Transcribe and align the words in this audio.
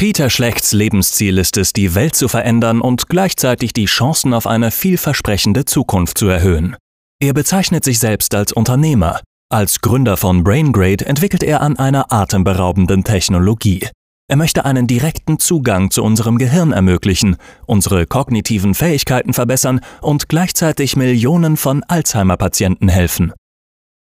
Peter 0.00 0.30
Schlechts 0.30 0.72
Lebensziel 0.72 1.36
ist 1.36 1.58
es, 1.58 1.74
die 1.74 1.94
Welt 1.94 2.16
zu 2.16 2.26
verändern 2.26 2.80
und 2.80 3.10
gleichzeitig 3.10 3.74
die 3.74 3.84
Chancen 3.84 4.32
auf 4.32 4.46
eine 4.46 4.70
vielversprechende 4.70 5.66
Zukunft 5.66 6.16
zu 6.16 6.26
erhöhen. 6.26 6.74
Er 7.22 7.34
bezeichnet 7.34 7.84
sich 7.84 7.98
selbst 7.98 8.34
als 8.34 8.50
Unternehmer. 8.50 9.20
Als 9.50 9.82
Gründer 9.82 10.16
von 10.16 10.42
BrainGrade 10.42 11.04
entwickelt 11.04 11.42
er 11.42 11.60
an 11.60 11.78
einer 11.78 12.10
atemberaubenden 12.10 13.04
Technologie. 13.04 13.86
Er 14.26 14.36
möchte 14.36 14.64
einen 14.64 14.86
direkten 14.86 15.38
Zugang 15.38 15.90
zu 15.90 16.02
unserem 16.02 16.38
Gehirn 16.38 16.72
ermöglichen, 16.72 17.36
unsere 17.66 18.06
kognitiven 18.06 18.72
Fähigkeiten 18.72 19.34
verbessern 19.34 19.80
und 20.00 20.30
gleichzeitig 20.30 20.96
Millionen 20.96 21.58
von 21.58 21.82
Alzheimer-Patienten 21.82 22.88
helfen. 22.88 23.34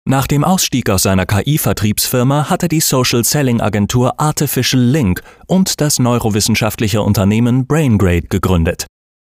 Nach 0.09 0.25
dem 0.25 0.43
Ausstieg 0.43 0.89
aus 0.89 1.03
seiner 1.03 1.27
KI-Vertriebsfirma 1.27 2.49
hat 2.49 2.63
er 2.63 2.67
die 2.67 2.79
Social 2.79 3.23
Selling 3.23 3.61
Agentur 3.61 4.19
Artificial 4.19 4.81
Link 4.81 5.21
und 5.45 5.79
das 5.81 5.99
neurowissenschaftliche 5.99 7.03
Unternehmen 7.03 7.67
BrainGrade 7.67 8.27
gegründet. 8.27 8.87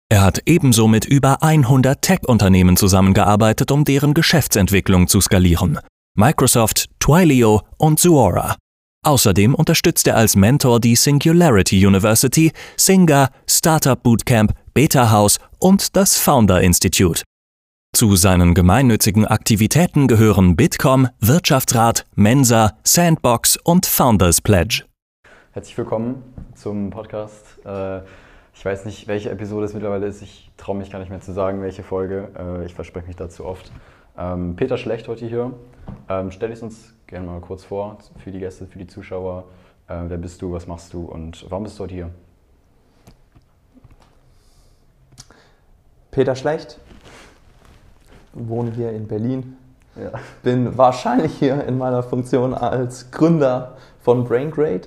Er 0.08 0.22
hat 0.22 0.42
ebenso 0.46 0.86
mit 0.86 1.04
über 1.04 1.42
100 1.42 2.00
Tech-Unternehmen 2.00 2.76
zusammengearbeitet, 2.76 3.72
um 3.72 3.84
deren 3.84 4.14
Geschäftsentwicklung 4.14 5.08
zu 5.08 5.20
skalieren. 5.20 5.80
Microsoft, 6.14 6.88
Twilio 7.00 7.62
und 7.76 7.98
Zuora. 7.98 8.54
Außerdem 9.04 9.56
unterstützt 9.56 10.06
er 10.06 10.16
als 10.16 10.36
Mentor 10.36 10.78
die 10.78 10.94
Singularity 10.94 11.84
University, 11.84 12.52
Singa, 12.76 13.30
Startup 13.50 14.00
Bootcamp, 14.00 14.52
Beta 14.74 15.10
House 15.10 15.40
und 15.58 15.96
das 15.96 16.18
Founder 16.18 16.60
Institute. 16.60 17.24
Zu 17.94 18.16
seinen 18.16 18.54
gemeinnützigen 18.54 19.26
Aktivitäten 19.26 20.08
gehören 20.08 20.56
Bitkom, 20.56 21.08
Wirtschaftsrat, 21.20 22.04
Mensa, 22.14 22.76
Sandbox 22.84 23.56
und 23.56 23.86
Founders 23.86 24.42
Pledge. 24.42 24.84
Herzlich 25.52 25.76
willkommen 25.78 26.22
zum 26.54 26.90
Podcast. 26.90 27.58
Äh, 27.64 28.00
ich 28.54 28.62
weiß 28.64 28.84
nicht, 28.84 29.08
welche 29.08 29.30
Episode 29.30 29.64
es 29.64 29.72
mittlerweile 29.72 30.06
ist. 30.06 30.20
Ich 30.20 30.50
traue 30.58 30.76
mich 30.76 30.90
gar 30.90 30.98
nicht 30.98 31.08
mehr 31.08 31.22
zu 31.22 31.32
sagen, 31.32 31.62
welche 31.62 31.82
Folge. 31.82 32.28
Äh, 32.38 32.66
ich 32.66 32.74
verspreche 32.74 33.06
mich 33.06 33.16
dazu 33.16 33.46
oft. 33.46 33.72
Ähm, 34.18 34.54
Peter 34.54 34.76
Schlecht 34.76 35.08
heute 35.08 35.26
hier. 35.26 35.54
Ähm, 36.10 36.30
stell 36.30 36.50
dich 36.50 36.62
uns 36.62 36.94
gerne 37.06 37.26
mal 37.26 37.40
kurz 37.40 37.64
vor 37.64 37.98
für 38.22 38.30
die 38.30 38.38
Gäste, 38.38 38.66
für 38.66 38.78
die 38.78 38.86
Zuschauer. 38.86 39.44
Äh, 39.88 40.02
wer 40.08 40.18
bist 40.18 40.42
du, 40.42 40.52
was 40.52 40.66
machst 40.66 40.92
du 40.92 41.06
und 41.06 41.46
warum 41.48 41.64
bist 41.64 41.78
du 41.78 41.84
heute 41.84 41.94
hier? 41.94 42.10
Peter 46.10 46.36
Schlecht, 46.36 46.78
wohne 48.46 48.70
hier 48.70 48.92
in 48.92 49.08
Berlin. 49.08 49.56
Ja. 49.96 50.12
Bin 50.42 50.78
wahrscheinlich 50.78 51.34
hier 51.34 51.64
in 51.64 51.78
meiner 51.78 52.02
Funktion 52.02 52.54
als 52.54 53.10
Gründer 53.10 53.76
von 54.00 54.24
BrainGrade. 54.24 54.82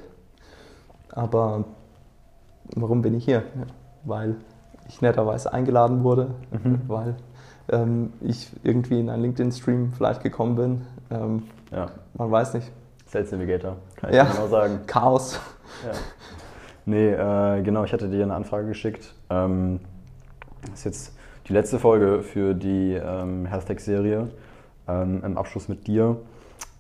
Aber 1.10 1.66
warum 2.76 3.02
bin 3.02 3.16
ich 3.16 3.26
hier? 3.26 3.44
Weil 4.04 4.36
ich 4.88 5.02
netterweise 5.02 5.52
eingeladen 5.54 6.04
wurde, 6.04 6.32
mhm. 6.52 6.82
weil 6.88 7.16
ähm, 7.70 8.14
ich 8.22 8.52
irgendwie 8.64 9.00
in 9.00 9.10
einen 9.10 9.24
LinkedIn-Stream 9.24 9.92
vielleicht 9.96 10.24
gekommen 10.24 10.56
bin. 10.56 10.82
Ähm, 11.10 11.44
ja. 11.72 11.88
Man 12.14 12.32
weiß 12.32 12.54
nicht. 12.54 12.72
Sales 13.06 13.32
Navigator, 13.32 13.76
kann 13.98 14.10
ich 14.10 14.16
ja. 14.16 14.24
genau 14.24 14.48
sagen. 14.48 14.80
Chaos. 14.88 15.40
Ja. 15.86 15.92
Nee, 16.86 17.12
äh, 17.12 17.62
genau, 17.62 17.84
ich 17.84 17.94
hatte 17.94 18.10
dir 18.10 18.24
eine 18.24 18.34
Anfrage 18.34 18.68
geschickt. 18.68 19.14
Ähm, 19.30 19.80
ist 20.74 20.86
jetzt 20.86 21.14
die 21.52 21.58
letzte 21.58 21.80
Folge 21.80 22.24
für 22.24 22.54
die 22.54 22.94
ähm, 22.94 23.46
HealthTech-Serie 23.46 24.30
ähm, 24.88 25.22
im 25.22 25.38
Abschluss 25.38 25.68
mit 25.68 25.86
dir. 25.86 26.16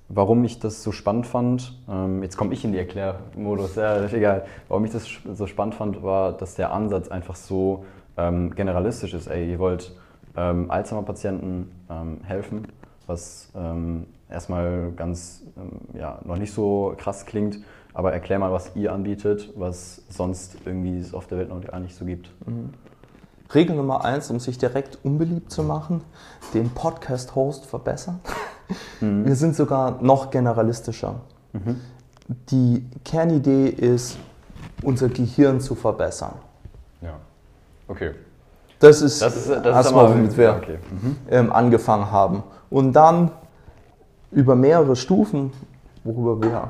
Warum 0.07 0.45
ich 0.45 0.59
das 0.59 0.81
so 0.81 0.93
spannend 0.93 1.27
fand, 1.27 1.77
ähm, 1.89 2.23
jetzt 2.23 2.37
komme 2.37 2.53
ich 2.53 2.63
in 2.63 2.71
die 2.71 2.77
Erklärmodus, 2.77 3.75
ja, 3.75 4.05
egal. 4.05 4.45
Warum 4.69 4.85
ich 4.85 4.91
das 4.93 5.09
so 5.33 5.45
spannend 5.45 5.75
fand, 5.75 6.03
war, 6.03 6.31
dass 6.31 6.55
der 6.55 6.71
Ansatz 6.71 7.09
einfach 7.09 7.35
so 7.35 7.83
ähm, 8.15 8.55
generalistisch 8.55 9.13
ist. 9.13 9.27
Ey, 9.27 9.51
ihr 9.51 9.59
wollt 9.59 9.93
ähm, 10.37 10.71
Alzheimer-Patienten 10.71 11.69
ähm, 11.89 12.21
helfen, 12.23 12.69
was 13.07 13.51
ähm, 13.53 14.05
erstmal 14.29 14.93
ganz 14.93 15.43
ja, 15.93 16.19
noch 16.23 16.37
nicht 16.37 16.53
so 16.53 16.93
krass 16.97 17.25
klingt, 17.25 17.59
aber 17.93 18.13
erklär 18.13 18.39
mal, 18.39 18.53
was 18.53 18.73
ihr 18.77 18.93
anbietet, 18.93 19.51
was 19.57 20.01
sonst 20.07 20.55
irgendwie 20.63 20.97
es 20.97 21.13
auf 21.13 21.27
der 21.27 21.39
Welt 21.39 21.49
noch 21.49 21.59
gar 21.59 21.81
nicht 21.81 21.93
so 21.93 22.05
gibt. 22.05 22.31
Mhm. 22.47 22.69
Regel 23.53 23.75
Nummer 23.75 24.05
eins, 24.05 24.29
um 24.31 24.39
sich 24.39 24.57
direkt 24.57 24.99
unbeliebt 25.03 25.51
zu 25.51 25.63
machen, 25.63 26.01
den 26.53 26.69
Podcast-Host 26.69 27.65
verbessern. 27.65 28.19
Mhm. 29.01 29.25
Wir 29.25 29.35
sind 29.35 29.55
sogar 29.55 30.01
noch 30.01 30.29
generalistischer. 30.31 31.15
Mhm. 31.53 31.81
Die 32.49 32.85
Kernidee 33.03 33.67
ist, 33.67 34.17
unser 34.83 35.09
Gehirn 35.09 35.59
zu 35.59 35.75
verbessern. 35.75 36.33
Ja, 37.01 37.15
okay. 37.87 38.11
Das 38.79 39.01
ist, 39.01 39.21
das 39.21 39.35
ist, 39.35 39.49
das 39.49 39.65
erstmal, 39.65 40.09
womit 40.09 40.35
wir 40.37 40.55
okay. 40.55 40.79
mhm. 40.89 41.17
ähm, 41.29 41.51
angefangen 41.51 42.09
haben. 42.09 42.43
Und 42.69 42.93
dann 42.93 43.31
über 44.31 44.55
mehrere 44.55 44.95
Stufen, 44.95 45.51
worüber 46.03 46.41
wir 46.41 46.69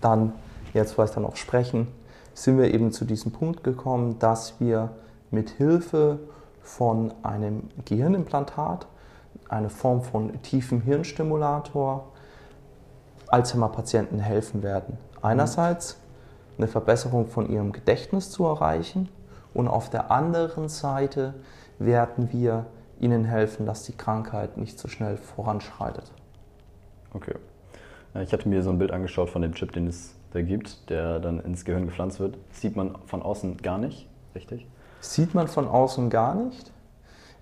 dann 0.00 0.32
jetzt 0.72 0.92
vielleicht 0.92 1.16
dann 1.16 1.24
auch 1.24 1.36
sprechen, 1.36 1.88
sind 2.34 2.58
wir 2.58 2.72
eben 2.72 2.92
zu 2.92 3.04
diesem 3.06 3.32
Punkt 3.32 3.64
gekommen, 3.64 4.18
dass 4.18 4.60
wir 4.60 4.90
mit 5.30 5.50
Hilfe 5.50 6.18
von 6.60 7.12
einem 7.22 7.68
Gehirnimplantat, 7.84 8.86
eine 9.48 9.70
Form 9.70 10.02
von 10.02 10.42
tiefem 10.42 10.80
Hirnstimulator, 10.80 12.12
Alzheimer-Patienten 13.28 14.18
helfen 14.18 14.62
werden. 14.62 14.98
Einerseits 15.22 15.98
eine 16.58 16.68
Verbesserung 16.68 17.26
von 17.26 17.50
ihrem 17.50 17.72
Gedächtnis 17.72 18.30
zu 18.30 18.44
erreichen 18.44 19.08
und 19.54 19.68
auf 19.68 19.90
der 19.90 20.10
anderen 20.10 20.68
Seite 20.68 21.34
werden 21.78 22.32
wir 22.32 22.66
ihnen 22.98 23.24
helfen, 23.24 23.66
dass 23.66 23.84
die 23.84 23.96
Krankheit 23.96 24.56
nicht 24.56 24.78
so 24.78 24.88
schnell 24.88 25.16
voranschreitet. 25.16 26.10
Okay. 27.12 27.34
Ich 28.22 28.32
hatte 28.32 28.48
mir 28.48 28.62
so 28.62 28.70
ein 28.70 28.78
Bild 28.78 28.92
angeschaut 28.92 29.28
von 29.28 29.42
dem 29.42 29.54
Chip, 29.54 29.72
den 29.72 29.86
es 29.88 30.14
da 30.32 30.40
gibt, 30.40 30.88
der 30.88 31.20
dann 31.20 31.40
ins 31.40 31.64
Gehirn 31.64 31.86
gepflanzt 31.86 32.18
wird. 32.18 32.38
sieht 32.50 32.76
man 32.76 32.96
von 33.06 33.22
außen 33.22 33.58
gar 33.58 33.78
nicht, 33.78 34.08
richtig? 34.34 34.66
Sieht 35.14 35.34
man 35.34 35.48
von 35.48 35.68
außen 35.68 36.10
gar 36.10 36.34
nicht. 36.34 36.70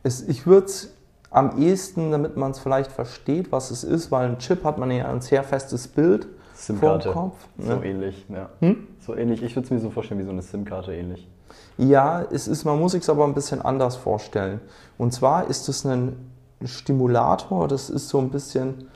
Es, 0.03 0.23
ich 0.23 0.47
würde 0.47 0.67
es 0.67 0.95
am 1.31 1.59
ehesten, 1.59 2.13
damit 2.13 2.37
man 2.37 2.53
es 2.53 2.61
vielleicht 2.61 2.93
versteht, 2.93 3.51
was 3.51 3.71
es 3.71 3.83
ist, 3.83 4.13
weil 4.13 4.29
ein 4.29 4.39
Chip 4.39 4.63
hat 4.65 4.79
man 4.79 4.91
ja 4.91 5.09
ein 5.09 5.21
sehr 5.21 5.43
festes 5.43 5.89
Bild 5.89 6.29
vor 6.55 6.99
dem 6.99 7.13
Kopf. 7.13 7.35
So 7.59 7.77
ne? 7.77 7.85
ähnlich, 7.85 8.25
ja. 8.29 8.49
Hm? 8.61 8.87
So 9.01 9.17
ähnlich, 9.17 9.43
ich 9.43 9.57
würde 9.57 9.65
es 9.65 9.71
mir 9.71 9.81
so 9.81 9.91
vorstellen 9.91 10.21
wie 10.21 10.25
so 10.25 10.31
eine 10.31 10.43
SIM-Karte 10.43 10.95
ähnlich. 10.95 11.29
Ja, 11.77 12.23
es 12.31 12.47
ist, 12.47 12.65
man 12.65 12.79
muss 12.79 12.93
sich 12.93 13.03
es 13.03 13.11
aber 13.11 13.25
ein 13.25 13.35
bisschen 13.35 13.61
anders 13.63 13.97
vorstellen. 13.97 14.61
Und 14.97 15.13
zwar 15.13 15.49
ist 15.49 15.69
es 15.69 15.85
ein 15.85 16.31
Stimulator, 16.65 17.67
das 17.67 17.91
ist 17.91 18.09
so 18.09 18.19
ein 18.19 18.31
bisschen, 18.31 18.89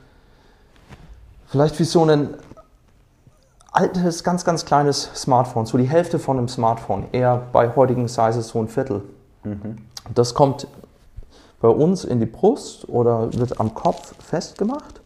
vielleicht 1.47 1.77
wie 1.79 1.83
so 1.83 2.05
ein 2.05 2.29
altes, 3.71 4.23
ganz, 4.23 4.45
ganz 4.45 4.65
kleines 4.65 5.09
Smartphone, 5.15 5.65
so 5.65 5.77
die 5.77 5.87
Hälfte 5.87 6.19
von 6.19 6.37
einem 6.37 6.47
Smartphone, 6.47 7.05
eher 7.11 7.43
bei 7.51 7.75
heutigen 7.75 8.07
Sizes 8.07 8.49
so 8.49 8.59
ein 8.59 8.67
Viertel. 8.67 9.03
Mhm. 9.43 9.77
Das 10.13 10.33
kommt 10.33 10.67
bei 11.61 11.67
uns 11.67 12.03
in 12.03 12.19
die 12.19 12.25
Brust 12.25 12.87
oder 12.87 13.33
wird 13.33 13.59
am 13.59 13.73
Kopf 13.73 14.13
festgemacht 14.23 15.01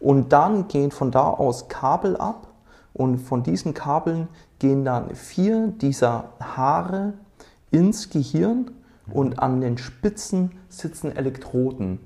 und 0.00 0.32
dann 0.32 0.68
gehen 0.68 0.90
von 0.90 1.10
da 1.10 1.28
aus 1.28 1.68
Kabel 1.68 2.16
ab 2.16 2.48
und 2.92 3.18
von 3.18 3.42
diesen 3.42 3.72
Kabeln 3.74 4.28
gehen 4.58 4.84
dann 4.84 5.14
vier 5.14 5.68
dieser 5.68 6.24
Haare 6.40 7.14
ins 7.70 8.10
Gehirn 8.10 8.70
und 9.12 9.38
an 9.38 9.60
den 9.60 9.78
Spitzen 9.78 10.52
sitzen 10.68 11.16
Elektroden, 11.16 12.00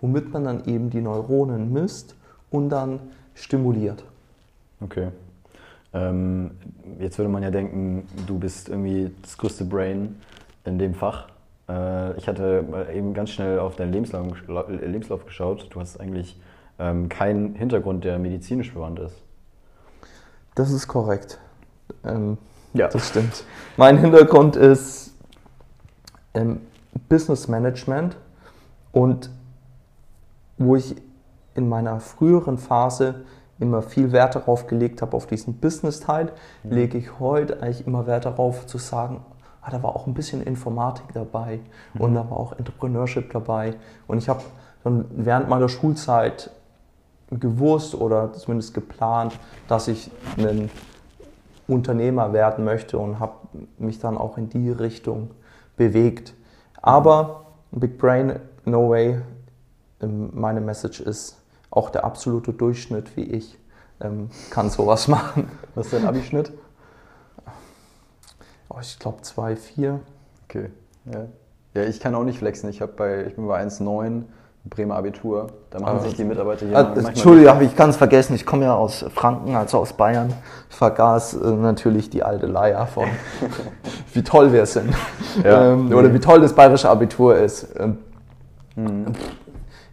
womit 0.00 0.32
man 0.32 0.44
dann 0.44 0.64
eben 0.66 0.90
die 0.90 1.00
Neuronen 1.00 1.72
misst 1.72 2.14
und 2.50 2.68
dann 2.68 3.00
stimuliert. 3.34 4.04
Okay. 4.80 5.08
Ähm, 5.96 6.50
jetzt 6.98 7.18
würde 7.18 7.30
man 7.30 7.42
ja 7.42 7.50
denken, 7.50 8.06
du 8.26 8.38
bist 8.38 8.68
irgendwie 8.68 9.10
das 9.22 9.38
größte 9.38 9.64
Brain 9.64 10.16
in 10.64 10.78
dem 10.78 10.94
Fach. 10.94 11.28
Äh, 11.68 12.16
ich 12.18 12.28
hatte 12.28 12.86
eben 12.94 13.14
ganz 13.14 13.30
schnell 13.30 13.58
auf 13.58 13.76
deinen 13.76 13.92
Lebenslauf, 13.92 14.26
Lebenslauf 14.68 15.24
geschaut. 15.24 15.68
Du 15.70 15.80
hast 15.80 15.98
eigentlich 15.98 16.38
ähm, 16.78 17.08
keinen 17.08 17.54
Hintergrund, 17.54 18.04
der 18.04 18.18
medizinisch 18.18 18.72
verwandt 18.72 18.98
ist. 18.98 19.22
Das 20.54 20.70
ist 20.70 20.86
korrekt. 20.86 21.38
Ähm, 22.04 22.36
ja. 22.74 22.88
Das 22.88 23.08
stimmt. 23.08 23.44
Mein 23.78 23.96
Hintergrund 23.96 24.56
ist 24.56 25.14
ähm, 26.34 26.60
Business 27.08 27.48
Management 27.48 28.16
und 28.92 29.30
wo 30.58 30.76
ich 30.76 30.94
in 31.54 31.68
meiner 31.68 32.00
früheren 32.00 32.58
Phase 32.58 33.24
immer 33.58 33.82
viel 33.82 34.12
Wert 34.12 34.34
darauf 34.34 34.66
gelegt 34.66 35.02
habe, 35.02 35.16
auf 35.16 35.26
diesen 35.26 35.54
Business-Teil, 35.54 36.32
mhm. 36.62 36.70
lege 36.70 36.98
ich 36.98 37.18
heute 37.18 37.62
eigentlich 37.62 37.86
immer 37.86 38.06
Wert 38.06 38.24
darauf 38.24 38.66
zu 38.66 38.78
sagen, 38.78 39.24
ah, 39.62 39.70
da 39.70 39.82
war 39.82 39.96
auch 39.96 40.06
ein 40.06 40.14
bisschen 40.14 40.42
Informatik 40.42 41.06
dabei 41.14 41.60
mhm. 41.94 42.00
und 42.00 42.14
da 42.14 42.30
war 42.30 42.36
auch 42.38 42.52
Entrepreneurship 42.52 43.32
dabei. 43.32 43.74
Und 44.06 44.18
ich 44.18 44.28
habe 44.28 44.42
dann 44.84 45.06
während 45.10 45.48
meiner 45.48 45.68
Schulzeit 45.68 46.50
gewusst 47.30 47.94
oder 47.94 48.32
zumindest 48.34 48.74
geplant, 48.74 49.36
dass 49.68 49.88
ich 49.88 50.10
einen 50.38 50.70
Unternehmer 51.66 52.32
werden 52.32 52.64
möchte 52.64 52.98
und 52.98 53.18
habe 53.18 53.34
mich 53.78 53.98
dann 53.98 54.16
auch 54.16 54.38
in 54.38 54.48
die 54.48 54.70
Richtung 54.70 55.30
bewegt. 55.76 56.34
Aber 56.80 57.46
Big 57.72 57.98
Brain, 57.98 58.38
no 58.64 58.90
way. 58.90 59.20
Meine 60.00 60.60
Message 60.60 61.00
ist, 61.00 61.42
auch 61.76 61.90
der 61.90 62.04
absolute 62.04 62.52
Durchschnitt 62.52 63.16
wie 63.16 63.24
ich 63.24 63.58
ähm, 64.00 64.30
kann 64.50 64.70
sowas 64.70 65.08
machen. 65.08 65.50
Was 65.74 65.86
ist 65.86 65.94
dein 65.94 66.06
Abischnitt? 66.06 66.52
Oh, 68.68 68.78
ich 68.80 68.98
glaube 68.98 69.18
2,4. 69.22 69.98
Okay, 70.48 70.70
ja. 71.12 71.26
Ja, 71.74 71.82
ich 71.82 72.00
kann 72.00 72.14
auch 72.14 72.24
nicht 72.24 72.38
flexen. 72.38 72.70
Ich, 72.70 72.80
bei, 72.80 73.26
ich 73.26 73.36
bin 73.36 73.46
bei 73.46 73.62
1,9 73.62 74.22
Bremer 74.64 74.96
Abitur. 74.96 75.48
Da 75.70 75.78
machen 75.78 76.00
sich 76.00 76.14
die 76.14 76.24
Mitarbeiter 76.24 76.66
hier. 76.66 76.76
Äh, 76.76 77.06
Entschuldigung, 77.06 77.60
ich 77.60 77.76
kann 77.76 77.90
es 77.90 77.96
vergessen. 77.96 78.34
Ich 78.34 78.46
komme 78.46 78.64
ja 78.64 78.74
aus 78.74 79.04
Franken, 79.14 79.54
also 79.54 79.78
aus 79.78 79.92
Bayern. 79.92 80.32
Ich 80.70 80.76
vergaß 80.76 81.34
äh, 81.34 81.50
natürlich 81.52 82.08
die 82.08 82.22
alte 82.22 82.46
Leier 82.46 82.86
von, 82.86 83.04
wie 84.14 84.22
toll 84.22 84.52
wir 84.52 84.64
sind. 84.64 84.94
Ja, 85.44 85.72
ähm. 85.72 85.92
Oder 85.92 86.12
wie 86.12 86.18
toll 86.18 86.40
das 86.40 86.54
bayerische 86.54 86.88
Abitur 86.88 87.36
ist. 87.36 87.68
Ähm, 87.78 87.98
mhm. 88.74 89.06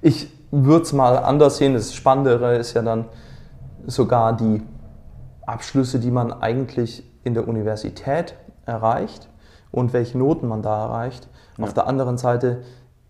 Ich 0.02 0.33
würde 0.54 0.84
es 0.84 0.94
mal 0.94 1.18
anders 1.18 1.58
sehen. 1.58 1.74
Das 1.74 1.94
Spannendere 1.96 2.58
ist 2.58 2.74
ja 2.74 2.84
dann 2.84 3.06
sogar 3.88 4.38
die 4.38 4.62
Abschlüsse, 5.46 6.00
die 6.00 6.12
man 6.12 6.32
eigentlich 6.32 7.04
in 7.24 7.34
der 7.34 7.48
Universität 7.48 8.36
erreicht 8.66 9.28
und 9.72 9.94
welche 9.94 10.18
Noten 10.18 10.48
man 10.48 10.62
da 10.62 10.86
erreicht. 10.86 11.28
Ja. 11.58 11.64
Auf 11.66 11.74
der 11.74 11.88
anderen 11.88 12.18
Seite 12.18 12.62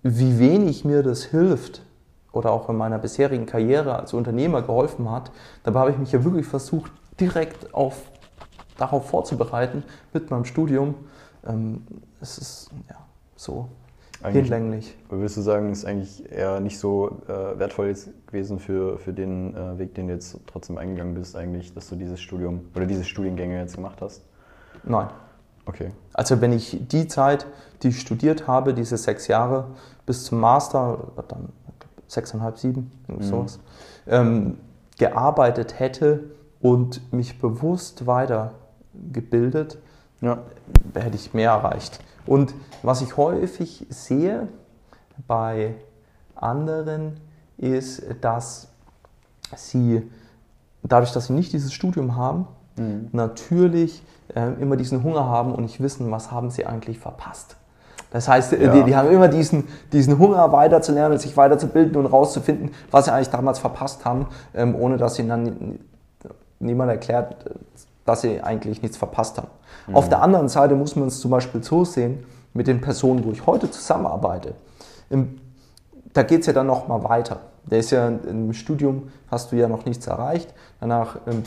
wie 0.04 0.40
wenig 0.40 0.86
mir 0.86 1.04
das 1.04 1.24
hilft 1.24 1.82
oder 2.32 2.52
auch 2.52 2.70
in 2.70 2.78
meiner 2.78 2.98
bisherigen 2.98 3.46
Karriere 3.46 3.98
als 3.98 4.14
Unternehmer 4.14 4.62
geholfen 4.62 5.10
hat, 5.12 5.32
dabei 5.64 5.82
habe 5.82 5.92
ich 5.92 5.98
mich 5.98 6.12
ja 6.12 6.24
wirklich 6.24 6.48
versucht, 6.48 6.92
direkt 7.20 7.74
auf, 7.74 8.02
darauf 8.78 9.08
vorzubereiten 9.10 9.84
mit 10.14 10.32
meinem 10.32 10.46
Studium. 10.46 10.96
Ähm, 11.46 11.86
es 12.22 12.38
ist 12.38 12.72
ja 12.90 12.98
so 13.36 13.70
hinlänglich. 14.32 14.98
Würdest 15.10 15.38
du 15.38 15.42
sagen, 15.42 15.72
ist 15.72 15.86
eigentlich 15.86 16.32
eher 16.32 16.60
nicht 16.60 16.80
so 16.80 17.22
äh, 17.28 17.60
wertvoll 17.60 17.94
gewesen 18.28 18.60
für, 18.60 18.98
für 18.98 19.14
den 19.14 19.56
äh, 19.56 19.78
Weg, 19.78 19.96
den 19.96 20.08
du 20.08 20.14
jetzt 20.14 20.40
trotzdem 20.48 20.78
eingegangen 20.78 21.14
bist, 21.14 21.36
eigentlich, 21.36 21.74
dass 21.74 21.90
du 21.90 21.96
dieses 21.96 22.22
Studium 22.22 22.62
oder 22.76 22.86
diese 22.86 23.04
Studiengänge 23.04 23.60
jetzt 23.60 23.76
gemacht 23.76 24.02
hast? 24.02 24.24
Nein. 24.84 25.08
Okay. 25.66 25.92
Also 26.14 26.42
wenn 26.42 26.52
ich 26.52 26.78
die 26.90 27.08
Zeit, 27.08 27.48
die 27.82 27.90
ich 27.90 28.00
studiert 28.00 28.48
habe, 28.48 28.74
diese 28.74 28.98
sechs 28.98 29.28
Jahre 29.28 29.68
bis 30.06 30.26
zum 30.26 30.40
Master, 30.40 31.14
dann 31.28 31.50
sechseinhalb, 32.08 32.58
sieben, 32.58 32.92
mhm. 33.08 33.22
sowas, 33.22 33.60
ähm, 34.08 34.58
gearbeitet 34.98 35.80
hätte 35.80 36.32
und 36.62 37.14
mich 37.14 37.40
bewusst 37.40 38.06
weitergebildet, 38.06 39.78
ja. 40.22 40.40
hätte 40.94 41.16
ich 41.16 41.34
mehr 41.34 41.52
erreicht. 41.52 42.00
Und 42.26 42.54
was 42.84 43.02
ich 43.02 43.18
häufig 43.18 43.86
sehe 43.90 44.48
bei 45.28 45.76
anderen 46.36 47.20
ist, 47.58 48.04
dass 48.22 48.68
sie, 49.56 50.10
dadurch, 50.84 51.12
dass 51.12 51.28
sie 51.28 51.34
nicht 51.34 51.54
dieses 51.54 51.74
Studium 51.74 52.16
haben, 52.16 52.48
mhm. 52.76 53.10
natürlich 53.12 54.04
äh, 54.36 54.52
immer 54.62 54.76
diesen 54.76 55.04
Hunger 55.04 55.26
haben 55.26 55.54
und 55.54 55.64
nicht 55.64 55.82
wissen, 55.82 56.12
was 56.12 56.32
haben 56.32 56.50
sie 56.50 56.66
eigentlich 56.66 57.00
verpasst. 57.00 57.56
Das 58.12 58.28
heißt, 58.28 58.54
äh, 58.54 58.66
ja. 58.66 58.74
die, 58.74 58.84
die, 58.84 58.96
haben 58.96 59.10
immer 59.10 59.28
diesen, 59.28 59.68
diesen 59.92 60.20
Hunger 60.20 60.52
weiterzulernen, 60.52 61.18
sich 61.18 61.36
weiterzubilden 61.38 61.96
und 61.96 62.06
rauszufinden, 62.06 62.72
was 62.92 63.06
sie 63.06 63.14
eigentlich 63.14 63.30
damals 63.30 63.60
verpasst 63.60 64.06
haben, 64.06 64.28
ähm, 64.54 64.76
ohne 64.76 64.98
dass 64.98 65.18
ihnen 65.20 65.30
dann 65.30 65.80
niemand 66.60 66.92
erklärt, 66.92 67.36
dass 68.06 68.22
sie 68.22 68.42
eigentlich 68.42 68.82
nichts 68.82 68.98
verpasst 68.98 69.38
haben. 69.38 69.48
Mhm. 69.88 69.96
Auf 69.96 70.10
der 70.10 70.22
anderen 70.22 70.50
Seite 70.50 70.76
muss 70.76 70.96
man 70.96 71.08
es 71.08 71.20
zum 71.20 71.32
Beispiel 71.32 71.64
so 71.64 71.86
sehen, 71.86 72.26
mit 72.54 72.68
den 72.68 72.82
Personen, 72.82 73.24
wo 73.26 73.32
ich 73.32 73.46
heute 73.46 73.70
zusammenarbeite. 73.72 74.54
Da 76.14 76.24
geht 76.24 76.42
es 76.42 76.48
ja 76.48 76.54
dann 76.54 76.68
nochmal 76.68 77.04
weiter. 77.04 77.40
Der 77.66 77.80
ist 77.80 77.92
ja 77.92 78.08
im 78.08 78.54
Studium, 78.54 79.10
hast 79.32 79.52
du 79.52 79.56
ja 79.56 79.68
noch 79.68 79.86
nichts 79.86 80.08
erreicht. 80.08 80.54
Danach 80.80 81.18
ähm, 81.28 81.44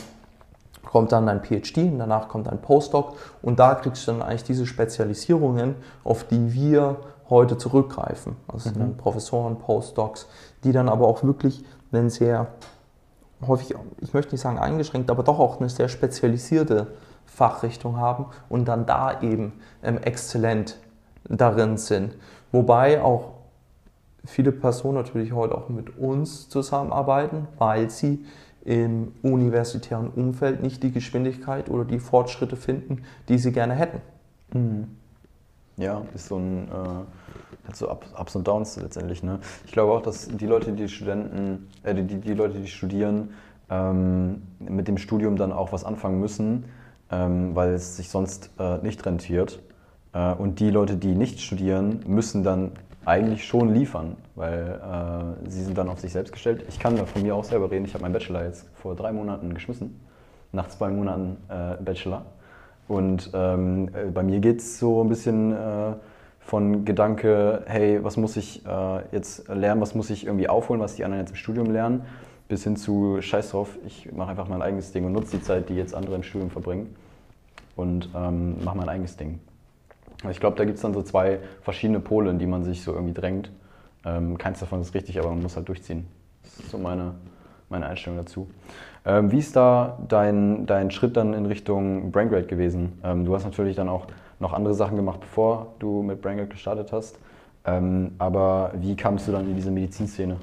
kommt 0.85 1.13
dann 1.13 1.29
ein 1.29 1.43
PhD 1.43 1.93
danach 1.99 2.29
kommt 2.29 2.49
ein 2.49 2.63
Postdoc 2.63 3.17
und 3.43 3.59
da 3.59 3.75
kriegst 3.75 4.07
du 4.07 4.13
dann 4.13 4.23
eigentlich 4.23 4.45
diese 4.45 4.67
Spezialisierungen, 4.67 5.75
auf 6.05 6.25
die 6.25 6.55
wir 6.55 6.97
heute 7.29 7.59
zurückgreifen. 7.59 8.37
Also 8.49 8.71
mhm. 8.71 8.75
dann 8.79 8.97
Professoren, 8.97 9.59
Postdocs, 9.59 10.27
die 10.65 10.73
dann 10.73 10.89
aber 10.89 11.07
auch 11.07 11.23
wirklich 11.23 11.65
einen 11.93 12.09
sehr 12.09 12.47
häufig, 13.47 13.75
ich 14.01 14.15
möchte 14.15 14.33
nicht 14.33 14.41
sagen 14.41 14.59
eingeschränkt, 14.59 15.11
aber 15.11 15.23
doch 15.23 15.39
auch 15.39 15.61
eine 15.61 15.69
sehr 15.69 15.89
spezialisierte 15.89 16.87
Fachrichtung 17.27 17.99
haben 17.99 18.27
und 18.49 18.67
dann 18.67 18.87
da 18.87 19.21
eben 19.21 19.61
ähm, 19.83 19.99
exzellent 19.99 20.79
darin 21.29 21.77
sind. 21.77 22.17
Wobei 22.53 23.03
auch 23.03 23.33
viele 24.25 24.53
Personen 24.53 24.95
natürlich 24.95 25.33
heute 25.33 25.57
auch 25.57 25.69
mit 25.69 25.99
uns 25.99 26.49
zusammenarbeiten, 26.49 27.49
weil 27.59 27.91
sie 27.91 28.25
im 28.65 29.13
universitären 29.23 30.09
Umfeld 30.09 30.63
nicht 30.63 30.83
die 30.83 30.91
Geschwindigkeit 30.91 31.71
oder 31.71 31.85
die 31.85 32.01
Fortschritte 32.01 32.57
finden, 32.57 33.03
die 33.29 33.39
sie 33.39 33.53
gerne 33.53 33.75
hätten. 33.75 34.01
Mhm. 34.53 34.89
Ja, 35.77 36.03
ist 36.15 36.29
so 36.29 36.37
ein 36.37 36.69
äh, 36.69 37.69
hat 37.69 37.77
so 37.77 37.91
Ups 37.91 38.37
und 38.37 38.47
Downs 38.47 38.77
letztendlich. 38.77 39.23
Ne? 39.23 39.41
Ich 39.65 39.73
glaube 39.73 39.93
auch, 39.93 40.03
dass 40.03 40.29
die 40.29 40.47
Leute, 40.47 40.73
die 40.73 40.89
Studenten, 40.89 41.69
äh, 41.83 41.95
die, 41.95 42.21
die 42.21 42.35
Leute, 42.35 42.59
die 42.59 42.69
studieren, 42.69 43.31
ähm, 43.71 44.43
mit 44.59 44.89
dem 44.89 44.99
Studium 44.99 45.37
dann 45.37 45.53
auch 45.53 45.73
was 45.73 45.85
anfangen 45.85 46.21
müssen, 46.21 46.65
ähm, 47.11 47.55
weil 47.55 47.71
es 47.71 47.97
sich 47.97 48.09
sonst 48.09 48.51
äh, 48.59 48.79
nicht 48.79 49.05
rentiert. 49.05 49.61
Äh, 50.17 50.33
und 50.35 50.61
die 50.61 50.71
Leute, 50.71 50.97
die 50.97 51.15
nicht 51.15 51.41
studieren, 51.41 52.01
müssen 52.07 52.43
dann 52.43 52.73
eigentlich 53.05 53.45
schon 53.45 53.73
liefern, 53.73 54.17
weil 54.35 54.81
äh, 55.45 55.51
sie 55.51 55.63
sind 55.63 55.79
dann 55.79 55.89
auf 55.89 56.01
sich 56.01 56.13
selbst 56.13 56.33
gestellt. 56.33 56.65
Ich 56.69 56.79
kann 56.79 56.97
von 56.97 57.23
mir 57.23 57.37
auch 57.37 57.45
selber 57.45 57.71
reden. 57.71 57.85
Ich 57.85 57.95
habe 57.95 58.03
meinen 58.03 58.15
Bachelor 58.15 58.45
jetzt 58.45 58.67
vor 58.75 58.97
drei 58.97 59.13
Monaten 59.13 59.55
geschmissen, 59.55 60.01
nach 60.53 60.69
zwei 60.69 60.89
Monaten 60.91 61.37
äh, 61.49 61.83
Bachelor. 61.83 62.25
Und 62.89 63.31
ähm, 63.35 63.91
äh, 63.95 64.11
bei 64.11 64.23
mir 64.23 64.41
geht 64.41 64.59
es 64.59 64.79
so 64.79 65.03
ein 65.03 65.09
bisschen 65.09 65.53
äh, 65.53 65.93
von 66.41 66.85
Gedanke, 66.85 67.63
hey, 67.67 68.03
was 68.03 68.17
muss 68.17 68.37
ich 68.37 68.65
äh, 68.67 69.01
jetzt 69.13 69.49
lernen, 69.49 69.81
was 69.81 69.95
muss 69.95 70.11
ich 70.11 70.27
irgendwie 70.27 70.49
aufholen, 70.49 70.81
was 70.81 70.95
die 70.95 71.05
anderen 71.05 71.23
jetzt 71.23 71.31
im 71.31 71.37
Studium 71.37 71.71
lernen, 71.71 72.03
bis 72.49 72.63
hin 72.65 72.77
zu 72.77 73.21
Scheiß 73.21 73.51
drauf, 73.51 73.77
ich 73.85 74.13
mache 74.13 74.31
einfach 74.31 74.49
mein 74.49 74.63
eigenes 74.63 74.93
Ding 74.93 75.05
und 75.05 75.13
nutze 75.13 75.39
die 75.39 75.43
Zeit, 75.43 75.69
die 75.69 75.75
jetzt 75.75 75.95
andere 75.95 76.15
im 76.15 76.23
Studium 76.23 76.51
verbringen 76.51 76.95
und 77.75 78.09
ähm, 78.15 78.63
mache 78.65 78.77
mein 78.77 78.89
eigenes 78.89 79.17
Ding. 79.17 79.41
Ich 80.31 80.41
glaube, 80.41 80.57
da 80.57 80.65
gibt 80.65 80.77
es 80.77 80.83
dann 80.83 80.95
so 80.95 81.03
zwei 81.03 81.41
verschiedene 81.63 82.01
Pole, 82.01 82.31
in 82.31 82.39
die 82.39 82.47
man 82.47 82.65
sich 82.65 82.83
so 82.83 82.93
irgendwie 82.93 83.15
drängt. 83.15 83.51
Ähm, 84.05 84.39
keins 84.39 84.61
davon 84.61 84.81
ist 84.81 84.95
richtig, 84.95 85.19
aber 85.19 85.31
man 85.31 85.43
muss 85.43 85.57
halt 85.57 85.69
durchziehen. 85.69 86.07
Das 86.43 86.59
ist 86.61 86.71
so 86.71 86.79
meine, 86.79 87.15
meine 87.69 87.87
Einstellung 87.87 88.19
dazu. 88.19 88.49
Ähm, 89.05 89.31
wie 89.31 89.39
ist 89.39 89.55
da 89.55 89.99
dein, 90.09 90.67
dein 90.67 90.91
Schritt 90.91 91.17
dann 91.17 91.35
in 91.35 91.47
Richtung 91.47 92.11
BrainGrade 92.11 92.47
gewesen? 92.47 93.01
Ähm, 93.05 93.25
du 93.25 93.35
hast 93.35 93.45
natürlich 93.45 93.77
dann 93.77 93.89
auch 93.89 94.07
noch 94.39 94.53
andere 94.53 94.75
Sachen 94.75 94.97
gemacht, 94.97 95.21
bevor 95.21 95.75
du 95.79 96.03
mit 96.03 96.23
BrainGrade 96.23 96.49
gestartet 96.49 96.93
hast. 96.93 97.19
Ähm, 97.65 98.13
aber 98.19 98.73
wie 98.77 98.97
kamst 98.97 99.29
du 99.29 99.33
dann 99.33 99.49
in 99.49 99.57
diese 99.57 99.71
Medizinszene? 99.71 100.37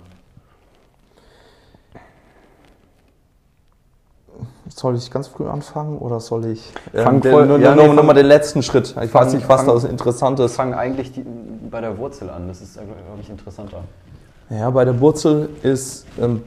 Soll 4.70 4.96
ich 4.96 5.12
ganz 5.12 5.28
früh 5.28 5.48
anfangen 5.48 5.98
oder 5.98 6.20
soll 6.20 6.46
ich 6.46 6.74
ähm, 6.94 7.22
voll, 7.22 7.46
nur, 7.46 7.60
ja, 7.60 7.76
nur, 7.76 7.88
nee, 7.88 7.94
nur 7.94 8.04
mal 8.04 8.14
den 8.14 8.26
letzten 8.26 8.64
Schritt? 8.64 8.96
Ich 9.04 9.12
fang, 9.12 9.26
weiß 9.26 9.34
nicht, 9.34 9.48
was 9.48 9.64
fang, 9.64 9.82
da 9.82 9.88
interessant 9.88 10.40
ist. 10.40 10.56
Fang 10.56 10.74
eigentlich 10.74 11.12
die, 11.12 11.24
bei 11.70 11.82
der 11.82 11.98
Wurzel 11.98 12.30
an, 12.30 12.48
das 12.48 12.62
ist, 12.62 12.74
glaube 12.74 12.92
ich, 13.22 13.30
interessanter. 13.30 13.84
Ja, 14.50 14.70
bei 14.70 14.86
der 14.86 15.00
Wurzel 15.00 15.50
ist, 15.62 16.06
ähm, 16.20 16.44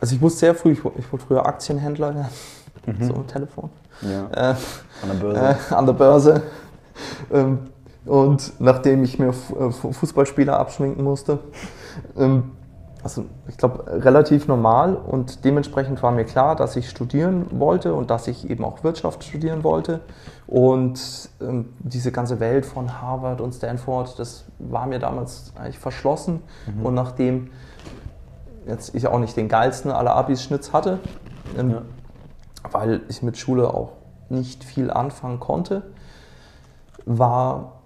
also 0.00 0.14
ich 0.14 0.20
wusste 0.20 0.40
sehr 0.40 0.54
früh, 0.54 0.72
ich, 0.72 0.78
ich 0.78 1.12
wollte 1.12 1.26
früher 1.26 1.44
Aktienhändler 1.44 2.14
werden, 2.14 2.28
mhm. 2.86 3.06
so 3.06 3.14
am 3.14 3.26
Telefon. 3.26 3.70
Ja. 4.02 4.52
Äh, 4.52 4.54
an 5.02 5.08
der 5.08 5.14
Börse. 5.14 5.40
Äh, 5.40 5.74
an 5.74 5.86
der 5.86 5.92
Börse. 5.92 6.42
Ähm, 7.32 7.58
und 8.04 8.60
nachdem 8.60 9.04
ich 9.04 9.18
mir 9.18 9.28
äh, 9.28 9.70
Fußballspieler 9.70 10.58
abschminken 10.58 11.04
musste, 11.04 11.38
ähm, 12.16 12.52
also 13.02 13.24
ich 13.48 13.56
glaube, 13.56 13.84
relativ 13.86 14.46
normal 14.46 14.94
und 14.94 15.44
dementsprechend 15.44 16.02
war 16.02 16.12
mir 16.12 16.24
klar, 16.24 16.54
dass 16.54 16.76
ich 16.76 16.88
studieren 16.88 17.46
wollte 17.50 17.94
und 17.94 18.10
dass 18.10 18.28
ich 18.28 18.48
eben 18.48 18.64
auch 18.64 18.84
Wirtschaft 18.84 19.24
studieren 19.24 19.64
wollte. 19.64 20.00
Und 20.46 21.30
ähm, 21.40 21.70
diese 21.80 22.12
ganze 22.12 22.38
Welt 22.38 22.64
von 22.64 23.00
Harvard 23.00 23.40
und 23.40 23.52
Stanford, 23.52 24.18
das 24.18 24.44
war 24.58 24.86
mir 24.86 24.98
damals 24.98 25.52
eigentlich 25.56 25.78
verschlossen. 25.78 26.42
Mhm. 26.66 26.86
Und 26.86 26.94
nachdem 26.94 27.50
jetzt 28.66 28.94
ich 28.94 29.06
auch 29.08 29.18
nicht 29.18 29.36
den 29.36 29.48
geilsten 29.48 29.90
aller 29.90 30.14
Abis-Schnitts 30.14 30.72
hatte, 30.72 31.00
ähm, 31.58 31.70
ja. 31.70 31.82
weil 32.70 33.00
ich 33.08 33.22
mit 33.22 33.36
Schule 33.36 33.74
auch 33.74 33.92
nicht 34.28 34.62
viel 34.62 34.90
anfangen 34.90 35.40
konnte, 35.40 35.82
war 37.04 37.82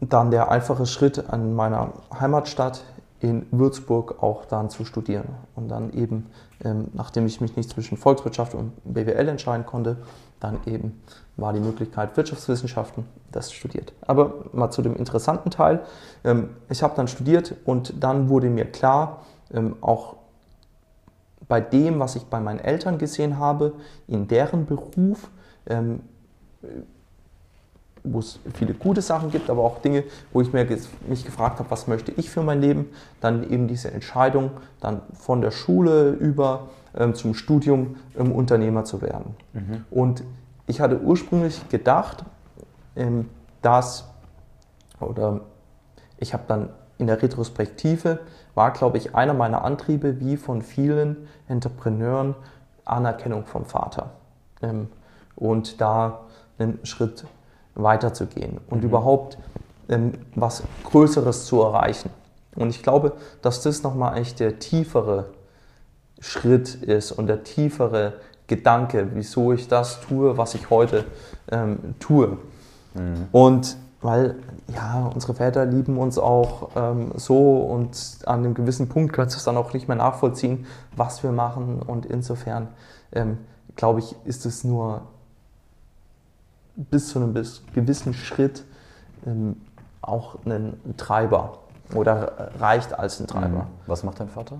dann 0.00 0.30
der 0.30 0.50
einfache 0.50 0.86
Schritt 0.86 1.30
an 1.30 1.54
meiner 1.54 1.92
Heimatstadt 2.18 2.82
in 3.20 3.46
Würzburg 3.50 4.22
auch 4.22 4.46
dann 4.46 4.70
zu 4.70 4.84
studieren. 4.84 5.28
Und 5.54 5.68
dann 5.68 5.92
eben, 5.92 6.26
ähm, 6.64 6.88
nachdem 6.94 7.26
ich 7.26 7.40
mich 7.40 7.56
nicht 7.56 7.70
zwischen 7.70 7.98
Volkswirtschaft 7.98 8.54
und 8.54 8.72
BWL 8.84 9.28
entscheiden 9.28 9.66
konnte, 9.66 9.98
dann 10.40 10.58
eben 10.66 11.02
war 11.36 11.52
die 11.52 11.60
Möglichkeit 11.60 12.16
Wirtschaftswissenschaften, 12.16 13.04
das 13.30 13.52
studiert. 13.52 13.92
Aber 14.06 14.46
mal 14.52 14.70
zu 14.70 14.82
dem 14.82 14.96
interessanten 14.96 15.50
Teil. 15.50 15.80
Ähm, 16.24 16.50
ich 16.68 16.82
habe 16.82 16.94
dann 16.96 17.08
studiert 17.08 17.54
und 17.64 18.02
dann 18.02 18.28
wurde 18.28 18.48
mir 18.48 18.64
klar, 18.64 19.24
ähm, 19.52 19.76
auch 19.80 20.16
bei 21.46 21.60
dem, 21.60 21.98
was 21.98 22.16
ich 22.16 22.24
bei 22.24 22.40
meinen 22.40 22.60
Eltern 22.60 22.96
gesehen 22.96 23.38
habe, 23.38 23.74
in 24.06 24.28
deren 24.28 24.66
Beruf, 24.66 25.30
ähm, 25.66 26.00
wo 28.02 28.18
es 28.20 28.38
viele 28.54 28.74
gute 28.74 29.02
Sachen 29.02 29.30
gibt, 29.30 29.50
aber 29.50 29.62
auch 29.62 29.80
Dinge, 29.80 30.04
wo 30.32 30.40
ich 30.40 30.52
mir 30.52 30.66
mich 31.08 31.24
gefragt 31.24 31.58
habe, 31.58 31.70
was 31.70 31.86
möchte 31.86 32.12
ich 32.12 32.30
für 32.30 32.42
mein 32.42 32.60
Leben, 32.60 32.86
dann 33.20 33.48
eben 33.50 33.68
diese 33.68 33.90
Entscheidung, 33.90 34.50
dann 34.80 35.02
von 35.12 35.40
der 35.40 35.50
Schule 35.50 36.10
über 36.10 36.68
ähm, 36.96 37.14
zum 37.14 37.34
Studium 37.34 37.96
ähm, 38.18 38.32
Unternehmer 38.32 38.84
zu 38.84 39.02
werden. 39.02 39.34
Mhm. 39.52 39.84
Und 39.90 40.24
ich 40.66 40.80
hatte 40.80 41.00
ursprünglich 41.00 41.68
gedacht, 41.68 42.24
ähm, 42.96 43.28
dass, 43.62 44.08
oder 45.00 45.42
ich 46.18 46.32
habe 46.32 46.44
dann 46.46 46.70
in 46.98 47.06
der 47.06 47.22
Retrospektive, 47.22 48.20
war, 48.54 48.72
glaube 48.72 48.98
ich, 48.98 49.14
einer 49.14 49.34
meiner 49.34 49.64
Antriebe, 49.64 50.20
wie 50.20 50.36
von 50.36 50.62
vielen 50.62 51.28
Entrepreneuren, 51.48 52.34
Anerkennung 52.84 53.46
vom 53.46 53.64
Vater. 53.64 54.10
Ähm, 54.62 54.88
und 55.36 55.80
da 55.80 56.20
einen 56.58 56.78
Schritt 56.84 57.24
weiterzugehen 57.82 58.58
und 58.68 58.78
mhm. 58.78 58.88
überhaupt 58.88 59.38
ähm, 59.88 60.12
was 60.34 60.62
Größeres 60.84 61.46
zu 61.46 61.62
erreichen. 61.62 62.10
Und 62.56 62.70
ich 62.70 62.82
glaube, 62.82 63.12
dass 63.42 63.62
das 63.62 63.82
nochmal 63.82 64.18
echt 64.18 64.40
der 64.40 64.58
tiefere 64.58 65.26
Schritt 66.20 66.74
ist 66.74 67.12
und 67.12 67.26
der 67.26 67.44
tiefere 67.44 68.14
Gedanke, 68.46 69.08
wieso 69.14 69.52
ich 69.52 69.68
das 69.68 70.00
tue, 70.00 70.36
was 70.36 70.54
ich 70.54 70.70
heute 70.70 71.04
ähm, 71.50 71.94
tue. 72.00 72.38
Mhm. 72.94 73.28
Und 73.32 73.76
weil, 74.02 74.36
ja, 74.74 75.10
unsere 75.12 75.34
Väter 75.34 75.66
lieben 75.66 75.98
uns 75.98 76.18
auch 76.18 76.70
ähm, 76.74 77.12
so 77.16 77.58
und 77.58 78.18
an 78.24 78.40
einem 78.40 78.54
gewissen 78.54 78.88
Punkt 78.88 79.12
kannst 79.12 79.34
du 79.34 79.38
es 79.38 79.44
dann 79.44 79.56
auch 79.56 79.72
nicht 79.74 79.88
mehr 79.88 79.96
nachvollziehen, 79.96 80.66
was 80.96 81.22
wir 81.22 81.32
machen. 81.32 81.80
Und 81.82 82.06
insofern, 82.06 82.68
ähm, 83.12 83.38
glaube 83.76 84.00
ich, 84.00 84.16
ist 84.24 84.46
es 84.46 84.64
nur 84.64 85.02
bis 86.90 87.10
zu 87.10 87.18
einem 87.18 87.34
gewissen 87.74 88.14
Schritt 88.14 88.64
ähm, 89.26 89.56
auch 90.00 90.38
ein 90.46 90.80
Treiber 90.96 91.58
oder 91.94 92.50
reicht 92.58 92.98
als 92.98 93.20
ein 93.20 93.26
Treiber. 93.26 93.64
Mhm. 93.64 93.86
Was 93.86 94.02
macht 94.02 94.20
dein 94.20 94.28
Vater? 94.28 94.58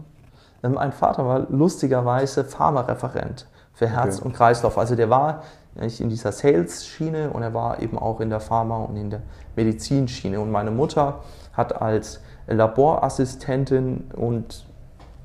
Ähm, 0.63 0.75
mein 0.75 0.93
Vater 0.93 1.27
war 1.27 1.47
lustigerweise 1.49 2.45
Pharmareferent 2.45 3.47
für 3.73 3.89
Herz 3.89 4.19
okay. 4.19 4.27
und 4.27 4.35
Kreislauf. 4.35 4.77
Also 4.77 4.95
der 4.95 5.09
war 5.09 5.43
in 5.77 6.09
dieser 6.09 6.33
Sales-Schiene 6.33 7.31
und 7.31 7.43
er 7.43 7.55
war 7.55 7.81
eben 7.81 7.97
auch 7.99 8.21
in 8.21 8.29
der 8.29 8.41
Pharma- 8.41 8.85
und 8.85 8.97
in 8.97 9.09
der 9.09 9.23
Medizinschiene. 9.57 10.41
Und 10.41 10.51
meine 10.51 10.71
Mutter 10.71 11.21
hat 11.53 11.81
als 11.81 12.21
Laborassistentin 12.49 14.11
und 14.17 14.67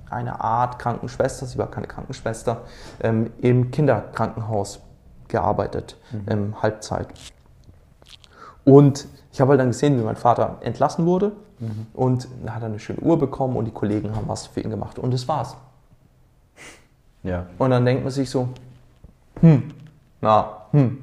eine 0.10 0.40
Art 0.40 0.78
Krankenschwester, 0.80 1.48
sie 1.48 1.58
war 1.58 1.70
keine 1.72 1.88
Krankenschwester, 1.88 2.62
ähm, 3.02 3.32
im 3.42 3.72
Kinderkrankenhaus 3.72 4.80
gearbeitet, 5.27 5.98
mhm. 6.12 6.25
ähm, 6.27 6.62
Halbzeit. 6.62 7.08
Und 8.63 9.08
ich 9.32 9.41
habe 9.41 9.51
halt 9.51 9.60
dann 9.60 9.67
gesehen, 9.67 10.00
wie 10.00 10.03
mein 10.03 10.15
Vater 10.15 10.58
entlassen 10.62 11.05
wurde 11.05 11.34
mhm. 11.60 11.88
und 11.94 12.27
er 12.46 12.55
hat 12.55 12.63
eine 12.63 12.79
schöne 12.79 13.00
Uhr 13.00 13.20
bekommen 13.20 13.55
und 13.58 13.65
die 13.65 13.72
Kollegen 13.72 14.15
haben 14.15 14.27
was 14.27 14.48
für 14.48 14.62
ihn 14.62 14.70
gemacht 14.70 14.98
und 15.00 15.13
das 15.13 15.27
war's. 15.27 15.55
Ja. 17.24 17.48
Und 17.58 17.72
dann 17.72 17.86
denkt 17.86 18.03
man 18.03 18.12
sich 18.12 18.29
so, 18.29 18.50
hm, 19.41 19.72
na, 20.22 20.62
hm, 20.72 21.00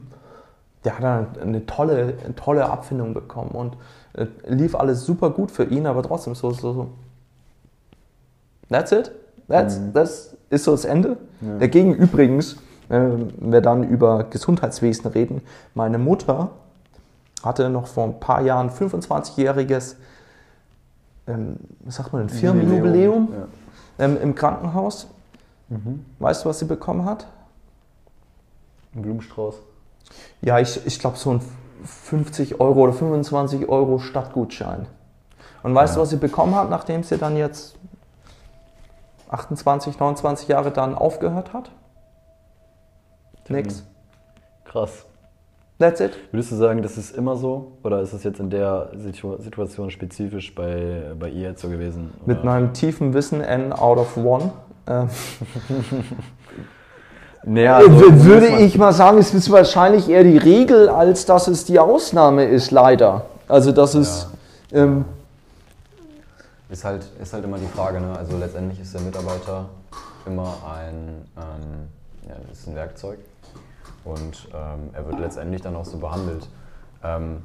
der 0.84 0.98
hat 0.98 1.04
dann 1.04 1.26
eine 1.40 1.66
tolle, 1.66 2.14
eine 2.24 2.34
tolle 2.34 2.68
Abfindung 2.68 3.14
bekommen 3.14 3.50
und 3.50 3.76
äh, 4.14 4.26
lief 4.46 4.74
alles 4.74 5.04
super 5.04 5.30
gut 5.30 5.50
für 5.50 5.64
ihn, 5.64 5.86
aber 5.86 6.02
trotzdem 6.02 6.34
so, 6.34 6.50
so, 6.52 6.72
so. 6.72 6.88
That's 8.68 8.92
it. 8.92 9.12
That's, 9.48 9.78
mhm. 9.78 9.92
Das 9.92 10.36
ist 10.50 10.64
so 10.64 10.72
das 10.72 10.84
Ende. 10.84 11.18
Ja. 11.40 11.58
Dagegen 11.58 11.94
übrigens 11.94 12.56
wenn 12.88 13.52
wir 13.52 13.60
dann 13.60 13.84
über 13.84 14.24
Gesundheitswesen 14.24 15.10
reden. 15.10 15.42
Meine 15.74 15.98
Mutter 15.98 16.50
hatte 17.42 17.68
noch 17.68 17.86
vor 17.86 18.04
ein 18.04 18.20
paar 18.20 18.42
Jahren 18.42 18.70
25-jähriges, 18.70 19.96
ähm, 21.26 21.56
was 21.80 21.96
sagt 21.96 22.12
man, 22.12 22.22
ein 22.22 22.28
Firmenjubiläum 22.28 23.28
ja. 23.98 24.04
ähm, 24.04 24.18
im 24.22 24.34
Krankenhaus. 24.34 25.08
Mhm. 25.68 26.04
Weißt 26.18 26.44
du, 26.44 26.48
was 26.48 26.58
sie 26.58 26.66
bekommen 26.66 27.04
hat? 27.04 27.26
Ein 28.94 29.02
Blumenstrauß. 29.02 29.56
Ja, 30.42 30.58
ich, 30.58 30.84
ich 30.86 30.98
glaube 30.98 31.16
so 31.16 31.30
ein 31.32 31.40
50 31.84 32.60
Euro 32.60 32.82
oder 32.82 32.92
25 32.92 33.68
Euro 33.68 33.98
Stadtgutschein. 33.98 34.86
Und 35.62 35.74
weißt 35.74 35.94
ja. 35.94 35.96
du, 35.96 36.02
was 36.02 36.10
sie 36.10 36.16
bekommen 36.16 36.54
hat, 36.54 36.70
nachdem 36.70 37.02
sie 37.02 37.18
dann 37.18 37.36
jetzt 37.36 37.76
28, 39.30 39.98
29 39.98 40.48
Jahre 40.48 40.70
dann 40.70 40.94
aufgehört 40.94 41.52
hat? 41.52 41.70
Nix. 43.48 43.84
Krass. 44.64 45.04
That's 45.82 46.00
it. 46.00 46.12
Würdest 46.30 46.52
du 46.52 46.56
sagen, 46.56 46.80
das 46.82 46.96
ist 46.96 47.16
immer 47.16 47.36
so? 47.36 47.72
Oder 47.82 48.00
ist 48.02 48.12
es 48.12 48.22
jetzt 48.22 48.38
in 48.38 48.50
der 48.50 48.90
Situation 48.96 49.90
spezifisch 49.90 50.54
bei, 50.54 51.12
bei 51.18 51.28
ihr 51.28 51.48
jetzt 51.48 51.60
so 51.60 51.68
gewesen? 51.68 52.12
Oder? 52.24 52.34
Mit 52.34 52.44
meinem 52.44 52.72
tiefen 52.72 53.14
Wissen 53.14 53.40
N 53.40 53.72
out 53.72 53.98
of 53.98 54.16
one. 54.16 54.52
Ähm. 54.86 55.08
naja, 57.44 57.78
also, 57.78 58.24
würde 58.24 58.46
ich 58.58 58.78
mal 58.78 58.92
sagen, 58.92 59.18
es 59.18 59.34
ist 59.34 59.50
wahrscheinlich 59.50 60.08
eher 60.08 60.22
die 60.22 60.38
Regel, 60.38 60.88
als 60.88 61.26
dass 61.26 61.48
es 61.48 61.64
die 61.64 61.80
Ausnahme 61.80 62.44
ist, 62.44 62.70
leider. 62.70 63.26
Also, 63.48 63.72
dass 63.72 63.94
es. 63.94 64.28
Ja. 64.70 64.84
Ähm, 64.84 65.04
ist, 66.70 66.84
halt, 66.84 67.04
ist 67.20 67.32
halt 67.32 67.44
immer 67.44 67.58
die 67.58 67.66
Frage, 67.66 68.00
ne? 68.00 68.16
Also, 68.16 68.38
letztendlich 68.38 68.80
ist 68.80 68.94
der 68.94 69.00
Mitarbeiter 69.00 69.68
immer 70.26 70.54
ein, 70.64 71.26
ähm, 71.36 72.28
ja, 72.28 72.36
ist 72.52 72.68
ein 72.68 72.76
Werkzeug 72.76 73.18
und 74.04 74.48
ähm, 74.52 74.90
er 74.92 75.06
wird 75.06 75.20
letztendlich 75.20 75.62
dann 75.62 75.76
auch 75.76 75.84
so 75.84 75.98
behandelt. 75.98 76.48
Ähm, 77.02 77.42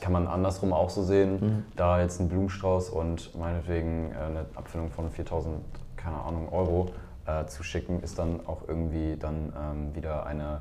kann 0.00 0.12
man 0.12 0.26
andersrum 0.26 0.72
auch 0.72 0.90
so 0.90 1.02
sehen, 1.02 1.40
mhm. 1.40 1.64
da 1.76 2.00
jetzt 2.00 2.20
ein 2.20 2.28
Blumenstrauß 2.28 2.90
und 2.90 3.34
meinetwegen 3.38 4.12
äh, 4.12 4.16
eine 4.16 4.46
Abfindung 4.54 4.90
von 4.90 5.10
4000, 5.10 5.60
keine 5.96 6.20
Ahnung, 6.20 6.52
Euro 6.52 6.90
äh, 7.26 7.46
zu 7.46 7.62
schicken, 7.62 8.02
ist 8.02 8.18
dann 8.18 8.46
auch 8.46 8.68
irgendwie 8.68 9.16
dann 9.16 9.52
ähm, 9.58 9.94
wieder 9.94 10.26
eine 10.26 10.60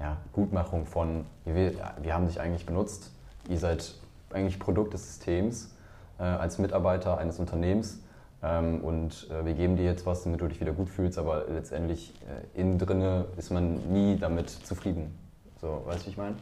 ja, 0.00 0.16
Gutmachung 0.32 0.86
von, 0.86 1.24
wir, 1.44 1.72
wir 2.02 2.14
haben 2.14 2.26
dich 2.26 2.40
eigentlich 2.40 2.66
benutzt, 2.66 3.12
ihr 3.48 3.58
seid 3.58 3.94
eigentlich 4.32 4.58
Produkt 4.58 4.92
des 4.94 5.06
Systems 5.06 5.74
äh, 6.18 6.24
als 6.24 6.58
Mitarbeiter 6.58 7.18
eines 7.18 7.38
Unternehmens 7.38 8.00
ähm, 8.46 8.80
und 8.82 9.28
äh, 9.30 9.44
wir 9.44 9.54
geben 9.54 9.76
dir 9.76 9.84
jetzt 9.84 10.06
was, 10.06 10.22
damit 10.24 10.40
du 10.40 10.48
dich 10.48 10.60
wieder 10.60 10.72
gut 10.72 10.88
fühlst, 10.88 11.18
aber 11.18 11.44
letztendlich 11.52 12.14
äh, 12.54 12.60
innen 12.60 12.78
drinne 12.78 13.26
ist 13.36 13.50
man 13.50 13.80
nie 13.92 14.16
damit 14.18 14.50
zufrieden. 14.50 15.16
So, 15.60 15.82
weißt 15.86 16.02
du, 16.02 16.06
wie 16.06 16.10
ich 16.10 16.16
meine? 16.16 16.36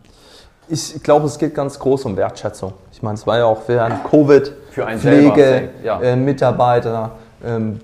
Ich 0.69 1.03
glaube, 1.03 1.27
es 1.27 1.39
geht 1.39 1.55
ganz 1.55 1.79
groß 1.79 2.07
um 2.07 2.17
Wertschätzung. 2.17 2.73
Ich 2.91 3.03
meine, 3.03 3.15
es 3.15 3.27
war 3.27 3.39
ja 3.39 3.45
auch 3.45 3.63
während 3.67 4.05
Covid 4.05 4.53
Für 4.71 4.87
einen 4.87 4.99
Pflege, 4.99 5.71
ja. 5.83 6.01
äh, 6.01 6.17
Mitarbeiter, 6.17 7.13
ähm, 7.45 7.81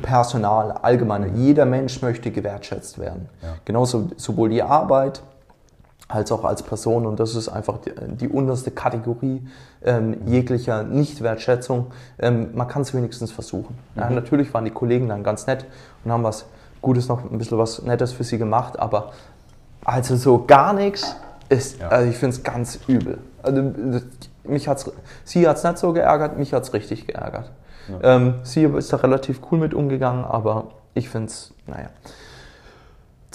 Personal, 0.00 0.72
allgemein. 0.72 1.36
Jeder 1.36 1.64
Mensch 1.64 2.00
möchte 2.02 2.30
gewertschätzt 2.30 2.98
werden. 2.98 3.28
Ja. 3.42 3.56
Genauso 3.64 4.08
sowohl 4.16 4.48
die 4.48 4.62
Arbeit 4.62 5.22
als 6.08 6.30
auch 6.32 6.44
als 6.44 6.62
Person. 6.62 7.06
Und 7.06 7.20
das 7.20 7.34
ist 7.34 7.48
einfach 7.48 7.78
die, 7.78 7.92
die 8.16 8.28
unterste 8.28 8.70
Kategorie 8.70 9.46
ähm, 9.84 10.16
jeglicher 10.26 10.82
Nichtwertschätzung. 10.82 11.88
Ähm, 12.18 12.50
man 12.54 12.68
kann 12.68 12.82
es 12.82 12.94
wenigstens 12.94 13.32
versuchen. 13.32 13.76
Mhm. 13.94 14.00
Ja, 14.00 14.10
natürlich 14.10 14.52
waren 14.54 14.64
die 14.64 14.70
Kollegen 14.70 15.08
dann 15.08 15.24
ganz 15.24 15.46
nett 15.46 15.66
und 16.04 16.12
haben 16.12 16.22
was 16.22 16.46
Gutes 16.82 17.08
noch, 17.08 17.28
ein 17.28 17.38
bisschen 17.38 17.58
was 17.58 17.82
Nettes 17.82 18.12
für 18.12 18.22
sie 18.22 18.38
gemacht, 18.38 18.78
aber 18.78 19.12
also 19.84 20.14
so 20.14 20.44
gar 20.44 20.72
nichts 20.72 21.16
ist, 21.48 21.80
ja. 21.80 21.88
also 21.88 22.08
ich 22.08 22.16
finde 22.16 22.36
es 22.36 22.42
ganz 22.42 22.78
übel. 22.86 23.18
Also, 23.42 23.72
mich 24.44 24.68
hat's, 24.68 24.88
sie 25.24 25.48
hat 25.48 25.56
es 25.56 25.64
nicht 25.64 25.78
so 25.78 25.92
geärgert, 25.92 26.38
mich 26.38 26.52
hat 26.52 26.62
es 26.62 26.72
richtig 26.72 27.06
geärgert. 27.06 27.50
Ja. 27.88 28.16
Ähm, 28.16 28.34
sie 28.42 28.64
ist 28.64 28.92
da 28.92 28.98
relativ 28.98 29.40
cool 29.50 29.58
mit 29.58 29.74
umgegangen, 29.74 30.24
aber 30.24 30.68
ich 30.94 31.08
finde 31.08 31.28
es, 31.28 31.52
naja 31.66 31.88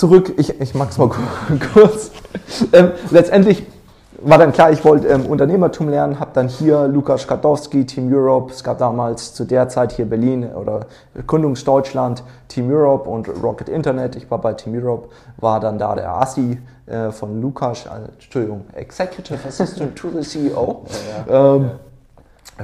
zurück, 0.01 0.33
ich, 0.37 0.59
ich 0.59 0.73
mag 0.73 0.89
es 0.89 0.97
mal 0.97 1.09
kurz. 1.73 2.09
Ähm, 2.73 2.93
letztendlich 3.11 3.67
war 4.19 4.39
dann 4.39 4.51
klar, 4.51 4.71
ich 4.71 4.83
wollte 4.83 5.07
ähm, 5.07 5.27
Unternehmertum 5.27 5.89
lernen, 5.89 6.19
habe 6.19 6.31
dann 6.33 6.47
hier 6.47 6.87
Lukas 6.87 7.21
Skadowski, 7.21 7.85
Team 7.85 8.11
Europe, 8.11 8.51
es 8.51 8.63
gab 8.63 8.79
damals 8.79 9.35
zu 9.35 9.45
der 9.45 9.69
Zeit 9.69 9.91
hier 9.91 10.09
Berlin 10.09 10.55
oder 10.55 10.87
Gründungsdeutschland, 11.27 12.23
Team 12.47 12.71
Europe 12.71 13.07
und 13.07 13.29
Rocket 13.43 13.69
Internet. 13.69 14.15
Ich 14.15 14.29
war 14.31 14.39
bei 14.39 14.53
Team 14.53 14.73
Europe, 14.75 15.09
war 15.37 15.59
dann 15.59 15.77
da 15.77 15.93
der 15.93 16.11
Assi 16.15 16.59
äh, 16.87 17.11
von 17.11 17.39
Lukas, 17.39 17.85
äh, 17.85 17.89
Entschuldigung, 18.13 18.65
Executive 18.73 19.47
Assistant 19.47 19.95
to 19.95 20.09
the 20.09 20.27
CEO. 20.27 20.83
Ja, 21.27 21.33
ja. 21.33 21.55
Ähm, 21.57 21.71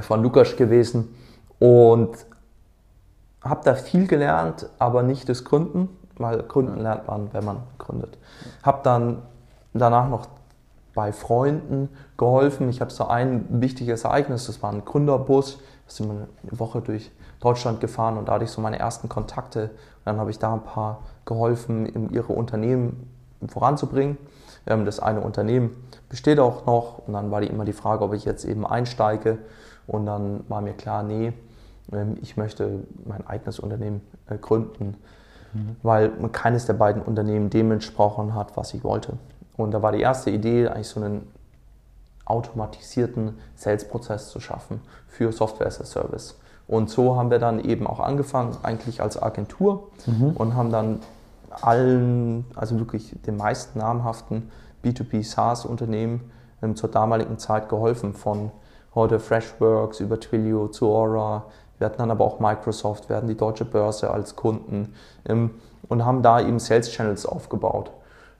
von 0.02 0.22
Lukas 0.24 0.56
gewesen 0.56 1.14
und 1.60 2.10
habe 3.42 3.60
da 3.64 3.74
viel 3.74 4.08
gelernt, 4.08 4.68
aber 4.80 5.04
nicht 5.04 5.28
das 5.28 5.44
Gründen, 5.44 5.88
weil 6.18 6.42
Gründen 6.42 6.80
lernt 6.80 7.06
man, 7.06 7.32
wenn 7.32 7.44
man 7.44 7.58
gründet. 7.78 8.18
Habe 8.62 8.80
dann 8.82 9.22
danach 9.72 10.08
noch 10.08 10.26
bei 10.94 11.12
Freunden 11.12 11.88
geholfen. 12.16 12.68
Ich 12.68 12.80
hatte 12.80 12.94
so 12.94 13.06
ein 13.06 13.46
wichtiges 13.60 14.04
Ereignis, 14.04 14.46
das 14.46 14.62
war 14.62 14.72
ein 14.72 14.84
Gründerbus. 14.84 15.58
Da 15.58 15.92
sind 15.92 16.08
wir 16.08 16.26
eine 16.42 16.58
Woche 16.58 16.80
durch 16.80 17.10
Deutschland 17.40 17.80
gefahren 17.80 18.18
und 18.18 18.28
da 18.28 18.32
hatte 18.34 18.44
ich 18.44 18.50
so 18.50 18.60
meine 18.60 18.78
ersten 18.78 19.08
Kontakte. 19.08 19.62
Und 19.70 20.06
dann 20.06 20.18
habe 20.18 20.30
ich 20.30 20.38
da 20.38 20.52
ein 20.52 20.64
paar 20.64 21.00
geholfen, 21.24 22.10
ihre 22.10 22.32
Unternehmen 22.32 23.08
voranzubringen. 23.46 24.18
Ähm, 24.66 24.84
das 24.84 25.00
eine 25.00 25.20
Unternehmen 25.20 25.70
besteht 26.08 26.40
auch 26.40 26.66
noch 26.66 27.06
und 27.06 27.14
dann 27.14 27.30
war 27.30 27.40
die 27.40 27.46
immer 27.46 27.64
die 27.64 27.72
Frage, 27.72 28.04
ob 28.04 28.12
ich 28.14 28.24
jetzt 28.24 28.44
eben 28.44 28.66
einsteige. 28.66 29.38
Und 29.86 30.06
dann 30.06 30.44
war 30.48 30.60
mir 30.60 30.74
klar, 30.74 31.02
nee, 31.02 31.32
ähm, 31.92 32.16
ich 32.20 32.36
möchte 32.36 32.80
mein 33.04 33.26
eigenes 33.26 33.58
Unternehmen 33.58 34.00
äh, 34.28 34.36
gründen, 34.36 34.96
mhm. 35.52 35.76
weil 35.82 36.10
keines 36.32 36.66
der 36.66 36.74
beiden 36.74 37.02
Unternehmen 37.02 37.50
dem 37.50 37.72
entsprochen 37.72 38.34
hat, 38.34 38.56
was 38.56 38.74
ich 38.74 38.84
wollte. 38.84 39.14
Und 39.56 39.72
da 39.72 39.82
war 39.82 39.92
die 39.92 40.00
erste 40.00 40.30
Idee, 40.30 40.68
eigentlich 40.68 40.88
so 40.88 41.00
einen 41.00 41.26
automatisierten 42.24 43.38
Sales-Prozess 43.56 44.30
zu 44.30 44.40
schaffen 44.40 44.80
für 45.08 45.32
Software 45.32 45.66
as 45.66 45.80
a 45.80 45.84
Service. 45.84 46.38
Und 46.66 46.90
so 46.90 47.16
haben 47.16 47.30
wir 47.30 47.38
dann 47.38 47.60
eben 47.60 47.86
auch 47.86 48.00
angefangen, 48.00 48.56
eigentlich 48.62 49.00
als 49.00 49.20
Agentur 49.20 49.88
mhm. 50.06 50.32
und 50.32 50.54
haben 50.54 50.70
dann 50.70 51.00
allen, 51.50 52.44
also 52.54 52.78
wirklich 52.78 53.14
den 53.26 53.36
meisten 53.36 53.78
namhaften 53.78 54.50
B2B 54.84 55.24
SaaS-Unternehmen 55.24 56.30
ähm, 56.62 56.76
zur 56.76 56.90
damaligen 56.90 57.38
Zeit 57.38 57.68
geholfen, 57.68 58.12
von 58.12 58.50
heute 58.94 59.18
Freshworks 59.18 60.00
über 60.00 60.20
Twilio 60.20 60.68
zu 60.68 60.88
Aura. 60.88 61.46
Wir 61.78 61.86
hatten 61.86 61.98
dann 61.98 62.10
aber 62.10 62.24
auch 62.24 62.40
Microsoft, 62.40 63.08
wir 63.08 63.16
hatten 63.16 63.28
die 63.28 63.36
Deutsche 63.36 63.64
Börse 63.64 64.10
als 64.10 64.36
Kunden 64.36 64.94
ähm, 65.26 65.50
und 65.88 66.04
haben 66.04 66.22
da 66.22 66.40
eben 66.40 66.58
Sales 66.58 66.90
Channels 66.90 67.24
aufgebaut. 67.26 67.90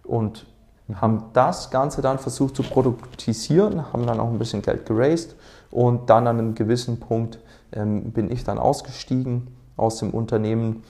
Und 0.04 0.47
haben 0.95 1.25
das 1.35 1.71
Ganze 1.71 2.00
dann 2.00 2.18
versucht 2.18 2.57
zu 2.57 2.62
produktisieren, 2.62 3.92
haben 3.92 4.07
dann 4.07 4.21
auch 4.21 4.28
ein 4.28 4.38
bisschen 4.38 4.62
Geld 4.62 4.87
geraced 4.87 5.37
und 5.71 6.09
dann 6.09 6.26
an 6.26 6.38
einem 6.38 6.54
gewissen 6.54 6.99
Punkt 6.99 7.38
ähm, 7.73 8.11
bin 8.12 8.30
ich 8.30 8.45
dann 8.45 8.59
ausgestiegen 8.59 9.49
aus 9.76 9.99
dem 9.99 10.11
Unternehmen 10.11 10.83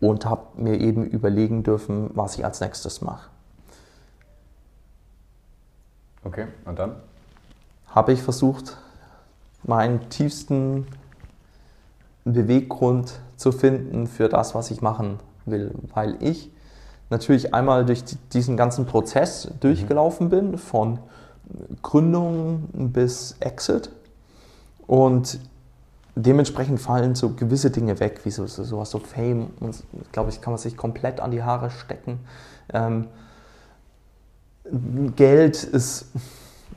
und 0.00 0.26
habe 0.26 0.42
mir 0.56 0.80
eben 0.80 1.04
überlegen 1.04 1.62
dürfen, 1.62 2.10
was 2.14 2.36
ich 2.36 2.44
als 2.44 2.60
nächstes 2.60 3.00
mache. 3.00 3.30
Okay, 6.24 6.48
und 6.64 6.78
dann? 6.78 6.96
Habe 7.88 8.12
ich 8.12 8.22
versucht, 8.22 8.76
meinen 9.62 10.10
tiefsten 10.10 10.86
Beweggrund 12.32 13.20
zu 13.36 13.52
finden 13.52 14.06
für 14.06 14.28
das, 14.28 14.54
was 14.54 14.70
ich 14.70 14.82
machen 14.82 15.20
will, 15.44 15.72
weil 15.94 16.16
ich 16.20 16.50
natürlich 17.08 17.54
einmal 17.54 17.86
durch 17.86 18.02
diesen 18.32 18.56
ganzen 18.56 18.84
Prozess 18.84 19.48
durchgelaufen 19.60 20.28
bin, 20.28 20.58
von 20.58 20.98
Gründung 21.82 22.68
bis 22.72 23.36
Exit. 23.38 23.90
Und 24.88 25.38
dementsprechend 26.16 26.80
fallen 26.80 27.14
so 27.14 27.30
gewisse 27.30 27.70
Dinge 27.70 28.00
weg, 28.00 28.20
wie 28.24 28.30
so, 28.30 28.46
so, 28.46 28.64
sowas, 28.64 28.90
so 28.90 28.98
Fame. 28.98 29.50
Und 29.60 29.84
glaube 30.10 30.30
ich, 30.30 30.40
kann 30.40 30.52
man 30.52 30.58
sich 30.58 30.76
komplett 30.76 31.20
an 31.20 31.30
die 31.30 31.44
Haare 31.44 31.70
stecken. 31.70 32.20
Ähm, 32.72 33.06
Geld 35.14 35.62
ist 35.62 36.06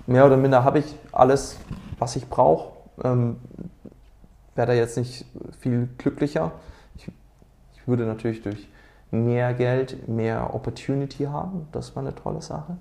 mehr 0.06 0.28
oder 0.28 0.38
minder, 0.38 0.64
habe 0.64 0.80
ich 0.80 0.96
alles, 1.12 1.56
was 1.98 2.16
ich 2.16 2.28
brauche. 2.30 2.72
Ähm, 3.04 3.38
Wäre 4.60 4.68
da 4.68 4.74
jetzt 4.74 4.98
nicht 4.98 5.24
viel 5.62 5.88
glücklicher. 5.98 6.52
Ich, 6.98 7.08
ich 7.08 7.88
würde 7.88 8.04
natürlich 8.04 8.42
durch 8.42 8.68
mehr 9.10 9.54
Geld, 9.54 10.10
mehr 10.10 10.54
Opportunity 10.54 11.24
haben. 11.24 11.70
Das 11.72 11.96
war 11.96 12.04
eine 12.04 12.14
tolle 12.14 12.42
Sache. 12.42 12.76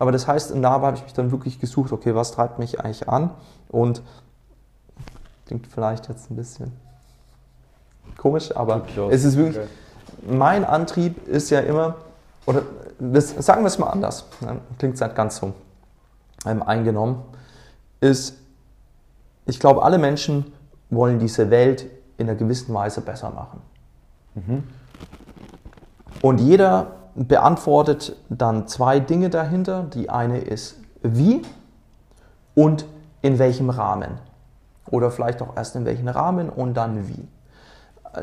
Aber 0.00 0.10
das 0.10 0.26
heißt, 0.26 0.50
in 0.50 0.60
Lava 0.60 0.88
habe 0.88 0.96
ich 0.96 1.04
mich 1.04 1.12
dann 1.12 1.30
wirklich 1.30 1.60
gesucht, 1.60 1.92
okay, 1.92 2.16
was 2.16 2.32
treibt 2.32 2.58
mich 2.58 2.80
eigentlich 2.80 3.08
an? 3.08 3.30
Und 3.68 4.02
klingt 5.46 5.68
vielleicht 5.68 6.08
jetzt 6.08 6.32
ein 6.32 6.34
bisschen 6.34 6.72
komisch, 8.18 8.50
aber 8.56 8.84
es 9.08 9.22
ist 9.22 9.36
wirklich, 9.36 9.64
mein 10.26 10.64
Antrieb 10.64 11.28
ist 11.28 11.48
ja 11.50 11.60
immer, 11.60 11.94
oder 12.44 12.62
das, 12.98 13.28
sagen 13.28 13.62
wir 13.62 13.68
es 13.68 13.78
mal 13.78 13.86
anders, 13.86 14.24
ne? 14.40 14.58
klingt 14.80 15.00
nicht 15.00 15.14
ganz 15.14 15.36
so 15.36 15.52
ähm, 16.44 16.60
eingenommen, 16.60 17.22
ist, 18.00 18.34
ich 19.46 19.60
glaube, 19.60 19.84
alle 19.84 19.98
Menschen 19.98 20.52
wollen 20.90 21.18
diese 21.18 21.50
Welt 21.50 21.86
in 22.16 22.28
einer 22.28 22.36
gewissen 22.36 22.74
Weise 22.74 23.00
besser 23.00 23.30
machen. 23.30 23.62
Mhm. 24.34 24.64
Und 26.22 26.40
jeder 26.40 26.92
beantwortet 27.14 28.16
dann 28.28 28.66
zwei 28.66 29.00
Dinge 29.00 29.30
dahinter. 29.30 29.84
Die 29.84 30.10
eine 30.10 30.38
ist 30.38 30.80
wie 31.02 31.42
und 32.54 32.86
in 33.22 33.38
welchem 33.38 33.70
Rahmen. 33.70 34.18
Oder 34.90 35.10
vielleicht 35.10 35.42
auch 35.42 35.56
erst 35.56 35.76
in 35.76 35.84
welchem 35.84 36.08
Rahmen 36.08 36.48
und 36.48 36.74
dann 36.74 37.08
wie. 37.08 37.28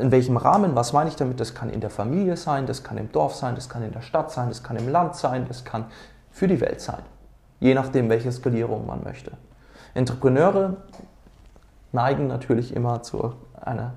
In 0.00 0.10
welchem 0.10 0.36
Rahmen, 0.36 0.74
was 0.74 0.92
meine 0.92 1.10
ich 1.10 1.16
damit? 1.16 1.38
Das 1.38 1.54
kann 1.54 1.68
in 1.68 1.80
der 1.80 1.90
Familie 1.90 2.36
sein, 2.36 2.66
das 2.66 2.82
kann 2.82 2.96
im 2.96 3.12
Dorf 3.12 3.34
sein, 3.34 3.54
das 3.54 3.68
kann 3.68 3.82
in 3.82 3.92
der 3.92 4.00
Stadt 4.00 4.30
sein, 4.30 4.48
das 4.48 4.62
kann 4.62 4.76
im 4.76 4.88
Land 4.88 5.16
sein, 5.16 5.44
das 5.48 5.64
kann 5.64 5.84
für 6.30 6.48
die 6.48 6.60
Welt 6.60 6.80
sein. 6.80 7.02
Je 7.60 7.74
nachdem, 7.74 8.08
welche 8.08 8.32
Skalierung 8.32 8.86
man 8.86 9.04
möchte. 9.04 9.32
Entrepreneure 9.94 10.78
neigen 11.92 12.26
natürlich 12.26 12.74
immer 12.74 13.02
zu 13.02 13.34
einer 13.60 13.92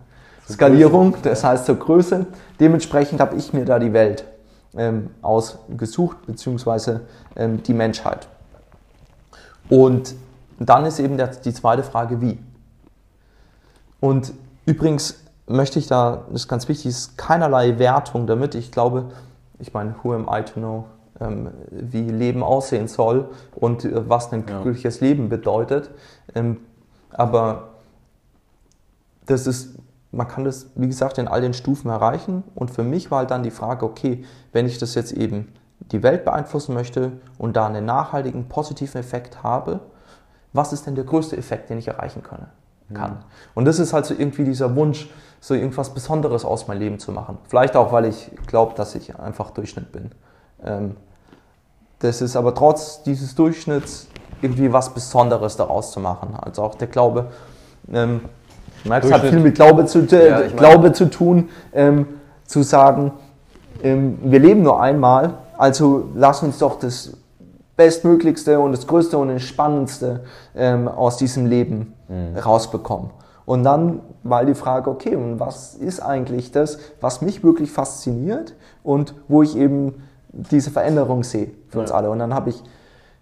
Skalierung, 0.48 1.16
das 1.24 1.44
heißt 1.44 1.66
zur 1.66 1.78
Größe. 1.78 2.28
Dementsprechend 2.60 3.20
habe 3.20 3.36
ich 3.36 3.54
mir 3.54 3.66
da 3.66 3.80
die 3.80 3.94
Welt 3.94 4.26
ähm, 4.78 5.10
ausgesucht, 5.22 6.26
beziehungsweise 6.28 7.02
ähm, 7.36 7.64
die 7.64 7.74
Menschheit. 7.74 8.28
Und 9.70 10.16
dann 10.60 10.86
ist 10.86 11.00
eben 11.00 11.18
der, 11.18 11.28
die 11.28 11.54
zweite 11.54 11.84
Frage, 11.84 12.22
wie. 12.22 12.38
Und 14.00 14.34
übrigens 14.66 15.20
möchte 15.48 15.80
ich 15.80 15.88
da, 15.88 16.26
das 16.28 16.42
ist 16.42 16.48
ganz 16.48 16.68
wichtig, 16.68 16.88
ist 16.88 17.18
keinerlei 17.18 17.80
Wertung 17.80 18.28
damit. 18.28 18.56
Ich 18.56 18.72
glaube, 18.72 19.06
ich 19.60 19.74
meine, 19.74 19.96
who 20.04 20.14
am 20.14 20.30
I 20.32 20.44
to 20.44 20.60
know, 20.60 20.86
ähm, 21.20 21.50
wie 21.72 22.10
Leben 22.10 22.44
aussehen 22.44 22.88
soll 22.88 23.30
und 23.56 23.86
äh, 23.86 24.10
was 24.10 24.32
ein 24.34 24.46
glückliches 24.46 25.00
ja. 25.00 25.08
Leben 25.08 25.30
bedeutet. 25.30 25.90
Ähm, 26.36 26.58
aber 27.10 27.75
das 29.26 29.48
ist 29.48 29.80
man 30.12 30.30
kann 30.30 30.46
das, 30.46 30.68
wie 30.76 30.88
gesagt, 30.88 31.18
in 31.18 31.28
all 31.28 31.42
den 31.42 31.54
Stufen 31.54 31.90
erreichen. 31.90 32.46
Und 32.56 32.72
für 32.72 32.84
mich 32.84 33.12
war 33.12 33.20
halt 33.20 33.32
dann 33.32 33.44
die 33.44 33.52
Frage, 33.52 33.86
okay, 33.86 34.24
wenn 34.54 34.66
ich 34.66 34.78
das 34.78 34.96
jetzt 34.96 35.12
eben 35.12 35.54
die 35.92 36.04
Welt 36.04 36.24
beeinflussen 36.24 36.74
möchte 36.74 37.12
und 37.38 37.58
da 37.58 37.68
einen 37.68 37.86
nachhaltigen, 37.86 38.48
positiven 38.48 38.98
Effekt 38.98 39.44
habe, 39.44 39.82
was 40.54 40.72
ist 40.72 40.88
denn 40.88 40.96
der 40.96 41.04
größte 41.04 41.36
Effekt, 41.36 41.70
den 41.70 41.80
ich 41.80 41.90
erreichen 41.90 42.24
kann? 42.24 42.48
kann. 42.94 43.12
Mhm. 43.12 43.18
Und 43.56 43.66
das 43.66 43.80
ist 43.80 43.94
halt 43.94 44.06
so 44.06 44.14
irgendwie 44.14 44.44
dieser 44.44 44.76
Wunsch, 44.76 45.10
so 45.40 45.54
irgendwas 45.54 45.94
Besonderes 45.94 46.46
aus 46.46 46.68
meinem 46.68 46.80
Leben 46.80 47.00
zu 47.00 47.12
machen. 47.12 47.38
Vielleicht 47.48 47.76
auch, 47.76 47.92
weil 47.92 48.06
ich 48.06 48.32
glaube, 48.48 48.76
dass 48.76 48.96
ich 48.96 49.20
einfach 49.20 49.52
Durchschnitt 49.52 49.92
bin. 49.92 50.12
Ähm, 50.64 50.96
das 52.00 52.22
ist 52.22 52.36
aber 52.36 52.54
trotz 52.54 53.04
dieses 53.04 53.36
Durchschnitts 53.36 54.08
irgendwie 54.42 54.72
was 54.72 54.94
Besonderes 54.94 55.56
daraus 55.56 55.92
zu 55.92 56.00
machen. 56.00 56.36
Also 56.40 56.62
auch 56.62 56.76
der 56.76 56.88
Glaube, 56.88 57.32
ähm, 57.92 58.22
Marx 58.86 59.12
hat 59.12 59.22
viel 59.22 59.40
mit 59.40 59.56
Glaube 59.56 59.86
zu, 59.86 60.00
äh, 60.00 60.30
ja, 60.30 60.42
Glaube 60.48 60.94
zu 60.94 61.10
tun, 61.10 61.50
ähm, 61.74 62.08
zu 62.46 62.64
sagen, 62.64 63.12
ähm, 63.84 64.20
wir 64.24 64.40
leben 64.40 64.62
nur 64.62 64.82
einmal, 64.82 65.34
also 65.58 66.10
lass 66.16 66.44
uns 66.44 66.60
doch 66.60 66.80
das 66.80 67.18
Bestmöglichste 67.76 68.60
und 68.60 68.72
das 68.72 68.88
Größte 68.88 69.18
und 69.18 69.30
das 69.30 69.44
Spannendste 69.44 70.22
ähm, 70.56 70.88
aus 70.88 71.18
diesem 71.18 71.46
Leben 71.46 71.94
mhm. 72.08 72.38
rausbekommen. 72.38 73.10
Und 73.46 73.64
dann 73.64 74.00
war 74.24 74.46
die 74.46 74.56
Frage, 74.56 74.90
okay, 74.90 75.16
und 75.16 75.40
was 75.40 75.76
ist 75.76 76.00
eigentlich 76.00 76.52
das, 76.52 76.80
was 77.02 77.22
mich 77.22 77.44
wirklich 77.44 77.72
fasziniert 77.72 78.56
und 78.84 79.14
wo 79.28 79.44
ich 79.44 79.56
eben 79.56 80.04
diese 80.32 80.72
Veränderung 80.72 81.24
sehe 81.24 81.52
für 81.70 81.78
ja. 81.78 81.82
uns 81.82 81.92
alle. 81.92 82.10
Und 82.10 82.20
dann 82.20 82.34
habe 82.34 82.50
ich 82.50 82.64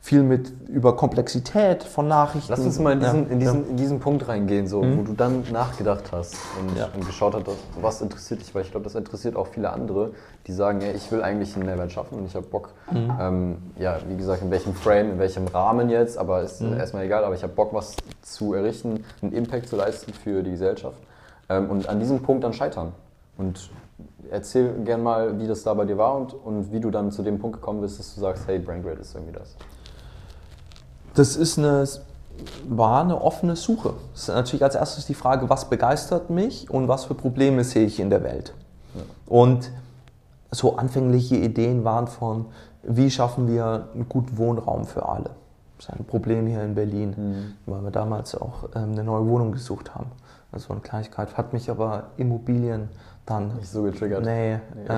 viel 0.04 0.22
mit 0.22 0.52
über 0.68 0.98
Komplexität 0.98 1.82
von 1.82 2.10
Nachrichten. 2.10 2.52
Lass 2.52 2.60
uns 2.60 2.78
mal 2.78 2.92
in 2.92 3.00
diesen, 3.00 3.26
ja. 3.26 3.32
in 3.32 3.40
diesen, 3.40 3.70
in 3.70 3.78
diesen 3.78 4.00
Punkt 4.02 4.28
reingehen, 4.28 4.68
so, 4.68 4.84
mhm. 4.84 4.98
wo 4.98 5.04
du 5.04 5.14
dann 5.14 5.46
nachgedacht 5.54 6.12
hast 6.12 6.36
und, 6.60 6.78
ja. 6.78 6.90
und 6.94 7.06
geschaut 7.06 7.34
hast, 7.36 7.46
was 7.80 8.02
interessiert 8.02 8.42
dich, 8.42 8.54
weil 8.54 8.64
ich 8.64 8.72
glaube, 8.72 8.84
das 8.84 8.96
interessiert 8.96 9.38
auch 9.38 9.48
viele 9.48 9.70
andere, 9.70 10.12
die 10.46 10.52
sagen, 10.52 10.82
ja, 10.82 10.90
ich 10.92 11.10
will 11.10 11.24
eigentlich 11.24 11.56
einen 11.56 11.66
Mehrwert 11.66 11.94
schaffen 11.94 12.18
und 12.18 12.26
ich 12.26 12.36
habe 12.36 12.46
Bock, 12.46 12.72
mhm. 12.92 13.14
ähm, 13.18 13.58
ja, 13.80 13.98
wie 14.06 14.18
gesagt, 14.18 14.42
in 14.42 14.52
welchem 14.52 14.74
Frame, 14.74 15.12
in 15.12 15.20
welchem 15.20 15.48
Rahmen 15.48 15.90
jetzt, 15.90 16.18
aber 16.18 16.42
ist 16.42 16.62
mhm. 16.62 16.78
erstmal 16.78 17.06
egal, 17.06 17.24
aber 17.24 17.36
ich 17.36 17.44
habe 17.44 17.54
Bock, 17.54 17.74
was 17.74 17.96
zu 18.24 18.54
errichten, 18.54 19.06
einen 19.22 19.32
Impact 19.32 19.70
zu 19.70 19.78
leisten 19.78 20.12
für 20.12 20.44
die 20.44 20.52
Gesellschaft 20.52 20.98
ähm, 21.48 21.70
und 21.70 21.88
an 21.88 22.02
diesem 22.02 22.22
Punkt 22.22 22.44
dann 22.44 22.52
scheitern. 22.52 22.92
Und 23.38 23.70
erzähl 24.30 24.74
gern 24.84 25.02
mal, 25.02 25.40
wie 25.40 25.48
das 25.48 25.64
da 25.64 25.74
bei 25.74 25.86
dir 25.86 25.98
war 25.98 26.18
und, 26.18 26.34
und 26.34 26.74
wie 26.74 26.82
du 26.82 26.92
dann 26.92 27.10
zu 27.10 27.24
dem 27.24 27.40
Punkt 27.40 27.62
gekommen 27.62 27.80
bist, 27.80 28.00
dass 28.00 28.14
du 28.14 28.20
sagst, 28.20 28.48
hey, 28.48 28.60
Brain 28.60 28.84
Grade 28.84 29.00
ist 29.00 29.16
irgendwie 29.16 29.40
das. 29.40 29.56
Das 31.14 31.36
ist 31.36 31.58
eine 31.58 31.86
war 32.68 33.02
eine 33.02 33.22
offene 33.22 33.56
Suche. 33.56 33.94
Es 34.14 34.24
ist 34.24 34.28
natürlich 34.30 34.64
als 34.64 34.76
erstes 34.76 35.06
die 35.06 35.14
Frage, 35.14 35.50
was 35.50 35.70
begeistert 35.70 36.30
mich 36.30 36.70
und 36.70 36.88
was 36.88 37.06
für 37.06 37.14
Probleme 37.14 37.64
sehe 37.64 37.86
ich 37.86 38.00
in 38.00 38.10
der 38.10 38.24
Welt. 38.24 38.54
Ja. 38.96 39.02
Und 39.28 39.72
so 40.52 40.78
anfängliche 40.78 41.36
Ideen 41.36 41.84
waren 41.84 42.08
von, 42.08 42.46
wie 42.84 43.10
schaffen 43.10 43.48
wir 43.48 43.90
einen 43.94 44.08
guten 44.10 44.38
Wohnraum 44.38 44.86
für 44.86 45.08
alle. 45.08 45.32
Das 45.78 45.90
ist 45.90 46.00
ein 46.00 46.06
Problem 46.06 46.48
hier 46.48 46.64
in 46.64 46.76
Berlin, 46.76 47.14
mhm. 47.18 47.72
weil 47.72 47.82
wir 47.82 47.92
damals 47.92 48.36
auch 48.36 48.70
ähm, 48.76 48.92
eine 48.92 49.04
neue 49.04 49.28
Wohnung 49.28 49.52
gesucht 49.52 49.96
haben. 49.96 50.12
War 50.52 50.62
eine 50.70 50.82
Kleinigkeit, 50.82 51.36
hat 51.36 51.52
mich 51.52 51.72
aber 51.72 52.12
Immobilien 52.18 52.90
dann. 53.26 53.56
Nicht 53.56 53.70
so 53.70 53.84
getriggert. 53.84 54.24
Nee. 54.24 54.60
nee. 54.76 54.94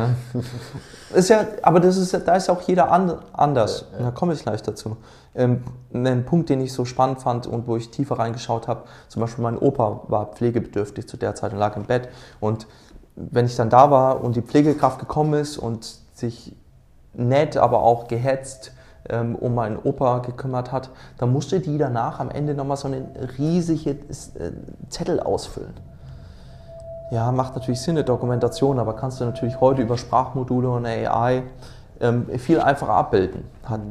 Äh, 1.13 1.17
ist 1.17 1.29
ja, 1.29 1.45
aber 1.61 1.79
das 1.79 1.97
ist, 1.97 2.13
da 2.13 2.35
ist 2.35 2.49
auch 2.49 2.61
jeder 2.61 2.91
an, 2.91 3.19
anders. 3.33 3.85
Ja, 3.91 3.99
ja. 3.99 4.05
Da 4.05 4.11
komme 4.11 4.33
ich 4.33 4.41
gleich 4.41 4.61
dazu. 4.63 4.97
Ähm, 5.35 5.63
ein 5.93 6.25
Punkt, 6.25 6.49
den 6.49 6.61
ich 6.61 6.73
so 6.73 6.85
spannend 6.85 7.21
fand 7.21 7.47
und 7.47 7.67
wo 7.67 7.75
ich 7.75 7.91
tiefer 7.91 8.17
reingeschaut 8.17 8.67
habe, 8.67 8.83
zum 9.07 9.21
Beispiel 9.21 9.43
mein 9.43 9.57
Opa 9.57 10.01
war 10.07 10.27
pflegebedürftig 10.27 11.07
zu 11.07 11.17
der 11.17 11.35
Zeit 11.35 11.53
und 11.53 11.59
lag 11.59 11.75
im 11.75 11.83
Bett. 11.83 12.09
Und 12.39 12.67
wenn 13.15 13.45
ich 13.45 13.55
dann 13.55 13.69
da 13.69 13.91
war 13.91 14.23
und 14.23 14.35
die 14.35 14.41
Pflegekraft 14.41 14.99
gekommen 14.99 15.33
ist 15.33 15.57
und 15.57 15.99
sich 16.13 16.55
nett, 17.13 17.57
aber 17.57 17.83
auch 17.83 18.07
gehetzt 18.07 18.71
ähm, 19.09 19.35
um 19.35 19.55
meinen 19.55 19.77
Opa 19.77 20.19
gekümmert 20.19 20.71
hat, 20.71 20.89
dann 21.17 21.31
musste 21.31 21.59
die 21.59 21.77
danach 21.77 22.19
am 22.19 22.29
Ende 22.29 22.53
nochmal 22.53 22.77
so 22.77 22.87
einen 22.87 23.07
riesigen 23.37 23.99
äh, 24.09 24.51
Zettel 24.89 25.19
ausfüllen. 25.19 25.73
Ja, 27.11 27.31
macht 27.31 27.55
natürlich 27.55 27.81
Sinn, 27.81 27.95
eine 27.95 28.03
Dokumentation, 28.03 28.79
aber 28.79 28.95
kannst 28.95 29.19
du 29.21 29.25
natürlich 29.25 29.61
heute 29.61 29.81
über 29.81 29.97
Sprachmodule 29.97 30.69
und 30.69 30.85
AI 30.85 31.43
ähm, 31.99 32.27
viel 32.39 32.59
einfacher 32.59 32.93
abbilden. 32.93 33.43
Hat, 33.63 33.81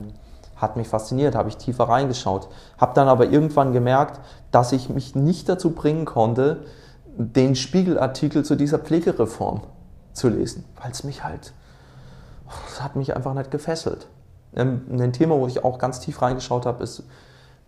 hat 0.57 0.77
mich 0.77 0.89
fasziniert, 0.89 1.35
habe 1.35 1.49
ich 1.49 1.57
tiefer 1.57 1.85
reingeschaut. 1.85 2.49
Habe 2.79 2.93
dann 2.95 3.09
aber 3.09 3.27
irgendwann 3.27 3.73
gemerkt, 3.73 4.21
dass 4.51 4.73
ich 4.73 4.89
mich 4.89 5.15
nicht 5.15 5.49
dazu 5.49 5.71
bringen 5.71 6.05
konnte, 6.05 6.65
den 7.17 7.55
Spiegelartikel 7.55 8.45
zu 8.45 8.57
dieser 8.57 8.79
Pflegereform 8.79 9.61
zu 10.13 10.29
lesen, 10.29 10.65
weil 10.83 10.91
es 10.91 11.05
mich 11.05 11.23
halt, 11.23 11.53
das 12.69 12.83
hat 12.83 12.97
mich 12.97 13.15
einfach 13.15 13.35
nicht 13.35 13.51
gefesselt. 13.51 14.09
Ähm, 14.57 14.83
ein 14.91 15.13
Thema, 15.13 15.39
wo 15.39 15.47
ich 15.47 15.65
auch 15.65 15.79
ganz 15.79 16.01
tief 16.01 16.21
reingeschaut 16.21 16.67
habe, 16.67 16.83
ist 16.83 17.05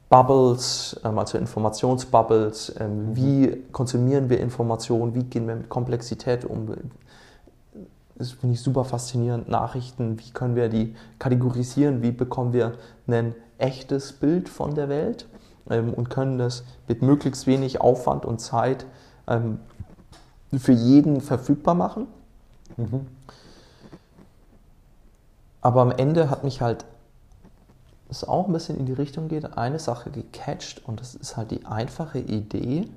Bubbles, 0.08 1.00
ähm, 1.04 1.18
also 1.18 1.38
Informationsbubbles. 1.38 2.74
Ähm, 2.78 3.10
mhm. 3.10 3.16
Wie 3.16 3.62
konsumieren 3.72 4.30
wir 4.30 4.40
Informationen? 4.40 5.14
Wie 5.14 5.24
gehen 5.24 5.48
wir 5.48 5.56
mit 5.56 5.68
Komplexität 5.68 6.44
um? 6.44 6.68
Das 8.14 8.32
finde 8.32 8.54
ich 8.54 8.62
super 8.62 8.84
faszinierend. 8.84 9.48
Nachrichten, 9.48 10.18
wie 10.18 10.30
können 10.30 10.56
wir 10.56 10.68
die 10.68 10.94
kategorisieren? 11.18 12.02
Wie 12.02 12.12
bekommen 12.12 12.52
wir 12.52 12.74
ein 13.06 13.34
echtes 13.58 14.12
Bild 14.12 14.48
von 14.48 14.74
der 14.74 14.88
Welt 14.88 15.26
und 15.66 16.08
können 16.08 16.38
das 16.38 16.64
mit 16.88 17.02
möglichst 17.02 17.46
wenig 17.46 17.80
Aufwand 17.80 18.24
und 18.24 18.40
Zeit 18.40 18.86
für 19.26 20.72
jeden 20.72 21.20
verfügbar 21.20 21.74
machen? 21.74 22.06
Mhm. 22.78 23.06
Aber 25.60 25.82
am 25.82 25.90
Ende 25.90 26.30
hat 26.30 26.44
mich 26.44 26.62
halt, 26.62 26.84
es 28.10 28.24
auch 28.24 28.46
ein 28.46 28.52
bisschen 28.52 28.78
in 28.78 28.86
die 28.86 28.92
Richtung 28.92 29.28
geht, 29.28 29.56
eine 29.56 29.78
Sache 29.78 30.10
gecatcht 30.10 30.86
und 30.86 31.00
das 31.00 31.14
ist 31.14 31.36
halt 31.36 31.50
die 31.50 31.64
einfache 31.66 32.18
Idee, 32.18 32.88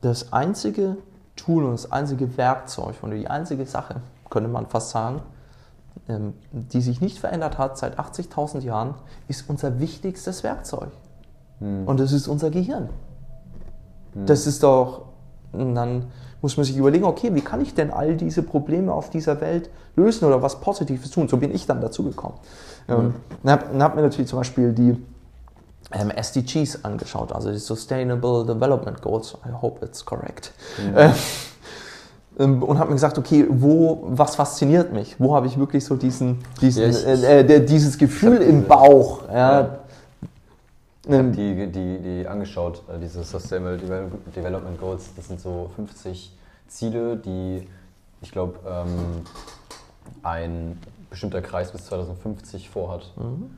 das 0.00 0.32
einzige 0.32 0.96
Tool 1.36 1.64
und 1.64 1.72
das 1.72 1.90
einzige 1.90 2.36
Werkzeug 2.36 2.96
und 3.02 3.12
die 3.12 3.28
einzige 3.28 3.64
Sache, 3.66 4.02
könnte 4.28 4.48
man 4.48 4.66
fast 4.66 4.90
sagen, 4.90 5.22
ähm, 6.08 6.34
die 6.50 6.80
sich 6.80 7.00
nicht 7.00 7.18
verändert 7.18 7.58
hat 7.58 7.78
seit 7.78 7.98
80.000 7.98 8.60
Jahren, 8.60 8.94
ist 9.28 9.48
unser 9.48 9.78
wichtigstes 9.78 10.42
Werkzeug. 10.42 10.90
Hm. 11.60 11.86
Und 11.86 12.00
das 12.00 12.12
ist 12.12 12.28
unser 12.28 12.50
Gehirn. 12.50 12.88
Hm. 14.14 14.26
Das 14.26 14.46
ist 14.46 14.62
doch, 14.62 15.06
dann 15.52 16.10
muss 16.42 16.56
man 16.56 16.64
sich 16.64 16.76
überlegen, 16.76 17.04
okay, 17.04 17.34
wie 17.34 17.40
kann 17.40 17.60
ich 17.60 17.74
denn 17.74 17.90
all 17.90 18.16
diese 18.16 18.42
Probleme 18.42 18.92
auf 18.92 19.10
dieser 19.10 19.40
Welt 19.40 19.70
lösen 19.96 20.26
oder 20.26 20.42
was 20.42 20.60
Positives 20.60 21.10
tun? 21.10 21.28
So 21.28 21.36
bin 21.36 21.54
ich 21.54 21.66
dann 21.66 21.80
dazu 21.80 22.02
gekommen. 22.02 22.34
Mhm. 22.88 22.94
Ähm, 22.94 23.14
dann 23.42 23.52
habe 23.52 23.78
hab 23.82 23.94
mir 23.96 24.02
natürlich 24.02 24.28
zum 24.28 24.40
Beispiel 24.40 24.72
die 24.72 24.96
ähm, 25.92 26.10
SDGs 26.10 26.84
angeschaut, 26.84 27.32
also 27.32 27.50
die 27.50 27.58
Sustainable 27.58 28.44
Development 28.44 29.00
Goals. 29.00 29.36
I 29.46 29.52
hope 29.52 29.84
it's 29.84 30.04
correct. 30.04 30.52
Mhm. 30.78 30.98
Ähm, 30.98 31.12
ähm, 32.38 32.62
und 32.62 32.78
habe 32.78 32.88
mir 32.88 32.96
gesagt, 32.96 33.18
okay, 33.18 33.46
wo, 33.48 34.04
was 34.08 34.36
fasziniert 34.36 34.92
mich? 34.92 35.16
Wo 35.18 35.34
habe 35.34 35.46
ich 35.46 35.58
wirklich 35.58 35.84
so 35.84 35.96
diesen, 35.96 36.38
diesen, 36.60 36.82
ja, 36.82 36.88
ich, 36.88 37.06
äh, 37.06 37.40
äh, 37.40 37.64
dieses 37.64 37.98
Gefühl 37.98 38.38
im 38.38 38.64
Bauch? 38.64 39.28
Ja. 39.28 39.60
ja. 39.60 39.78
Ich 41.04 41.12
habe 41.12 41.30
die, 41.30 41.66
die, 41.66 41.98
die 41.98 42.28
angeschaut, 42.28 42.82
äh, 42.88 42.98
diese 43.00 43.24
Sustainable 43.24 43.78
Development 44.34 44.80
Goals. 44.80 45.10
Das 45.16 45.26
sind 45.26 45.40
so 45.40 45.70
50 45.74 46.36
Ziele, 46.68 47.16
die, 47.16 47.66
ich 48.20 48.30
glaube, 48.30 48.60
ähm, 48.66 49.24
ein 50.22 50.78
bestimmter 51.10 51.42
Kreis 51.42 51.72
bis 51.72 51.86
2050 51.86 52.70
vorhat 52.70 53.12
mhm. 53.16 53.50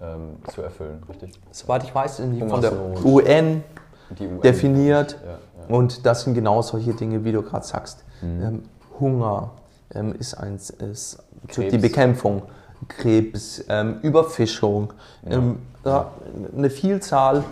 ähm, 0.00 0.36
zu 0.52 0.60
erfüllen, 0.60 1.02
richtig? 1.08 1.40
Soweit 1.50 1.84
ich 1.84 1.94
weiß, 1.94 2.18
sind 2.18 2.32
die 2.34 2.46
von 2.46 2.60
der 2.60 2.72
UN, 2.72 3.04
UN, 3.04 4.40
definiert. 4.42 5.18
Ja, 5.24 5.30
ja. 5.30 5.74
Und 5.74 6.04
das 6.04 6.22
sind 6.24 6.34
genau 6.34 6.60
solche 6.60 6.92
Dinge, 6.92 7.24
wie 7.24 7.32
du 7.32 7.42
gerade 7.42 7.64
sagst. 7.66 8.04
Mhm. 8.20 8.42
Ähm, 8.42 8.62
Hunger 9.00 9.52
ähm, 9.94 10.14
ist, 10.14 10.34
eins, 10.34 10.68
ist 10.68 11.22
die 11.56 11.78
Bekämpfung. 11.78 12.42
Krebs, 12.88 13.64
ähm, 13.68 13.98
Überfischung, 14.00 14.92
ja. 15.24 15.36
ähm, 15.36 15.58
ja, 15.84 16.10
eine 16.56 16.70
Vielzahl 16.70 17.44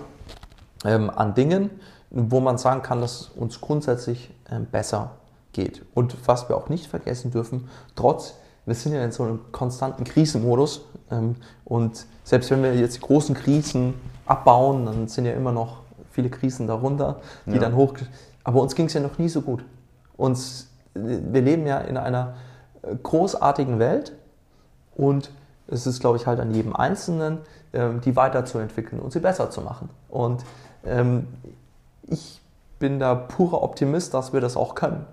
ähm, 0.84 1.10
an 1.10 1.34
Dingen, 1.34 1.70
wo 2.10 2.40
man 2.40 2.58
sagen 2.58 2.82
kann, 2.82 3.00
dass 3.00 3.30
uns 3.36 3.60
grundsätzlich 3.60 4.30
ähm, 4.50 4.66
besser 4.70 5.12
geht. 5.52 5.84
Und 5.94 6.16
was 6.26 6.48
wir 6.48 6.56
auch 6.56 6.68
nicht 6.68 6.86
vergessen 6.86 7.30
dürfen, 7.30 7.68
trotz, 7.96 8.34
wir 8.66 8.74
sind 8.74 8.92
ja 8.92 9.02
in 9.02 9.12
so 9.12 9.24
einem 9.24 9.40
konstanten 9.52 10.04
Krisenmodus 10.04 10.82
ähm, 11.10 11.36
und 11.64 12.06
selbst 12.24 12.50
wenn 12.50 12.62
wir 12.62 12.74
jetzt 12.74 12.96
die 12.96 13.00
großen 13.00 13.34
Krisen 13.34 13.94
abbauen, 14.26 14.86
dann 14.86 15.08
sind 15.08 15.24
ja 15.24 15.32
immer 15.32 15.52
noch 15.52 15.80
viele 16.10 16.30
Krisen 16.30 16.66
darunter, 16.66 17.20
die 17.46 17.52
ja. 17.52 17.58
dann 17.58 17.76
hoch. 17.76 17.94
Aber 18.44 18.60
uns 18.60 18.74
ging 18.74 18.86
es 18.86 18.92
ja 18.92 19.00
noch 19.00 19.18
nie 19.18 19.28
so 19.28 19.42
gut. 19.42 19.64
Uns, 20.16 20.68
wir 20.94 21.42
leben 21.42 21.66
ja 21.66 21.78
in 21.78 21.96
einer 21.96 22.34
äh, 22.82 22.94
großartigen 22.94 23.78
Welt 23.78 24.12
und 24.96 25.30
es 25.68 25.86
ist, 25.86 26.00
glaube 26.00 26.16
ich, 26.16 26.26
halt 26.26 26.40
an 26.40 26.52
jedem 26.52 26.74
Einzelnen, 26.74 27.38
ähm, 27.72 28.00
die 28.00 28.16
weiterzuentwickeln 28.16 29.00
und 29.00 29.12
sie 29.12 29.20
besser 29.20 29.50
zu 29.50 29.60
machen. 29.60 29.90
Und 30.08 30.44
ähm, 30.84 31.26
ich 32.06 32.40
bin 32.78 32.98
da 32.98 33.14
purer 33.14 33.62
Optimist, 33.62 34.14
dass 34.14 34.32
wir 34.32 34.40
das 34.40 34.56
auch 34.56 34.74
können. 34.74 35.04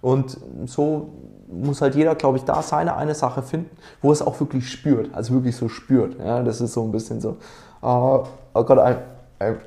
Und 0.00 0.36
so 0.66 1.10
muss 1.48 1.80
halt 1.80 1.94
jeder, 1.94 2.14
glaube 2.14 2.38
ich, 2.38 2.44
da 2.44 2.60
seine 2.62 2.96
eine 2.96 3.14
Sache 3.14 3.42
finden, 3.42 3.70
wo 4.00 4.10
es 4.10 4.20
auch 4.20 4.40
wirklich 4.40 4.70
spürt, 4.70 5.14
also 5.14 5.34
wirklich 5.34 5.56
so 5.56 5.68
spürt. 5.68 6.18
Ja, 6.18 6.42
das 6.42 6.60
ist 6.60 6.72
so 6.72 6.82
ein 6.82 6.90
bisschen 6.90 7.20
so, 7.20 7.36
oh, 7.82 8.24
oh 8.54 8.64
Gott, 8.64 8.78
I'm, 8.78 8.96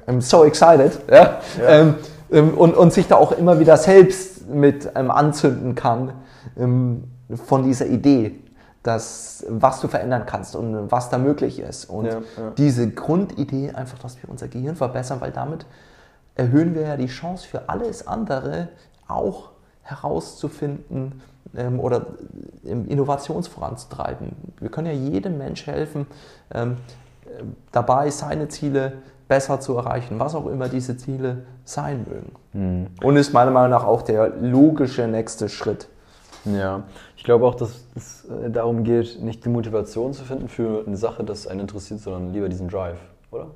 I'm, 0.08 0.22
so 0.22 0.44
excited. 0.44 1.00
Ja? 1.10 1.40
ja. 1.58 1.68
Ähm, 1.68 1.96
ähm, 2.32 2.54
und, 2.58 2.76
und 2.76 2.92
sich 2.92 3.08
da 3.08 3.16
auch 3.16 3.32
immer 3.32 3.60
wieder 3.60 3.78
selbst 3.78 4.50
mit 4.50 4.90
ähm, 4.96 5.10
anzünden 5.10 5.76
kann 5.76 6.14
ähm, 6.58 7.06
von 7.46 7.64
dieser 7.64 7.86
Idee 7.86 8.36
das, 8.86 9.44
was 9.50 9.82
du 9.82 9.88
verändern 9.88 10.26
kannst 10.28 10.56
und 10.56 10.92
was 10.92 11.10
da 11.10 11.18
möglich 11.18 11.60
ist. 11.60 11.86
Und 11.86 12.06
ja, 12.06 12.20
ja. 12.38 12.52
diese 12.58 12.92
Grundidee 12.92 13.72
einfach, 13.72 13.98
dass 13.98 14.22
wir 14.22 14.30
unser 14.30 14.48
Gehirn 14.48 14.76
verbessern, 14.76 15.22
weil 15.22 15.32
damit 15.32 15.66
erhöhen 16.36 16.76
wir 16.76 16.84
ja 16.84 16.98
die 16.98 17.08
Chance 17.08 17.48
für 17.48 17.68
alles 17.68 18.08
andere 18.08 18.70
auch 19.08 19.50
herauszufinden 19.82 21.22
ähm, 21.56 21.80
oder 21.80 22.06
Innovationsvoranzutreiben. 22.64 24.36
Wir 24.60 24.70
können 24.70 24.88
ja 24.88 24.94
jedem 24.94 25.40
Mensch 25.40 25.66
helfen, 25.66 26.06
ähm, 26.54 26.78
dabei 27.72 28.12
seine 28.12 28.50
Ziele 28.50 28.94
besser 29.28 29.60
zu 29.60 29.76
erreichen, 29.76 30.20
was 30.20 30.36
auch 30.36 30.46
immer 30.46 30.70
diese 30.70 30.96
Ziele 30.98 31.46
sein 31.64 32.06
mögen. 32.08 32.36
Mhm. 32.54 32.88
Und 33.02 33.18
ist 33.18 33.34
meiner 33.34 33.50
Meinung 33.50 33.72
nach 33.72 33.84
auch 33.84 34.04
der 34.04 34.30
logische 34.42 35.08
nächste 35.08 35.50
Schritt. 35.50 35.88
Ja, 36.46 36.84
ich 37.18 37.24
glaube 37.24 37.46
auch, 37.46 37.56
dass 37.56 37.86
es 37.96 38.26
äh, 38.26 38.52
darum 38.52 38.84
geht, 38.84 39.22
nicht 39.22 39.44
die 39.46 39.50
Motivation 39.50 40.14
zu 40.14 40.24
finden 40.24 40.48
für 40.48 40.84
eine 40.86 40.96
Sache, 40.96 41.24
das 41.24 41.48
einen 41.48 41.62
interessiert, 41.62 42.00
sondern 42.00 42.34
lieber 42.34 42.50
diesen 42.50 42.68
Drive, 42.68 43.00
oder? 43.32 43.48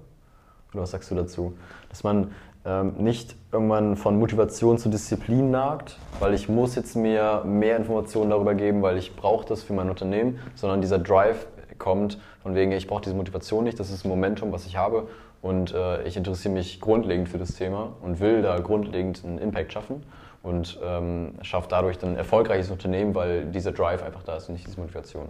Oder 0.73 0.84
was 0.84 0.91
sagst 0.91 1.10
du 1.12 1.15
dazu? 1.15 1.54
Dass 1.89 2.04
man 2.04 2.32
ähm, 2.65 2.93
nicht 2.97 3.36
irgendwann 3.52 3.95
von 3.95 4.17
Motivation 4.17 4.78
zu 4.78 4.89
Disziplin 4.89 5.52
nagt, 5.52 5.97
weil 6.19 6.34
ich 6.34 6.49
muss 6.49 6.75
jetzt 6.75 6.95
mir 6.95 7.43
mehr 7.45 7.78
Informationen 7.78 8.32
darüber 8.32 8.56
geben, 8.56 8.82
weil 8.82 8.97
ich 8.97 9.15
brauche 9.15 9.45
das 9.47 9.63
für 9.63 9.73
mein 9.73 9.89
Unternehmen, 9.89 10.39
sondern 10.56 10.82
dieser 10.82 10.99
Drive 10.99 11.47
kommt 11.78 12.19
von 12.41 12.56
wegen, 12.56 12.71
ich 12.71 12.88
brauche 12.88 13.02
diese 13.02 13.15
Motivation 13.15 13.63
nicht, 13.63 13.80
das 13.80 13.91
ist 13.91 14.04
ein 14.04 14.10
Momentum, 14.10 14.52
was 14.52 14.65
ich 14.65 14.78
habe 14.78 15.08
und 15.41 15.73
äh, 15.73 16.04
ich 16.04 16.17
interessiere 16.17 16.54
mich 16.54 16.82
grundlegend 16.82 17.30
für 17.30 17.38
das 17.38 17.54
Thema 17.54 17.93
und 18.02 18.19
will 18.19 18.41
da 18.41 18.60
grundlegend 18.60 19.23
einen 19.23 19.38
Impact 19.38 19.73
schaffen 19.73 20.04
und 20.43 20.80
ähm, 20.84 21.34
schafft 21.41 21.71
dadurch 21.71 21.97
dann 21.97 22.12
ein 22.12 22.17
erfolgreiches 22.17 22.71
Unternehmen, 22.71 23.13
weil 23.15 23.45
dieser 23.45 23.71
Drive 23.71 24.04
einfach 24.04 24.23
da 24.23 24.36
ist 24.38 24.47
und 24.49 24.56
nicht 24.56 24.67
diese 24.67 24.80
Motivation. 24.80 25.30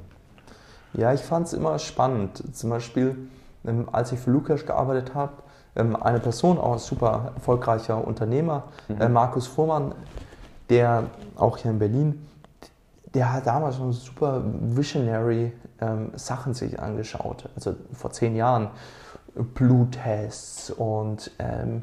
Ja, 0.93 1.13
ich 1.13 1.21
fand 1.21 1.47
es 1.47 1.53
immer 1.53 1.77
spannend. 1.79 2.43
Zum 2.55 2.69
Beispiel, 2.69 3.15
ähm, 3.65 3.87
als 3.91 4.11
ich 4.11 4.19
für 4.19 4.31
Lukas 4.31 4.65
gearbeitet 4.65 5.13
habe, 5.15 5.33
ähm, 5.75 5.95
eine 5.95 6.19
Person, 6.19 6.57
auch 6.57 6.73
ein 6.73 6.79
super 6.79 7.31
erfolgreicher 7.35 8.05
Unternehmer, 8.05 8.63
Mhm. 8.87 9.01
äh, 9.01 9.09
Markus 9.09 9.47
Fuhrmann, 9.47 9.93
der 10.69 11.03
auch 11.35 11.57
hier 11.57 11.71
in 11.71 11.79
Berlin, 11.79 12.25
der 13.13 13.33
hat 13.33 13.47
damals 13.47 13.77
schon 13.77 13.91
super 13.91 14.43
visionary 14.45 15.51
ähm, 15.81 16.11
Sachen 16.15 16.53
sich 16.53 16.79
angeschaut. 16.79 17.49
Also 17.55 17.75
vor 17.93 18.11
zehn 18.11 18.35
Jahren 18.35 18.69
Bluttests 19.55 20.71
und 20.71 21.31
ähm, 21.39 21.81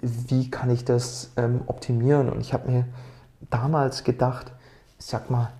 wie 0.00 0.50
kann 0.50 0.70
ich 0.70 0.84
das 0.84 1.30
ähm, 1.36 1.62
optimieren? 1.66 2.30
Und 2.30 2.40
ich 2.40 2.52
habe 2.52 2.70
mir 2.70 2.84
damals 3.50 4.04
gedacht, 4.04 4.52
sag 4.98 5.30
mal, 5.30 5.50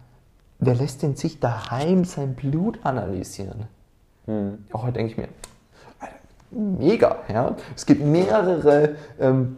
wer 0.58 0.74
lässt 0.74 1.02
denn 1.02 1.16
sich 1.16 1.40
daheim 1.40 2.04
sein 2.04 2.34
Blut 2.34 2.78
analysieren? 2.84 3.66
Hm. 4.26 4.64
Auch 4.72 4.82
heute 4.82 4.94
denke 4.94 5.12
ich 5.12 5.18
mir, 5.18 5.28
Alter, 5.98 6.14
mega. 6.50 7.16
Ja? 7.28 7.56
Es 7.74 7.86
gibt 7.86 8.02
mehrere, 8.02 8.96
ähm, 9.18 9.56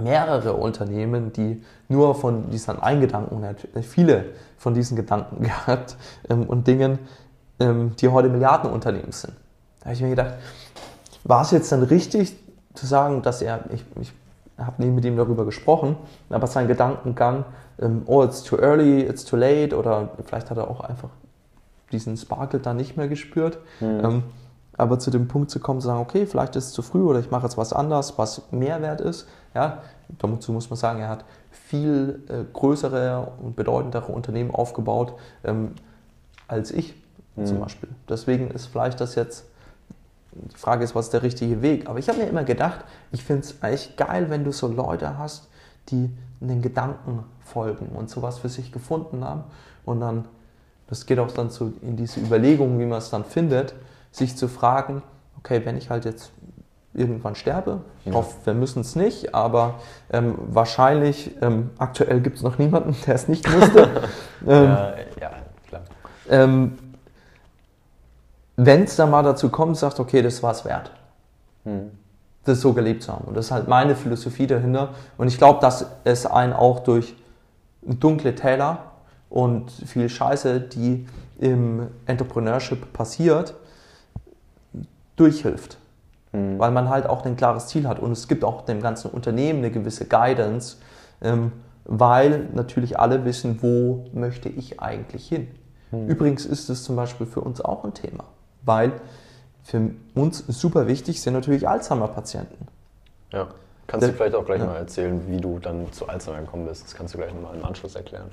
mehrere 0.00 0.54
Unternehmen, 0.54 1.32
die 1.32 1.62
nur 1.88 2.14
von 2.14 2.50
diesen 2.50 2.80
Eingedanken, 2.80 3.44
hat 3.44 3.68
viele 3.82 4.26
von 4.58 4.74
diesen 4.74 4.96
Gedanken 4.96 5.42
gehabt 5.44 5.96
ähm, 6.28 6.44
und 6.44 6.66
Dingen, 6.66 6.98
ähm, 7.60 7.94
die 8.00 8.08
heute 8.08 8.28
Milliardenunternehmen 8.28 9.12
sind. 9.12 9.34
Da 9.80 9.86
habe 9.86 9.94
ich 9.94 10.02
mir 10.02 10.10
gedacht, 10.10 10.34
war 11.24 11.42
es 11.42 11.52
jetzt 11.52 11.70
dann 11.72 11.82
richtig 11.82 12.36
zu 12.74 12.86
sagen, 12.86 13.22
dass 13.22 13.42
er, 13.42 13.64
ich, 13.72 13.84
ich 14.00 14.12
habe 14.58 14.82
nie 14.82 14.90
mit 14.90 15.04
ihm 15.04 15.16
darüber 15.16 15.44
gesprochen, 15.44 15.96
aber 16.28 16.46
sein 16.46 16.68
Gedankengang, 16.68 17.44
ähm, 17.80 18.02
oh, 18.06 18.22
it's 18.22 18.42
too 18.42 18.56
early, 18.56 19.00
it's 19.00 19.24
too 19.24 19.36
late, 19.36 19.76
oder 19.76 20.10
vielleicht 20.24 20.50
hat 20.50 20.58
er 20.58 20.70
auch 20.70 20.80
einfach 20.80 21.10
diesen 21.92 22.16
Sparkle 22.16 22.60
da 22.60 22.74
nicht 22.74 22.96
mehr 22.96 23.08
gespürt. 23.08 23.58
Ähm, 23.80 24.24
aber 24.76 24.98
zu 24.98 25.10
dem 25.10 25.28
Punkt 25.28 25.50
zu 25.50 25.60
kommen, 25.60 25.80
zu 25.80 25.86
sagen, 25.86 26.00
okay, 26.00 26.26
vielleicht 26.26 26.56
ist 26.56 26.66
es 26.66 26.72
zu 26.72 26.82
früh 26.82 27.02
oder 27.02 27.20
ich 27.20 27.30
mache 27.30 27.44
jetzt 27.44 27.56
was 27.56 27.72
anderes, 27.72 28.18
was 28.18 28.42
Mehrwert 28.50 29.00
ist. 29.00 29.28
Ja, 29.54 29.82
dazu 30.18 30.52
muss 30.52 30.68
man 30.68 30.76
sagen, 30.76 31.00
er 31.00 31.08
hat 31.08 31.24
viel 31.52 32.24
äh, 32.28 32.44
größere 32.52 33.32
und 33.40 33.54
bedeutendere 33.54 34.10
Unternehmen 34.10 34.50
aufgebaut 34.50 35.14
ähm, 35.44 35.72
als 36.48 36.72
ich 36.72 36.94
zum 37.42 37.58
Beispiel. 37.60 37.88
Deswegen 38.08 38.50
ist 38.52 38.66
vielleicht 38.66 39.00
das 39.00 39.16
jetzt, 39.16 39.44
die 40.34 40.56
Frage 40.56 40.84
ist, 40.84 40.94
was 40.94 41.06
ist 41.06 41.12
der 41.12 41.22
richtige 41.22 41.62
Weg? 41.62 41.88
Aber 41.88 41.98
ich 41.98 42.08
habe 42.08 42.18
mir 42.18 42.26
immer 42.28 42.44
gedacht, 42.44 42.84
ich 43.12 43.22
finde 43.24 43.42
es 43.42 43.62
eigentlich 43.62 43.96
geil, 43.96 44.26
wenn 44.30 44.44
du 44.44 44.52
so 44.52 44.68
Leute 44.68 45.16
hast, 45.18 45.48
die 45.90 46.10
den 46.40 46.60
Gedanken 46.60 47.24
folgen 47.40 47.88
und 47.94 48.10
sowas 48.10 48.38
für 48.38 48.48
sich 48.48 48.70
gefunden 48.72 49.24
haben 49.24 49.44
und 49.84 50.00
dann 50.00 50.26
das 50.86 51.06
geht 51.06 51.18
auch 51.18 51.30
dann 51.30 51.48
so 51.48 51.72
in 51.80 51.96
diese 51.96 52.20
Überlegung, 52.20 52.78
wie 52.78 52.84
man 52.84 52.98
es 52.98 53.08
dann 53.08 53.24
findet, 53.24 53.74
sich 54.12 54.36
zu 54.36 54.48
fragen, 54.48 55.02
okay, 55.38 55.62
wenn 55.64 55.78
ich 55.78 55.88
halt 55.88 56.04
jetzt 56.04 56.30
irgendwann 56.92 57.34
sterbe, 57.34 57.80
ich 58.04 58.08
Ja. 58.08 58.12
hoffe, 58.18 58.34
wir 58.44 58.54
müssen 58.54 58.80
es 58.82 58.94
nicht, 58.94 59.34
aber 59.34 59.76
ähm, 60.12 60.34
wahrscheinlich, 60.38 61.34
ähm, 61.40 61.70
aktuell 61.78 62.20
gibt 62.20 62.36
es 62.36 62.42
noch 62.42 62.58
niemanden, 62.58 62.94
der 63.06 63.14
es 63.14 63.28
nicht 63.28 63.48
musste. 63.50 63.88
ähm, 64.46 64.64
Ja, 64.64 64.94
ja, 65.20 65.30
klar. 65.66 65.82
Wenn 68.56 68.84
es 68.84 68.96
dann 68.96 69.10
mal 69.10 69.22
dazu 69.22 69.48
kommt, 69.48 69.76
sagt, 69.76 70.00
okay, 70.00 70.22
das 70.22 70.42
war 70.42 70.52
es 70.52 70.64
wert, 70.64 70.90
Hm. 71.64 71.90
das 72.44 72.60
so 72.60 72.72
gelebt 72.72 73.02
zu 73.02 73.12
haben. 73.12 73.24
Und 73.24 73.36
das 73.36 73.46
ist 73.46 73.50
halt 73.52 73.68
meine 73.68 73.96
Philosophie 73.96 74.46
dahinter. 74.46 74.90
Und 75.16 75.28
ich 75.28 75.38
glaube, 75.38 75.60
dass 75.60 75.86
es 76.04 76.26
einen 76.26 76.52
auch 76.52 76.80
durch 76.80 77.14
dunkle 77.82 78.34
Täler 78.34 78.92
und 79.30 79.70
viel 79.70 80.08
Scheiße, 80.08 80.60
die 80.60 81.06
im 81.38 81.88
Entrepreneurship 82.06 82.92
passiert, 82.92 83.54
durchhilft. 85.16 85.78
Hm. 86.32 86.58
Weil 86.58 86.70
man 86.70 86.88
halt 86.88 87.06
auch 87.06 87.24
ein 87.24 87.36
klares 87.36 87.68
Ziel 87.68 87.88
hat. 87.88 87.98
Und 87.98 88.12
es 88.12 88.28
gibt 88.28 88.44
auch 88.44 88.62
dem 88.62 88.80
ganzen 88.82 89.10
Unternehmen 89.10 89.60
eine 89.60 89.70
gewisse 89.70 90.04
Guidance, 90.06 90.76
ähm, 91.22 91.52
weil 91.86 92.48
natürlich 92.54 92.98
alle 92.98 93.24
wissen, 93.24 93.58
wo 93.62 94.06
möchte 94.12 94.48
ich 94.48 94.80
eigentlich 94.80 95.28
hin. 95.28 95.48
Übrigens 96.08 96.44
ist 96.44 96.70
es 96.70 96.82
zum 96.82 96.96
Beispiel 96.96 97.26
für 97.26 97.40
uns 97.40 97.60
auch 97.60 97.84
ein 97.84 97.94
Thema, 97.94 98.24
weil 98.64 98.92
für 99.62 99.90
uns 100.14 100.44
super 100.46 100.86
wichtig 100.86 101.20
sind 101.22 101.34
natürlich 101.34 101.68
Alzheimer-Patienten. 101.68 102.68
Ja. 103.32 103.48
Kannst 103.86 104.08
du 104.08 104.12
vielleicht 104.12 104.34
auch 104.34 104.46
gleich 104.46 104.60
ja. 104.60 104.66
mal 104.66 104.76
erzählen, 104.76 105.22
wie 105.28 105.38
du 105.38 105.58
dann 105.58 105.92
zu 105.92 106.08
Alzheimer 106.08 106.40
gekommen 106.40 106.66
bist? 106.66 106.84
Das 106.84 106.94
kannst 106.94 107.14
du 107.14 107.18
gleich 107.18 107.32
nochmal 107.34 107.54
im 107.54 107.64
Anschluss 107.64 107.94
erklären. 107.94 108.30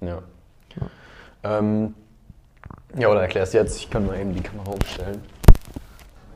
Ja. 0.00 0.18
Ähm, 1.42 1.94
ja, 2.96 3.08
oder 3.08 3.22
erklärst 3.22 3.54
jetzt. 3.54 3.76
Ich 3.78 3.90
kann 3.90 4.06
mal 4.06 4.18
eben 4.18 4.34
die 4.34 4.42
Kamera 4.42 4.70
umstellen. 4.70 5.22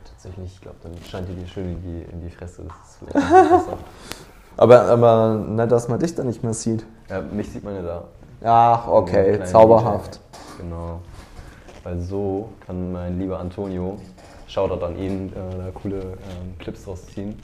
Tatsächlich, 0.09 0.53
ich 0.53 0.61
glaube, 0.61 0.77
dann 0.83 0.93
scheint 1.09 1.29
dir 1.29 1.33
die 1.33 1.47
schön 1.47 1.65
in 1.65 1.81
die, 1.81 2.11
in 2.11 2.21
die 2.21 2.29
Fresse. 2.29 2.63
Das 2.63 3.01
ist 3.01 3.13
besser. 3.13 3.77
Aber, 4.57 4.83
aber 4.83 5.35
nicht, 5.35 5.69
dass 5.69 5.89
man 5.89 5.99
dich 5.99 6.15
da 6.15 6.23
nicht 6.23 6.41
mehr 6.41 6.53
sieht. 6.53 6.85
ja, 7.09 7.19
mich 7.19 7.51
sieht 7.51 7.65
man 7.65 7.75
ja 7.75 7.81
da. 7.81 8.03
Ach, 8.41 8.87
okay, 8.87 9.43
zauberhaft. 9.43 10.21
Genau. 10.57 11.01
Weil 11.85 11.99
so 11.99 12.49
kann 12.65 12.91
mein 12.91 13.19
lieber 13.19 13.39
Antonio, 13.39 13.99
Shoutout 14.47 14.83
an 14.83 14.97
ihn, 14.97 15.31
äh, 15.33 15.55
da 15.55 15.71
coole 15.71 15.99
ähm, 15.99 16.57
Clips 16.57 16.83
draus 16.83 17.05
ziehen. 17.05 17.37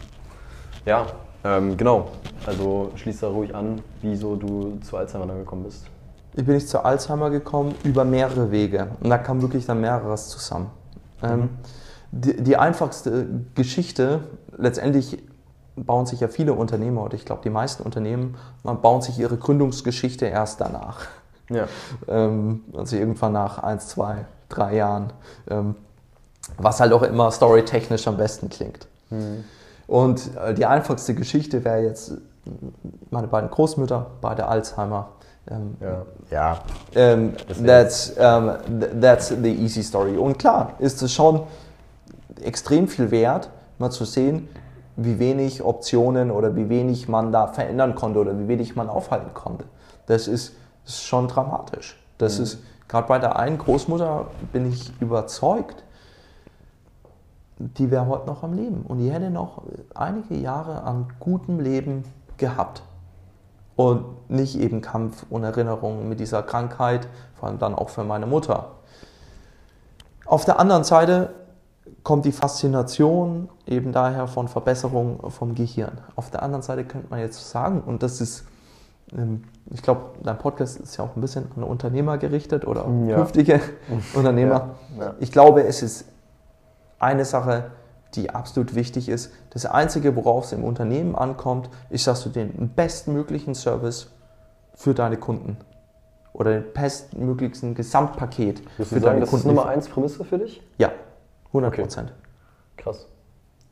Ja, 0.83 1.05
ähm, 1.43 1.77
genau. 1.77 2.07
Also 2.47 2.91
schließ 2.95 3.19
da 3.19 3.27
ruhig 3.27 3.53
an, 3.53 3.83
wieso 4.01 4.35
du 4.35 4.79
zu 4.81 4.97
Alzheimer 4.97 5.27
dann 5.27 5.37
gekommen 5.37 5.65
bist. 5.65 5.85
Ich 6.33 6.43
bin 6.43 6.55
nicht 6.55 6.67
zu 6.67 6.83
Alzheimer 6.83 7.29
gekommen 7.29 7.75
über 7.83 8.03
mehrere 8.03 8.49
Wege. 8.49 8.87
Und 9.01 9.11
da 9.11 9.19
kam 9.19 9.43
wirklich 9.43 9.67
dann 9.67 9.79
mehreres 9.79 10.29
zusammen. 10.29 10.71
Ähm, 11.21 11.49
die, 12.11 12.41
die 12.41 12.57
einfachste 12.57 13.27
Geschichte, 13.53 14.21
letztendlich 14.57 15.19
bauen 15.75 16.07
sich 16.07 16.19
ja 16.19 16.27
viele 16.27 16.53
Unternehmen 16.53 16.97
heute, 16.99 17.15
ich 17.15 17.25
glaube 17.25 17.41
die 17.43 17.51
meisten 17.51 17.83
Unternehmen, 17.83 18.37
man 18.63 18.81
bauen 18.81 19.03
sich 19.03 19.19
ihre 19.19 19.37
Gründungsgeschichte 19.37 20.25
erst 20.25 20.61
danach. 20.61 21.07
Ja. 21.51 21.67
Ähm, 22.07 22.61
also 22.75 22.95
irgendwann 22.95 23.33
nach 23.33 23.59
eins, 23.59 23.87
zwei, 23.87 24.25
drei 24.49 24.75
Jahren. 24.75 25.13
Ähm, 25.49 25.75
was 26.57 26.79
halt 26.79 26.91
auch 26.91 27.03
immer 27.03 27.31
storytechnisch 27.31 28.07
am 28.07 28.17
besten 28.17 28.49
klingt. 28.49 28.87
Und 29.87 30.35
äh, 30.37 30.53
die 30.53 30.65
einfachste 30.65 31.13
Geschichte 31.13 31.63
wäre 31.63 31.83
jetzt 31.83 32.13
meine 33.11 33.27
beiden 33.27 33.49
Großmütter, 33.49 34.07
beide 34.21 34.47
Alzheimer. 34.47 35.09
Ähm, 35.49 35.75
Ja. 35.79 36.05
Ja. 36.31 36.59
ähm, 36.95 37.33
Deswegen. 37.47 37.67
that's, 37.67 38.13
ähm, 38.17 38.51
th- 38.79 39.01
that's 39.01 39.27
the 39.29 39.53
easy 39.53 39.83
story. 39.83 40.17
Und 40.17 40.39
klar, 40.39 40.73
ist 40.79 41.01
es 41.03 41.13
schon 41.13 41.43
extrem 42.41 42.87
viel 42.87 43.11
wert, 43.11 43.49
mal 43.77 43.91
zu 43.91 44.05
sehen, 44.05 44.49
wie 44.95 45.19
wenig 45.19 45.63
Optionen 45.63 46.31
oder 46.31 46.55
wie 46.55 46.69
wenig 46.69 47.07
man 47.07 47.31
da 47.31 47.47
verändern 47.47 47.95
konnte 47.95 48.19
oder 48.19 48.37
wie 48.39 48.47
wenig 48.47 48.75
man 48.75 48.89
aufhalten 48.89 49.33
konnte. 49.33 49.65
Das 50.07 50.27
ist, 50.27 50.53
das 50.85 50.95
ist 50.95 51.03
schon 51.03 51.27
dramatisch. 51.27 51.97
Das 52.17 52.39
ist, 52.39 52.59
gerade 52.87 53.07
bei 53.07 53.19
der 53.19 53.37
einen 53.37 53.57
Großmutter 53.57 54.27
bin 54.51 54.69
ich 54.69 54.91
überzeugt, 55.01 55.83
die 57.57 57.91
wäre 57.91 58.07
heute 58.07 58.27
noch 58.27 58.43
am 58.43 58.53
Leben 58.53 58.83
und 58.87 58.99
die 58.99 59.11
hätte 59.11 59.29
noch 59.29 59.63
einige 59.93 60.35
Jahre 60.35 60.83
an 60.83 61.07
gutem 61.19 61.59
Leben 61.59 62.03
gehabt. 62.37 62.83
Und 63.75 64.29
nicht 64.29 64.59
eben 64.59 64.81
Kampf 64.81 65.25
und 65.29 65.43
Erinnerung 65.43 66.09
mit 66.09 66.19
dieser 66.19 66.43
Krankheit, 66.43 67.07
vor 67.35 67.49
allem 67.49 67.59
dann 67.59 67.73
auch 67.73 67.89
für 67.89 68.03
meine 68.03 68.25
Mutter. 68.25 68.71
Auf 70.25 70.45
der 70.45 70.59
anderen 70.59 70.83
Seite 70.83 71.33
kommt 72.03 72.25
die 72.25 72.31
Faszination 72.31 73.49
eben 73.65 73.91
daher 73.91 74.27
von 74.27 74.47
Verbesserung 74.47 75.31
vom 75.31 75.55
Gehirn. 75.55 75.99
Auf 76.15 76.31
der 76.31 76.43
anderen 76.43 76.61
Seite 76.61 76.85
könnte 76.85 77.07
man 77.09 77.19
jetzt 77.19 77.49
sagen, 77.49 77.81
und 77.81 78.03
das 78.03 78.21
ist, 78.21 78.45
ich 79.71 79.81
glaube, 79.81 80.01
dein 80.23 80.37
Podcast 80.37 80.79
ist 80.79 80.97
ja 80.97 81.03
auch 81.03 81.15
ein 81.15 81.21
bisschen 81.21 81.47
an 81.55 81.63
Unternehmer 81.63 82.17
gerichtet 82.17 82.65
oder 82.65 82.85
Ja. 83.07 83.15
künftige 83.17 83.59
Unternehmer. 84.13 84.75
Ja, 84.97 85.05
ja. 85.05 85.13
Ich 85.19 85.31
glaube, 85.31 85.63
es 85.63 85.81
ist 85.83 86.05
eine 86.99 87.25
Sache, 87.25 87.71
die 88.15 88.29
absolut 88.29 88.75
wichtig 88.75 89.09
ist. 89.09 89.31
Das 89.51 89.65
Einzige, 89.65 90.15
worauf 90.15 90.45
es 90.45 90.51
im 90.53 90.63
Unternehmen 90.63 91.15
ankommt, 91.15 91.69
ist, 91.89 92.07
dass 92.07 92.23
du 92.23 92.29
den 92.29 92.69
bestmöglichen 92.75 93.55
Service 93.55 94.07
für 94.75 94.93
deine 94.93 95.17
Kunden 95.17 95.57
oder 96.33 96.51
den 96.61 96.73
bestmöglichsten 96.73 97.75
Gesamtpaket 97.75 98.61
Würdest 98.77 98.89
für 98.89 98.95
du 98.95 99.01
sagen, 99.01 99.03
deine 99.03 99.19
das 99.21 99.27
ist 99.27 99.31
Kunden 99.31 99.47
Nummer 99.49 99.61
lieferst. 99.63 99.77
eins 99.87 99.89
Prämisse 99.93 100.23
für 100.25 100.37
dich? 100.37 100.61
Ja, 100.77 100.91
100 101.47 101.75
Prozent. 101.75 102.13
Krass. 102.77 103.07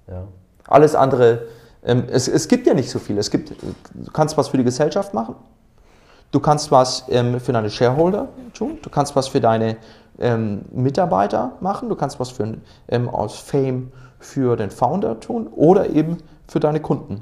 Ja. 0.08 0.24
Alles 0.68 0.96
andere, 0.96 1.32
ähm, 1.32 1.40
es, 1.82 2.28
es 2.28 2.48
gibt 2.48 2.68
ja 2.68 2.74
nicht 2.74 2.90
so 2.90 3.00
viel. 3.00 3.18
Es 3.18 3.32
gibt, 3.32 3.52
du 3.52 4.12
kannst 4.12 4.38
was 4.38 4.50
für 4.50 4.58
die 4.58 4.64
Gesellschaft 4.64 5.14
machen, 5.14 5.36
du 6.32 6.40
kannst 6.40 6.72
was 6.72 7.06
ähm, 7.10 7.40
für 7.40 7.54
deine 7.54 7.70
Shareholder 7.70 8.28
tun, 8.54 8.78
du 8.82 8.90
kannst 8.90 9.16
was 9.16 9.28
für 9.28 9.40
deine 9.40 9.78
ähm, 10.20 10.66
Mitarbeiter 10.72 11.54
machen, 11.62 11.90
du 11.90 11.96
kannst 11.96 12.20
was 12.20 12.30
für, 12.30 12.56
ähm, 12.90 13.10
aus 13.10 13.40
Fame 13.40 13.92
für 14.20 14.58
den 14.58 14.70
Founder 14.70 15.20
tun 15.20 15.48
oder 15.48 15.90
eben 15.90 16.18
für 16.48 16.60
deine 16.60 16.82
Kunden. 16.82 17.22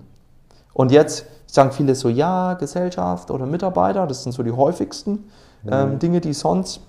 Und 0.74 0.92
jetzt 0.92 1.26
sagen 1.46 1.72
viele 1.72 1.96
so, 1.96 2.10
ja, 2.10 2.56
Gesellschaft 2.56 3.32
oder 3.32 3.46
Mitarbeiter, 3.46 4.08
das 4.08 4.24
sind 4.24 4.32
so 4.32 4.44
die 4.44 4.52
häufigsten 4.52 5.30
ähm, 5.70 6.00
Dinge, 6.00 6.22
die 6.22 6.34
sonst 6.34 6.82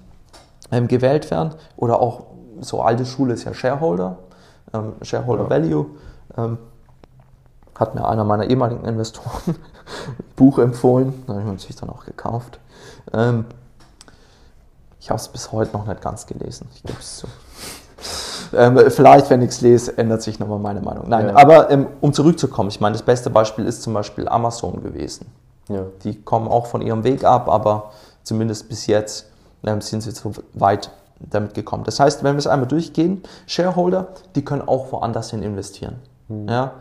ähm, 0.70 0.88
gewählt 0.88 1.30
werden. 1.30 1.54
Oder 1.76 2.00
auch 2.00 2.24
so 2.60 2.82
alte 2.82 3.06
Schule 3.06 3.34
ist 3.34 3.44
ja 3.44 3.54
Shareholder, 3.54 4.18
ähm, 4.72 4.92
Shareholder 5.02 5.44
Ja. 5.44 5.50
Value. 5.50 5.86
Hat 7.78 7.94
mir 7.94 8.06
einer 8.06 8.24
meiner 8.24 8.44
ehemaligen 8.50 8.84
Investoren 8.84 9.40
ein 9.46 9.54
Buch 10.36 10.58
empfohlen, 10.58 11.14
da 11.26 11.32
habe 11.34 11.40
ich 11.42 11.46
mir 11.46 11.52
natürlich 11.52 11.76
dann 11.76 11.90
auch 11.90 12.04
gekauft. 12.04 12.58
Ähm, 13.12 13.44
ich 15.00 15.10
habe 15.10 15.20
es 15.20 15.28
bis 15.28 15.52
heute 15.52 15.72
noch 15.76 15.86
nicht 15.86 16.00
ganz 16.02 16.26
gelesen, 16.26 16.68
ich 16.74 16.82
gebe 16.82 16.98
es 16.98 17.18
zu. 17.18 17.26
Ähm, 18.54 18.78
vielleicht, 18.90 19.28
wenn 19.30 19.42
ich 19.42 19.50
es 19.50 19.60
lese, 19.60 19.96
ändert 19.98 20.22
sich 20.22 20.38
nochmal 20.38 20.58
meine 20.58 20.80
Meinung. 20.80 21.08
Nein, 21.08 21.28
Ja. 21.28 21.36
aber 21.36 21.70
ähm, 21.70 21.86
um 22.00 22.12
zurückzukommen, 22.12 22.68
ich 22.70 22.80
meine, 22.80 22.94
das 22.94 23.02
beste 23.02 23.30
Beispiel 23.30 23.66
ist 23.66 23.82
zum 23.82 23.92
Beispiel 23.94 24.28
Amazon 24.28 24.82
gewesen. 24.82 25.26
Ja. 25.68 25.82
Die 26.02 26.20
kommen 26.22 26.48
auch 26.48 26.66
von 26.66 26.80
ihrem 26.80 27.04
Weg 27.04 27.24
ab, 27.24 27.48
aber 27.48 27.90
zumindest 28.22 28.68
bis 28.68 28.86
jetzt 28.86 29.26
ähm, 29.64 29.80
sind 29.82 30.00
sie 30.02 30.12
so 30.12 30.32
weit 30.54 30.90
damit 31.20 31.54
gekommen. 31.54 31.84
Das 31.84 32.00
heißt, 32.00 32.22
wenn 32.24 32.34
wir 32.34 32.38
es 32.38 32.46
einmal 32.46 32.68
durchgehen, 32.68 33.22
Shareholder, 33.46 34.08
die 34.34 34.44
können 34.44 34.62
auch 34.66 34.92
woanders 34.92 35.30
hin 35.30 35.42
investieren. 35.42 35.96
Ja? 36.28 36.72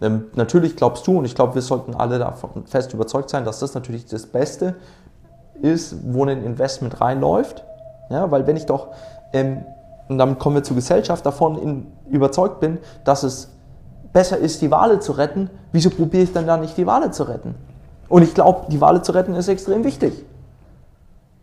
Ähm, 0.00 0.26
natürlich 0.34 0.76
glaubst 0.76 1.06
du, 1.06 1.18
und 1.18 1.24
ich 1.24 1.34
glaube, 1.34 1.54
wir 1.54 1.62
sollten 1.62 1.94
alle 1.94 2.18
davon 2.18 2.66
fest 2.66 2.92
überzeugt 2.92 3.30
sein, 3.30 3.44
dass 3.44 3.60
das 3.60 3.74
natürlich 3.74 4.06
das 4.06 4.26
Beste 4.26 4.74
ist, 5.62 5.96
wo 6.04 6.24
ein 6.24 6.42
Investment 6.42 7.00
reinläuft. 7.00 7.64
Ja? 8.10 8.30
Weil 8.30 8.46
wenn 8.46 8.56
ich 8.56 8.66
doch, 8.66 8.88
ähm, 9.32 9.64
und 10.08 10.18
damit 10.18 10.38
kommen 10.38 10.56
wir 10.56 10.62
zur 10.62 10.76
Gesellschaft, 10.76 11.24
davon 11.24 11.58
in, 11.58 11.86
überzeugt 12.08 12.60
bin, 12.60 12.78
dass 13.04 13.22
es 13.22 13.50
besser 14.12 14.38
ist, 14.38 14.62
die 14.62 14.70
Wale 14.70 15.00
zu 15.00 15.12
retten, 15.12 15.50
wieso 15.72 15.90
probiere 15.90 16.22
ich 16.24 16.32
dann 16.32 16.46
da 16.46 16.56
nicht 16.56 16.76
die 16.76 16.86
Wale 16.86 17.10
zu 17.10 17.24
retten? 17.24 17.54
Und 18.08 18.22
ich 18.22 18.34
glaube, 18.34 18.66
die 18.70 18.80
Wale 18.80 19.02
zu 19.02 19.12
retten 19.12 19.34
ist 19.34 19.48
extrem 19.48 19.82
wichtig. 19.82 20.24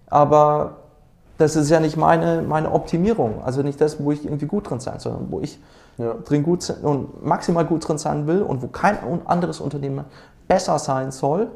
Aber 0.08 0.78
das 1.38 1.56
ist 1.56 1.70
ja 1.70 1.80
nicht 1.80 1.98
meine, 1.98 2.42
meine 2.42 2.72
Optimierung. 2.72 3.44
Also 3.44 3.63
nicht 3.63 3.82
das, 3.82 4.02
wo 4.02 4.12
ich 4.12 4.24
irgendwie 4.24 4.46
gut 4.46 4.70
drin 4.70 4.80
sein, 4.80 5.00
sondern 5.00 5.32
wo 5.32 5.39
ich 5.39 5.60
Ja. 5.97 6.15
drin 6.15 6.43
gut 6.43 6.67
und 6.82 7.23
maximal 7.23 7.65
gut 7.65 7.88
drin 7.88 7.97
sein 7.97 8.25
will 8.25 8.41
und 8.41 8.62
wo 8.62 8.67
kein 8.67 8.97
anderes 9.25 9.60
Unternehmen 9.60 10.06
besser 10.47 10.79
sein 10.79 11.12
soll 11.12 11.51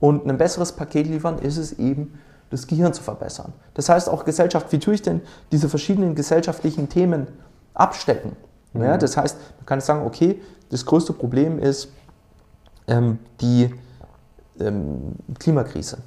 und 0.00 0.26
ein 0.26 0.38
besseres 0.38 0.72
Paket 0.72 1.06
liefern, 1.06 1.38
ist 1.38 1.56
es 1.56 1.72
eben, 1.72 2.18
das 2.50 2.66
Gehirn 2.66 2.92
zu 2.92 3.02
verbessern. 3.02 3.52
Das 3.74 3.88
heißt 3.88 4.08
auch 4.08 4.24
Gesellschaft, 4.24 4.70
wie 4.70 4.78
tue 4.78 4.94
ich 4.94 5.02
denn 5.02 5.22
diese 5.50 5.68
verschiedenen 5.68 6.14
gesellschaftlichen 6.14 6.88
Themen 6.88 7.26
abstecken? 7.72 8.36
Ja, 8.74 8.98
das 8.98 9.16
heißt, 9.16 9.36
man 9.58 9.66
kann 9.66 9.80
sagen, 9.80 10.04
okay, 10.04 10.40
das 10.70 10.84
größte 10.84 11.12
Problem 11.12 11.58
ist 11.58 11.92
ähm, 12.88 13.18
die 13.40 13.72
ähm, 14.60 15.14
Klimakrise 15.38 15.98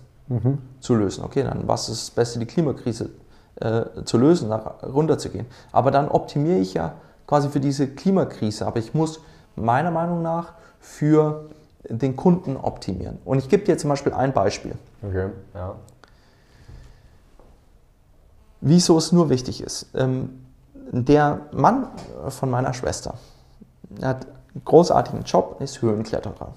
zu 0.82 0.96
lösen. 0.96 1.24
Okay, 1.24 1.44
dann 1.44 1.68
was 1.68 1.88
ist 1.88 2.10
das 2.10 2.12
Beste, 2.12 2.40
die 2.40 2.46
Klimakrise 2.46 3.10
äh, 3.56 3.84
zu 4.04 4.18
lösen, 4.18 4.50
nach, 4.50 4.84
runterzugehen. 4.84 5.46
Aber 5.72 5.92
dann 5.92 6.10
optimiere 6.10 6.60
ich 6.60 6.74
ja 6.74 6.94
quasi 7.28 7.50
für 7.50 7.60
diese 7.60 7.88
Klimakrise. 7.88 8.66
Aber 8.66 8.80
ich 8.80 8.94
muss 8.94 9.20
meiner 9.56 9.92
Meinung 9.92 10.22
nach 10.22 10.54
für 10.80 11.50
den 11.88 12.16
Kunden 12.16 12.58
optimieren. 12.58 13.20
Und 13.24 13.38
ich 13.38 13.50
gebe 13.50 13.64
dir 13.64 13.78
zum 13.78 13.90
Beispiel 13.90 14.14
ein 14.14 14.34
Beispiel, 14.34 14.74
Okay, 15.02 15.30
ja. 15.54 15.76
wieso 18.62 18.98
es 18.98 19.12
nur 19.12 19.30
wichtig 19.30 19.62
ist. 19.62 19.88
Ähm, 19.94 20.42
der 20.92 21.42
Mann 21.52 21.88
von 22.30 22.50
meiner 22.50 22.74
Schwester 22.74 23.16
er 24.02 24.10
hat 24.10 24.26
einen 24.54 24.64
großartigen 24.66 25.24
Job, 25.24 25.58
ist 25.62 25.82
Höhenkletterer. 25.82 26.54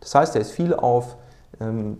Das 0.00 0.14
heißt, 0.14 0.34
er 0.34 0.40
ist 0.40 0.52
viel 0.52 0.74
auf 0.74 1.16
ähm, 1.60 1.98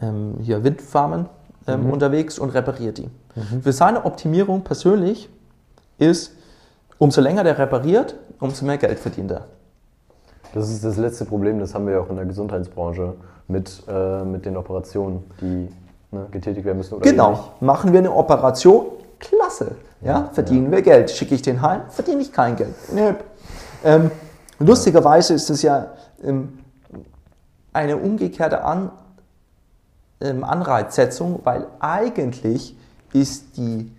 ähm, 0.00 0.38
hier 0.40 0.64
Windfarmen 0.64 1.26
ähm, 1.66 1.90
unterwegs 1.90 2.38
und 2.38 2.50
repariert 2.50 2.98
die. 2.98 3.10
Für 3.62 3.72
seine 3.72 4.04
Optimierung 4.04 4.64
persönlich 4.64 5.28
ist, 5.98 6.32
umso 6.98 7.20
länger 7.20 7.44
der 7.44 7.58
repariert, 7.58 8.14
umso 8.40 8.64
mehr 8.64 8.78
Geld 8.78 8.98
verdient 8.98 9.30
er. 9.30 9.44
Das 10.54 10.70
ist 10.70 10.84
das 10.84 10.96
letzte 10.96 11.24
Problem, 11.24 11.58
das 11.58 11.74
haben 11.74 11.86
wir 11.86 11.94
ja 11.94 12.00
auch 12.00 12.08
in 12.10 12.16
der 12.16 12.24
Gesundheitsbranche 12.24 13.14
mit, 13.48 13.82
äh, 13.88 14.24
mit 14.24 14.46
den 14.46 14.56
Operationen, 14.56 15.24
die 15.40 15.68
ne, 16.10 16.26
getätigt 16.30 16.64
werden 16.64 16.78
müssen. 16.78 17.00
Genau. 17.00 17.30
nicht. 17.30 17.62
Machen 17.62 17.92
wir 17.92 17.98
eine 17.98 18.12
Operation? 18.12 18.86
Klasse. 19.18 19.72
Ja, 20.00 20.30
verdienen 20.32 20.70
wir 20.70 20.80
Geld. 20.80 21.10
Schicke 21.10 21.34
ich 21.34 21.42
den 21.42 21.60
heim? 21.60 21.82
Verdiene 21.88 22.22
ich 22.22 22.32
kein 22.32 22.54
Geld. 22.54 22.74
Nö. 22.94 23.14
Ähm, 23.84 24.10
lustigerweise 24.60 25.34
ist 25.34 25.50
es 25.50 25.62
ja 25.62 25.88
ähm, 26.22 26.60
eine 27.72 27.96
umgekehrte 27.96 28.62
An, 28.62 28.90
ähm, 30.20 30.44
Anreizsetzung, 30.44 31.40
weil 31.44 31.66
eigentlich 31.80 32.76
ist 33.12 33.56
die 33.56 33.90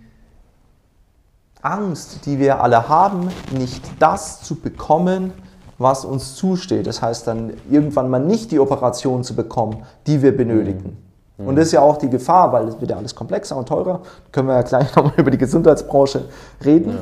Angst, 1.62 2.26
die 2.26 2.40
wir 2.40 2.64
alle 2.64 2.88
haben, 2.88 3.30
nicht 3.52 3.84
das 4.00 4.42
zu 4.42 4.56
bekommen, 4.56 5.34
was 5.78 6.06
uns 6.06 6.36
zusteht. 6.36 6.88
Das 6.88 7.02
heißt 7.02 7.28
dann 7.28 7.54
irgendwann 7.70 8.10
mal 8.10 8.20
nicht 8.20 8.52
die 8.52 8.60
Operation 8.60 9.24
zu 9.24 9.36
bekommen, 9.36 9.84
die 10.08 10.22
wir 10.22 10.36
benötigen. 10.36 10.98
Und 11.38 11.56
das 11.56 11.68
ist 11.68 11.72
ja 11.72 11.82
auch 11.82 11.98
die 11.98 12.10
Gefahr, 12.10 12.52
weil 12.52 12.68
es 12.68 12.80
wird 12.82 12.92
ja 12.92 12.98
alles 12.98 13.16
komplexer 13.16 13.56
und 13.56 13.68
teurer. 13.68 14.02
Da 14.04 14.30
können 14.32 14.50
wir 14.50 14.56
ja 14.56 14.62
gleich 14.62 14.94
nochmal 14.96 15.14
über 15.16 15.32
die 15.32 15.38
Gesundheitsbranche 15.38 16.26
reden, 16.66 16.98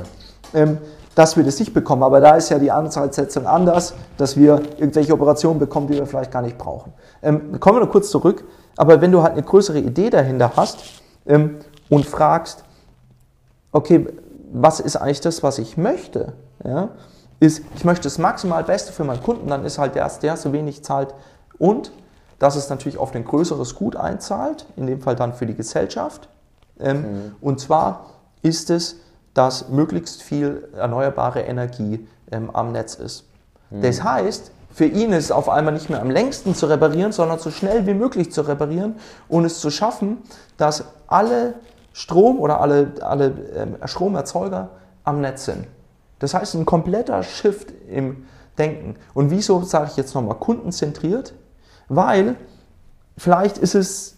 ähm, 0.54 0.78
dass 1.16 1.36
wir 1.36 1.44
das 1.44 1.58
nicht 1.60 1.74
bekommen. 1.74 2.04
Aber 2.04 2.20
da 2.20 2.36
ist 2.36 2.50
ja 2.50 2.60
die 2.60 2.70
Anzahlsetzung 2.70 3.48
anders, 3.48 3.96
dass 4.18 4.38
wir 4.38 4.62
irgendwelche 4.78 5.14
Operationen 5.14 5.58
bekommen, 5.58 5.88
die 5.88 5.96
wir 5.96 6.06
vielleicht 6.06 6.32
gar 6.32 6.44
nicht 6.44 6.58
brauchen. 6.58 6.94
Ähm, 7.24 7.60
kommen 7.60 7.78
wir 7.78 7.86
noch 7.86 7.92
kurz 7.92 8.12
zurück. 8.12 8.44
Aber 8.76 9.02
wenn 9.02 9.12
du 9.12 9.24
halt 9.24 9.34
eine 9.34 9.42
größere 9.42 9.80
Idee 9.80 10.12
dahinter 10.12 10.52
hast 10.56 10.78
ähm, 11.26 11.58
und 11.90 12.06
fragst, 12.06 12.64
okay, 13.72 14.06
was 14.52 14.80
ist 14.80 14.96
eigentlich 14.96 15.22
das, 15.22 15.44
was 15.44 15.58
ich 15.60 15.78
möchte? 15.78 16.34
Ja, 16.64 16.90
ist, 17.40 17.62
ich 17.76 17.86
möchte 17.86 18.04
das 18.04 18.18
maximal 18.18 18.64
Beste 18.64 18.92
für 18.92 19.04
meinen 19.04 19.22
Kunden, 19.22 19.48
dann 19.48 19.64
ist 19.66 19.78
halt 19.78 19.96
der, 19.96 20.10
der 20.22 20.38
so 20.38 20.54
wenig 20.54 20.84
zahlt 20.84 21.14
und 21.60 21.92
dass 22.40 22.56
es 22.56 22.70
natürlich 22.70 22.98
auf 22.98 23.14
ein 23.16 23.26
größeres 23.26 23.76
Gut 23.76 23.96
einzahlt, 23.96 24.66
in 24.76 24.88
dem 24.88 25.02
Fall 25.02 25.16
dann 25.16 25.34
für 25.34 25.46
die 25.46 25.56
Gesellschaft. 25.56 26.30
Ähm, 26.80 27.34
Und 27.42 27.60
zwar 27.60 28.08
ist 28.42 28.70
es, 28.70 28.98
dass 29.34 29.70
möglichst 29.70 30.22
viel 30.24 30.68
erneuerbare 30.76 31.42
Energie 31.42 32.08
ähm, 32.32 32.50
am 32.52 32.72
Netz 32.72 32.96
ist. 32.96 33.26
Das 33.70 34.04
heißt, 34.04 34.52
für 34.72 34.86
ihn 34.86 35.12
ist 35.12 35.26
es 35.26 35.32
auf 35.32 35.50
einmal 35.50 35.74
nicht 35.74 35.90
mehr 35.90 36.02
am 36.02 36.10
längsten 36.10 36.56
zu 36.56 36.68
reparieren, 36.68 37.12
sondern 37.12 37.40
so 37.40 37.52
schnell 37.52 37.86
wie 37.86 37.94
möglich 37.94 38.32
zu 38.32 38.42
reparieren 38.42 38.96
und 39.28 39.44
es 39.44 39.60
zu 39.60 39.72
schaffen, 39.72 40.20
dass 40.58 40.86
alle 41.08 41.56
Strom 41.98 42.40
oder 42.40 42.62
alle, 42.62 42.94
alle 43.02 43.34
ähm, 43.56 43.76
Stromerzeuger 43.86 44.70
am 45.04 45.20
Netz 45.20 45.46
sind. 45.46 45.66
Das 46.20 46.36
heißt, 46.36 46.54
ein 46.54 46.64
kompletter 46.64 47.24
Shift 47.24 47.74
im 47.90 48.26
Denken. 48.60 48.98
Und 49.16 49.32
wieso 49.32 49.64
sage 49.64 49.88
ich 49.90 49.98
jetzt 49.98 50.14
nochmal 50.14 50.36
kundenzentriert? 50.36 51.34
Weil 51.90 52.36
vielleicht 53.18 53.58
ist 53.58 53.74
es, 53.74 54.16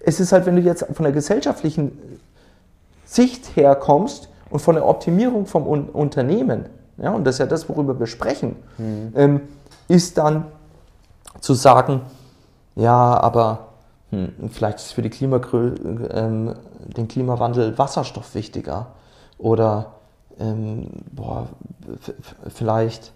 es 0.00 0.18
ist 0.18 0.32
halt, 0.32 0.46
wenn 0.46 0.56
du 0.56 0.62
jetzt 0.62 0.84
von 0.92 1.04
der 1.04 1.12
gesellschaftlichen 1.12 2.20
Sicht 3.04 3.54
herkommst 3.54 4.28
und 4.50 4.58
von 4.58 4.74
der 4.74 4.84
Optimierung 4.84 5.46
vom 5.46 5.68
Un 5.68 5.88
Unternehmen, 5.90 6.66
ja, 6.96 7.12
und 7.12 7.22
das 7.22 7.36
ist 7.36 7.38
ja 7.38 7.46
das, 7.46 7.68
worüber 7.68 8.00
wir 8.00 8.08
sprechen, 8.08 8.56
ähm, 9.14 9.42
ist 9.86 10.18
dann 10.18 10.46
zu 11.40 11.54
sagen, 11.54 12.00
ja, 12.74 13.20
aber 13.20 13.69
hm, 14.10 14.50
vielleicht 14.50 14.78
ist 14.78 14.92
für 14.92 15.02
die 15.02 15.10
Klimagrö 15.10 15.74
ähm, 16.10 16.54
den 16.96 17.08
Klimawandel 17.08 17.78
Wasserstoff 17.78 18.34
wichtiger 18.34 18.88
oder 19.38 19.94
ähm, 20.38 20.88
boah, 21.12 21.48
vielleicht, 22.48 23.12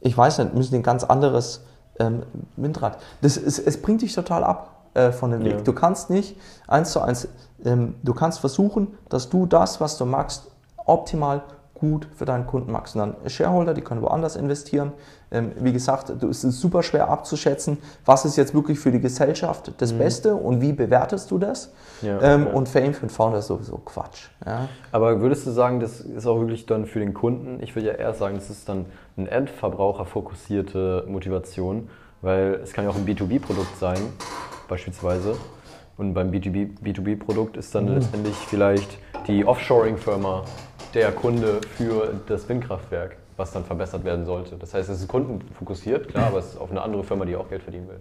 ich 0.00 0.16
weiß 0.16 0.38
nicht, 0.38 0.54
müssen 0.54 0.74
ein 0.74 0.82
ganz 0.82 1.04
anderes 1.04 1.62
ähm, 1.98 2.24
Windrad. 2.56 2.98
Das 3.20 3.36
ist, 3.36 3.58
es 3.58 3.80
bringt 3.80 4.02
dich 4.02 4.14
total 4.14 4.44
ab 4.44 4.88
äh, 4.94 5.12
von 5.12 5.30
dem 5.30 5.44
Weg. 5.44 5.56
Ja. 5.58 5.60
Du 5.60 5.72
kannst 5.72 6.10
nicht 6.10 6.36
eins 6.66 6.92
zu 6.92 7.00
eins, 7.00 7.28
ähm, 7.64 7.94
du 8.02 8.14
kannst 8.14 8.40
versuchen, 8.40 8.88
dass 9.08 9.30
du 9.30 9.46
das, 9.46 9.80
was 9.80 9.96
du 9.96 10.04
magst, 10.04 10.50
optimal 10.84 11.42
gut 11.82 12.06
für 12.14 12.24
deinen 12.24 12.46
Kunden. 12.46 12.72
Und 12.72 12.94
dann 12.94 13.16
Shareholder, 13.26 13.74
die 13.74 13.80
können 13.80 14.02
woanders 14.02 14.36
investieren. 14.36 14.92
Ähm, 15.32 15.50
wie 15.58 15.72
gesagt, 15.72 16.12
du- 16.20 16.28
es 16.28 16.44
ist 16.44 16.60
super 16.60 16.84
schwer 16.84 17.08
abzuschätzen, 17.08 17.78
was 18.04 18.24
ist 18.24 18.36
jetzt 18.36 18.54
wirklich 18.54 18.78
für 18.78 18.92
die 18.92 19.00
Gesellschaft 19.00 19.72
das 19.78 19.92
Beste 19.92 20.36
und 20.36 20.60
wie 20.60 20.72
bewertest 20.72 21.30
du 21.32 21.38
das. 21.38 21.72
Ja, 22.02 22.20
ähm, 22.22 22.46
ja. 22.46 22.52
Und 22.52 22.68
Fame 22.68 22.94
für 22.94 23.00
den 23.06 23.10
Founder 23.10 23.38
ist 23.38 23.48
sowieso 23.48 23.78
Quatsch. 23.78 24.28
Ja? 24.46 24.68
Aber 24.92 25.20
würdest 25.20 25.44
du 25.44 25.50
sagen, 25.50 25.80
das 25.80 26.00
ist 26.00 26.24
auch 26.26 26.38
wirklich 26.38 26.66
dann 26.66 26.86
für 26.86 27.00
den 27.00 27.14
Kunden? 27.14 27.60
Ich 27.62 27.74
würde 27.74 27.88
ja 27.88 27.94
eher 27.94 28.14
sagen, 28.14 28.36
das 28.36 28.48
ist 28.48 28.68
dann 28.68 28.86
eine 29.16 29.28
Endverbraucher-fokussierte 30.02 31.04
Motivation, 31.08 31.88
weil 32.20 32.60
es 32.62 32.72
kann 32.72 32.84
ja 32.84 32.90
auch 32.90 32.96
ein 32.96 33.04
B2B-Produkt 33.06 33.76
sein, 33.78 33.98
beispielsweise. 34.68 35.34
Und 35.98 36.14
beim 36.14 36.30
B2B 36.30 36.68
B2B-Produkt 36.82 37.56
ist 37.56 37.74
dann 37.74 37.88
letztendlich 37.88 38.34
vielleicht 38.34 38.98
die 39.26 39.44
Offshoring-Firma 39.44 40.44
der 40.94 41.12
Kunde 41.12 41.60
für 41.76 42.14
das 42.26 42.48
Windkraftwerk, 42.48 43.16
was 43.36 43.52
dann 43.52 43.64
verbessert 43.64 44.04
werden 44.04 44.24
sollte. 44.24 44.56
Das 44.56 44.74
heißt, 44.74 44.88
es 44.90 45.00
ist 45.00 45.08
kundenfokussiert, 45.08 46.08
klar, 46.08 46.28
aber 46.28 46.38
es 46.38 46.48
ist 46.48 46.60
auf 46.60 46.70
eine 46.70 46.82
andere 46.82 47.02
Firma, 47.04 47.24
die 47.24 47.36
auch 47.36 47.48
Geld 47.48 47.62
verdienen 47.62 47.88
will. 47.88 47.98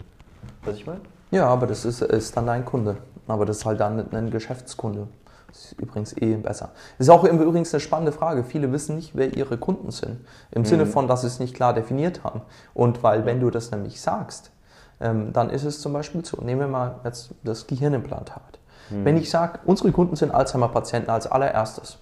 Was 0.64 0.76
ich 0.76 0.86
meine? 0.86 1.02
Ja, 1.32 1.48
aber 1.48 1.68
das 1.68 1.86
ist, 1.86 2.02
ist 2.02 2.36
dann 2.36 2.46
dein 2.46 2.66
Kunde. 2.66 2.98
Aber 3.28 3.46
das 3.46 3.60
ist 3.60 3.66
halt 3.66 3.80
dann 3.80 4.14
ein 4.14 4.32
Geschäftskunde. 4.32 5.08
Das 5.48 5.66
ist 5.66 5.80
übrigens 5.80 6.16
eh 6.18 6.36
besser. 6.36 6.72
Das 6.98 7.08
ist 7.08 7.10
auch 7.10 7.24
übrigens 7.24 7.74
eine 7.74 7.82
spannende 7.82 8.12
Frage. 8.12 8.44
Viele 8.44 8.72
wissen 8.72 8.96
nicht, 8.96 9.16
wer 9.16 9.36
ihre 9.36 9.58
Kunden 9.58 9.92
sind. 9.92 10.20
Im 10.52 10.62
mhm. 10.62 10.66
Sinne 10.66 10.86
von, 10.86 11.08
dass 11.08 11.22
sie 11.22 11.28
es 11.28 11.40
nicht 11.40 11.56
klar 11.56 11.74
definiert 11.74 12.24
haben. 12.24 12.42
Und 12.74 13.04
weil, 13.04 13.26
wenn 13.26 13.40
du 13.40 13.50
das 13.50 13.72
nämlich 13.72 14.02
sagst, 14.02 14.52
ähm, 15.00 15.34
dann 15.34 15.50
ist 15.50 15.64
es 15.64 15.82
zum 15.82 15.94
Beispiel 15.94 16.24
so. 16.24 16.42
Nehmen 16.42 16.62
wir 16.62 16.68
mal 16.68 17.00
jetzt 17.04 17.32
das 17.44 17.68
Gehirnimplantat. 17.68 18.60
Mhm. 18.90 19.06
Wenn 19.06 19.18
ich 19.18 19.30
sage, 19.30 19.60
unsere 19.66 19.92
Kunden 19.92 20.16
sind 20.16 20.32
Alzheimer-Patienten 20.32 21.10
als 21.10 21.28
allererstes, 21.28 21.98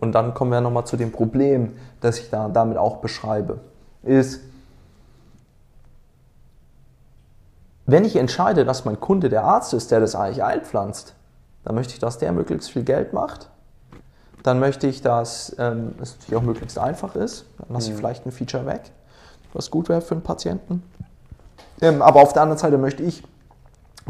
und 0.00 0.12
dann 0.12 0.32
kommen 0.32 0.52
wir 0.52 0.60
nochmal 0.60 0.86
zu 0.86 0.96
dem 0.96 1.10
Problem, 1.10 1.76
das 2.00 2.20
ich 2.20 2.30
da 2.30 2.48
damit 2.48 2.78
auch 2.78 2.98
beschreibe, 2.98 3.58
ist, 4.04 4.40
wenn 7.84 8.04
ich 8.04 8.14
entscheide, 8.14 8.64
dass 8.64 8.84
mein 8.84 9.00
Kunde 9.00 9.28
der 9.28 9.42
Arzt 9.42 9.74
ist, 9.74 9.90
der 9.90 9.98
das 9.98 10.14
eigentlich 10.14 10.44
einpflanzt, 10.44 11.14
dann 11.64 11.74
möchte 11.74 11.94
ich, 11.94 11.98
dass 11.98 12.18
der 12.18 12.30
möglichst 12.30 12.70
viel 12.70 12.84
Geld 12.84 13.12
macht. 13.12 13.50
Dann 14.44 14.60
möchte 14.60 14.86
ich, 14.86 15.02
dass 15.02 15.56
ähm, 15.58 15.96
es 16.00 16.14
natürlich 16.14 16.36
auch 16.36 16.46
möglichst 16.46 16.78
einfach 16.78 17.16
ist. 17.16 17.46
Dann 17.58 17.74
lasse 17.74 17.88
ich 17.88 17.94
mhm. 17.94 17.98
vielleicht 17.98 18.24
ein 18.24 18.30
Feature 18.30 18.66
weg, 18.66 18.92
was 19.52 19.68
gut 19.68 19.88
wäre 19.88 20.00
für 20.00 20.14
einen 20.14 20.22
Patienten. 20.22 20.84
Ähm, 21.80 22.02
aber 22.02 22.22
auf 22.22 22.32
der 22.32 22.42
anderen 22.42 22.58
Seite 22.58 22.78
möchte 22.78 23.02
ich, 23.02 23.24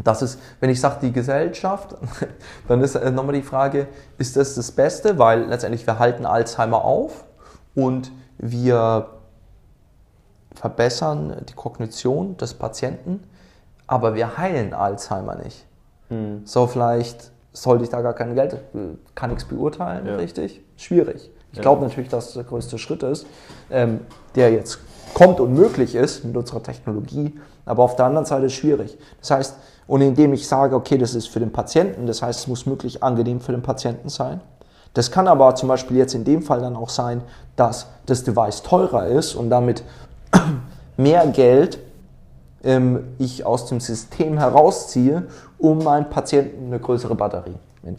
dass 0.03 0.21
es, 0.21 0.37
wenn 0.59 0.69
ich 0.69 0.79
sage 0.79 0.97
die 1.01 1.11
Gesellschaft, 1.11 1.95
dann 2.67 2.81
ist 2.81 2.95
äh, 2.95 3.11
nochmal 3.11 3.35
die 3.35 3.41
Frage, 3.41 3.87
ist 4.17 4.35
das 4.35 4.55
das 4.55 4.71
Beste? 4.71 5.17
Weil 5.17 5.45
letztendlich 5.45 5.85
wir 5.85 5.99
halten 5.99 6.25
Alzheimer 6.25 6.83
auf 6.83 7.25
und 7.75 8.11
wir 8.37 9.07
verbessern 10.55 11.45
die 11.47 11.53
Kognition 11.53 12.37
des 12.37 12.53
Patienten, 12.53 13.23
aber 13.87 14.15
wir 14.15 14.37
heilen 14.37 14.73
Alzheimer 14.73 15.35
nicht. 15.35 15.65
Mhm. 16.09 16.41
So 16.45 16.67
vielleicht 16.67 17.31
sollte 17.53 17.83
ich 17.83 17.89
da 17.89 18.01
gar 18.01 18.13
kein 18.13 18.35
Geld, 18.35 18.57
kann 19.15 19.29
nichts 19.29 19.45
beurteilen, 19.45 20.05
ja. 20.05 20.15
richtig? 20.15 20.61
Schwierig. 20.77 21.31
Ich 21.51 21.57
ja. 21.57 21.61
glaube 21.63 21.83
natürlich, 21.83 22.09
dass 22.09 22.25
das 22.25 22.33
der 22.35 22.43
größte 22.43 22.77
Schritt 22.77 23.03
ist, 23.03 23.25
ähm, 23.71 24.01
der 24.35 24.51
jetzt 24.51 24.79
kommt 25.13 25.39
und 25.39 25.53
möglich 25.53 25.95
ist 25.95 26.23
mit 26.23 26.37
unserer 26.37 26.61
Technologie, 26.61 27.39
aber 27.65 27.83
auf 27.83 27.95
der 27.95 28.05
anderen 28.05 28.25
Seite 28.25 28.45
ist 28.45 28.53
es 28.53 28.57
schwierig. 28.59 28.97
Das 29.19 29.31
heißt, 29.31 29.55
und 29.89 30.01
indem 30.01 30.33
ich 30.33 30.47
sage, 30.47 30.75
okay, 30.75 30.99
das 30.99 31.15
ist 31.15 31.29
für 31.29 31.39
den 31.39 31.51
Patienten, 31.51 32.05
das 32.05 32.21
heißt, 32.21 32.41
es 32.41 32.47
muss 32.47 32.67
möglich 32.67 33.01
angenehm 33.01 33.41
für 33.41 33.53
den 33.53 33.63
Patienten 33.63 34.09
sein. 34.09 34.39
Das 34.93 35.09
kann 35.09 35.27
aber 35.27 35.55
zum 35.55 35.67
Beispiel 35.67 35.97
jetzt 35.97 36.13
in 36.13 36.23
dem 36.23 36.43
Fall 36.43 36.61
dann 36.61 36.75
auch 36.75 36.89
sein, 36.89 37.23
dass 37.55 37.87
das 38.05 38.23
Device 38.23 38.61
teurer 38.61 39.07
ist 39.07 39.33
und 39.33 39.49
damit 39.49 39.83
mehr 40.97 41.25
Geld 41.25 41.79
ähm, 42.63 43.15
ich 43.17 43.47
aus 43.47 43.65
dem 43.65 43.79
System 43.79 44.37
herausziehe, 44.37 45.23
um 45.57 45.83
meinen 45.83 46.07
Patienten 46.07 46.67
eine 46.67 46.79
größere 46.79 47.15
Batterie, 47.15 47.55
hm. 47.83 47.95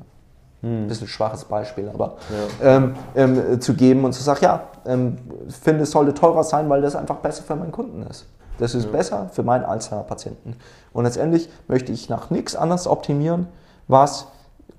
ein 0.62 0.86
bisschen 0.86 1.08
schwaches 1.08 1.44
Beispiel, 1.44 1.90
aber 1.92 2.18
ja. 2.62 2.76
ähm, 2.76 2.94
ähm, 3.16 3.60
zu 3.60 3.74
geben 3.74 4.04
und 4.04 4.12
zu 4.12 4.22
sagen, 4.22 4.38
ja, 4.42 4.62
ähm, 4.86 5.18
ich 5.48 5.56
finde, 5.56 5.82
es 5.82 5.90
sollte 5.90 6.14
teurer 6.14 6.44
sein, 6.44 6.70
weil 6.70 6.82
das 6.82 6.94
einfach 6.94 7.16
besser 7.16 7.42
für 7.42 7.56
meinen 7.56 7.72
Kunden 7.72 8.06
ist. 8.08 8.26
Das 8.60 8.74
ist 8.74 8.84
ja. 8.84 8.90
besser 8.90 9.30
für 9.32 9.42
meinen 9.42 9.64
Alzheimer-Patienten. 9.64 10.54
Und 10.92 11.04
letztendlich 11.04 11.48
möchte 11.66 11.92
ich 11.92 12.08
nach 12.08 12.30
nichts 12.30 12.54
anderes 12.54 12.86
optimieren, 12.86 13.48
was 13.88 14.26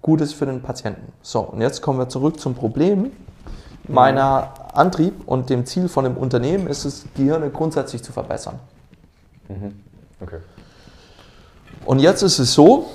gut 0.01 0.21
ist 0.21 0.33
für 0.33 0.45
den 0.45 0.61
Patienten. 0.61 1.11
So, 1.21 1.39
und 1.41 1.61
jetzt 1.61 1.81
kommen 1.81 1.99
wir 1.99 2.07
zurück 2.07 2.39
zum 2.39 2.53
Problem. 2.53 3.11
Meiner 3.87 4.53
Antrieb 4.73 5.27
und 5.27 5.49
dem 5.49 5.65
Ziel 5.65 5.89
von 5.89 6.03
dem 6.03 6.15
Unternehmen 6.15 6.67
ist 6.67 6.85
es, 6.85 7.05
Gehirne 7.15 7.49
grundsätzlich 7.49 8.03
zu 8.03 8.13
verbessern. 8.13 8.59
Mhm. 9.49 9.81
Okay. 10.21 10.37
Und 11.85 11.99
jetzt 11.99 12.21
ist 12.21 12.37
es 12.37 12.53
so, 12.53 12.85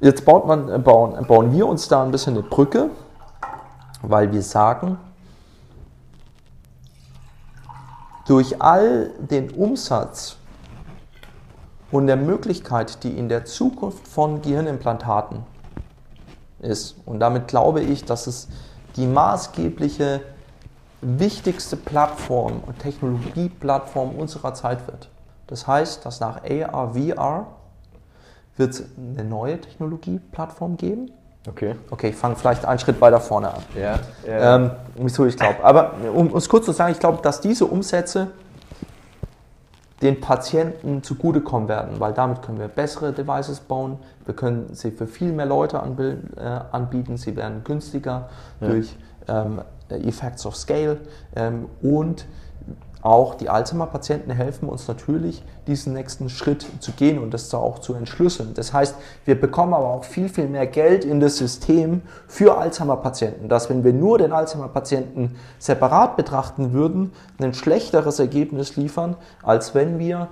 jetzt 0.00 0.24
baut 0.24 0.46
man, 0.46 0.82
bauen, 0.82 1.24
bauen 1.26 1.52
wir 1.52 1.66
uns 1.66 1.86
da 1.86 2.02
ein 2.02 2.10
bisschen 2.10 2.34
eine 2.34 2.42
Brücke, 2.42 2.90
weil 4.02 4.32
wir 4.32 4.42
sagen, 4.42 4.98
durch 8.30 8.62
all 8.62 9.10
den 9.18 9.50
Umsatz 9.50 10.36
und 11.90 12.06
der 12.06 12.14
Möglichkeit, 12.14 13.02
die 13.02 13.10
in 13.10 13.28
der 13.28 13.44
Zukunft 13.44 14.06
von 14.06 14.40
Gehirnimplantaten 14.40 15.40
ist, 16.60 16.94
und 17.06 17.18
damit 17.18 17.48
glaube 17.48 17.80
ich, 17.80 18.04
dass 18.04 18.28
es 18.28 18.46
die 18.94 19.08
maßgebliche 19.08 20.20
wichtigste 21.00 21.76
Plattform 21.76 22.60
und 22.64 22.78
Technologieplattform 22.78 24.14
unserer 24.14 24.54
Zeit 24.54 24.86
wird. 24.86 25.08
Das 25.48 25.66
heißt, 25.66 26.06
dass 26.06 26.20
nach 26.20 26.44
AR, 26.44 26.94
VR 26.94 27.48
wird 28.56 28.74
es 28.74 28.84
eine 28.96 29.24
neue 29.24 29.60
Technologieplattform 29.60 30.76
geben. 30.76 31.10
Okay. 31.48 31.74
Okay, 31.90 32.08
ich 32.10 32.16
fange 32.16 32.36
vielleicht 32.36 32.64
einen 32.64 32.78
Schritt 32.78 33.00
weiter 33.00 33.20
vorne 33.20 33.54
an. 33.54 33.62
Ja. 33.74 33.98
ja. 34.26 34.56
Ähm, 34.56 34.70
wieso 34.96 35.24
ich 35.24 35.36
glaube. 35.36 35.62
Aber 35.62 35.94
um 36.14 36.34
es 36.36 36.48
kurz 36.48 36.66
zu 36.66 36.72
sagen, 36.72 36.92
ich 36.92 37.00
glaube, 37.00 37.22
dass 37.22 37.40
diese 37.40 37.64
Umsätze 37.66 38.28
den 40.02 40.20
Patienten 40.20 41.02
zugutekommen 41.02 41.68
werden, 41.68 42.00
weil 42.00 42.12
damit 42.12 42.42
können 42.42 42.58
wir 42.58 42.68
bessere 42.68 43.12
Devices 43.12 43.60
bauen, 43.60 43.98
wir 44.24 44.34
können 44.34 44.72
sie 44.72 44.90
für 44.90 45.06
viel 45.06 45.32
mehr 45.32 45.46
Leute 45.46 45.76
äh, 46.36 46.40
anbieten, 46.74 47.16
sie 47.16 47.36
werden 47.36 47.64
günstiger 47.64 48.28
ja. 48.60 48.68
durch 48.68 48.96
ähm, 49.28 49.60
Effects 49.90 50.46
of 50.46 50.56
Scale 50.56 50.98
ähm, 51.36 51.66
und 51.82 52.26
auch 53.02 53.34
die 53.34 53.48
Alzheimer-Patienten 53.48 54.30
helfen 54.30 54.68
uns 54.68 54.86
natürlich, 54.86 55.42
diesen 55.66 55.94
nächsten 55.94 56.28
Schritt 56.28 56.66
zu 56.80 56.92
gehen 56.92 57.18
und 57.18 57.32
das 57.32 57.52
auch 57.54 57.78
zu 57.78 57.94
entschlüsseln. 57.94 58.52
Das 58.54 58.72
heißt, 58.72 58.94
wir 59.24 59.40
bekommen 59.40 59.72
aber 59.72 59.88
auch 59.88 60.04
viel, 60.04 60.28
viel 60.28 60.48
mehr 60.48 60.66
Geld 60.66 61.04
in 61.04 61.20
das 61.20 61.38
System 61.38 62.02
für 62.28 62.58
Alzheimer-Patienten, 62.58 63.48
dass 63.48 63.70
wenn 63.70 63.84
wir 63.84 63.92
nur 63.92 64.18
den 64.18 64.32
Alzheimer-Patienten 64.32 65.36
separat 65.58 66.16
betrachten 66.16 66.72
würden, 66.72 67.12
ein 67.40 67.54
schlechteres 67.54 68.18
Ergebnis 68.18 68.76
liefern, 68.76 69.16
als 69.42 69.74
wenn 69.74 69.98
wir 69.98 70.28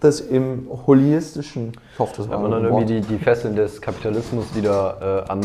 das 0.00 0.20
im 0.20 0.68
holistischen, 0.86 1.72
ich 1.92 1.98
hoffe, 1.98 2.14
das 2.16 2.28
war 2.28 2.36
ja, 2.36 2.42
man 2.42 2.50
dann 2.50 2.64
irgendwie 2.64 2.86
die, 2.86 3.00
die 3.00 3.18
Fesseln 3.18 3.54
des 3.54 3.80
Kapitalismus 3.80 4.46
wieder 4.54 5.24
äh, 5.28 5.30
an, 5.30 5.40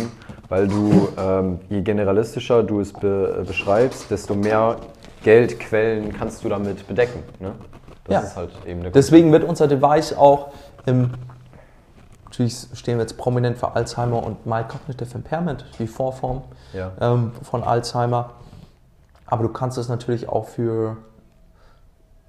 weil 0.50 0.68
du, 0.68 1.10
ähm, 1.18 1.60
je 1.70 1.82
generalistischer 1.82 2.64
du 2.64 2.80
es 2.80 2.94
be 2.94 3.44
beschreibst, 3.46 4.10
desto 4.10 4.34
mehr 4.34 4.78
Geldquellen 5.24 6.14
kannst 6.14 6.44
du 6.44 6.50
damit 6.50 6.88
bedecken. 6.88 7.24
Ne? 7.40 7.54
Das 8.06 8.14
ja. 8.14 8.20
ist 8.22 8.36
halt 8.36 8.52
eben 8.66 8.82
eine 8.82 8.92
Deswegen 8.92 9.32
wird 9.32 9.44
unser 9.44 9.68
Device 9.68 10.14
auch 10.14 10.52
im 10.86 11.12
Natürlich 12.26 12.66
stehen 12.74 12.98
wir 12.98 13.04
jetzt 13.04 13.16
prominent 13.16 13.60
für 13.60 13.76
Alzheimer 13.76 14.26
und 14.26 14.48
Mild 14.48 14.68
Cognitive 14.68 15.14
Impairment, 15.14 15.66
die 15.78 15.86
Vorform 15.86 16.42
ja. 16.74 16.92
ähm, 17.00 17.32
von 17.44 17.64
Alzheimer. 17.64 18.32
Aber 19.28 19.44
du 19.44 19.50
kannst 19.50 19.78
es 19.78 19.88
natürlich 19.88 20.28
auch 20.28 20.48
für 20.48 20.98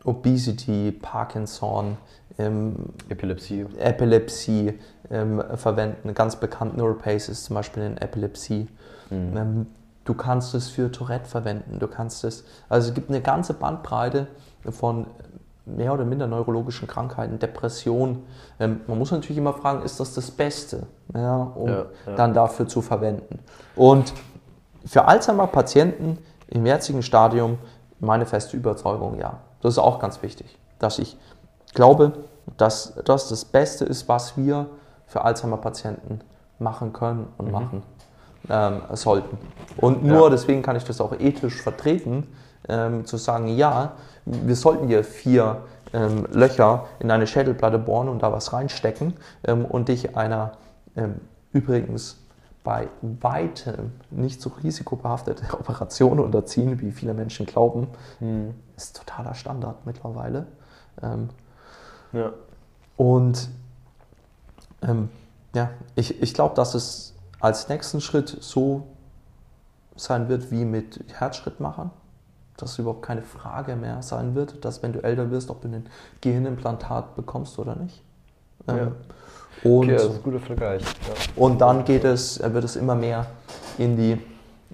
Obesity, 0.05 0.93
Parkinson, 0.93 1.97
ähm, 2.39 2.77
Epilepsie, 3.09 3.65
Epilepsie 3.79 4.79
ähm, 5.11 5.43
verwenden. 5.55 6.13
Ganz 6.13 6.37
bekannt 6.37 6.77
Neuropace 6.77 7.31
ist 7.31 7.47
zum 7.47 7.55
Beispiel 7.55 7.85
in 7.85 7.97
Epilepsie. 7.97 8.69
Mhm. 9.09 9.67
Du 10.05 10.15
kannst 10.15 10.55
es 10.55 10.69
für 10.69 10.93
Tourette 10.93 11.29
verwenden. 11.29 11.79
Du 11.79 11.89
kannst 11.89 12.25
es, 12.25 12.45
also 12.69 12.89
es 12.89 12.95
gibt 12.95 13.09
eine 13.09 13.23
ganze 13.23 13.55
Bandbreite 13.55 14.27
von 14.71 15.07
mehr 15.67 15.95
oder 15.95 16.05
minder 16.05 16.27
neurologischen 16.27 16.87
Krankheiten, 16.87 17.39
Depression. 17.39 18.25
Ähm, 18.61 18.81
man 18.87 18.99
muss 18.99 19.11
natürlich 19.11 19.39
immer 19.39 19.55
fragen, 19.55 19.83
ist 19.83 19.99
das 19.99 20.15
das 20.15 20.31
Beste, 20.31 20.87
ja, 21.15 21.37
um 21.37 21.69
ja, 21.69 21.87
ja. 22.07 22.15
dann 22.17 22.35
dafür 22.35 22.69
zu 22.69 22.83
verwenden? 22.83 23.39
Und 23.75 24.13
für 24.85 25.07
Alzheimer-Patienten 25.07 26.19
im 26.49 26.67
jetzigen 26.67 27.03
Stadium 27.03 27.59
meine 28.01 28.27
feste 28.27 28.57
Überzeugung, 28.57 29.19
ja. 29.19 29.39
Das 29.63 29.75
ist 29.75 29.79
auch 29.79 29.99
ganz 29.99 30.23
wichtig, 30.23 30.59
dass 30.79 30.99
ich 30.99 31.17
glaube, 31.73 32.13
dass 32.59 32.95
das 33.05 33.31
das 33.31 33.47
Beste 33.47 33.87
ist, 33.87 34.09
was 34.09 34.37
wir 34.37 34.67
für 35.07 35.25
Alzheimer-Patienten 35.25 36.21
machen 36.59 36.93
können 36.93 37.29
und 37.39 37.47
mhm. 37.47 37.53
machen 37.53 37.83
ähm, 38.49 38.83
sollten. 38.93 39.39
Und 39.77 40.05
nur 40.05 40.25
ja. 40.25 40.31
deswegen 40.31 40.63
kann 40.63 40.77
ich 40.77 40.85
das 40.85 41.01
auch 41.01 41.13
ethisch 41.19 41.63
vertreten, 41.63 42.27
ähm, 42.69 43.05
zu 43.05 43.17
sagen, 43.17 43.49
ja, 43.49 43.93
wir 44.25 44.57
sollten 44.57 44.89
hier 44.89 45.05
vier 45.05 45.63
ähm, 45.93 46.27
Löcher 46.33 46.87
in 46.99 47.11
eine 47.11 47.27
Schädelplatte 47.27 47.79
bohren 47.79 48.09
und 48.09 48.23
da 48.23 48.33
was 48.33 48.53
reinstecken 48.53 49.15
ähm, 49.45 49.65
und 49.65 49.89
dich 49.89 50.17
einer 50.17 50.53
ähm, 50.97 51.21
übrigens 51.53 52.21
bei 52.63 52.89
weitem 53.03 53.93
nicht 54.11 54.41
so 54.41 54.51
risikobehaftete 54.63 55.45
Operation 55.53 56.19
unterziehen, 56.19 56.81
wie 56.81 56.93
viele 56.93 57.13
Menschen 57.13 57.47
glauben, 57.47 57.89
hm. 58.19 58.55
ist 58.77 58.97
totaler 58.97 59.35
Standard 59.35 59.85
mittlerweile. 59.85 60.47
Ähm, 61.03 61.29
ja. 62.13 62.33
Und 62.97 63.49
ja, 65.55 65.71
ich, 65.95 66.21
ich 66.23 66.35
glaube, 66.35 66.55
dass 66.55 66.75
es 66.75 67.14
als 67.45 67.69
nächsten 67.69 68.01
Schritt 68.01 68.39
so 68.41 68.87
sein 69.97 70.31
wird 70.31 70.51
wie 70.51 70.65
mit 70.65 71.05
Herzschrittmachern, 71.13 71.91
dass 72.57 72.73
es 72.73 72.79
überhaupt 72.79 73.03
keine 73.03 73.21
Frage 73.21 73.77
mehr 73.77 74.03
sein 74.03 74.35
wird, 74.35 74.65
dass 74.65 74.83
wenn 74.83 74.95
du 74.95 75.05
älter 75.05 75.31
wirst, 75.31 75.51
ob 75.51 75.61
du 75.61 75.69
ein 75.69 75.87
Gehirnimplantat 76.23 77.15
bekommst 77.17 77.59
oder 77.59 77.77
nicht. 77.77 78.03
Ähm, 78.67 78.77
Ja. 78.77 78.93
Und, 79.63 79.85
Okay, 79.85 79.93
das 79.93 80.05
ist 80.05 80.11
ein 80.15 80.23
guter 80.23 80.41
Vergleich. 80.41 80.83
Ja. 80.83 81.15
und 81.37 81.61
dann 81.61 81.85
geht 81.85 82.05
es, 82.05 82.41
äh, 82.41 82.53
wird 82.53 82.65
es 82.65 82.77
immer 82.77 82.95
mehr 82.95 83.27
in 83.77 83.97
die, 83.97 84.19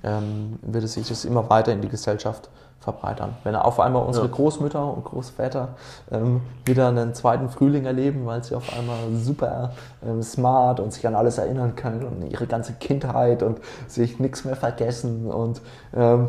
ähm, 0.04 0.58
wird 0.62 0.84
es 0.84 0.94
sich 0.94 1.08
das 1.08 1.24
immer 1.24 1.50
weiter 1.50 1.72
in 1.72 1.82
die 1.82 1.88
Gesellschaft 1.88 2.50
verbreitern. 2.80 3.36
Wenn 3.44 3.54
auf 3.56 3.78
einmal 3.78 4.02
unsere 4.06 4.26
Ja. 4.26 4.32
Großmütter 4.32 4.82
und 4.94 5.04
Großväter 5.04 5.68
ähm, 6.10 6.40
wieder 6.64 6.88
einen 6.88 7.14
zweiten 7.14 7.50
Frühling 7.50 7.84
erleben, 7.84 8.24
weil 8.24 8.42
sie 8.42 8.54
auf 8.54 8.76
einmal 8.76 8.96
super 9.14 9.72
ähm, 10.04 10.22
smart 10.22 10.80
und 10.80 10.92
sich 10.92 11.06
an 11.06 11.14
alles 11.14 11.36
erinnern 11.38 11.76
können 11.76 12.04
und 12.04 12.30
ihre 12.30 12.46
ganze 12.46 12.72
Kindheit 12.72 13.42
und 13.42 13.60
sich 13.86 14.18
nichts 14.18 14.44
mehr 14.46 14.56
vergessen 14.56 15.30
und 15.30 15.60
ähm, 15.94 16.28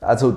also 0.00 0.36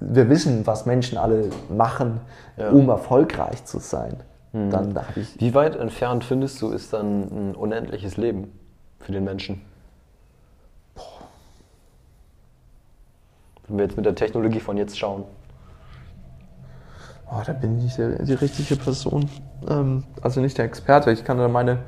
wir 0.00 0.30
wissen, 0.30 0.66
was 0.66 0.86
Menschen 0.86 1.18
alle 1.18 1.50
machen, 1.68 2.20
Ja. 2.56 2.70
um 2.70 2.88
erfolgreich 2.88 3.64
zu 3.66 3.78
sein. 3.78 4.16
Dann 4.54 4.94
habe 4.94 5.20
ich 5.20 5.40
Wie 5.40 5.54
weit 5.54 5.76
entfernt 5.76 6.24
findest 6.24 6.60
du, 6.60 6.70
ist 6.70 6.92
dann 6.92 7.22
ein 7.50 7.54
unendliches 7.54 8.16
Leben 8.18 8.52
für 9.00 9.12
den 9.12 9.24
Menschen? 9.24 9.62
Wenn 13.68 13.78
wir 13.78 13.84
jetzt 13.84 13.96
mit 13.96 14.04
der 14.06 14.14
Technologie 14.14 14.60
von 14.60 14.76
jetzt 14.76 14.98
schauen. 14.98 15.24
Oh, 17.30 17.40
da 17.46 17.52
bin 17.52 17.84
ich 17.84 17.94
die, 17.96 18.14
die 18.24 18.34
richtige 18.34 18.76
Person. 18.76 19.28
Ähm, 19.68 20.04
also 20.20 20.40
nicht 20.40 20.58
der 20.58 20.64
Experte. 20.66 21.10
Ich 21.12 21.24
kann 21.24 21.38
da 21.38 21.48
meine 21.48 21.78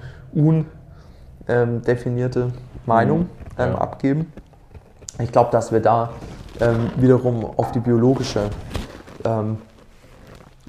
undefinierte 1.46 2.52
Meinung 2.86 3.20
Mhm. 3.20 3.26
ähm, 3.58 3.72
Ja. 3.72 3.78
abgeben. 3.78 4.32
Ich 5.20 5.30
glaube, 5.32 5.50
dass 5.50 5.70
wir 5.72 5.80
da 5.80 6.10
ähm, 6.60 6.90
wiederum 6.96 7.44
auf 7.44 7.72
die 7.72 7.80
biologische 7.80 8.48
ähm, 9.24 9.58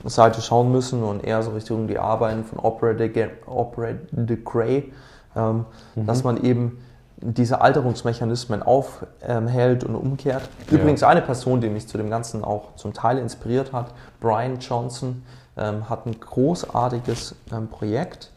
Seite 0.04 0.42
schauen 0.42 0.72
müssen 0.72 1.04
und 1.04 1.24
eher 1.24 1.42
so 1.42 1.52
Richtung 1.52 1.88
die 1.88 1.98
Arbeiten 1.98 2.44
von 2.44 2.60
Opera 2.60 2.94
de, 2.94 3.10
Ge- 3.10 3.30
Opera 3.48 3.94
de 4.12 4.38
Grey, 4.44 4.92
ähm, 5.36 5.66
Mhm. 5.96 6.06
dass 6.06 6.24
man 6.24 6.44
eben 6.44 6.80
diese 7.34 7.62
Alterungsmechanismen 7.62 8.62
aufhält 8.64 9.84
und 9.84 9.96
umkehrt. 9.96 10.44
Ja. 10.70 10.78
Übrigens 10.78 11.04
eine 11.04 11.22
Person, 11.22 11.62
die 11.62 11.70
mich 11.70 11.88
zu 11.88 11.98
dem 11.98 12.10
Ganzen 12.10 12.44
auch 12.44 12.76
zum 12.76 12.94
Teil 12.94 13.18
inspiriert 13.18 13.74
hat, 13.74 13.88
Brian 14.20 14.60
Johnson, 14.60 15.24
ähm, 15.58 15.90
hat 15.90 16.06
ein 16.06 16.20
großartiges 16.20 17.36
ähm, 17.52 17.68
Projekt. 17.68 18.32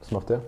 Was 0.00 0.10
macht 0.10 0.30
der? 0.30 0.40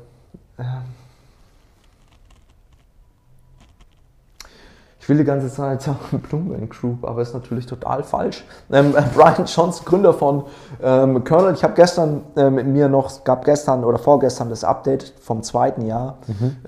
Ich 5.03 5.09
will 5.09 5.17
die 5.17 5.25
ganze 5.25 5.53
Zeit 5.53 5.83
sagen 5.83 5.99
Bloomberg 6.31 6.71
Group, 6.71 7.05
aber 7.05 7.23
ist 7.23 7.35
natürlich 7.35 7.67
total 7.67 8.05
falsch. 8.05 8.45
Ähm, 8.71 8.95
äh, 8.97 9.03
Brian 9.13 9.35
Johnson, 9.47 9.85
Gründer 9.85 10.15
von 10.15 10.45
ähm, 10.81 11.25
Kernel. 11.25 11.55
Ich 11.55 11.65
habe 11.65 11.75
gestern 11.75 12.21
ähm, 12.37 12.55
mit 12.55 12.69
mir 12.69 12.89
noch, 12.89 13.25
gab 13.25 13.45
gestern 13.45 13.83
oder 13.83 13.99
vorgestern 13.99 14.49
das 14.49 14.63
Update 14.63 15.13
vom 15.21 15.43
zweiten 15.43 15.87
Jahr. 15.87 16.19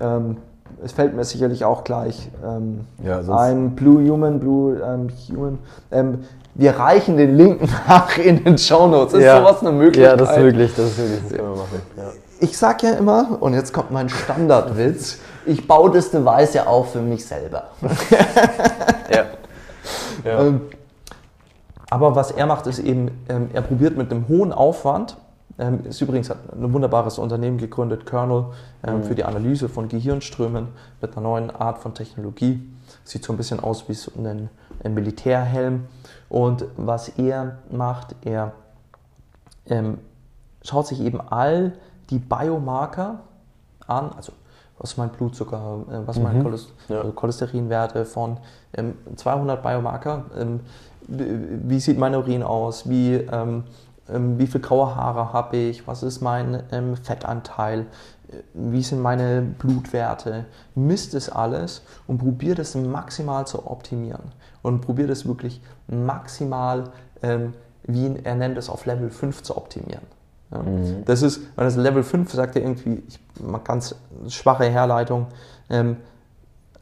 Ähm, 0.01 0.35
es 0.83 0.91
fällt 0.91 1.15
mir 1.15 1.23
sicherlich 1.23 1.63
auch 1.63 1.85
gleich 1.85 2.29
ähm, 2.45 2.81
Ja, 3.01 3.21
ein 3.37 3.73
Blue 3.73 4.05
Human, 4.05 4.41
Blue 4.41 4.81
ähm, 4.85 5.07
Human. 5.29 5.59
Ähm, 5.91 6.25
wir 6.55 6.77
reichen 6.77 7.15
den 7.15 7.37
Link 7.37 7.61
nach 7.87 8.17
in 8.17 8.43
den 8.43 8.57
Show 8.57 8.85
Notes. 8.87 9.13
Ist 9.13 9.31
sowas 9.31 9.61
eine 9.61 9.71
Möglichkeit? 9.71 10.11
Ja, 10.11 10.17
das 10.17 10.35
ist 10.35 10.43
wirklich, 10.43 10.75
das 10.75 10.85
ist 10.87 10.97
wirklich, 10.97 11.21
das 11.21 11.37
können 11.37 11.49
wir 11.51 11.55
machen. 11.55 11.81
Ja. 11.95 12.03
Ich 12.41 12.57
sag 12.57 12.83
ja 12.83 12.91
immer, 12.91 13.37
und 13.39 13.53
jetzt 13.53 13.71
kommt 13.73 13.91
mein 13.91 14.09
Standardwitz, 14.09 15.19
ich 15.45 15.67
baue 15.67 15.91
das 15.91 16.11
Device 16.11 16.53
ja 16.53 16.67
auch 16.67 16.85
für 16.85 17.01
mich 17.01 17.25
selber. 17.25 17.69
Ja. 19.07 19.25
ja. 20.23 20.41
Ähm, 20.41 20.61
aber 21.91 22.15
was 22.15 22.31
er 22.31 22.47
macht, 22.47 22.65
ist 22.65 22.79
eben, 22.79 23.11
ähm, 23.29 23.51
er 23.53 23.61
probiert 23.61 23.95
mit 23.95 24.11
einem 24.11 24.27
hohen 24.27 24.51
Aufwand, 24.51 25.15
ähm, 25.59 25.85
ist 25.85 26.01
übrigens 26.01 26.31
hat 26.31 26.39
ein 26.51 26.73
wunderbares 26.73 27.19
Unternehmen 27.19 27.59
gegründet, 27.59 28.07
Kernel, 28.07 28.47
ähm, 28.83 29.03
für 29.03 29.13
die 29.13 29.23
Analyse 29.23 29.69
von 29.69 29.87
Gehirnströmen 29.87 30.69
mit 31.01 31.11
einer 31.11 31.21
neuen 31.21 31.51
Art 31.51 31.77
von 31.77 31.93
Technologie. 31.93 32.67
Sieht 33.03 33.23
so 33.23 33.31
ein 33.31 33.37
bisschen 33.37 33.59
aus 33.59 33.87
wie 33.87 33.93
so 33.93 34.11
ein, 34.17 34.49
ein 34.83 34.93
Militärhelm. 34.95 35.85
Und 36.27 36.65
was 36.75 37.09
er 37.09 37.59
macht, 37.69 38.15
er 38.25 38.53
ähm, 39.67 39.99
schaut 40.63 40.87
sich 40.87 40.99
eben 40.99 41.21
all 41.21 41.73
die 42.09 42.19
Biomarker 42.19 43.19
an, 43.87 44.11
also 44.17 44.33
was 44.77 44.91
ist 44.91 44.97
mein 44.97 45.09
Blutzucker, 45.09 45.85
äh, 45.89 46.07
was 46.07 46.19
mein 46.19 46.43
Cholest 46.43 46.73
Ja. 46.89 46.99
also 46.99 47.11
Cholesterinwerte 47.11 48.05
von 48.05 48.37
ähm, 48.75 48.95
200 49.15 49.61
Biomarker, 49.63 50.25
ähm, 50.37 50.59
wie 51.07 51.59
wie 51.69 51.79
sieht 51.79 51.97
mein 51.97 52.15
Urin 52.15 52.43
aus, 52.43 52.89
wie, 52.89 53.13
ähm, 53.13 53.63
ähm, 54.09 54.37
wie 54.37 54.47
viel 54.47 54.61
graue 54.61 54.95
Haare 54.95 55.33
habe 55.33 55.57
ich, 55.57 55.87
was 55.87 56.03
ist 56.03 56.21
mein 56.21 56.63
ähm, 56.71 56.95
Fettanteil, 56.97 57.81
äh, 58.29 58.37
wie 58.53 58.81
sind 58.81 59.01
meine 59.01 59.41
Blutwerte, 59.41 60.45
misst 60.73 61.13
es 61.13 61.29
alles 61.29 61.83
und 62.07 62.17
probiert 62.17 62.59
es 62.59 62.75
maximal 62.75 63.47
zu 63.47 63.69
optimieren. 63.69 64.31
Und 64.61 64.81
probiert 64.81 65.11
es 65.11 65.27
wirklich 65.27 65.61
maximal, 65.87 66.85
ähm, 67.21 67.53
wie 67.83 68.15
er 68.23 68.35
nennt 68.35 68.57
es, 68.57 68.67
auf 68.69 68.85
Level 68.87 69.11
5 69.11 69.43
zu 69.43 69.55
optimieren. 69.55 70.14
Ja. 70.63 70.95
Das 71.05 71.21
ist, 71.21 71.41
weil 71.55 71.65
das 71.65 71.75
Level 71.75 72.03
5 72.03 72.31
sagt 72.31 72.55
ja 72.55 72.61
irgendwie, 72.61 73.03
ich, 73.07 73.19
mal 73.41 73.59
ganz 73.59 73.95
schwache 74.27 74.65
Herleitung, 74.65 75.27
ähm, 75.69 75.97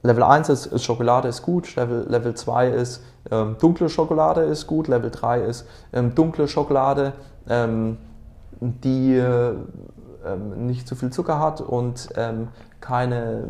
Level 0.03 0.23
1 0.23 0.49
ist, 0.49 0.65
ist 0.65 0.83
Schokolade 0.83 1.29
ist 1.29 1.41
gut, 1.41 1.75
Level, 1.75 2.05
Level 2.09 2.33
2 2.33 2.69
ist 2.69 3.01
ähm, 3.31 3.55
dunkle 3.59 3.89
Schokolade 3.89 4.41
ist 4.41 4.67
gut, 4.67 4.87
Level 4.87 5.09
3 5.09 5.41
ist 5.41 5.65
ähm, 5.93 6.13
dunkle 6.13 6.47
Schokolade, 6.47 7.13
ähm, 7.47 7.97
die 8.59 9.15
äh, 9.15 9.53
ähm, 10.25 10.67
nicht 10.67 10.87
zu 10.87 10.95
viel 10.95 11.09
Zucker 11.09 11.39
hat 11.39 11.61
und 11.61 12.09
ähm, 12.15 12.49
keine 12.81 13.45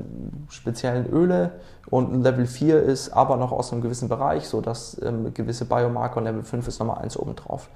speziellen 0.50 1.12
Öle. 1.12 1.52
Und 1.90 2.24
Level 2.24 2.46
4 2.46 2.82
ist 2.84 3.12
aber 3.12 3.38
noch 3.38 3.52
aus 3.52 3.72
einem 3.72 3.82
gewissen 3.82 4.10
Bereich, 4.10 4.48
sodass 4.48 5.00
ähm, 5.04 5.34
gewisse 5.34 5.66
Biomarker 5.66 6.18
und 6.18 6.26
Level 6.26 6.44
5 6.44 6.68
ist 6.68 6.80
nochmal 6.80 7.00
eins 7.00 7.18
obendrauf. 7.18 7.70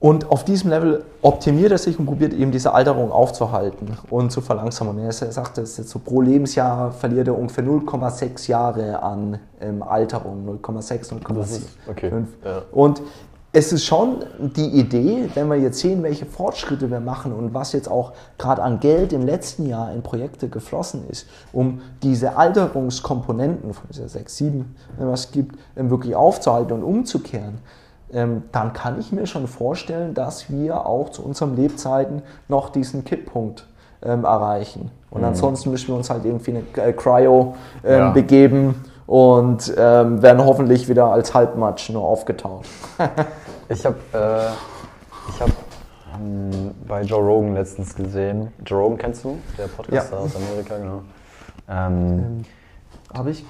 Und 0.00 0.30
auf 0.30 0.44
diesem 0.44 0.70
Level 0.70 1.02
optimiert 1.22 1.72
er 1.72 1.78
sich 1.78 1.98
und 1.98 2.06
probiert 2.06 2.32
eben 2.32 2.52
diese 2.52 2.72
Alterung 2.72 3.10
aufzuhalten 3.10 3.96
und 4.10 4.30
zu 4.30 4.40
verlangsamen. 4.40 4.96
Er 5.00 5.10
sagt, 5.10 5.58
ist 5.58 5.76
jetzt 5.78 5.90
so 5.90 5.98
pro 5.98 6.20
Lebensjahr 6.20 6.92
verliert 6.92 7.26
er 7.26 7.36
ungefähr 7.36 7.64
0,6 7.64 8.48
Jahre 8.48 9.02
an 9.02 9.40
ähm, 9.60 9.82
Alterung, 9.82 10.46
0,6, 10.62 11.34
Das 11.34 11.50
ist- 11.50 11.70
okay, 11.88 12.10
0,5. 12.10 12.24
ja. 12.44 12.62
Und 12.70 13.02
es 13.50 13.72
ist 13.72 13.86
schon 13.86 14.24
die 14.38 14.66
Idee, 14.78 15.30
wenn 15.34 15.48
wir 15.48 15.56
jetzt 15.56 15.80
sehen, 15.80 16.02
welche 16.04 16.26
Fortschritte 16.26 16.88
wir 16.90 17.00
machen 17.00 17.32
und 17.32 17.52
was 17.54 17.72
jetzt 17.72 17.90
auch 17.90 18.12
gerade 18.36 18.62
an 18.62 18.78
Geld 18.78 19.12
im 19.12 19.26
letzten 19.26 19.66
Jahr 19.66 19.90
in 19.92 20.02
Projekte 20.02 20.48
geflossen 20.48 21.08
ist, 21.08 21.26
um 21.52 21.80
diese 22.04 22.36
Alterungskomponenten 22.36 23.74
von 23.74 23.88
dieser 23.90 24.08
6, 24.08 24.36
7, 24.36 24.76
was 24.98 25.20
es 25.26 25.30
gibt, 25.32 25.56
ähm, 25.76 25.90
wirklich 25.90 26.14
aufzuhalten 26.14 26.72
und 26.74 26.82
umzukehren, 26.84 27.58
dann 28.10 28.72
kann 28.72 28.98
ich 28.98 29.12
mir 29.12 29.26
schon 29.26 29.46
vorstellen, 29.46 30.14
dass 30.14 30.50
wir 30.50 30.86
auch 30.86 31.10
zu 31.10 31.22
unseren 31.24 31.56
Lebzeiten 31.56 32.22
noch 32.48 32.70
diesen 32.70 33.04
Kipppunkt 33.04 33.66
ähm, 34.02 34.24
erreichen. 34.24 34.90
Und 35.10 35.24
ansonsten 35.24 35.70
müssen 35.70 35.88
wir 35.88 35.96
uns 35.96 36.08
halt 36.10 36.24
irgendwie 36.24 36.50
eine 36.76 36.86
äh, 36.88 36.92
Cryo 36.92 37.54
ähm, 37.84 37.98
Ja. 37.98 38.10
begeben 38.10 38.84
und 39.06 39.72
ähm, 39.76 40.22
werden 40.22 40.44
hoffentlich 40.44 40.88
wieder 40.88 41.06
als 41.06 41.34
Halbmatsch 41.34 41.90
nur 41.90 42.02
aufgetaut. 42.04 42.64
Ich 43.70 43.84
habe 43.84 43.96
äh, 44.14 44.48
ich 45.30 45.40
hab, 45.42 45.50
ähm, 46.18 46.70
bei 46.86 47.02
Joe 47.02 47.20
Rogan 47.20 47.52
letztens 47.52 47.94
gesehen. 47.94 48.50
Joe 48.64 48.80
Rogan 48.80 48.96
kennst 48.96 49.24
du? 49.24 49.36
Der 49.58 49.66
Podcaster 49.66 50.16
Ja. 50.16 50.22
aus 50.22 50.36
Amerika, 50.36 50.78
genau. 50.78 51.02
Ähm, 51.68 52.44
Habe 53.14 53.30
ich 53.32 53.44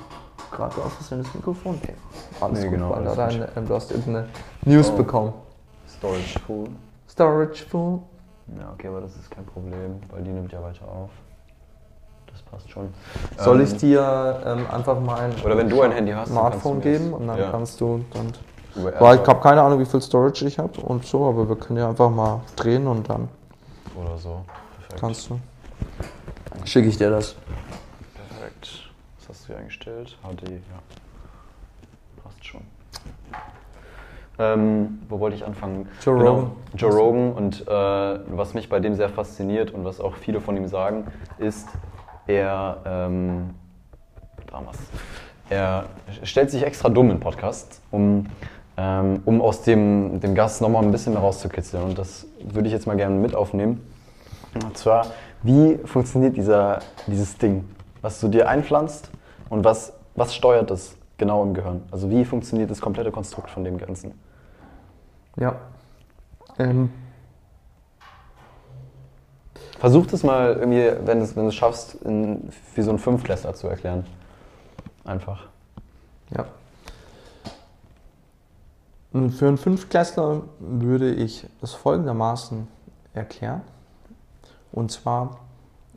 gerade 0.51 0.77
aus 0.83 0.93
Versehen 0.95 1.23
das 1.23 1.35
Mikrofon? 1.35 1.79
Nee, 1.83 1.95
alles 2.41 2.59
Nee, 2.61 2.65
gut, 2.67 2.75
genau, 2.75 2.91
weil 2.91 2.99
alles 3.09 3.11
gut. 3.11 3.19
dein, 3.19 3.49
ähm, 3.57 3.69
du 3.69 3.75
hast 3.75 3.91
irgendeine 3.91 4.29
News 4.65 4.91
Oh. 4.93 4.97
bekommen. 4.97 5.33
Storage 5.89 6.39
Full. 6.47 6.69
Storage 7.09 7.65
full. 7.65 7.99
Ja, 8.59 8.71
okay, 8.73 8.89
aber 8.89 9.01
das 9.01 9.17
ist 9.17 9.31
kein 9.31 9.45
Problem, 9.45 10.01
weil 10.11 10.23
die 10.23 10.31
nimmt 10.31 10.53
ja 10.53 10.63
weiter 10.63 10.87
auf. 10.87 11.11
Das 12.31 12.41
passt 12.43 12.71
schon. 12.71 12.89
Soll 13.39 13.61
Ähm, 13.61 13.67
ich 13.67 13.77
dir 13.77 14.43
ähm, 14.47 14.67
einfach 14.71 15.01
mein 15.01 15.33
Oder 15.45 15.57
wenn 15.57 15.69
du 15.69 15.81
ein 15.83 15.91
Handy 15.93 16.13
hast, 16.13 16.29
dann 16.29 16.37
Smartphone 16.37 16.77
du 16.77 16.81
geben 16.83 17.13
und 17.13 17.27
dann 17.27 17.39
ja. 17.39 17.51
kannst 17.51 17.81
du 17.81 18.05
dann. 18.13 18.33
Weil 18.75 19.21
ich 19.21 19.27
habe 19.27 19.41
keine 19.41 19.63
Ahnung, 19.63 19.81
wie 19.81 19.87
viel 19.87 20.01
Storage 20.01 20.47
ich 20.47 20.59
habe 20.59 20.81
und 20.83 21.05
so, 21.05 21.29
aber 21.29 21.49
wir 21.49 21.57
können 21.57 21.79
ja 21.79 21.89
einfach 21.89 22.11
mal 22.11 22.41
drehen 22.55 22.87
und 22.87 23.09
dann 23.09 23.29
Oder 23.97 24.17
so. 24.19 24.45
Perfekt. 24.81 25.01
kannst 25.01 25.31
du. 25.31 25.41
Schicke 26.65 26.89
ich 26.89 26.97
dir 26.97 27.11
das. 27.11 27.35
Was 29.29 29.41
hast 29.41 29.49
du 29.49 29.53
hier 29.53 29.59
eingestellt? 29.59 30.17
HD, 30.23 30.51
ja. 30.51 30.59
Passt 32.23 32.45
schon. 32.47 32.63
Ähm, 34.39 35.01
wo 35.07 35.21
wollte 35.21 35.37
ich 35.37 35.45
anfangen? 35.45 35.87
Joe 36.03 36.17
genau, 36.17 36.31
Rogan. 36.31 36.51
Joe 36.75 36.91
Rogan 36.91 37.33
und 37.33 37.69
äh, 37.69 37.71
was 37.71 38.55
mich 38.55 38.71
bei 38.71 38.81
dem 38.81 38.95
sehr 38.95 39.11
fasziniert 39.11 39.71
und 39.73 39.85
was 39.85 40.01
auch 40.01 40.17
viele 40.17 40.41
von 40.41 40.57
ihm 40.57 40.67
sagen, 40.67 41.09
ist, 41.37 41.69
er, 42.27 42.79
ähm, 42.87 43.51
Dramas. 44.47 44.79
er 45.51 45.85
stellt 46.23 46.51
sich 46.51 46.63
extra 46.63 46.89
dumm 46.89 47.11
in 47.11 47.21
Podcasts, 47.21 47.83
um 47.91 48.27
ähm, 48.79 49.21
um 49.27 49.43
aus 49.43 49.61
dem, 49.61 50.21
dem 50.21 50.35
Gas 50.35 50.63
nochmal 50.63 50.85
ein 50.85 50.93
bisschen 50.93 51.13
mehr 51.13 51.21
rauszukitzeln. 51.21 51.83
Und 51.83 51.99
das 51.99 52.27
würde 52.41 52.69
ich 52.69 52.73
jetzt 52.73 52.87
mal 52.87 52.97
gerne 52.97 53.17
mit 53.17 53.35
aufnehmen. 53.35 53.87
Und 54.55 54.79
zwar, 54.79 55.09
wie 55.43 55.77
funktioniert 55.85 56.37
dieser, 56.37 56.79
dieses 57.07 57.37
Ding, 57.37 57.69
was 58.01 58.21
du 58.21 58.29
dir 58.29 58.49
einpflanzt 58.49 59.11
und 59.51 59.65
was, 59.65 59.93
was 60.15 60.35
steuert 60.35 60.71
das 60.71 60.97
genau 61.17 61.43
im 61.43 61.55
Gehirn? 61.55 61.83
Also 61.91 62.11
wie 62.11 62.25
funktioniert 62.25 62.71
das 62.71 62.81
komplette 62.81 63.11
Konstrukt 63.11 63.51
von 63.51 63.65
dem 63.65 63.79
Ganzen? 63.79 64.19
Ja. 65.37 65.57
Ähm, 66.59 66.91
Versuch 69.79 70.07
das 70.07 70.25
mal 70.25 70.55
irgendwie, 70.55 70.91
wenn 71.07 71.19
du 71.19 71.25
es 71.25 71.37
wenn 71.37 71.51
schaffst, 71.53 71.95
in, 72.03 72.51
wie 72.75 72.83
so 72.83 72.91
ein 72.91 72.99
Fünfklässler 72.99 73.55
zu 73.55 73.69
erklären. 73.69 74.05
Einfach. 75.05 75.47
Ja. 76.37 76.47
Und 79.13 79.31
Für 79.31 79.47
einen 79.47 79.57
Fünftklässler 79.57 80.43
würde 80.59 81.15
ich 81.15 81.47
es 81.63 81.75
folgendermaßen 81.75 82.67
erklären. 83.15 83.63
Und 84.73 84.91
zwar 84.91 85.39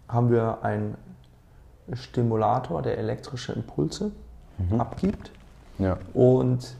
haben 0.07 0.29
wir 0.31 0.59
einen 0.61 0.95
Stimulator, 1.93 2.81
der 2.81 2.97
elektrische 2.97 3.53
Impulse 3.53 4.11
abgibt. 4.77 5.31
Ja. 5.79 5.97
Und 6.13 6.75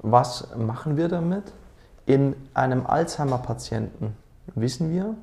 was 0.00 0.48
machen 0.56 0.96
wir 0.96 1.08
damit? 1.08 1.52
In 2.06 2.36
einem 2.52 2.84
Alzheimer-Patienten 2.86 4.14
wissen 4.54 4.90
wir, 4.90 5.14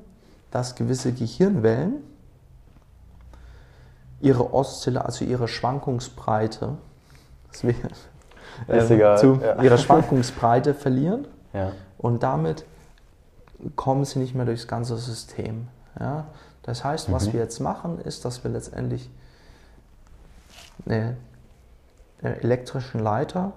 dass 0.50 0.74
gewisse 0.74 1.12
Gehirnwellen 1.12 1.94
ihre 4.20 4.52
Oszille, 4.52 5.04
also 5.04 5.24
ihre 5.24 5.48
Schwankungsbreite, 5.48 6.76
Ist 8.68 8.90
egal, 8.90 9.18
zu, 9.18 9.38
ja. 9.42 9.62
ihre 9.62 9.78
Schwankungsbreite 9.78 10.74
verlieren 10.74 11.26
Ja. 11.52 11.72
und 11.98 12.22
damit 12.22 12.64
kommen 13.76 14.04
sie 14.04 14.18
nicht 14.18 14.34
mehr 14.34 14.44
durchs 14.46 14.66
ganze 14.66 14.96
System. 14.96 15.68
Ja? 15.98 16.26
Das 16.62 16.84
heißt, 16.84 17.10
was 17.12 17.26
Mhm. 17.28 17.32
wir 17.34 17.40
jetzt 17.40 17.60
machen, 17.60 17.98
ist, 18.00 18.24
dass 18.24 18.44
wir 18.44 18.50
letztendlich 18.50 19.10
eine, 20.86 21.16
einen 22.22 22.34
elektrischen 22.40 23.00
Leiter 23.00 23.52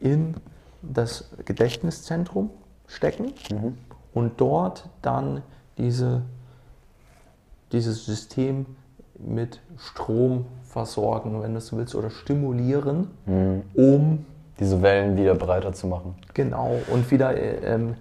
in 0.00 0.34
das 0.82 1.30
Gedächtniszentrum 1.44 2.50
stecken 2.86 3.32
Mhm. 3.52 3.78
und 4.14 4.40
dort 4.40 4.88
dann 5.02 5.42
diese, 5.76 6.22
dieses 7.72 8.04
System 8.04 8.66
mit 9.18 9.60
Strom 9.76 10.46
versorgen, 10.62 11.42
wenn 11.42 11.54
du 11.54 11.60
so 11.60 11.76
willst, 11.76 11.94
oder 11.94 12.10
stimulieren, 12.10 13.10
Mhm. 13.26 13.62
um 13.74 14.26
Diese 14.60 14.80
Wellen 14.82 15.16
wieder 15.16 15.34
breiter 15.34 15.72
zu 15.72 15.86
machen. 15.86 16.14
genau 16.34 16.78
und 16.90 17.08
wieder 17.10 17.36
äh, 17.36 17.74
ähm, 17.74 17.94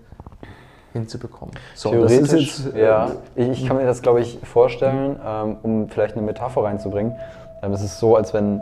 hinzubekommen. 0.97 1.53
So, 1.75 1.91
Theoretisch, 1.91 2.59
äh, 2.73 2.81
ja. 2.81 3.11
Ich, 3.35 3.49
ich 3.49 3.67
kann 3.67 3.77
mir 3.77 3.85
das, 3.85 4.01
glaube 4.01 4.21
ich, 4.21 4.39
vorstellen, 4.43 5.19
ähm, 5.25 5.57
um 5.63 5.89
vielleicht 5.89 6.15
eine 6.15 6.25
Metapher 6.25 6.63
reinzubringen. 6.63 7.15
Ähm, 7.61 7.73
es 7.73 7.83
ist 7.83 7.99
so, 7.99 8.15
als 8.15 8.33
wenn 8.33 8.61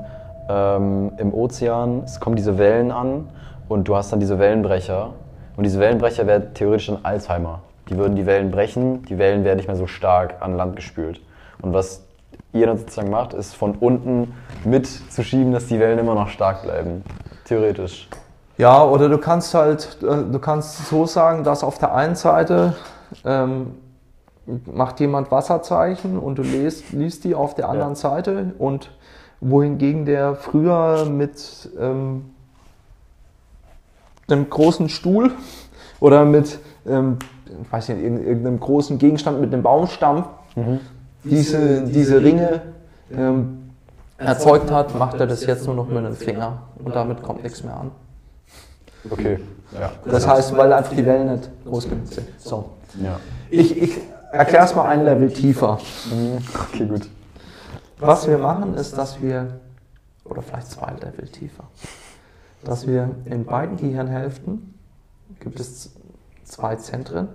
ähm, 0.50 1.12
im 1.18 1.34
Ozean, 1.34 2.04
es 2.06 2.20
kommen 2.20 2.36
diese 2.36 2.58
Wellen 2.58 2.92
an 2.92 3.30
und 3.68 3.88
du 3.88 3.96
hast 3.96 4.12
dann 4.12 4.20
diese 4.20 4.40
Wellenbrecher. 4.40 5.14
Und 5.58 5.64
diese 5.64 5.80
Wellenbrecher 5.80 6.28
wären 6.28 6.54
theoretisch 6.54 6.88
dann 6.88 7.00
Alzheimer. 7.04 7.62
Die 7.90 7.98
würden 7.98 8.16
die 8.16 8.26
Wellen 8.26 8.52
brechen, 8.52 9.04
die 9.06 9.18
Wellen 9.18 9.44
werden 9.44 9.58
nicht 9.58 9.68
mehr 9.68 9.76
so 9.76 9.88
stark 9.88 10.36
an 10.42 10.58
Land 10.58 10.76
gespült. 10.76 11.22
Und 11.62 11.74
was 11.74 12.04
ihr 12.52 12.66
dann 12.66 12.78
sozusagen 12.78 13.10
macht, 13.10 13.34
ist 13.34 13.54
von 13.54 13.76
unten 13.76 14.34
mitzuschieben, 14.64 15.52
dass 15.52 15.68
die 15.68 15.80
Wellen 15.80 16.00
immer 16.00 16.16
noch 16.16 16.30
stark 16.30 16.64
bleiben. 16.64 17.04
Theoretisch. 17.46 18.08
Ja, 18.58 18.84
oder 18.86 19.10
du 19.10 19.18
kannst 19.18 19.53
halt, 19.53 19.97
äh, 20.01 20.24
du 20.32 20.39
kannst 20.39 20.88
so 20.88 21.06
sagen, 21.06 21.43
dass 21.43 21.64
auf 21.64 21.78
der 21.78 21.93
einen 21.93 22.16
Seite 22.16 22.76
ähm, 23.26 23.76
macht 24.72 24.99
jemand 24.99 25.32
Wasserzeichen 25.32 26.18
und 26.20 26.38
du 26.38 26.41
liest, 26.43 26.91
liest 26.91 27.24
die 27.24 27.36
auf 27.36 27.56
der 27.56 27.68
anderen 27.70 27.93
Ja. 27.93 27.95
Seite 27.95 28.53
und 28.58 28.91
wohingegen 29.41 30.06
der 30.06 30.36
früher 30.36 31.06
mit 31.06 31.70
ähm, 31.80 32.26
einem 34.28 34.49
großen 34.49 34.88
Stuhl 34.89 35.32
oder 35.99 36.26
mit, 36.26 36.60
ähm, 36.88 37.18
ich 37.64 37.72
weiß 37.72 37.89
nicht, 37.89 38.01
irgend- 38.03 38.26
irgendeinem 38.26 38.60
großen 38.60 38.97
Gegenstand 38.97 39.41
mit 39.41 39.53
einem 39.53 39.64
Baumstamm 39.64 40.26
diese, 41.24 41.82
diese 41.84 42.24
Ringe 42.24 42.62
ähm, 43.12 43.72
erzeugt 44.18 44.72
hat, 44.72 44.97
macht 44.97 45.20
er 45.20 45.28
das 45.28 45.45
jetzt 45.45 45.66
nur 45.66 45.76
noch 45.76 45.88
mit 45.88 45.97
einem 45.97 46.16
Finger 46.16 46.60
und 46.84 46.95
damit 46.95 47.22
kommt 47.22 47.43
nichts 47.43 47.64
mehr 47.64 47.76
an. 47.76 47.91
Okay. 49.10 49.39
Ja. 49.74 49.91
Das 50.06 50.28
heißt, 50.28 50.56
weil 50.56 50.72
einfach 50.74 50.95
die 50.95 51.06
Wellen 51.06 51.34
nicht 51.34 51.49
groß 51.66 51.89
genug 51.89 52.08
sind. 52.08 52.28
So. 52.39 52.72
Ja. 53.01 53.20
Ich, 53.49 53.78
ich 53.78 53.97
erkläre 54.32 54.66
es 54.66 54.76
mal 54.76 54.86
ein 54.86 55.03
Level 55.03 55.32
tiefer. 55.32 55.80
Okay, 56.72 56.86
gut. 56.86 57.10
Was 57.99 58.28
wir 58.28 58.38
machen, 58.38 58.74
ist, 58.76 58.97
dass 58.97 59.22
wir, 59.22 59.60
oder 60.24 60.41
vielleicht 60.41 60.68
zwei 60.68 60.91
Level 60.93 61.28
tiefer, 61.28 61.64
dass 62.64 62.88
wir 62.88 63.12
in 63.26 63.45
beiden 63.45 63.78
Gehirnhälften 63.78 64.74
gibt 65.39 65.60
es 65.60 65.91
zwei 66.43 66.76
Zentren. 66.76 67.28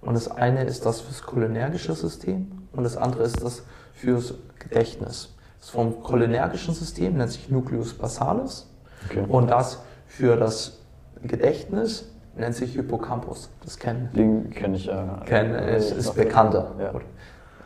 Und 0.00 0.14
das 0.14 0.28
eine 0.28 0.64
ist 0.64 0.84
das 0.84 1.00
fürs 1.00 1.22
cholinergische 1.22 1.94
System 1.94 2.50
und 2.72 2.84
das 2.84 2.96
andere 2.96 3.24
ist 3.24 3.42
das 3.42 3.62
fürs 3.94 4.34
Gedächtnis. 4.58 5.34
Das 5.60 5.70
vom 5.70 6.02
cholinergischen 6.02 6.74
System 6.74 7.16
nennt 7.16 7.30
sich 7.30 7.48
Nucleus 7.48 7.94
basalis 7.94 8.68
Okay. 9.06 9.24
und 9.28 9.50
das 9.50 9.80
für 10.06 10.36
das 10.36 10.78
Gedächtnis 11.26 12.10
nennt 12.36 12.54
sich 12.54 12.74
Hippocampus. 12.74 13.50
Das 13.62 13.78
kennen 13.78 14.10
Den 14.14 14.50
kenne 14.50 14.76
ich 14.76 14.86
ja. 14.86 15.20
kennen, 15.24 15.54
ist, 15.54 15.92
ist 15.92 16.14
bekannter. 16.14 16.72
Ja. 16.78 16.92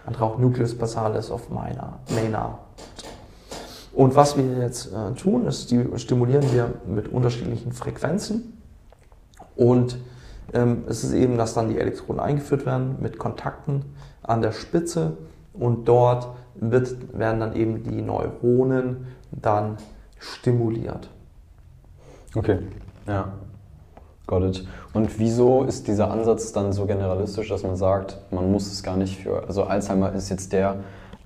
Andere 0.07 0.25
auch 0.25 0.39
Nucleus 0.39 0.75
basalis 0.75 1.31
of 1.31 1.51
Maynard. 1.51 1.99
Maynard. 2.15 2.59
Und 3.93 4.15
was 4.15 4.37
wir 4.37 4.45
jetzt 4.59 4.93
äh, 4.93 5.13
tun, 5.15 5.47
ist, 5.47 5.71
die 5.71 5.85
stimulieren 5.97 6.53
wir 6.53 6.73
mit 6.87 7.09
unterschiedlichen 7.09 7.73
Frequenzen. 7.73 8.61
Und 9.57 9.99
ähm, 10.53 10.85
es 10.89 11.05
ist 11.05 11.13
eben, 11.13 11.37
dass 11.37 11.55
dann 11.55 11.69
die 11.69 11.79
Elektroden 11.79 12.21
eingeführt 12.21 12.65
werden 12.65 12.97
mit 13.01 13.19
Kontakten 13.19 13.85
an 14.23 14.41
der 14.41 14.53
Spitze 14.53 15.17
und 15.53 15.89
dort 15.89 16.29
wird, 16.55 17.19
werden 17.19 17.41
dann 17.41 17.57
eben 17.57 17.83
die 17.83 18.01
Neuronen 18.03 19.09
dann 19.33 19.79
stimuliert. 20.19 21.11
Okay, 22.35 22.59
ja. 23.07 23.33
Got 24.29 24.43
it. 24.43 24.68
Und 24.93 25.18
wieso 25.18 25.64
ist 25.64 25.89
dieser 25.89 26.11
Ansatz 26.11 26.53
dann 26.53 26.74
so 26.74 26.85
generalistisch, 26.85 27.49
dass 27.49 27.62
man 27.62 27.76
sagt, 27.76 28.18
man 28.31 28.53
muss 28.53 28.70
es 28.70 28.83
gar 28.83 28.99
nicht 28.99 29.16
für. 29.16 29.43
Also 29.49 29.64
Alzheimer 29.64 30.12
ist 30.12 30.29
jetzt 30.29 30.53
der 30.53 30.76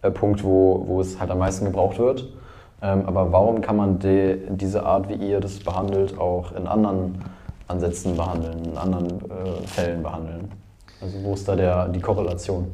äh, 0.03 0.11
Punkt, 0.13 0.45
wo, 0.45 0.85
wo 0.87 1.01
es 1.01 1.19
halt 1.19 1.33
am 1.33 1.39
meisten 1.39 1.65
gebraucht 1.65 1.99
wird. 1.99 2.33
Ähm, 2.81 3.03
aber 3.07 3.33
warum 3.33 3.61
kann 3.61 3.77
man 3.77 3.99
de, 3.99 4.39
diese 4.51 4.85
Art, 4.85 5.09
wie 5.09 5.15
ihr 5.15 5.41
das 5.41 5.59
behandelt, 5.59 6.17
auch 6.17 6.53
in 6.53 6.69
anderen 6.69 7.25
Ansätzen 7.67 8.17
behandeln, 8.17 8.67
in 8.67 8.79
anderen 8.79 9.09
äh, 9.09 9.67
Fällen 9.67 10.05
behandeln? 10.05 10.53
Also 11.01 11.25
wo 11.25 11.35
ist 11.35 11.49
da 11.49 11.57
der, 11.57 11.89
die 11.89 12.01
Korrelation? 12.01 12.71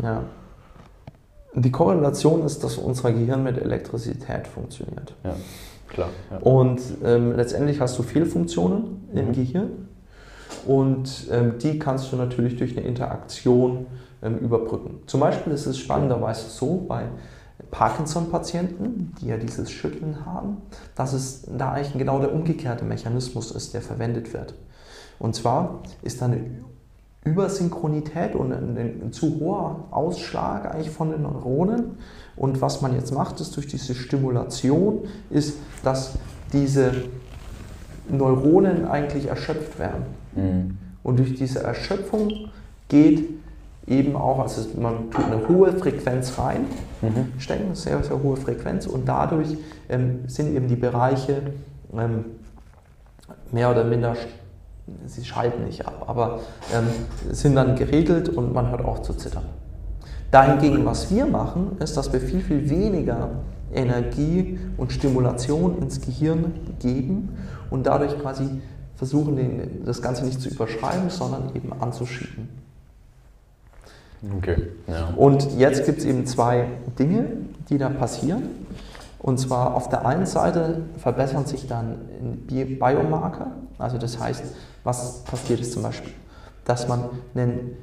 Ja. 0.00 0.22
Die 1.54 1.72
Korrelation 1.72 2.44
ist, 2.44 2.62
dass 2.62 2.78
unser 2.78 3.12
Gehirn 3.12 3.42
mit 3.42 3.58
Elektrizität 3.58 4.46
funktioniert. 4.46 5.12
Ja, 5.24 5.34
klar. 5.92 6.08
Ja. 6.30 6.38
Und 6.38 6.80
ähm, 7.04 7.36
letztendlich 7.36 7.80
hast 7.80 7.98
du 7.98 8.02
Fehlfunktionen 8.02 9.08
im 9.14 9.28
Mhm. 9.28 9.32
Gehirn 9.32 9.88
und 10.66 11.28
ähm, 11.30 11.58
die 11.58 11.78
kannst 11.78 12.12
du 12.12 12.16
natürlich 12.16 12.56
durch 12.56 12.76
eine 12.76 12.86
Interaktion 12.86 13.86
ähm, 14.22 14.38
überbrücken. 14.38 15.00
Zum 15.06 15.20
Beispiel 15.20 15.52
ist 15.52 15.66
es 15.66 15.78
spannenderweise 15.78 16.48
so 16.48 16.84
bei 16.88 17.04
Parkinson-Patienten, 17.70 19.14
die 19.20 19.26
ja 19.26 19.36
dieses 19.36 19.70
Schütteln 19.70 20.26
haben, 20.26 20.58
dass 20.94 21.12
es 21.12 21.42
da 21.56 21.72
eigentlich 21.72 21.96
genau 21.96 22.18
der 22.18 22.32
umgekehrte 22.32 22.84
Mechanismus 22.84 23.50
ist, 23.50 23.74
der 23.74 23.82
verwendet 23.82 24.32
wird. 24.32 24.54
Und 25.18 25.34
zwar 25.34 25.82
ist 26.02 26.20
da 26.20 26.26
eine 26.26 26.64
Übersynchronität 27.24 28.34
und 28.34 28.52
ein, 28.52 28.76
ein 28.76 29.12
zu 29.12 29.38
hoher 29.38 29.84
Ausschlag 29.90 30.72
eigentlich 30.72 30.90
von 30.90 31.10
den 31.10 31.22
Neuronen. 31.22 31.96
Und 32.36 32.60
was 32.60 32.80
man 32.80 32.94
jetzt 32.94 33.12
macht, 33.12 33.40
ist 33.40 33.54
durch 33.56 33.66
diese 33.66 33.94
Stimulation, 33.94 35.00
ist, 35.30 35.58
dass 35.84 36.14
diese 36.52 36.92
Neuronen 38.08 38.86
eigentlich 38.88 39.26
erschöpft 39.26 39.78
werden. 39.78 40.04
Mhm. 40.34 40.78
Und 41.02 41.18
durch 41.18 41.34
diese 41.34 41.62
Erschöpfung 41.62 42.50
geht 42.88 43.28
eben 43.86 44.16
auch, 44.16 44.40
also 44.40 44.68
man 44.80 45.10
tut 45.10 45.24
eine 45.24 45.48
hohe 45.48 45.72
Frequenz 45.72 46.38
rein, 46.38 46.66
Mhm. 47.02 47.32
stecken, 47.38 47.66
eine 47.66 47.74
sehr, 47.74 48.02
sehr 48.02 48.22
hohe 48.22 48.36
Frequenz 48.36 48.86
und 48.86 49.06
dadurch 49.08 49.56
ähm, 49.88 50.20
sind 50.28 50.54
eben 50.54 50.68
die 50.68 50.76
Bereiche 50.76 51.42
ähm, 51.92 52.24
mehr 53.50 53.70
oder 53.70 53.84
minder, 53.84 54.14
sie 55.06 55.24
schalten 55.24 55.64
nicht 55.64 55.86
ab, 55.86 56.04
aber 56.06 56.40
ähm, 56.74 56.86
sind 57.30 57.54
dann 57.54 57.76
geregelt 57.76 58.28
und 58.28 58.52
man 58.52 58.70
hört 58.70 58.84
auf 58.84 59.02
zu 59.02 59.14
zittern. 59.14 59.44
Dahingegen, 60.30 60.84
was 60.84 61.10
wir 61.10 61.26
machen, 61.26 61.76
ist, 61.78 61.96
dass 61.96 62.12
wir 62.12 62.20
viel, 62.20 62.40
viel 62.40 62.68
weniger 62.68 63.30
Energie 63.72 64.58
und 64.76 64.92
Stimulation 64.92 65.78
ins 65.78 66.00
Gehirn 66.00 66.52
geben 66.80 67.36
und 67.70 67.86
dadurch 67.86 68.18
quasi 68.18 68.48
versuchen 68.96 69.36
den, 69.36 69.84
das 69.84 70.02
Ganze 70.02 70.24
nicht 70.24 70.40
zu 70.40 70.48
überschreiben, 70.48 71.10
sondern 71.10 71.54
eben 71.54 71.72
anzuschieben. 71.80 72.48
Okay. 74.36 74.68
Ja. 74.86 75.08
Und 75.16 75.58
jetzt 75.58 75.84
gibt 75.84 75.98
es 75.98 76.04
eben 76.04 76.26
zwei 76.26 76.66
Dinge, 76.98 77.26
die 77.68 77.78
da 77.78 77.88
passieren. 77.88 78.42
Und 79.18 79.38
zwar 79.38 79.74
auf 79.74 79.88
der 79.88 80.06
einen 80.06 80.26
Seite 80.26 80.82
verbessern 80.98 81.46
sich 81.46 81.66
dann 81.66 81.96
Bi- 82.46 82.64
Biomarker, 82.64 83.52
also 83.78 83.98
das 83.98 84.18
heißt, 84.18 84.44
was 84.84 85.24
passiert 85.24 85.60
ist 85.60 85.72
zum 85.72 85.82
Beispiel, 85.82 86.12
dass 86.64 86.88
man 86.88 87.04
einen 87.34 87.76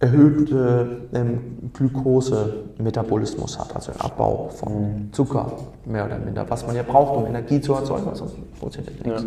erhöhten 0.00 1.08
ähm, 1.14 1.70
Glucose-Metabolismus 1.72 3.58
hat, 3.58 3.74
also 3.74 3.92
einen 3.92 4.00
Abbau 4.00 4.48
von 4.48 5.08
Zucker, 5.12 5.52
mehr 5.84 6.04
oder 6.04 6.18
minder, 6.18 6.44
was 6.48 6.66
man 6.66 6.76
ja 6.76 6.82
braucht, 6.82 7.16
um 7.16 7.26
Energie 7.26 7.60
zu 7.60 7.74
erzeugen, 7.74 8.08
also 8.08 8.30
funktioniert 8.58 9.04
nichts. 9.04 9.24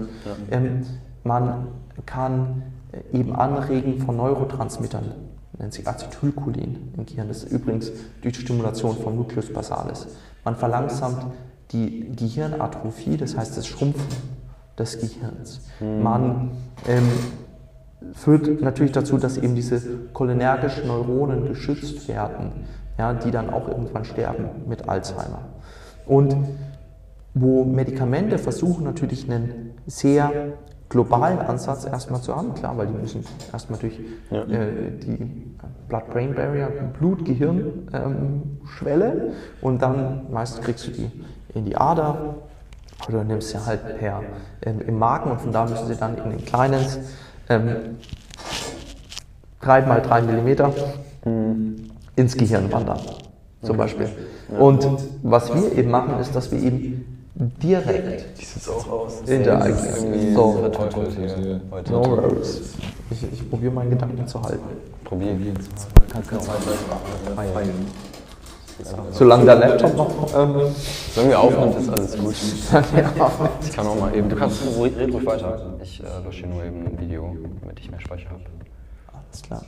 Ähm, 0.51 0.85
man 1.23 1.67
kann 2.05 2.63
äh, 2.91 3.17
eben 3.17 3.35
Anregen 3.35 3.99
von 3.99 4.17
Neurotransmittern, 4.17 5.13
nennt 5.57 5.73
sich 5.73 5.87
Acetylcholin 5.87 6.93
im 6.95 7.05
Gehirn, 7.05 7.27
das 7.27 7.43
ist 7.43 7.51
übrigens 7.51 7.91
durch 8.21 8.35
die 8.35 8.41
Stimulation 8.41 8.95
vom 8.97 9.15
Nucleus 9.15 9.51
basalis. 9.51 10.07
Man 10.43 10.55
verlangsamt 10.55 11.25
die 11.71 12.11
Gehirnatrophie, 12.15 13.17
das 13.17 13.35
heißt 13.35 13.57
das 13.57 13.67
Schrumpfen 13.67 14.05
des 14.77 14.99
Gehirns. 14.99 15.61
Man 15.79 16.51
ähm, 16.87 17.09
führt 18.13 18.61
natürlich 18.61 18.91
dazu, 18.91 19.17
dass 19.17 19.37
eben 19.37 19.55
diese 19.55 19.81
cholinergischen 20.13 20.87
Neuronen 20.87 21.47
geschützt 21.47 22.07
werden, 22.07 22.51
ja, 22.97 23.13
die 23.13 23.31
dann 23.31 23.49
auch 23.49 23.67
irgendwann 23.67 24.05
sterben 24.05 24.49
mit 24.67 24.87
Alzheimer. 24.87 25.41
Und 26.05 26.35
wo 27.33 27.63
Medikamente 27.63 28.37
versuchen 28.37 28.83
natürlich 28.83 29.29
einen 29.29 29.71
sehr 29.85 30.31
globalen 30.89 31.39
Ansatz 31.39 31.85
erstmal 31.85 32.21
zu 32.21 32.35
haben, 32.35 32.53
klar, 32.53 32.77
weil 32.77 32.87
die 32.87 32.93
müssen 32.93 33.25
erstmal 33.51 33.79
durch 33.79 33.99
äh, 34.31 34.91
die 35.03 35.17
Blood-Brain 35.89 36.33
Barrier, 36.33 36.69
Blut-Gehirn-Schwelle 36.97 39.33
und 39.61 39.81
dann 39.81 40.31
meist 40.31 40.61
kriegst 40.61 40.87
du 40.87 40.91
die 40.91 41.11
in 41.53 41.65
die 41.65 41.75
Ader 41.75 42.37
oder 43.07 43.23
nimmst 43.23 43.49
sie 43.49 43.65
halt 43.65 43.99
per 43.99 44.23
ähm, 44.63 44.81
im 44.81 44.97
Magen 44.99 45.31
und 45.31 45.41
von 45.41 45.51
da 45.51 45.65
müssen 45.65 45.87
sie 45.87 45.95
dann 45.95 46.17
in 46.17 46.23
ein 46.23 46.45
kleines 46.45 46.99
ähm, 47.49 47.97
3 49.61 49.81
mal 49.81 50.01
3 50.01 50.21
Millimeter 50.21 50.71
ins 52.15 52.37
Gehirn 52.37 52.71
wandern, 52.71 52.99
zum 53.61 53.77
Beispiel. 53.77 54.07
Und 54.57 54.87
was 55.23 55.53
wir 55.53 55.77
eben 55.77 55.91
machen, 55.91 56.19
ist, 56.19 56.33
dass 56.35 56.51
wir 56.51 56.59
eben 56.59 57.17
direkt 57.35 58.25
aus. 58.89 59.21
interagieren. 59.25 60.35
So, 60.35 60.53
verteufelt 60.53 61.17
hier 61.17 61.61
heute. 61.69 61.91
no 61.91 62.03
worries. 62.05 62.73
Ich, 63.09 63.23
ich 63.31 63.49
probiere 63.49 63.73
meinen 63.73 63.91
Gedanken 63.91 64.27
zu 64.27 64.41
halten. 64.41 64.63
Probier. 65.03 65.37
Kannst 66.11 66.31
du 66.31 66.37
Solange 69.11 69.45
der 69.45 69.55
Laptop 69.55 69.95
noch. 69.95 70.07
Ähm, 70.37 70.75
Solange 71.13 71.31
wir 71.31 71.39
aufnimmt, 71.39 71.77
ist 71.77 71.89
alles 71.89 72.17
gut. 72.17 72.35
ja, 72.95 73.31
Ich 73.61 73.71
kann 73.73 73.87
auch 73.87 73.99
mal 73.99 74.15
eben. 74.15 74.29
Du 74.29 74.35
kannst 74.35 74.61
red 74.79 74.97
red 74.97 75.13
ruhig 75.13 75.25
weiter. 75.25 75.73
Ich 75.81 76.01
äh, 76.03 76.05
lösche 76.23 76.47
nur 76.47 76.63
eben 76.63 76.85
ein 76.85 76.99
Video, 76.99 77.35
damit 77.61 77.79
ich 77.79 77.89
mehr 77.89 77.99
Speicher 77.99 78.29
habe. 78.29 78.41
Alles 79.13 79.41
klar. 79.41 79.63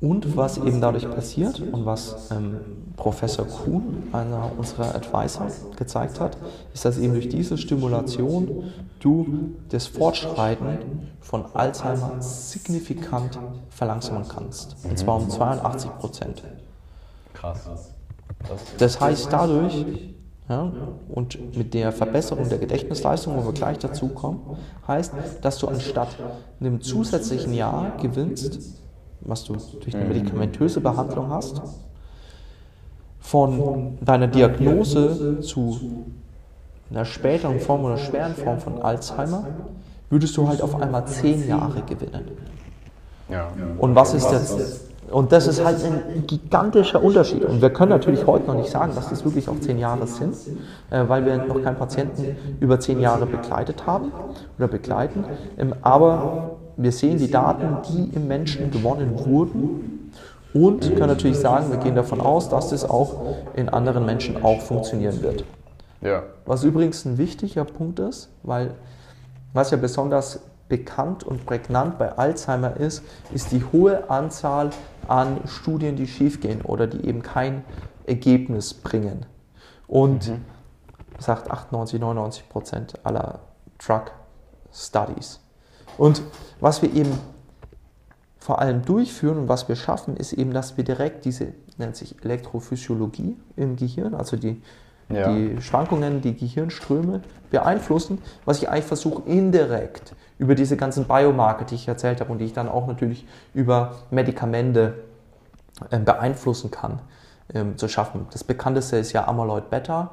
Und 0.00 0.36
was 0.36 0.58
eben 0.58 0.80
dadurch 0.80 1.08
passiert 1.10 1.60
und 1.60 1.86
was 1.86 2.30
ähm, 2.30 2.56
Professor 2.96 3.46
Kuhn, 3.46 4.08
einer 4.12 4.50
unserer 4.58 4.94
Advisor, 4.94 5.46
gezeigt 5.76 6.20
hat, 6.20 6.36
ist, 6.74 6.84
dass 6.84 6.98
eben 6.98 7.14
durch 7.14 7.28
diese 7.28 7.56
Stimulation 7.56 8.72
du 9.00 9.54
das 9.70 9.86
Fortschreiten 9.86 10.78
von 11.20 11.46
Alzheimer 11.54 12.20
signifikant 12.20 13.38
verlangsamen 13.70 14.28
kannst. 14.28 14.76
Und 14.84 14.98
zwar 14.98 15.16
um 15.16 15.30
82 15.30 15.90
Prozent. 15.98 16.42
Krass. 17.32 17.68
Das 18.78 19.00
heißt 19.00 19.32
dadurch, 19.32 19.86
ja, 20.48 20.70
und 21.08 21.56
mit 21.56 21.72
der 21.72 21.90
Verbesserung 21.90 22.48
der 22.50 22.58
Gedächtnisleistung, 22.58 23.36
wo 23.36 23.46
wir 23.46 23.52
gleich 23.52 23.78
dazu 23.78 24.08
kommen, 24.08 24.58
heißt, 24.86 25.12
dass 25.40 25.58
du 25.58 25.68
anstatt 25.68 26.08
einem 26.60 26.82
zusätzlichen 26.82 27.54
Jahr 27.54 27.96
gewinnst, 27.96 28.58
was 29.24 29.44
du 29.44 29.56
durch 29.80 29.94
eine 29.94 30.04
medikamentöse 30.04 30.80
Behandlung 30.80 31.30
hast, 31.30 31.62
von 33.20 33.98
deiner 34.02 34.26
Diagnose 34.26 35.40
zu 35.40 36.04
einer 36.90 37.04
späteren 37.04 37.58
Form 37.58 37.84
oder 37.84 37.96
schweren 37.96 38.34
Form 38.34 38.60
von 38.60 38.82
Alzheimer, 38.82 39.46
würdest 40.10 40.36
du 40.36 40.46
halt 40.46 40.60
auf 40.60 40.80
einmal 40.80 41.06
zehn 41.06 41.48
Jahre 41.48 41.82
gewinnen. 41.82 42.28
Ja. 43.28 43.48
Und 43.78 43.94
was 43.94 44.14
ist 44.14 44.30
jetzt? 44.30 44.84
Und 45.10 45.32
das 45.32 45.46
ist 45.46 45.64
halt 45.64 45.78
ein 45.84 46.26
gigantischer 46.26 47.02
Unterschied. 47.02 47.44
Und 47.44 47.60
wir 47.60 47.70
können 47.70 47.90
natürlich 47.90 48.26
heute 48.26 48.46
noch 48.46 48.54
nicht 48.54 48.70
sagen, 48.70 48.94
dass 48.94 49.10
das 49.10 49.24
wirklich 49.24 49.48
auch 49.48 49.58
zehn 49.60 49.78
Jahre 49.78 50.06
sind, 50.06 50.34
äh, 50.90 51.04
weil 51.06 51.24
wir 51.26 51.36
noch 51.36 51.62
keinen 51.62 51.76
Patienten 51.76 52.36
über 52.60 52.80
zehn 52.80 53.00
Jahre 53.00 53.26
begleitet 53.26 53.86
haben 53.86 54.12
oder 54.58 54.66
begleiten. 54.66 55.24
Ähm, 55.58 55.74
aber 55.82 56.56
wir 56.76 56.92
sehen 56.92 57.18
die 57.18 57.30
Daten, 57.30 57.78
die 57.88 58.16
im 58.16 58.26
Menschen 58.28 58.70
gewonnen 58.70 59.18
wurden 59.24 60.10
und 60.52 60.82
können 60.94 61.08
natürlich 61.08 61.38
sagen, 61.38 61.70
wir 61.70 61.78
gehen 61.78 61.94
davon 61.94 62.20
aus, 62.20 62.48
dass 62.48 62.70
das 62.70 62.88
auch 62.88 63.36
in 63.54 63.68
anderen 63.68 64.06
Menschen 64.06 64.42
auch 64.42 64.60
funktionieren 64.60 65.22
wird. 65.22 65.44
Ja. 66.00 66.22
Was 66.46 66.64
übrigens 66.64 67.04
ein 67.04 67.18
wichtiger 67.18 67.64
Punkt 67.64 67.98
ist, 67.98 68.30
weil 68.42 68.74
was 69.52 69.70
ja 69.70 69.76
besonders 69.76 70.40
bekannt 70.68 71.24
und 71.24 71.46
prägnant 71.46 71.98
bei 71.98 72.16
Alzheimer 72.16 72.76
ist, 72.76 73.02
ist 73.32 73.52
die 73.52 73.62
hohe 73.72 74.08
Anzahl 74.10 74.70
an 75.08 75.38
Studien, 75.46 75.96
die 75.96 76.06
schiefgehen 76.06 76.62
oder 76.62 76.86
die 76.86 77.06
eben 77.06 77.22
kein 77.22 77.64
Ergebnis 78.06 78.74
bringen. 78.74 79.26
Und 79.86 80.32
sagt 81.18 81.50
98, 81.50 82.00
99 82.00 82.48
Prozent 82.48 82.94
aller 83.04 83.40
Drug 83.78 84.04
Studies. 84.72 85.43
Und 85.98 86.22
was 86.60 86.82
wir 86.82 86.92
eben 86.92 87.18
vor 88.38 88.58
allem 88.60 88.84
durchführen 88.84 89.38
und 89.38 89.48
was 89.48 89.68
wir 89.68 89.76
schaffen, 89.76 90.16
ist 90.16 90.32
eben, 90.32 90.52
dass 90.52 90.76
wir 90.76 90.84
direkt 90.84 91.24
diese, 91.24 91.48
nennt 91.78 91.96
sich 91.96 92.22
Elektrophysiologie 92.24 93.36
im 93.56 93.76
Gehirn, 93.76 94.14
also 94.14 94.36
die, 94.36 94.60
Ja. 95.08 95.32
die 95.32 95.60
Schwankungen, 95.60 96.20
die 96.20 96.34
Gehirnströme 96.34 97.22
beeinflussen, 97.50 98.18
was 98.44 98.60
ich 98.62 98.68
eigentlich 98.68 98.84
versuche 98.84 99.22
indirekt 99.28 100.14
über 100.38 100.54
diese 100.54 100.76
ganzen 100.76 101.04
Biomarker, 101.04 101.64
die 101.64 101.76
ich 101.76 101.88
erzählt 101.88 102.20
habe 102.20 102.32
und 102.32 102.38
die 102.38 102.46
ich 102.46 102.52
dann 102.52 102.68
auch 102.68 102.86
natürlich 102.86 103.26
über 103.54 103.96
Medikamente 104.10 104.94
ähm, 105.90 106.04
beeinflussen 106.04 106.70
kann, 106.70 107.00
ähm, 107.52 107.76
zu 107.76 107.88
schaffen. 107.88 108.26
Das 108.30 108.44
bekannteste 108.44 108.96
ist 108.96 109.12
ja 109.12 109.26
Amyloid 109.26 109.70
Beta 109.70 110.10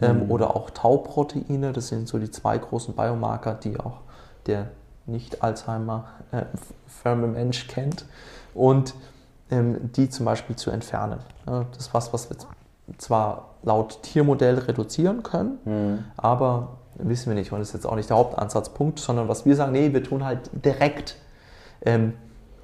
ähm, 0.00 0.30
oder 0.30 0.54
auch 0.54 0.70
Tau-Proteine. 0.70 1.72
Das 1.72 1.88
sind 1.88 2.08
so 2.08 2.18
die 2.18 2.30
zwei 2.30 2.58
großen 2.58 2.94
Biomarker, 2.94 3.54
die 3.54 3.78
auch 3.78 4.00
der 4.46 4.68
nicht-Alzheimer-firme 5.06 7.26
Mensch 7.26 7.66
kennt. 7.68 8.04
Und 8.54 8.94
ähm, 9.50 9.90
die 9.92 10.08
zum 10.10 10.26
Beispiel 10.26 10.56
zu 10.56 10.70
entfernen. 10.70 11.18
Das 11.46 11.78
ist 11.78 11.94
was, 11.94 12.12
was 12.12 12.28
wir 12.30 12.36
zwar 12.98 13.54
laut 13.62 14.02
Tiermodell 14.02 14.58
reduzieren 14.58 15.22
können, 15.22 16.04
aber 16.16 16.78
wissen 16.96 17.30
wir 17.30 17.34
nicht. 17.34 17.52
Und 17.52 17.60
das 17.60 17.68
ist 17.68 17.74
jetzt 17.74 17.86
auch 17.86 17.94
nicht 17.96 18.10
der 18.10 18.16
Hauptansatzpunkt, 18.16 18.98
sondern 18.98 19.28
was 19.28 19.44
wir 19.46 19.54
sagen, 19.54 19.72
nee, 19.72 19.92
wir 19.92 20.02
tun 20.02 20.24
halt 20.24 20.50
direkt 20.64 21.16
ähm, 21.84 22.14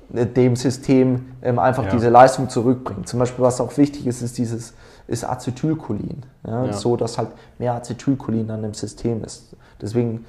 dem 0.09 0.57
System 0.57 1.33
ähm, 1.43 1.59
einfach 1.59 1.85
Ja. 1.85 1.91
diese 1.91 2.09
Leistung 2.09 2.49
zurückbringen. 2.49 3.05
Zum 3.07 3.19
Beispiel, 3.21 3.45
was 3.45 3.61
auch 3.61 3.77
wichtig 3.77 4.07
ist, 4.07 4.23
ist 4.23 4.39
dieses 4.39 4.75
ist 5.09 5.25
Acetylcholin, 5.25 6.23
ja, 6.47 6.67
Ja. 6.67 6.73
so 6.73 6.97
dass 6.97 7.19
halt 7.19 7.29
mehr 7.59 7.75
Acetylcholin 7.75 8.51
an 8.51 8.63
dem 8.63 8.75
System 8.75 9.23
ist. 9.25 9.55
Deswegen 9.81 10.25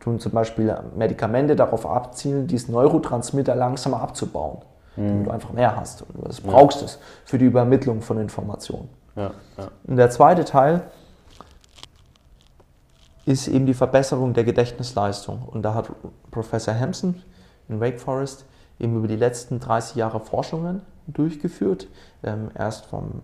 tun 0.00 0.18
zum 0.20 0.32
Beispiel 0.32 0.74
Medikamente 0.96 1.56
darauf 1.56 1.86
abzielen, 1.86 2.46
diesen 2.46 2.72
Neurotransmitter 2.72 3.54
langsamer 3.54 4.00
abzubauen, 4.00 4.58
damit 4.96 5.26
du 5.26 5.30
einfach 5.30 5.52
mehr 5.52 5.76
hast. 5.76 6.02
Und 6.02 6.26
das 6.26 6.40
brauchst 6.40 6.82
du 6.82 6.86
für 7.24 7.38
die 7.38 7.46
Übermittlung 7.46 8.02
von 8.02 8.18
Informationen. 8.18 8.88
Ja. 9.14 9.30
Ja. 9.56 9.68
Und 9.86 9.96
der 9.96 10.10
zweite 10.10 10.44
Teil 10.44 10.82
ist 13.24 13.48
eben 13.48 13.66
die 13.66 13.74
Verbesserung 13.74 14.34
der 14.34 14.44
Gedächtnisleistung. 14.44 15.42
Und 15.42 15.62
da 15.62 15.74
hat 15.74 15.90
Professor 16.30 16.78
Hampson 16.78 17.22
in 17.68 17.80
Wake 17.80 18.00
Forest 18.00 18.46
eben 18.78 18.96
über 18.96 19.08
die 19.08 19.16
letzten 19.16 19.58
30 19.58 19.96
Jahre 19.96 20.20
Forschungen 20.20 20.82
durchgeführt. 21.08 21.88
Ähm, 22.22 22.50
erst 22.56 22.86
vom 22.86 23.22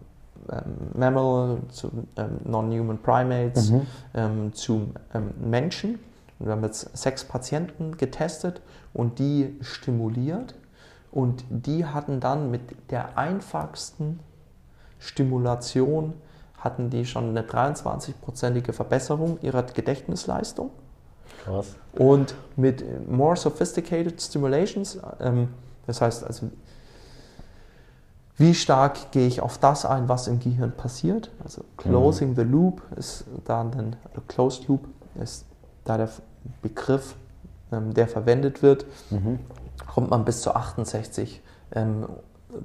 ähm, 0.50 0.60
Mammal 0.94 1.58
zu 1.68 1.90
ähm, 2.16 2.38
Non-Human 2.44 2.98
Primates 2.98 3.72
ähm, 4.14 4.52
zu 4.52 4.88
ähm, 5.14 5.30
Menschen. 5.40 6.00
Und 6.42 6.48
wir 6.48 6.52
haben 6.54 6.64
jetzt 6.64 6.96
sechs 6.96 7.22
Patienten 7.22 7.96
getestet 7.96 8.60
und 8.92 9.20
die 9.20 9.56
stimuliert. 9.60 10.56
Und 11.12 11.44
die 11.50 11.86
hatten 11.86 12.18
dann 12.18 12.50
mit 12.50 12.90
der 12.90 13.16
einfachsten 13.16 14.18
Stimulation 14.98 16.14
hatten 16.58 16.90
die 16.90 17.06
schon 17.06 17.28
eine 17.28 17.42
23-prozentige 17.42 18.72
Verbesserung 18.72 19.38
ihrer 19.40 19.62
Gedächtnisleistung. 19.62 20.70
Krass. 21.44 21.76
Und 21.92 22.34
mit 22.56 23.08
more 23.08 23.36
sophisticated 23.36 24.20
stimulations, 24.20 24.98
ähm, 25.20 25.48
das 25.86 26.00
heißt 26.00 26.24
also, 26.24 26.50
wie 28.36 28.54
stark 28.54 29.12
gehe 29.12 29.28
ich 29.28 29.40
auf 29.40 29.58
das 29.58 29.86
ein, 29.86 30.08
was 30.08 30.26
im 30.26 30.40
Gehirn 30.40 30.72
passiert? 30.72 31.30
Also 31.44 31.62
closing 31.76 32.34
the 32.34 32.42
loop 32.42 32.82
ist 32.96 33.26
da 33.44 33.62
dann, 33.62 33.94
oder 34.10 34.22
closed 34.26 34.66
loop 34.66 34.88
ist 35.20 35.46
da 35.84 35.96
der 35.96 36.08
Begriff, 36.62 37.14
ähm, 37.72 37.94
der 37.94 38.08
verwendet 38.08 38.62
wird, 38.62 38.86
Mhm. 39.10 39.38
kommt 39.92 40.10
man 40.10 40.24
bis 40.24 40.42
zu 40.42 40.54
68 40.54 41.42
ähm, 41.72 42.06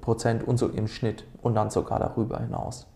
Prozent 0.01 0.45
und 0.47 0.57
so 0.57 0.67
im 0.67 0.88
Schnitt 0.88 1.23
und 1.41 1.55
dann 1.55 1.69
sogar 1.69 1.99
darüber 1.99 2.39
hinaus. 2.39 2.88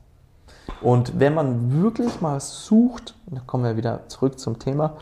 Und 0.81 1.19
wenn 1.19 1.33
man 1.33 1.81
wirklich 1.81 2.19
mal 2.21 2.39
sucht, 2.39 3.15
da 3.27 3.41
kommen 3.45 3.63
wir 3.63 3.77
wieder 3.77 4.07
zurück 4.07 4.39
zum 4.39 4.59
Thema, 4.59 4.97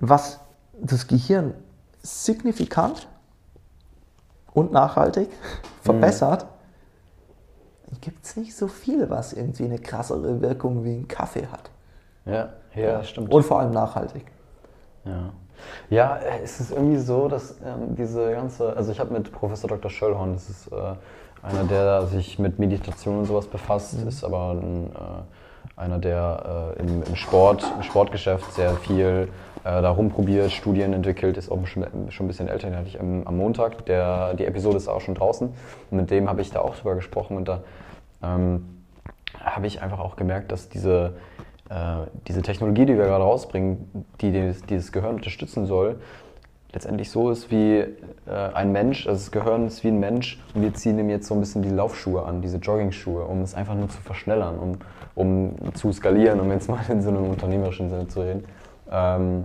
was 0.00 0.40
das 0.80 1.06
Gehirn 1.06 1.54
signifikant 2.02 3.08
und 4.54 4.72
nachhaltig 4.72 5.28
verbessert, 5.82 6.46
gibt 8.00 8.24
es 8.24 8.36
nicht 8.36 8.56
so 8.56 8.68
viel, 8.68 9.10
was 9.10 9.32
irgendwie 9.32 9.64
eine 9.64 9.78
krassere 9.78 10.40
Wirkung 10.40 10.84
wie 10.84 10.94
ein 10.96 11.08
Kaffee 11.08 11.46
hat. 11.46 11.70
Ja, 12.24 12.52
ja, 12.74 13.02
stimmt. 13.04 13.32
Und 13.32 13.42
vor 13.44 13.60
allem 13.60 13.70
nachhaltig. 13.72 14.24
Ja. 15.06 15.32
Ja, 15.88 16.18
es 16.42 16.60
ist 16.60 16.70
irgendwie 16.70 16.98
so, 16.98 17.28
dass 17.28 17.56
ähm, 17.64 17.96
diese 17.96 18.32
ganze, 18.32 18.76
also 18.76 18.92
ich 18.92 19.00
habe 19.00 19.12
mit 19.12 19.32
Professor 19.32 19.68
Dr. 19.68 19.90
Schöllhorn, 19.90 20.34
das 20.34 20.48
ist 20.48 20.68
äh, 20.68 20.76
einer, 21.42 21.64
der 21.64 22.06
sich 22.06 22.38
mit 22.38 22.58
Meditation 22.58 23.18
und 23.18 23.24
sowas 23.24 23.46
befasst, 23.46 23.94
ist 23.94 24.24
aber 24.24 24.52
ein, 24.52 24.90
äh, 24.90 25.80
einer, 25.80 25.98
der 25.98 26.74
äh, 26.76 26.80
im, 26.82 27.02
im 27.02 27.16
Sport, 27.16 27.64
im 27.76 27.82
Sportgeschäft 27.82 28.52
sehr 28.52 28.74
viel 28.74 29.28
äh, 29.64 29.82
da 29.82 29.90
rumprobiert, 29.90 30.50
Studien 30.50 30.92
entwickelt, 30.92 31.36
ist 31.36 31.50
auch 31.50 31.66
schon, 31.66 31.84
schon 32.10 32.26
ein 32.26 32.28
bisschen 32.28 32.48
älter, 32.48 32.68
den 32.68 32.76
hatte 32.76 32.88
ich 32.88 33.00
am, 33.00 33.26
am 33.26 33.36
Montag, 33.36 33.86
der, 33.86 34.34
die 34.34 34.44
Episode 34.44 34.76
ist 34.76 34.88
auch 34.88 35.00
schon 35.00 35.14
draußen 35.14 35.48
und 35.90 35.96
mit 35.96 36.10
dem 36.10 36.28
habe 36.28 36.40
ich 36.40 36.50
da 36.50 36.60
auch 36.60 36.76
drüber 36.76 36.94
gesprochen 36.94 37.36
und 37.36 37.48
da 37.48 37.62
ähm, 38.22 38.82
habe 39.40 39.66
ich 39.66 39.82
einfach 39.82 40.00
auch 40.00 40.16
gemerkt, 40.16 40.50
dass 40.52 40.68
diese, 40.68 41.14
diese 42.28 42.42
Technologie, 42.42 42.86
die 42.86 42.96
wir 42.96 43.06
gerade 43.06 43.24
rausbringen, 43.24 44.06
die 44.20 44.30
dieses, 44.30 44.62
dieses 44.62 44.92
Gehirn 44.92 45.16
unterstützen 45.16 45.66
soll, 45.66 45.96
letztendlich 46.76 47.10
so 47.10 47.30
ist 47.30 47.50
wie 47.50 47.78
äh, 47.78 47.94
ein 48.52 48.70
Mensch, 48.70 49.06
also 49.06 49.18
das 49.18 49.30
Gehirn 49.30 49.66
ist 49.66 49.82
wie 49.82 49.88
ein 49.88 49.98
Mensch 49.98 50.38
und 50.54 50.60
wir 50.60 50.74
ziehen 50.74 50.98
ihm 50.98 51.08
jetzt 51.08 51.26
so 51.26 51.32
ein 51.34 51.40
bisschen 51.40 51.62
die 51.62 51.70
Laufschuhe 51.70 52.24
an, 52.26 52.42
diese 52.42 52.58
Jogging-Schuhe, 52.58 53.24
um 53.24 53.40
es 53.40 53.54
einfach 53.54 53.74
nur 53.74 53.88
zu 53.88 54.00
verschnellern, 54.02 54.58
um, 54.58 54.72
um 55.14 55.74
zu 55.74 55.90
skalieren, 55.90 56.38
um 56.38 56.50
jetzt 56.50 56.68
mal 56.70 56.80
in 56.90 57.00
so 57.00 57.08
einem 57.08 57.30
unternehmerischen 57.30 57.88
Sinne 57.88 58.08
zu 58.08 58.20
reden, 58.20 58.44
ähm, 58.90 59.44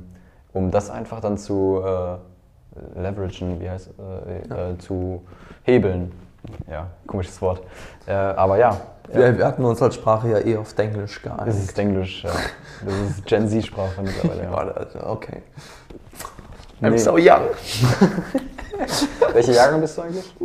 um 0.51 0.71
das 0.71 0.89
einfach 0.89 1.21
dann 1.21 1.37
zu 1.37 1.81
äh, 1.81 2.99
leveragen, 3.01 3.61
wie 3.61 3.69
heißt 3.69 3.91
äh, 4.49 4.71
äh, 4.71 4.77
zu 4.77 5.21
hebeln. 5.63 6.11
Ja, 6.69 6.87
komisches 7.07 7.41
Wort. 7.41 7.61
Äh, 8.07 8.11
aber 8.11 8.57
ja, 8.57 8.81
Wir, 9.09 9.37
wir 9.37 9.45
hatten 9.45 9.63
uns 9.65 9.81
als 9.81 9.95
Sprache 9.95 10.29
ja 10.29 10.39
eh 10.39 10.57
auf 10.57 10.77
Englisch 10.77 11.21
das 11.23 11.37
geeinigt. 11.37 11.57
ist 11.57 11.79
Englisch, 11.79 12.23
ja. 12.23 12.31
Das 12.85 13.09
ist 13.17 13.25
Gen 13.25 13.47
Z-Sprache 13.47 14.01
mittlerweile. 14.01 14.43
Ja. 14.43 14.99
Ja, 15.01 15.09
okay. 15.09 15.41
Nee. 16.79 16.87
I'm 16.89 16.97
so 16.97 17.17
young. 17.17 17.41
Welche 19.33 19.53
Jahrgang 19.53 19.81
bist 19.81 19.97
du 19.97 20.01
eigentlich? 20.01 20.35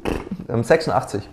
Ähm, 0.48 0.62
86. 0.62 1.28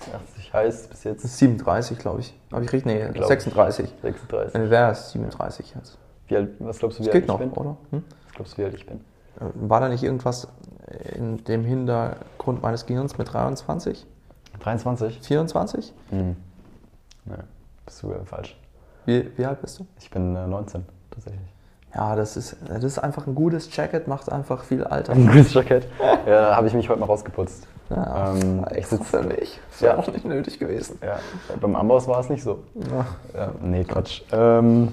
80 0.00 0.52
heißt 0.52 0.90
bis 0.90 1.04
jetzt 1.04 1.38
37, 1.38 1.98
glaube 1.98 2.20
ich. 2.20 2.38
Habe 2.52 2.64
ich 2.64 2.72
richtig? 2.72 2.86
Nee, 2.86 3.00
Glaub 3.12 3.16
ich. 3.22 3.26
36. 3.26 3.92
36. 4.02 4.54
Äh, 4.54 4.70
Wäre 4.70 4.92
es 4.92 5.10
37 5.12 5.74
jetzt. 5.74 5.98
Wie 6.28 6.36
alt, 6.36 6.50
was 6.60 6.78
glaubst 6.78 6.98
du, 6.98 7.02
wie 7.02 7.06
Das 7.06 7.14
alt 7.14 7.22
geht 7.22 7.28
noch, 7.28 7.40
ich 7.40 7.48
bin? 7.50 7.56
oder? 7.56 7.76
Hm? 7.90 8.04
Was 8.28 8.34
glaubst 8.34 8.52
du, 8.54 8.58
wie 8.58 8.64
alt 8.64 8.74
ich 8.74 8.86
bin? 8.86 8.96
Äh, 8.96 9.44
War 9.54 9.80
da 9.80 9.88
nicht 9.88 10.02
irgendwas 10.02 10.48
in 11.14 11.44
dem 11.44 11.64
Hintergrund 11.64 12.62
meines 12.62 12.86
Gehirns 12.86 13.18
mit 13.18 13.32
23? 13.32 14.06
23? 14.60 15.20
24? 15.20 15.92
Hm. 16.10 16.36
Nee, 17.24 17.34
bist 17.84 18.02
du 18.02 18.12
falsch. 18.24 18.56
Wie, 19.06 19.30
wie 19.36 19.44
alt 19.46 19.60
bist 19.60 19.78
du? 19.78 19.86
Ich 19.98 20.10
bin 20.10 20.36
äh, 20.36 20.46
19, 20.46 20.84
tatsächlich. 21.10 21.40
Ja, 21.94 22.14
das 22.14 22.36
ist, 22.36 22.56
das 22.68 22.84
ist 22.84 22.98
einfach 23.00 23.26
ein 23.26 23.34
gutes 23.34 23.74
Jacket, 23.74 24.06
macht 24.06 24.30
einfach 24.30 24.62
viel 24.62 24.84
Alter. 24.84 25.12
Ein 25.12 25.26
gutes 25.26 25.52
Jackett. 25.54 25.88
Ja, 26.26 26.54
habe 26.56 26.68
ich 26.68 26.74
mich 26.74 26.88
heute 26.88 27.00
mal 27.00 27.06
rausgeputzt. 27.06 27.66
Ja, 27.88 28.30
Ähm, 28.32 28.64
ich 28.70 28.76
extra 28.76 28.96
sitz- 28.98 29.08
für 29.08 29.22
mich. 29.24 29.58
Ist 29.72 29.80
Ja. 29.80 29.96
auch 29.96 30.06
nicht 30.06 30.24
nötig 30.24 30.60
gewesen. 30.60 30.98
Ja, 31.02 31.18
beim 31.60 31.74
Amboss 31.74 32.06
war 32.06 32.20
es 32.20 32.28
nicht 32.28 32.44
so. 32.44 32.62
Ja. 32.76 33.06
Ja, 33.34 33.50
nee, 33.60 33.82
Quatsch. 33.82 34.22
Ähm, 34.30 34.92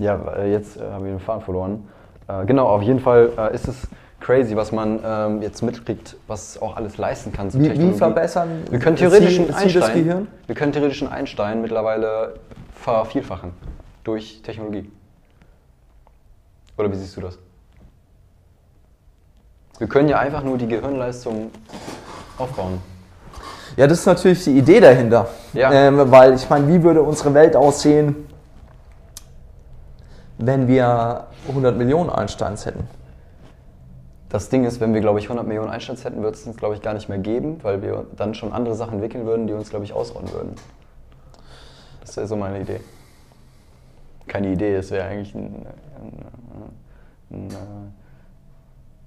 ja, 0.00 0.16
äh, 0.36 0.50
jetzt 0.50 0.76
äh, 0.76 0.90
haben 0.90 1.04
wir 1.04 1.12
den 1.12 1.20
Faden 1.20 1.42
verloren. 1.42 1.88
Äh, 2.26 2.44
genau, 2.46 2.66
auf 2.66 2.82
jeden 2.82 2.98
Fall 3.00 3.30
äh, 3.38 3.54
ist 3.54 3.68
es 3.68 3.86
crazy, 4.20 4.56
was 4.56 4.72
man 4.72 5.00
ähm, 5.04 5.42
jetzt 5.42 5.62
mitkriegt, 5.62 6.16
was 6.26 6.60
auch 6.60 6.76
alles 6.76 6.98
leisten 6.98 7.32
kann. 7.32 7.50
So 7.50 7.58
Wie, 7.58 7.64
wie 7.64 7.68
Technologie. 7.68 7.98
verbessern 7.98 8.62
Wir 8.70 8.78
können 8.78 8.96
theoretisch 8.96 9.34
Sie, 9.34 9.38
einen 9.38 9.46
Sie 9.46 9.52
das 9.52 9.84
Einstein, 9.84 10.04
Gehirn? 10.04 10.28
wir 10.46 10.54
können 10.54 10.72
theoretisch 10.72 11.02
einen 11.02 11.12
Einstein 11.12 11.62
mittlerweile 11.62 12.34
vervielfachen 12.74 13.52
durch 14.04 14.42
Technologie. 14.42 14.90
Oder 16.76 16.90
wie 16.92 16.96
siehst 16.96 17.16
du 17.16 17.20
das? 17.20 17.38
Wir 19.78 19.86
können 19.88 20.08
ja 20.08 20.18
einfach 20.18 20.42
nur 20.42 20.58
die 20.58 20.66
Gehirnleistung 20.66 21.50
aufbauen. 22.36 22.80
Ja, 23.76 23.86
das 23.86 24.00
ist 24.00 24.06
natürlich 24.06 24.42
die 24.44 24.58
Idee 24.58 24.80
dahinter. 24.80 25.28
Ja. 25.52 25.72
Ähm, 25.72 26.10
weil 26.10 26.34
ich 26.34 26.48
meine, 26.50 26.66
wie 26.66 26.82
würde 26.82 27.02
unsere 27.02 27.32
Welt 27.34 27.54
aussehen, 27.54 28.26
wenn 30.38 30.66
wir 30.66 31.26
100 31.48 31.76
Millionen 31.76 32.10
Einsteins 32.10 32.66
hätten? 32.66 32.88
Das 34.28 34.50
Ding 34.50 34.64
ist, 34.64 34.80
wenn 34.80 34.92
wir, 34.92 35.00
glaube 35.00 35.18
ich, 35.18 35.24
100 35.26 35.46
Millionen 35.46 35.70
Einsteins 35.70 36.04
hätten, 36.04 36.22
würde 36.22 36.36
es 36.36 36.46
uns, 36.46 36.56
glaube 36.56 36.74
ich, 36.74 36.82
gar 36.82 36.92
nicht 36.94 37.08
mehr 37.08 37.18
geben, 37.18 37.58
weil 37.62 37.80
wir 37.82 38.06
dann 38.16 38.34
schon 38.34 38.52
andere 38.52 38.74
Sachen 38.74 38.94
entwickeln 38.94 39.24
würden, 39.26 39.46
die 39.46 39.54
uns, 39.54 39.70
glaube 39.70 39.84
ich, 39.86 39.92
ausrotten 39.94 40.30
würden. 40.32 40.54
Das 42.02 42.16
wäre 42.16 42.26
so 42.26 42.36
meine 42.36 42.60
Idee. 42.60 42.80
Keine 44.26 44.52
Idee, 44.52 44.74
es 44.74 44.90
wäre 44.90 45.08
eigentlich 45.08 45.34
ein, 45.34 45.66
ein, 47.30 47.48
ein, 47.48 47.48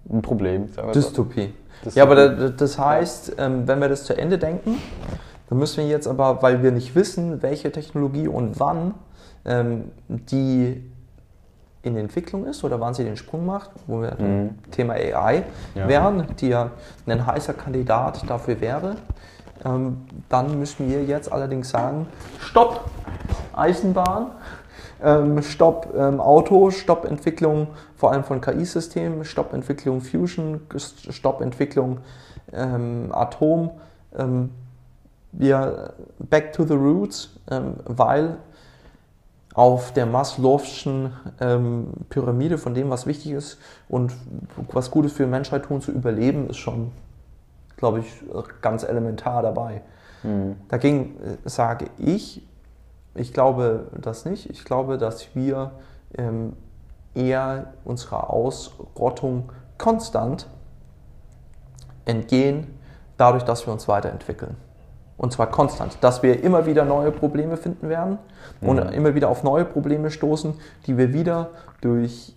ein 0.09 0.21
Problem. 0.23 0.67
Sagen 0.69 0.87
wir. 0.87 0.93
Dystopie. 0.93 1.53
Das- 1.83 1.93
Ja, 1.95 2.03
aber 2.03 2.15
da- 2.15 2.49
das 2.49 2.79
heißt, 2.79 3.35
ähm, 3.37 3.67
wenn 3.67 3.79
wir 3.79 3.89
das 3.89 4.03
zu 4.05 4.17
Ende 4.17 4.39
denken, 4.39 4.77
dann 5.49 5.59
müssen 5.59 5.77
wir 5.77 5.87
jetzt 5.87 6.07
aber, 6.07 6.41
weil 6.41 6.63
wir 6.63 6.71
nicht 6.71 6.95
wissen, 6.95 7.41
welche 7.43 7.71
Technologie 7.71 8.27
und 8.27 8.59
wann 8.59 8.95
ähm, 9.45 9.91
die 10.07 10.90
in 11.83 11.97
Entwicklung 11.97 12.45
ist 12.45 12.63
oder 12.63 12.79
wann 12.79 12.93
sie 12.93 13.03
den 13.03 13.17
Sprung 13.17 13.45
macht, 13.45 13.71
wo 13.87 14.01
wir 14.01 14.15
Mhm. 14.19 14.55
Thema 14.71 14.93
AI 14.93 15.43
Ja. 15.75 15.87
wären, 15.87 16.27
die 16.39 16.49
ja 16.49 16.71
ein 17.07 17.25
heißer 17.25 17.53
Kandidat 17.53 18.29
dafür 18.29 18.61
wäre, 18.61 18.97
ähm, 19.65 20.01
dann 20.29 20.59
müssen 20.59 20.89
wir 20.89 21.03
jetzt 21.03 21.31
allerdings 21.31 21.69
sagen, 21.69 22.07
Stopp 22.39 22.81
Eisenbahn, 23.53 24.27
ähm, 25.03 25.41
Stopp 25.41 25.93
ähm, 25.97 26.19
Auto, 26.19 26.69
Stopp 26.71 27.05
Entwicklung 27.05 27.67
vor 27.95 28.11
allem 28.11 28.23
von 28.23 28.41
KI-Systemen, 28.41 29.25
Stopp 29.25 29.53
Entwicklung 29.53 30.01
Fusion, 30.01 30.61
Stopp 30.77 31.41
Entwicklung 31.41 31.99
ähm, 32.53 33.09
Atom. 33.11 33.71
Ähm, 34.17 34.51
wir 35.31 35.93
back 36.19 36.51
to 36.53 36.65
the 36.65 36.73
roots, 36.73 37.29
ähm, 37.49 37.75
weil 37.85 38.37
auf 39.53 39.91
der 39.93 40.07
Maslow'schen 40.07 41.11
ähm, 41.39 41.91
Pyramide 42.09 42.57
von 42.57 42.73
dem, 42.73 42.89
was 42.89 43.05
wichtig 43.05 43.31
ist 43.31 43.57
und 43.89 44.13
was 44.71 44.91
Gutes 44.91 45.13
für 45.13 45.23
die 45.23 45.29
Menschheit 45.29 45.63
tun, 45.63 45.81
zu 45.81 45.91
überleben, 45.91 46.49
ist 46.49 46.57
schon, 46.57 46.91
glaube 47.75 47.99
ich, 47.99 48.05
ganz 48.61 48.83
elementar 48.83 49.41
dabei. 49.41 49.81
Mhm. 50.23 50.55
Dagegen 50.69 51.17
äh, 51.19 51.49
sage 51.49 51.87
ich, 51.97 52.47
ich 53.13 53.33
glaube 53.33 53.87
das 53.99 54.25
nicht. 54.25 54.49
Ich 54.49 54.63
glaube, 54.63 54.97
dass 54.97 55.35
wir 55.35 55.71
ähm, 56.17 56.53
eher 57.13 57.73
unserer 57.83 58.29
Ausrottung 58.29 59.51
konstant 59.77 60.47
entgehen, 62.05 62.67
dadurch, 63.17 63.43
dass 63.43 63.65
wir 63.65 63.73
uns 63.73 63.87
weiterentwickeln. 63.87 64.55
Und 65.21 65.31
zwar 65.31 65.51
konstant, 65.51 65.99
dass 66.01 66.23
wir 66.23 66.43
immer 66.43 66.65
wieder 66.65 66.83
neue 66.83 67.11
Probleme 67.11 67.55
finden 67.55 67.89
werden 67.89 68.17
und 68.59 68.79
immer 68.79 69.13
wieder 69.13 69.29
auf 69.29 69.43
neue 69.43 69.65
Probleme 69.65 70.09
stoßen, 70.09 70.55
die 70.87 70.97
wir 70.97 71.13
wieder 71.13 71.51
durch 71.79 72.35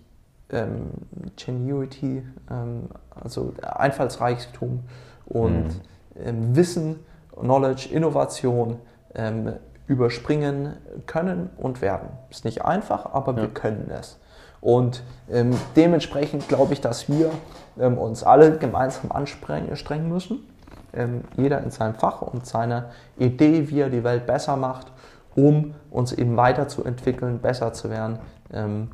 ähm, 0.51 0.91
Genuity, 1.35 2.21
ähm, 2.47 2.89
also 3.09 3.55
Einfallsreichtum 3.63 4.81
und 5.25 5.81
ähm, 6.23 6.55
Wissen, 6.55 6.99
Knowledge, 7.35 7.89
Innovation 7.91 8.77
ähm, 9.15 9.53
überspringen 9.87 10.77
können 11.07 11.49
und 11.57 11.81
werden. 11.81 12.09
Ist 12.29 12.45
nicht 12.45 12.65
einfach, 12.65 13.11
aber 13.15 13.35
wir 13.35 13.47
können 13.47 13.89
es. 13.89 14.19
Und 14.61 15.01
ähm, 15.31 15.57
dementsprechend 15.75 16.47
glaube 16.49 16.73
ich, 16.73 16.81
dass 16.81 17.09
wir 17.09 17.31
ähm, 17.79 17.97
uns 17.97 18.23
alle 18.23 18.59
gemeinsam 18.59 19.11
anstrengen 19.11 20.07
müssen. 20.07 20.54
Ähm, 20.95 21.21
jeder 21.37 21.61
in 21.61 21.71
seinem 21.71 21.95
Fach 21.95 22.21
und 22.21 22.45
seiner 22.45 22.91
Idee, 23.17 23.69
wie 23.69 23.81
er 23.81 23.89
die 23.89 24.03
Welt 24.03 24.25
besser 24.25 24.55
macht 24.55 24.87
um 25.35 25.73
uns 25.91 26.13
eben 26.13 26.37
weiterzuentwickeln, 26.37 27.39
besser 27.39 27.73
zu 27.73 27.89
werden 27.89 28.19
ähm, 28.53 28.89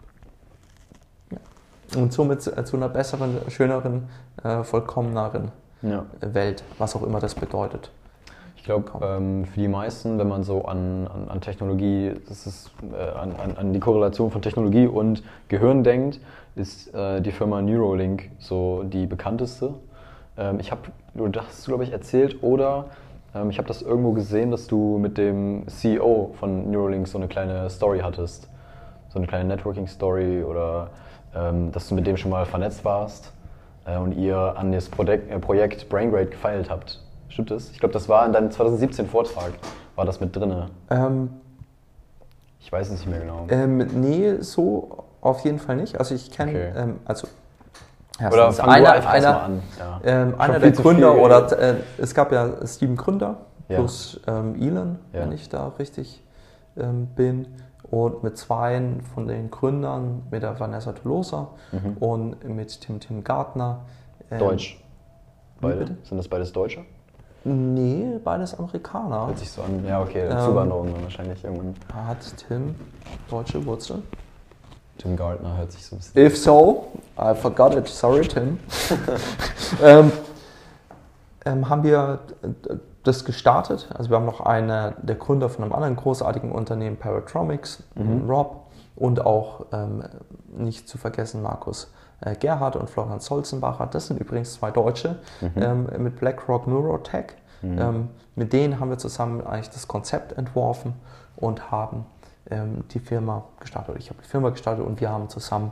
und 1.96 2.12
somit 2.14 2.42
zu, 2.42 2.52
zu, 2.64 2.78
einer 2.78 2.90
besseren, 2.90 3.38
schöneren, 3.50 4.10
äh, 4.44 4.64
vollkommeneren 4.64 5.52
ja. 5.82 6.06
Welt, 6.22 6.64
was 6.78 6.96
auch 6.96 7.04
immer 7.04 7.20
das 7.20 7.36
bedeutet. 7.36 7.92
Ich 8.56 8.64
glaube, 8.64 8.92
ähm, 9.02 9.46
für 9.46 9.60
die 9.60 9.68
meisten, 9.68 10.20
wenn 10.20 10.28
man 10.28 10.44
so 10.44 10.66
an, 10.66 11.08
an, 11.08 11.28
an 11.30 11.42
Technologie, 11.42 12.14
das 12.30 12.46
ist, 12.46 12.72
äh, 12.92 13.18
an, 13.18 13.34
an, 13.58 13.74
die 13.74 13.80
Korrelation 13.80 14.30
von 14.30 14.42
Technologie 14.42 14.86
und 14.86 15.24
Gehirn 15.48 15.84
denkt, 15.84 16.20
ist 16.56 16.94
äh, 16.94 17.22
die 17.22 17.32
Firma 17.32 17.62
Neuralink 17.62 18.30
so 18.40 18.84
die 18.84 19.08
bekannteste. 19.08 19.74
Ähm, 20.38 20.60
ich 20.60 20.72
habe, 20.72 20.82
du 21.14 21.32
hast 21.40 21.66
glaube 21.66 21.84
ich 21.84 21.92
erzählt, 21.92 22.44
oder 22.44 22.86
ähm, 23.34 23.50
ich 23.50 23.58
habe 23.58 23.68
das 23.68 23.82
irgendwo 23.82 24.12
gesehen, 24.12 24.52
dass 24.52 24.68
du 24.68 24.98
mit 24.98 25.18
dem 25.18 25.68
CEO 25.68 26.34
von 26.40 26.72
Neuralink 26.72 27.08
so 27.08 27.18
eine 27.18 27.28
kleine 27.28 27.70
Story 27.70 28.00
hattest. 28.00 28.48
So 29.10 29.20
eine 29.20 29.28
kleine 29.28 29.46
Networking-Story 29.46 30.44
oder 30.44 30.90
ähm, 31.36 31.72
dass 31.72 31.90
du 31.90 31.96
mit 31.96 32.08
dem 32.08 32.18
schon 32.18 32.32
mal 32.32 32.46
vernetzt 32.46 32.86
warst 32.86 33.34
äh, 33.86 33.98
und 33.98 34.14
ihr 34.14 34.38
an 34.38 34.72
das 34.72 34.90
Projekt, 34.90 35.30
äh, 35.30 35.40
Projekt 35.40 35.90
BrainGrade 35.90 36.28
gefeilt 36.28 36.70
habt. 36.70 37.02
Stimmt 37.28 37.52
das? 37.52 37.72
Ich 37.72 37.80
glaube, 37.80 37.94
das 37.94 38.10
war 38.10 38.26
in 38.26 38.34
deinem 38.34 38.50
2017-Vortrag, 38.50 39.54
war 39.96 40.06
das 40.06 40.20
mit 40.20 40.36
drin. 40.36 40.66
Ähm, 40.90 41.30
ich 42.60 42.72
weiß 42.72 42.88
es 42.90 43.00
nicht 43.00 43.10
mehr 43.10 43.20
genau. 43.20 43.48
Ähm, 43.50 43.78
nee, 43.78 44.36
so 44.40 45.06
auf 45.22 45.44
jeden 45.44 45.60
Fall 45.60 45.78
nicht. 45.78 45.98
Also 45.98 46.16
ich 46.16 46.32
kenne, 46.32 46.52
okay. 46.52 46.72
ähm, 46.76 47.00
also 47.06 47.28
ja, 48.20 48.32
oder 48.32 48.52
fang 48.52 48.70
einer, 48.70 49.00
du 49.00 49.08
einer, 49.10 49.32
mal 49.32 49.42
an. 49.42 49.64
Ja. 49.80 50.02
Ähm, 50.04 50.36
einer 50.38 50.60
der 50.60 50.72
Gründer 50.72 51.14
viel, 51.14 51.22
oder 51.22 51.60
äh, 51.60 51.76
es 51.98 52.14
gab 52.14 52.32
ja 52.32 52.66
sieben 52.66 52.96
Gründer 52.96 53.38
plus 53.68 54.20
ähm, 54.28 54.56
Elon, 54.62 55.00
wenn 55.12 55.32
ich 55.32 55.50
da 55.50 55.70
richtig 55.80 56.24
ähm, 56.78 57.08
bin. 57.08 57.48
Und 57.90 58.24
mit 58.24 58.38
zwei 58.38 58.82
von 59.14 59.28
den 59.28 59.52
Gründern, 59.52 60.24
mit 60.32 60.44
der 60.44 60.58
Vanessa 60.60 60.94
Tolosa 60.94 61.50
mhm. 61.72 61.98
und 61.98 62.48
mit 62.48 62.88
dem 62.88 63.00
Tim 63.00 63.24
Gartner. 63.24 63.82
Ähm, 64.30 64.40
Deutsch. 64.40 64.82
Beide? 65.60 65.98
Sind 66.04 66.18
das 66.18 66.28
beides 66.28 66.54
Deutsche? 66.54 66.86
Nee, 67.44 68.20
beides 68.24 68.58
Amerikaner. 68.58 69.28
Hört 69.28 69.40
sich 69.40 69.52
so 69.52 69.64
an. 69.64 69.84
Ja, 69.86 70.02
okay, 70.02 70.28
ähm, 70.30 70.40
Zuwanderung 70.40 70.94
wahrscheinlich 71.02 71.44
irgendwann. 71.44 71.76
Hat 71.94 72.20
Tim 72.48 72.76
deutsche 73.30 73.66
Wurzeln? 73.66 74.04
Tim 75.02 75.16
Gardner 75.16 75.58
hört 75.58 75.72
sich 75.72 75.86
so 75.86 75.96
ein 75.96 76.00
bisschen. 76.00 76.26
If 76.26 76.38
so, 76.38 76.88
I 77.18 77.34
forgot 77.34 77.76
it. 77.76 77.88
Sorry, 77.88 78.28
Tim. 78.28 78.60
ähm, 79.84 80.12
ähm, 81.44 81.70
haben 81.70 81.84
wir 81.84 82.20
das 83.04 83.26
gestartet. 83.26 83.90
Also 83.98 84.12
wir 84.12 84.18
haben 84.18 84.26
noch 84.26 84.42
eine, 84.42 84.94
der 85.02 85.16
Gründer 85.16 85.50
von 85.50 85.64
einem 85.64 85.74
anderen 85.74 85.96
großartigen 85.96 86.52
Unternehmen, 86.52 86.98
Paratromics, 86.98 87.84
mhm. 87.96 88.30
Rob, 88.30 88.68
und 88.96 89.26
auch 89.26 89.66
ähm, 89.72 90.04
nicht 90.56 90.88
zu 90.88 91.00
vergessen 91.00 91.42
Markus 91.42 91.92
äh, 92.20 92.36
Gerhard 92.36 92.76
und 92.76 92.88
Florian 92.88 93.20
Solzenbacher. 93.20 93.88
Das 93.88 94.08
sind 94.08 94.20
übrigens 94.20 94.54
zwei 94.54 94.70
Deutsche 94.70 95.18
mhm. 95.40 95.52
ähm, 95.56 95.88
mit 95.98 96.18
BlackRock 96.18 96.68
Neurotech. 96.68 97.28
Mhm. 97.64 97.80
Ähm, 97.80 98.10
mit 98.36 98.54
denen 98.54 98.80
haben 98.80 98.92
wir 98.92 99.00
zusammen 99.00 99.46
eigentlich 99.46 99.72
das 99.72 99.88
Konzept 99.88 100.38
entworfen 100.38 100.94
und 101.36 101.72
haben 101.72 102.06
ähm, 102.52 102.84
die 102.90 103.00
Firma 103.00 103.46
gestartet. 103.60 103.96
Ich 103.98 104.10
habe 104.10 104.22
die 104.22 104.28
Firma 104.28 104.50
gestartet 104.50 104.86
und 104.86 105.02
wir 105.02 105.10
haben 105.10 105.30
zusammen 105.30 105.72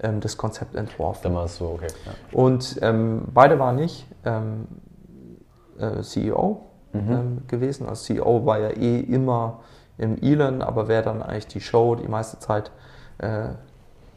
ähm, 0.00 0.20
das 0.20 0.36
Konzept 0.36 0.74
entworfen. 0.74 1.20
Dann 1.22 1.34
war 1.34 1.44
es 1.44 1.56
so, 1.56 1.66
okay. 1.66 1.88
Ja. 2.04 2.38
Und 2.38 2.78
ähm, 2.82 3.22
beide 3.32 3.58
waren 3.58 3.76
nicht 3.76 4.06
ähm, 4.24 4.66
äh, 5.78 6.02
CEO 6.02 6.66
mhm. 6.92 7.42
gewesen. 7.46 7.88
Als 7.88 8.04
CEO 8.04 8.44
war 8.44 8.58
ja 8.58 8.70
eh 8.70 9.00
immer 9.00 9.60
im 9.98 10.20
Elon, 10.20 10.60
aber 10.60 10.88
wer 10.88 11.02
dann 11.02 11.22
eigentlich 11.22 11.46
die 11.46 11.60
Show 11.60 11.94
die 11.94 12.08
meiste 12.08 12.38
Zeit 12.38 12.70
äh, 13.18 13.48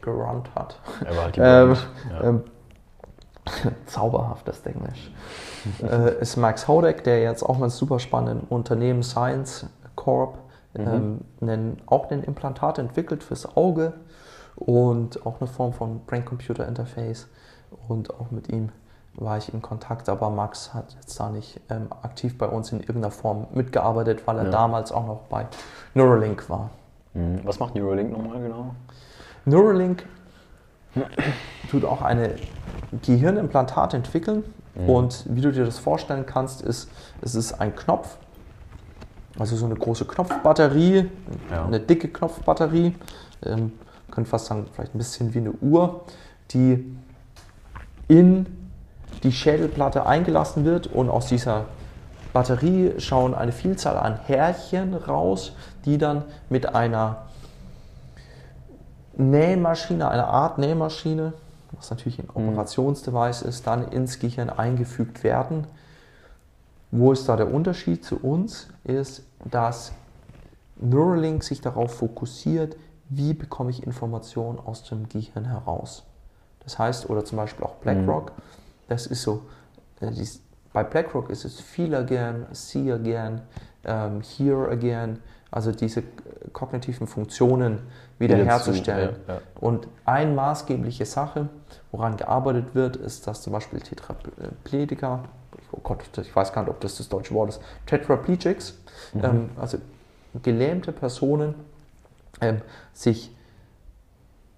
gerannt 0.02 0.50
hat. 0.54 0.78
Er 1.04 1.16
war 1.16 1.24
halt 1.24 1.36
die 1.36 1.40
ähm, 1.42 1.76
ja. 2.10 2.22
ähm, 2.22 2.42
Zauberhaftes 3.86 4.60
Englisch. 4.66 5.10
äh, 5.82 6.20
ist 6.20 6.36
Max 6.36 6.68
Hodek, 6.68 7.04
der 7.04 7.22
jetzt 7.22 7.42
auch 7.42 7.58
mal 7.58 7.70
super 7.70 7.98
spannenden 7.98 8.46
Unternehmen 8.48 9.02
Science 9.02 9.66
Corp 9.96 10.38
mhm. 10.74 10.86
ähm, 10.86 11.20
einen, 11.40 11.82
auch 11.86 12.10
ein 12.10 12.22
Implantat 12.22 12.78
entwickelt 12.78 13.22
fürs 13.22 13.56
Auge 13.56 13.94
und 14.56 15.24
auch 15.26 15.40
eine 15.40 15.48
Form 15.48 15.72
von 15.72 16.00
Brain-Computer-Interface. 16.06 17.28
Und 17.88 18.10
auch 18.18 18.30
mit 18.30 18.48
ihm 18.48 18.70
war 19.14 19.38
ich 19.38 19.52
in 19.52 19.62
Kontakt, 19.62 20.08
aber 20.08 20.30
Max 20.30 20.72
hat 20.72 20.94
jetzt 20.94 21.18
da 21.18 21.30
nicht 21.30 21.60
ähm, 21.68 21.88
aktiv 22.02 22.38
bei 22.38 22.46
uns 22.46 22.72
in 22.72 22.80
irgendeiner 22.80 23.10
Form 23.10 23.46
mitgearbeitet, 23.52 24.26
weil 24.26 24.38
er 24.38 24.44
ja. 24.44 24.50
damals 24.50 24.92
auch 24.92 25.06
noch 25.06 25.20
bei 25.28 25.46
Neuralink 25.94 26.48
war. 26.48 26.70
Mhm. 27.14 27.40
Was 27.44 27.58
macht 27.58 27.74
Neuralink 27.74 28.12
nochmal 28.12 28.40
genau? 28.40 28.74
Neuralink 29.44 30.04
tut 31.70 31.84
auch 31.84 32.02
eine 32.02 32.36
Gehirnimplantat 33.02 33.94
entwickeln. 33.94 34.44
Mhm. 34.74 34.88
Und 34.88 35.24
wie 35.28 35.40
du 35.40 35.52
dir 35.52 35.64
das 35.64 35.78
vorstellen 35.78 36.26
kannst, 36.26 36.62
ist, 36.62 36.90
es 37.20 37.34
ist 37.34 37.54
ein 37.54 37.74
Knopf, 37.74 38.18
also 39.38 39.56
so 39.56 39.66
eine 39.66 39.76
große 39.76 40.04
Knopfbatterie, 40.04 41.08
ja. 41.50 41.64
eine 41.64 41.80
dicke 41.80 42.08
Knopfbatterie, 42.08 42.94
ähm, 43.44 43.72
könnte 44.10 44.28
fast 44.28 44.46
sagen, 44.46 44.66
vielleicht 44.72 44.94
ein 44.94 44.98
bisschen 44.98 45.34
wie 45.34 45.38
eine 45.38 45.52
Uhr, 45.52 46.02
die 46.50 46.96
in 48.08 48.46
die 49.22 49.32
Schädelplatte 49.32 50.06
eingelassen 50.06 50.64
wird 50.64 50.86
und 50.86 51.10
aus 51.10 51.26
dieser 51.26 51.66
Batterie 52.32 52.94
schauen 52.98 53.34
eine 53.34 53.52
Vielzahl 53.52 53.96
an 53.96 54.18
Härchen 54.26 54.94
raus, 54.94 55.52
die 55.84 55.98
dann 55.98 56.24
mit 56.48 56.74
einer 56.74 57.26
Nähmaschine, 59.16 60.08
eine 60.08 60.26
Art 60.26 60.58
Nähmaschine, 60.58 61.32
was 61.72 61.90
natürlich 61.90 62.18
ein 62.18 62.28
mhm. 62.34 62.48
Operationsdevice 62.50 63.42
ist, 63.42 63.66
dann 63.66 63.88
ins 63.88 64.18
Gehirn 64.18 64.50
eingefügt 64.50 65.22
werden. 65.24 65.66
Wo 66.90 67.12
ist 67.12 67.28
da 67.28 67.36
der 67.36 67.52
Unterschied 67.52 68.04
zu 68.04 68.16
uns? 68.16 68.68
Ist, 68.84 69.22
dass 69.44 69.92
Neuralink 70.80 71.44
sich 71.44 71.60
darauf 71.60 71.94
fokussiert, 71.94 72.76
wie 73.08 73.34
bekomme 73.34 73.70
ich 73.70 73.84
Informationen 73.84 74.58
aus 74.58 74.84
dem 74.84 75.08
Gehirn 75.08 75.44
heraus. 75.44 76.04
Das 76.64 76.78
heißt, 76.78 77.10
oder 77.10 77.24
zum 77.24 77.36
Beispiel 77.38 77.64
auch 77.64 77.74
BlackRock, 77.76 78.30
mhm. 78.36 78.42
das 78.88 79.06
ist 79.06 79.22
so, 79.22 79.42
äh, 80.00 80.10
bei 80.72 80.84
BlackRock 80.84 81.30
ist 81.30 81.44
es 81.44 81.60
feel 81.60 81.94
again, 81.94 82.46
see 82.52 82.92
again, 82.92 83.40
um, 83.84 84.20
hear 84.20 84.68
again, 84.70 85.18
also 85.50 85.72
diese 85.72 86.04
kognitiven 86.52 87.06
Funktionen 87.08 87.80
wiederherzustellen. 88.18 89.16
Ja, 89.26 89.34
ja. 89.34 89.40
Und 89.60 89.88
eine 90.04 90.32
maßgebliche 90.32 91.06
Sache, 91.06 91.48
woran 91.90 92.16
gearbeitet 92.16 92.74
wird, 92.74 92.96
ist, 92.96 93.26
dass 93.26 93.42
zum 93.42 93.52
Beispiel 93.52 93.80
Tetraplegiker, 93.80 95.24
oh 95.72 95.80
Gott, 95.82 95.98
ich 96.18 96.34
weiß 96.34 96.52
gar 96.52 96.62
nicht, 96.62 96.70
ob 96.70 96.80
das 96.80 96.96
das 96.96 97.08
deutsche 97.08 97.34
Wort 97.34 97.50
ist, 97.50 97.60
Tetraplegics, 97.86 98.78
mhm. 99.14 99.24
ähm, 99.24 99.50
also 99.60 99.78
gelähmte 100.42 100.92
Personen, 100.92 101.54
ähm, 102.40 102.62
sich 102.92 103.34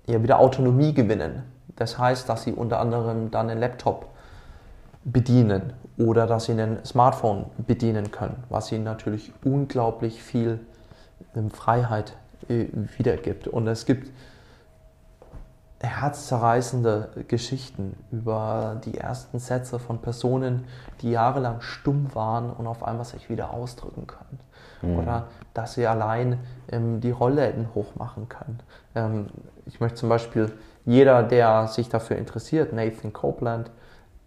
ja, 0.06 0.22
wieder 0.22 0.38
Autonomie 0.38 0.92
gewinnen. 0.92 1.44
Das 1.76 1.98
heißt, 1.98 2.28
dass 2.28 2.44
sie 2.44 2.52
unter 2.52 2.80
anderem 2.80 3.30
dann 3.30 3.48
einen 3.48 3.60
Laptop 3.60 4.08
bedienen 5.04 5.72
oder 5.98 6.26
dass 6.26 6.44
sie 6.44 6.52
ein 6.52 6.84
Smartphone 6.84 7.46
bedienen 7.58 8.10
können, 8.10 8.44
was 8.48 8.70
ihnen 8.72 8.84
natürlich 8.84 9.32
unglaublich 9.44 10.22
viel 10.22 10.60
Freiheit 11.52 12.14
äh, 12.48 12.66
wiedergibt. 12.98 13.48
Und 13.48 13.66
es 13.66 13.86
gibt 13.86 14.10
herzzerreißende 15.82 17.24
Geschichten 17.28 17.96
über 18.10 18.80
die 18.84 18.98
ersten 18.98 19.38
Sätze 19.38 19.78
von 19.78 19.98
Personen, 19.98 20.64
die 21.00 21.10
jahrelang 21.10 21.60
stumm 21.60 22.14
waren 22.14 22.50
und 22.50 22.66
auf 22.66 22.84
einmal 22.84 23.04
sich 23.04 23.28
wieder 23.28 23.52
ausdrücken 23.52 24.06
können. 24.06 24.38
Mhm. 24.82 24.98
Oder 24.98 25.26
dass 25.54 25.74
sie 25.74 25.86
allein 25.86 26.38
ähm, 26.70 27.00
die 27.00 27.10
Rollläden 27.10 27.68
hochmachen 27.74 28.28
können. 28.28 28.60
Ähm, 28.94 29.26
ich 29.66 29.80
möchte 29.80 29.96
zum 29.96 30.08
Beispiel, 30.08 30.52
jeder, 30.84 31.22
der 31.22 31.68
sich 31.68 31.88
dafür 31.88 32.16
interessiert, 32.16 32.72
Nathan 32.72 33.12
Copeland 33.12 33.70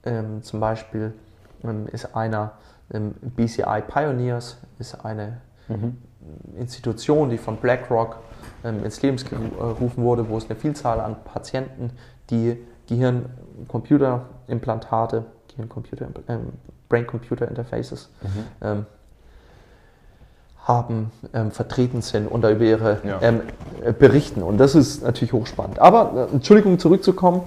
ähm, 0.06 0.44
zum 0.44 0.60
Beispiel, 0.60 1.14
ähm, 1.64 1.88
ist 1.88 2.16
einer, 2.16 2.54
ähm, 2.94 3.14
BCI 3.22 3.82
Pioneers 3.88 4.58
ist 4.80 5.06
eine 5.06 5.42
mhm. 5.68 5.98
Institution, 6.58 7.30
die 7.30 7.38
von 7.38 7.58
BlackRock 7.58 8.18
ins 8.66 9.02
Leben 9.02 9.18
gerufen 9.18 10.04
wurde, 10.04 10.30
wo 10.30 10.38
es 10.38 10.48
eine 10.50 10.56
Vielzahl 10.56 11.00
an 11.00 11.16
Patienten, 11.24 11.92
die 12.30 12.58
Gehirn-Computer-Implantate, 12.88 15.26
Gehirn-Computer, 15.50 16.08
ähm, 16.28 16.54
Brain-Computer-Interfaces 16.90 18.10
mhm. 18.22 18.28
ähm, 18.62 18.86
haben, 20.64 21.12
ähm, 21.34 21.52
vertreten 21.52 22.02
sind 22.02 22.28
und 22.28 22.42
da 22.42 22.50
über 22.50 22.66
ihre 22.66 23.00
ja. 23.06 23.22
Ähm, 23.22 23.42
äh, 23.84 23.94
berichten. 23.94 24.42
Und 24.42 24.58
das 24.58 24.74
ist 24.76 25.04
natürlich 25.04 25.34
hochspannend. 25.34 25.78
Aber, 25.80 26.30
äh, 26.32 26.34
Entschuldigung, 26.34 26.80
zurückzukommen. 26.80 27.44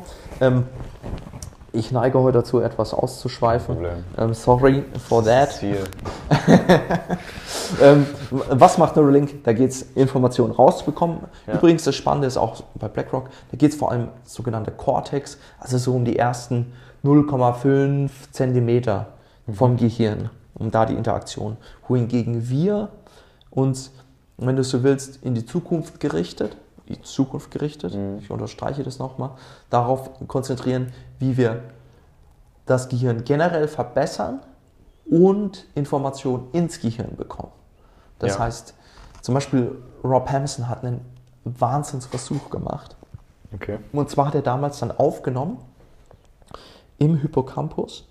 Ich 1.73 1.93
neige 1.93 2.19
heute 2.19 2.39
dazu, 2.39 2.61
etwas 2.61 2.95
auszuschweifen. 2.95 3.77
Ähm, 4.17 4.33
sorry 4.33 4.85
for 5.07 5.25
that. 5.25 5.61
Ähm, 7.83 8.07
was 8.49 8.79
macht 8.79 8.97
Neuralink? 8.97 9.45
Da 9.45 9.53
geht 9.53 9.71
es, 9.71 9.83
Informationen 9.95 10.53
rauszubekommen. 10.53 11.19
Ja. 11.47 11.55
Übrigens, 11.55 11.85
das 11.85 11.95
Spannende 11.95 12.27
ist 12.27 12.39
auch 12.39 12.63
bei 12.75 12.89
BlackRock, 12.89 13.29
da 13.51 13.57
geht 13.59 13.73
es 13.73 13.77
vor 13.77 13.93
allem 13.93 14.09
sogenannte 14.25 14.71
Cortex, 14.71 15.37
also 15.59 15.77
so 15.77 15.95
um 15.95 16.07
die 16.07 16.17
ersten 16.17 16.73
0,5 17.05 18.11
Zentimeter 18.31 19.09
vom 19.53 19.77
Gehirn, 19.77 20.31
um 20.55 20.71
da 20.71 20.87
die 20.87 20.95
Interaktion. 20.95 21.59
Wohingegen 21.87 22.49
wir 22.49 22.89
uns, 23.51 23.93
wenn 24.39 24.57
du 24.57 24.65
so 24.65 24.83
willst, 24.83 25.23
in 25.23 25.35
die 25.35 25.45
Zukunft 25.45 26.01
gerichtet, 26.01 26.57
die 26.89 27.01
Zukunft 27.03 27.51
gerichtet, 27.51 27.97
ich 28.21 28.31
unterstreiche 28.31 28.83
das 28.83 28.99
nochmal, 28.99 29.31
darauf 29.71 30.11
konzentrieren, 30.27 30.93
wie 31.19 31.37
wir 31.37 31.63
das 32.67 32.89
Gehirn 32.89 33.25
generell 33.25 33.69
verbessern 33.69 34.41
und 35.11 35.67
Informationen 35.75 36.49
ins 36.53 36.81
Gehirn 36.81 37.17
bekommen. 37.17 37.53
Das 38.19 38.35
Ja. 38.35 38.41
heißt, 38.41 38.75
zum 39.23 39.35
Beispiel 39.35 39.83
Rob 40.05 40.31
Hampson 40.31 40.69
hat 40.69 40.85
einen 40.85 41.05
Wahnsinnsversuch 41.45 42.51
gemacht. 42.51 42.97
Okay. 43.55 43.79
Und 43.93 44.11
zwar 44.11 44.27
hat 44.27 44.35
er 44.35 44.43
damals 44.43 44.79
dann 44.79 44.91
aufgenommen 44.91 45.59
im 46.99 47.17
Hippocampus, 47.17 48.07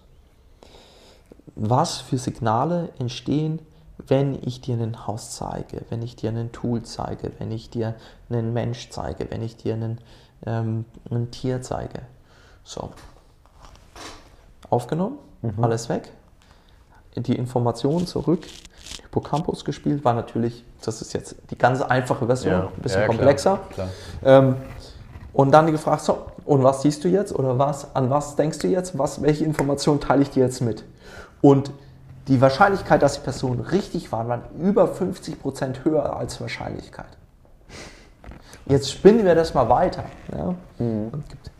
was 1.55 1.97
für 1.97 2.17
Signale 2.17 2.89
entstehen, 2.99 3.59
wenn 4.05 4.37
ich 4.43 4.61
dir 4.61 4.75
ein 4.75 5.07
Haus 5.07 5.31
zeige, 5.31 5.81
wenn 5.89 6.01
ich 6.01 6.15
dir 6.15 6.29
ein 6.29 6.51
Tool 6.51 6.83
zeige, 6.83 7.31
wenn 7.39 7.51
ich 7.51 7.69
dir 7.69 7.95
einen 8.29 8.53
Mensch 8.53 8.89
zeige, 8.89 9.29
wenn 9.31 9.41
ich 9.41 9.57
dir 9.57 9.73
einen, 9.73 9.99
ähm, 10.45 10.85
ein 11.09 11.31
Tier 11.31 11.61
zeige. 11.61 12.01
So. 12.63 12.91
Aufgenommen, 14.69 15.17
alles 15.61 15.89
weg. 15.89 16.11
Die 17.15 17.35
Information 17.35 18.05
zurück, 18.05 18.45
Hippocampus 19.01 19.65
gespielt, 19.65 20.05
war 20.05 20.13
natürlich, 20.13 20.63
das 20.83 21.01
ist 21.01 21.13
jetzt 21.13 21.35
die 21.49 21.57
ganz 21.57 21.81
einfache 21.81 22.27
Version, 22.27 22.53
ein 22.53 22.81
bisschen 22.81 23.01
Ja, 23.01 23.05
klar, 23.05 23.17
komplexer. 23.17 23.59
Klar. 23.71 23.89
Ähm, 24.23 24.55
und 25.33 25.51
dann 25.51 25.71
gefragt, 25.71 26.01
so, 26.01 26.25
und 26.45 26.63
was 26.63 26.81
siehst 26.81 27.03
du 27.03 27.07
jetzt 27.07 27.33
oder 27.33 27.57
was, 27.57 27.95
an 27.95 28.09
was 28.09 28.35
denkst 28.35 28.59
du 28.59 28.67
jetzt, 28.67 28.97
was, 28.97 29.21
welche 29.21 29.45
Informationen 29.45 29.99
teile 29.99 30.21
ich 30.21 30.29
dir 30.29 30.43
jetzt 30.43 30.61
mit? 30.61 30.83
Und 31.41 31.71
die 32.27 32.41
Wahrscheinlichkeit, 32.41 33.01
dass 33.01 33.13
die 33.13 33.21
Personen 33.21 33.61
richtig 33.61 34.11
waren, 34.11 34.27
waren 34.27 34.43
über 34.59 34.85
50% 34.85 35.83
höher 35.83 36.15
als 36.15 36.39
Wahrscheinlichkeit. 36.41 37.17
Jetzt 38.65 38.91
spinnen 38.91 39.25
wir 39.25 39.35
das 39.35 39.53
mal 39.53 39.69
weiter. 39.69 40.03
Ja? 40.31 40.55
Und 40.77 41.13
Es 41.23 41.29
gibt 41.29 41.51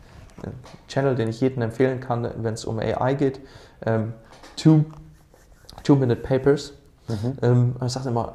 einen 0.42 0.54
Channel, 0.88 1.14
den 1.14 1.28
ich 1.28 1.40
jedem 1.40 1.62
empfehlen 1.62 2.00
kann, 2.00 2.30
wenn 2.36 2.54
es 2.54 2.64
um 2.64 2.78
AI 2.78 3.14
geht. 3.14 3.40
Ähm, 3.86 4.12
two, 4.56 4.84
two 5.84 5.96
Minute 5.96 6.20
Papers. 6.20 6.74
Ähm, 7.40 7.74
er 7.80 7.88
sagt 7.88 8.04
immer, 8.04 8.34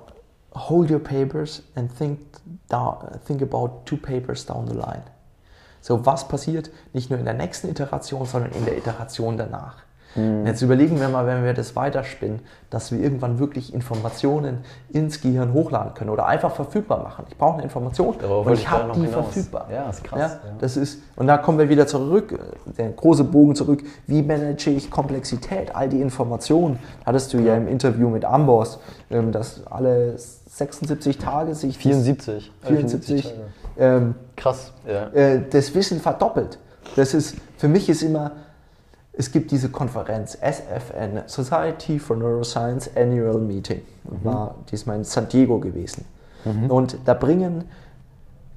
hold 0.55 0.89
your 0.89 0.99
papers 0.99 1.61
and 1.75 1.95
think, 1.95 2.19
down, 2.69 2.97
think 3.27 3.43
about 3.43 3.81
two 3.85 3.97
papers 3.97 4.45
down 4.45 4.67
the 4.67 4.73
line. 4.73 5.03
So, 5.81 6.05
was 6.05 6.27
passiert 6.27 6.71
nicht 6.93 7.09
nur 7.09 7.19
in 7.19 7.25
der 7.25 7.33
nächsten 7.33 7.69
Iteration, 7.69 8.25
sondern 8.25 8.51
in 8.53 8.65
der 8.65 8.77
Iteration 8.77 9.37
danach? 9.37 9.75
Und 10.15 10.45
Jetzt 10.45 10.61
überlegen 10.61 10.99
wir 10.99 11.09
mal, 11.09 11.25
wenn 11.25 11.43
wir 11.43 11.53
das 11.53 11.75
weiterspinnen, 11.75 12.39
dass 12.69 12.91
wir 12.91 12.99
irgendwann 12.99 13.39
wirklich 13.39 13.73
Informationen 13.73 14.59
ins 14.89 15.21
Gehirn 15.21 15.53
hochladen 15.53 15.93
können 15.93 16.09
oder 16.09 16.27
einfach 16.27 16.53
verfügbar 16.55 17.01
machen. 17.01 17.25
Ich 17.29 17.37
brauche 17.37 17.55
eine 17.55 17.63
Information 17.63 18.15
Darauf 18.19 18.45
und 18.45 18.53
ich 18.53 18.69
habe 18.69 18.91
die 18.93 19.01
hinaus. 19.01 19.25
verfügbar. 19.25 19.67
Ja, 19.71 19.89
ist 19.89 20.03
krass, 20.03 20.19
Ja, 20.19 20.27
ja. 20.27 20.55
Das 20.59 20.77
ist, 20.77 21.01
und 21.15 21.27
da 21.27 21.37
kommen 21.37 21.57
wir 21.57 21.69
wieder 21.69 21.87
zurück, 21.87 22.31
äh, 22.31 22.71
der 22.77 22.89
große 22.89 23.23
Bogen 23.23 23.55
zurück. 23.55 23.83
Wie 24.07 24.21
manage 24.21 24.69
ich 24.69 24.91
Komplexität, 24.91 25.75
all 25.75 25.89
die 25.89 26.01
Informationen? 26.01 26.79
Hattest 27.05 27.33
du 27.33 27.39
ja 27.39 27.55
im 27.55 27.67
Interview 27.67 28.09
mit 28.09 28.25
Amboss, 28.25 28.79
ähm, 29.09 29.31
dass 29.31 29.65
alle 29.67 30.17
76 30.17 31.17
Tage 31.17 31.55
sich 31.55 31.77
74. 31.77 32.51
74 32.63 33.23
Tage. 33.23 33.35
ähm, 33.77 34.15
Krass, 34.35 34.71
ja. 34.87 35.07
äh, 35.07 35.41
das 35.49 35.73
Wissen 35.73 35.99
verdoppelt. 35.99 36.59
Das 36.95 37.13
ist, 37.13 37.35
für 37.57 37.67
mich 37.67 37.89
ist 37.89 38.03
immer, 38.03 38.31
es 39.15 39.31
gibt 39.31 39.51
diese 39.51 39.69
Konferenz, 39.69 40.35
SFN, 40.41 41.21
Society 41.27 41.99
for 41.99 42.15
Neuroscience 42.15 42.89
Annual 42.95 43.37
Meeting, 43.39 43.83
war 44.23 44.55
diesmal 44.71 44.97
in 44.97 45.03
San 45.03 45.29
Diego 45.29 45.59
gewesen. 45.59 46.05
Und 46.67 46.97
da 47.05 47.13
bringen 47.13 47.65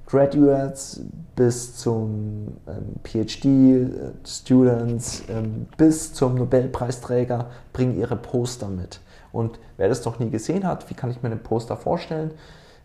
Graduates 0.06 1.02
bis 1.34 1.76
zum 1.76 2.56
ähm, 2.66 2.94
PhD-Students 3.04 5.24
ähm, 5.28 5.66
bis 5.76 6.14
zum 6.14 6.36
Nobelpreisträger 6.36 7.50
bringen 7.72 7.98
ihre 7.98 8.14
Poster 8.16 8.68
mit. 8.68 9.00
Und 9.32 9.58
wer 9.76 9.88
das 9.88 10.02
doch 10.02 10.20
nie 10.20 10.30
gesehen 10.30 10.66
hat, 10.66 10.90
wie 10.90 10.94
kann 10.94 11.10
ich 11.10 11.22
mir 11.22 11.30
ein 11.30 11.42
Poster 11.42 11.76
vorstellen? 11.76 12.30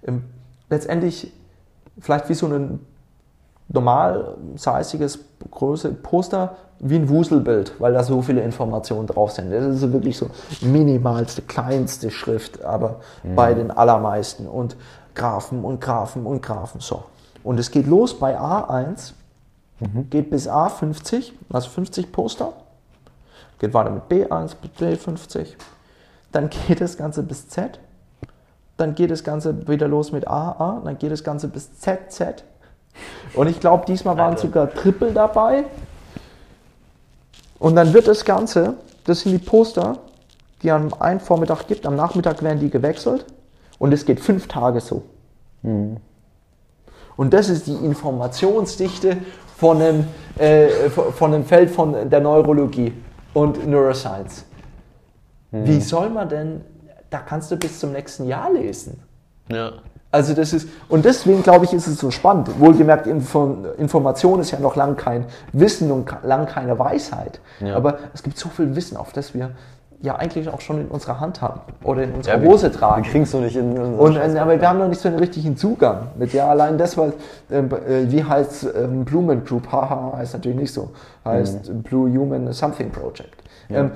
Ähm, 0.05 0.23
letztendlich 0.69 1.31
vielleicht 1.99 2.27
wie 2.29 2.33
so 2.33 2.47
ein 2.47 2.79
normal 3.69 4.35
siziges 4.55 5.19
große 5.49 5.93
Poster 5.93 6.57
wie 6.83 6.95
ein 6.95 7.09
Wuselbild, 7.09 7.79
weil 7.79 7.93
da 7.93 8.03
so 8.03 8.21
viele 8.23 8.41
Informationen 8.41 9.05
drauf 9.05 9.31
sind. 9.31 9.51
Das 9.51 9.63
ist 9.63 9.93
wirklich 9.93 10.17
so 10.17 10.27
minimalste, 10.61 11.43
kleinste 11.43 12.09
Schrift, 12.09 12.63
aber 12.63 13.01
bei 13.35 13.53
den 13.53 13.69
allermeisten 13.69 14.47
und 14.47 14.75
Graphen 15.13 15.63
und 15.63 15.79
Graphen 15.79 16.25
und 16.25 16.41
Graphen. 16.41 16.81
So. 16.81 17.03
Und 17.43 17.59
es 17.59 17.69
geht 17.69 17.85
los 17.85 18.17
bei 18.17 18.39
A1, 18.39 19.13
geht 20.09 20.31
bis 20.31 20.49
A50, 20.49 21.33
also 21.53 21.69
50 21.69 22.11
Poster, 22.11 22.53
geht 23.59 23.73
weiter 23.75 23.91
mit 23.91 24.03
B1 24.09 24.55
bis 24.59 24.71
B50, 24.79 25.47
dann 26.31 26.49
geht 26.49 26.81
das 26.81 26.97
Ganze 26.97 27.21
bis 27.21 27.47
Z, 27.47 27.79
dann 28.77 28.95
geht 28.95 29.11
das 29.11 29.23
Ganze 29.23 29.67
wieder 29.67 29.87
los 29.87 30.11
mit 30.11 30.27
AA, 30.27 30.81
dann 30.83 30.97
geht 30.97 31.11
das 31.11 31.23
Ganze 31.23 31.47
bis 31.47 31.79
ZZ. 31.79 32.43
Und 33.35 33.47
ich 33.47 33.59
glaube, 33.59 33.85
diesmal 33.85 34.17
waren 34.17 34.35
sogar 34.37 34.71
Triple 34.71 35.11
dabei. 35.11 35.65
Und 37.61 37.75
dann 37.75 37.93
wird 37.93 38.07
das 38.07 38.25
Ganze, 38.25 38.73
das 39.03 39.19
sind 39.19 39.33
die 39.33 39.37
Poster, 39.37 39.99
die 40.63 40.71
am 40.71 40.91
einen 40.99 41.19
Vormittag 41.19 41.67
gibt, 41.67 41.85
am 41.85 41.95
Nachmittag 41.95 42.41
werden 42.41 42.59
die 42.59 42.71
gewechselt 42.71 43.23
und 43.77 43.93
es 43.93 44.03
geht 44.03 44.19
fünf 44.19 44.47
Tage 44.47 44.81
so. 44.81 45.03
Und 47.17 47.31
das 47.31 47.49
ist 47.49 47.67
die 47.67 47.75
Informationsdichte 47.75 49.17
von 49.57 49.79
einem, 49.79 50.07
äh, 50.39 50.89
von 50.89 51.35
einem 51.35 51.45
Feld 51.45 51.69
von 51.69 52.09
der 52.09 52.19
Neurologie 52.19 52.93
und 53.35 53.67
Neuroscience. 53.67 54.43
Wie 55.51 55.81
soll 55.81 56.09
man 56.09 56.29
denn, 56.29 56.61
da 57.11 57.19
kannst 57.19 57.51
du 57.51 57.57
bis 57.57 57.79
zum 57.79 57.91
nächsten 57.91 58.25
Jahr 58.25 58.51
lesen. 58.51 59.03
Ja. 59.51 59.73
Also 60.13 60.33
das 60.33 60.51
ist, 60.51 60.67
und 60.89 61.05
deswegen 61.05 61.41
glaube 61.41 61.63
ich, 61.65 61.73
ist 61.73 61.87
es 61.87 61.97
so 61.97 62.11
spannend. 62.11 62.49
Wohlgemerkt, 62.59 63.07
Info, 63.07 63.55
Information 63.77 64.41
ist 64.41 64.51
ja 64.51 64.59
noch 64.59 64.75
lang 64.75 64.97
kein 64.97 65.25
Wissen 65.53 65.89
und 65.91 66.09
lang 66.23 66.45
keine 66.47 66.77
Weisheit. 66.77 67.39
Ja. 67.61 67.75
Aber 67.77 67.97
es 68.13 68.21
gibt 68.21 68.37
so 68.37 68.49
viel 68.49 68.75
Wissen, 68.75 68.97
auf 68.97 69.13
das 69.13 69.33
wir 69.33 69.51
ja 70.01 70.15
eigentlich 70.15 70.49
auch 70.49 70.59
schon 70.61 70.81
in 70.81 70.87
unserer 70.87 71.19
Hand 71.19 71.41
haben 71.41 71.61
oder 71.83 72.03
in 72.03 72.11
unserer 72.13 72.35
Ja, 72.37 72.41
wir- 72.41 72.49
Hose 72.49 72.71
tragen. 72.71 73.03
Wir 73.05 73.11
kriegen 73.11 73.23
es 73.23 73.33
noch 73.33 73.39
nicht 73.41 73.55
in 73.55 73.77
Und, 73.77 74.15
Scheiß- 74.17 74.35
aber 74.37 74.59
wir 74.59 74.67
haben 74.67 74.79
noch 74.79 74.87
nicht 74.89 74.99
so 74.99 75.07
einen 75.07 75.19
richtigen 75.19 75.55
Zugang 75.55 76.07
mit. 76.17 76.33
Ja, 76.33 76.47
allein 76.49 76.77
das, 76.77 76.97
weil, 76.97 77.13
ähm, 77.51 77.69
äh, 77.71 78.11
wie 78.11 78.23
heißt 78.23 78.67
ähm, 78.75 79.05
Blumen 79.05 79.45
Group? 79.45 79.71
Haha, 79.71 80.13
heißt 80.17 80.33
natürlich 80.33 80.57
nicht 80.57 80.73
so. 80.73 80.89
Heißt 81.23 81.83
Blue 81.83 82.09
Human 82.11 82.51
Something 82.51 82.89
Project. 82.89 83.35
Ähm, 83.69 83.91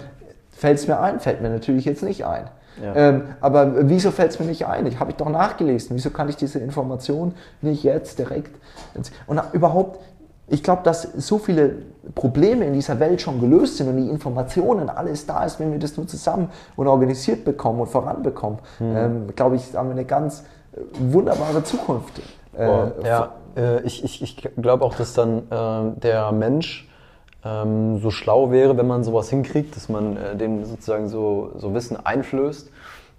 fällt 0.51 0.77
es 0.77 0.87
mir 0.87 0.99
ein? 0.99 1.19
Fällt 1.19 1.41
mir 1.41 1.49
natürlich 1.49 1.85
jetzt 1.85 2.03
nicht 2.03 2.23
ein. 2.25 2.45
Ja. 2.81 2.95
Ähm, 2.95 3.23
aber 3.41 3.89
wieso 3.89 4.11
fällt 4.11 4.31
es 4.31 4.39
mir 4.39 4.45
nicht 4.45 4.65
ein? 4.65 4.85
Ich 4.85 4.99
habe 4.99 5.11
ich 5.11 5.17
doch 5.17 5.29
nachgelesen. 5.29 5.95
Wieso 5.95 6.09
kann 6.09 6.29
ich 6.29 6.35
diese 6.35 6.59
Information 6.59 7.33
nicht 7.61 7.83
jetzt 7.83 8.19
direkt? 8.19 8.55
Und 9.27 9.41
überhaupt, 9.53 9.99
ich 10.47 10.61
glaube, 10.61 10.83
dass 10.83 11.03
so 11.03 11.37
viele 11.37 11.77
Probleme 12.13 12.65
in 12.65 12.73
dieser 12.73 12.99
Welt 12.99 13.21
schon 13.21 13.39
gelöst 13.39 13.77
sind 13.77 13.89
und 13.89 13.97
die 13.97 14.09
Informationen, 14.09 14.89
alles 14.89 15.25
da 15.25 15.43
ist, 15.43 15.59
wenn 15.59 15.71
wir 15.71 15.79
das 15.79 15.97
nur 15.97 16.07
zusammen 16.07 16.49
und 16.75 16.87
organisiert 16.87 17.45
bekommen 17.45 17.79
und 17.79 17.87
voranbekommen, 17.87 18.59
ähm, 18.79 19.27
glaube 19.35 19.55
ich, 19.55 19.75
haben 19.75 19.89
wir 19.89 19.93
eine 19.93 20.05
ganz 20.05 20.43
äh, 20.73 20.79
wunderbare 20.99 21.63
Zukunft. 21.63 22.19
Äh, 22.53 22.65
Boah, 22.65 22.91
ja, 23.03 23.29
äh, 23.57 23.81
ich, 23.81 24.03
ich, 24.03 24.21
ich 24.21 24.49
glaube 24.61 24.85
auch, 24.85 24.95
dass 24.95 25.13
dann 25.13 25.39
äh, 25.49 25.99
der 25.99 26.31
Mensch 26.31 26.89
ähm, 27.45 27.99
so 27.99 28.11
schlau 28.11 28.51
wäre, 28.51 28.75
wenn 28.77 28.87
man 28.87 29.03
sowas 29.03 29.29
hinkriegt, 29.29 29.75
dass 29.75 29.87
man 29.87 30.17
äh, 30.17 30.35
dem 30.35 30.65
sozusagen 30.65 31.07
so, 31.07 31.51
so 31.55 31.73
Wissen 31.73 32.03
einflößt, 32.03 32.71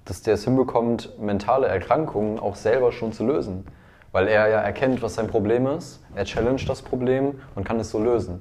dass 0.05 0.23
der 0.23 0.35
es 0.35 0.45
hinbekommt, 0.45 1.19
mentale 1.21 1.69
Erkrankungen 1.69 2.39
auch 2.39 2.57
selber 2.57 2.93
schon 2.93 3.13
zu 3.13 3.25
lösen. 3.25 3.65
Weil 4.13 4.29
er 4.29 4.49
ja 4.49 4.61
erkennt, 4.61 5.03
was 5.03 5.15
sein 5.15 5.29
Problem 5.29 5.67
ist, 5.67 6.03
er 6.15 6.25
challenged 6.25 6.69
das 6.69 6.83
Problem 6.83 7.41
und 7.55 7.65
kann 7.65 7.79
es 7.79 7.91
so 7.91 8.03
lösen. 8.03 8.41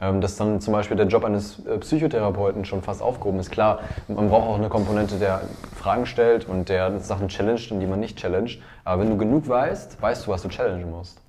Ähm, 0.00 0.20
dass 0.20 0.36
dann 0.36 0.60
zum 0.60 0.72
Beispiel 0.72 0.96
der 0.96 1.06
Job 1.06 1.24
eines 1.24 1.64
äh, 1.66 1.76
Psychotherapeuten 1.78 2.64
schon 2.64 2.82
fast 2.82 3.02
aufgehoben 3.02 3.40
ist. 3.40 3.50
Klar, 3.50 3.80
man 4.06 4.28
braucht 4.28 4.46
auch 4.46 4.58
eine 4.58 4.68
Komponente, 4.68 5.16
der 5.16 5.40
Fragen 5.74 6.06
stellt 6.06 6.48
und 6.48 6.68
der 6.68 7.00
Sachen 7.00 7.26
challenged 7.26 7.72
und 7.72 7.80
die 7.80 7.86
man 7.86 7.98
nicht 7.98 8.16
challenged. 8.16 8.60
Aber 8.84 9.02
wenn 9.02 9.10
du 9.10 9.16
genug 9.16 9.48
weißt, 9.48 10.00
weißt 10.00 10.26
du, 10.26 10.30
was 10.30 10.42
du 10.42 10.48
challengen 10.48 10.90
musst. 10.90 11.20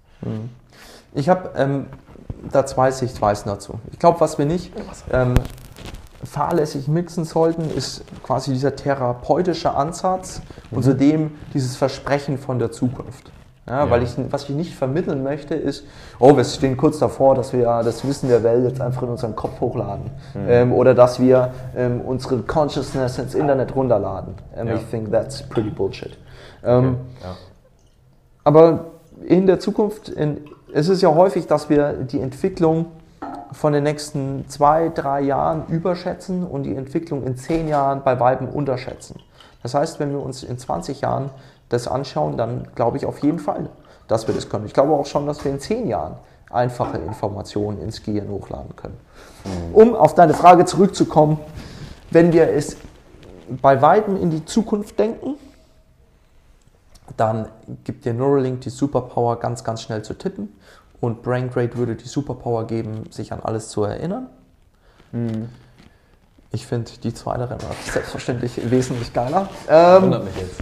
Ich 1.13 1.29
habe 1.29 1.51
ähm, 1.55 1.87
da 2.51 2.65
zwei 2.65 2.91
Sichtweisen 2.91 3.49
dazu. 3.49 3.79
Ich 3.91 3.99
glaube, 3.99 4.19
was 4.21 4.37
wir 4.37 4.45
nicht 4.45 4.71
ähm, 5.11 5.35
fahrlässig 6.23 6.87
mixen 6.87 7.25
sollten, 7.25 7.69
ist 7.69 8.03
quasi 8.23 8.51
dieser 8.53 8.75
therapeutische 8.75 9.71
Ansatz 9.71 10.41
und 10.71 10.83
zudem 10.83 11.31
dieses 11.53 11.75
Versprechen 11.75 12.37
von 12.37 12.59
der 12.59 12.71
Zukunft. 12.71 13.31
Ja, 13.67 13.85
Ja. 13.85 13.89
Weil 13.91 14.03
ich, 14.03 14.15
was 14.29 14.43
ich 14.43 14.55
nicht 14.55 14.73
vermitteln 14.75 15.23
möchte, 15.23 15.53
ist, 15.55 15.85
oh, 16.19 16.35
wir 16.35 16.43
stehen 16.43 16.75
kurz 16.75 16.99
davor, 16.99 17.35
dass 17.35 17.53
wir 17.53 17.65
das 17.83 18.05
Wissen 18.07 18.27
der 18.27 18.43
Welt 18.43 18.63
jetzt 18.65 18.81
einfach 18.81 19.03
in 19.03 19.09
unseren 19.09 19.35
Kopf 19.35 19.59
hochladen. 19.61 20.09
Ähm, 20.47 20.73
oder 20.73 20.93
dass 20.95 21.19
wir 21.19 21.51
ähm, 21.75 22.01
unsere 22.01 22.39
Consciousness 22.41 23.17
ins 23.19 23.35
Internet 23.35 23.75
runterladen. 23.75 24.33
And 24.57 24.69
Ja. 24.69 24.75
I 24.75 24.79
think 24.79 25.11
that's 25.11 25.41
pretty 25.43 25.69
bullshit. 25.69 26.17
Ähm, 26.63 26.97
Ja. 27.23 27.35
aber 28.43 28.85
in 29.25 29.45
der 29.47 29.59
Zukunft, 29.59 30.09
in, 30.09 30.41
es 30.73 30.89
ist 30.89 31.01
ja 31.01 31.13
häufig, 31.13 31.47
dass 31.47 31.69
wir 31.69 31.93
die 31.93 32.19
Entwicklung 32.19 32.87
von 33.51 33.73
den 33.73 33.83
nächsten 33.83 34.47
zwei, 34.47 34.89
drei 34.89 35.21
Jahren 35.21 35.65
überschätzen 35.67 36.45
und 36.45 36.63
die 36.63 36.75
Entwicklung 36.75 37.23
in 37.23 37.35
zehn 37.35 37.67
Jahren 37.67 38.03
bei 38.03 38.19
Weiben 38.19 38.47
unterschätzen. 38.47 39.19
Das 39.63 39.73
heißt, 39.73 39.99
wenn 39.99 40.11
wir 40.11 40.21
uns 40.21 40.43
in 40.43 40.57
20 40.57 41.01
Jahren 41.01 41.29
das 41.69 41.87
anschauen, 41.87 42.37
dann 42.37 42.67
glaube 42.75 42.97
ich 42.97 43.05
auf 43.05 43.19
jeden 43.19 43.39
Fall, 43.39 43.69
dass 44.07 44.27
wir 44.27 44.35
das 44.35 44.49
können. 44.49 44.65
Ich 44.65 44.73
glaube 44.73 44.93
auch 44.93 45.05
schon, 45.05 45.25
dass 45.25 45.43
wir 45.43 45.51
in 45.51 45.59
zehn 45.59 45.87
Jahren 45.87 46.15
einfache 46.49 46.97
Informationen 46.97 47.81
ins 47.81 48.03
Gehirn 48.03 48.29
hochladen 48.29 48.75
können. 48.75 48.97
Um 49.73 49.95
auf 49.95 50.15
deine 50.15 50.33
Frage 50.33 50.65
zurückzukommen, 50.65 51.39
wenn 52.11 52.33
wir 52.33 52.49
es 52.49 52.77
bei 53.61 53.81
Weitem 53.81 54.17
in 54.17 54.29
die 54.29 54.45
Zukunft 54.45 54.97
denken, 54.99 55.35
dann 57.19 57.49
gibt 57.83 58.05
dir 58.05 58.13
Neuralink 58.13 58.61
die 58.61 58.69
Superpower, 58.69 59.39
ganz, 59.39 59.63
ganz 59.63 59.81
schnell 59.81 60.03
zu 60.03 60.13
tippen. 60.13 60.55
Und 61.01 61.21
BrainGrade 61.21 61.77
würde 61.77 61.95
die 61.95 62.07
Superpower 62.07 62.67
geben, 62.67 63.03
sich 63.09 63.31
an 63.31 63.39
alles 63.41 63.69
zu 63.69 63.83
erinnern. 63.83 64.27
Ich 66.51 66.65
finde 66.65 66.91
die 67.03 67.13
zweite 67.13 67.49
Renner 67.49 67.71
selbstverständlich 67.91 68.59
wesentlich 68.69 69.13
geiler. 69.13 69.49
Ähm, 69.69 70.03
Wundert 70.03 70.25
mich 70.25 70.35
jetzt. 70.35 70.59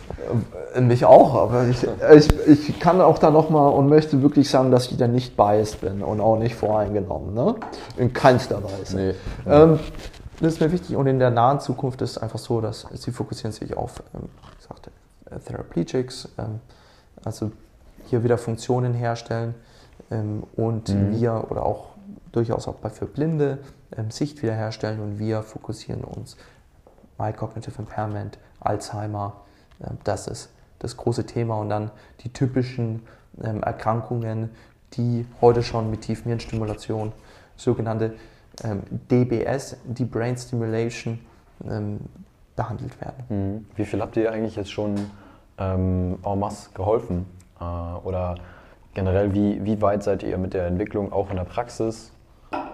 äh, 0.75 0.81
mich 0.81 1.05
auch, 1.05 1.33
aber 1.33 1.65
ich, 1.67 1.87
ich, 2.13 2.69
ich 2.69 2.79
kann 2.79 2.99
auch 3.01 3.19
da 3.19 3.31
nochmal 3.31 3.71
und 3.71 3.87
möchte 3.87 4.21
wirklich 4.21 4.49
sagen, 4.49 4.69
dass 4.69 4.91
ich 4.91 4.97
da 4.97 5.07
nicht 5.07 5.37
biased 5.37 5.81
bin 5.81 6.03
und 6.03 6.19
auch 6.19 6.37
nicht 6.37 6.55
voreingenommen. 6.55 7.33
Ne? 7.33 7.55
In 7.95 8.13
keinster 8.13 8.61
Weise. 8.63 8.97
Nee. 8.97 9.13
Ähm, 9.47 9.79
das 10.39 10.53
ist 10.53 10.61
mir 10.61 10.71
wichtig 10.71 10.95
und 10.95 11.07
in 11.07 11.19
der 11.19 11.31
nahen 11.31 11.59
Zukunft 11.59 12.01
ist 12.01 12.11
es 12.11 12.17
einfach 12.17 12.39
so, 12.39 12.61
dass 12.61 12.85
sie 12.93 13.11
fokussieren 13.11 13.53
sich 13.53 13.75
auf, 13.75 14.03
ähm, 14.13 14.29
wie 14.51 14.57
gesagt, 14.57 14.91
äh, 15.31 15.39
Therapeutics, 15.39 16.29
ähm, 16.37 16.59
also 17.23 17.51
hier 18.05 18.23
wieder 18.23 18.37
Funktionen 18.37 18.93
herstellen 18.93 19.55
ähm, 20.11 20.43
und 20.55 20.93
wir 21.11 21.47
oder 21.49 21.65
auch 21.65 21.89
durchaus 22.31 22.67
auch 22.67 22.75
bei 22.75 22.89
für 22.89 23.05
Blinde 23.05 23.59
ähm, 23.95 24.11
Sicht 24.11 24.41
wiederherstellen 24.41 24.99
und 25.01 25.19
wir 25.19 25.43
fokussieren 25.43 26.03
uns 26.03 26.37
Mild 27.17 27.37
Cognitive 27.37 27.79
Impairment, 27.79 28.37
Alzheimer, 28.59 29.41
das 30.03 30.27
ist 30.27 30.49
das 30.79 30.97
große 30.97 31.25
Thema. 31.25 31.57
Und 31.57 31.69
dann 31.69 31.89
die 32.19 32.31
typischen 32.31 33.01
Erkrankungen, 33.39 34.51
die 34.93 35.25
heute 35.41 35.63
schon 35.63 35.89
mit 35.89 36.01
Tiefenhirnstimulation, 36.01 37.13
sogenannte 37.55 38.13
DBS, 39.09 39.77
die 39.85 40.05
Brain 40.05 40.37
Stimulation, 40.37 41.19
behandelt 42.57 42.99
werden. 42.99 43.23
Mhm. 43.29 43.65
Wie 43.77 43.85
viel 43.85 44.01
habt 44.01 44.17
ihr 44.17 44.29
eigentlich 44.29 44.57
jetzt 44.57 44.71
schon 44.71 44.95
ähm, 45.57 46.19
en 46.21 46.39
masse 46.39 46.71
geholfen? 46.73 47.25
Äh, 47.61 47.63
oder 47.63 48.35
generell, 48.93 49.33
wie, 49.33 49.63
wie 49.63 49.81
weit 49.81 50.03
seid 50.03 50.23
ihr 50.23 50.37
mit 50.37 50.53
der 50.53 50.67
Entwicklung 50.67 51.13
auch 51.13 51.29
in 51.29 51.37
der 51.37 51.45
Praxis? 51.45 52.11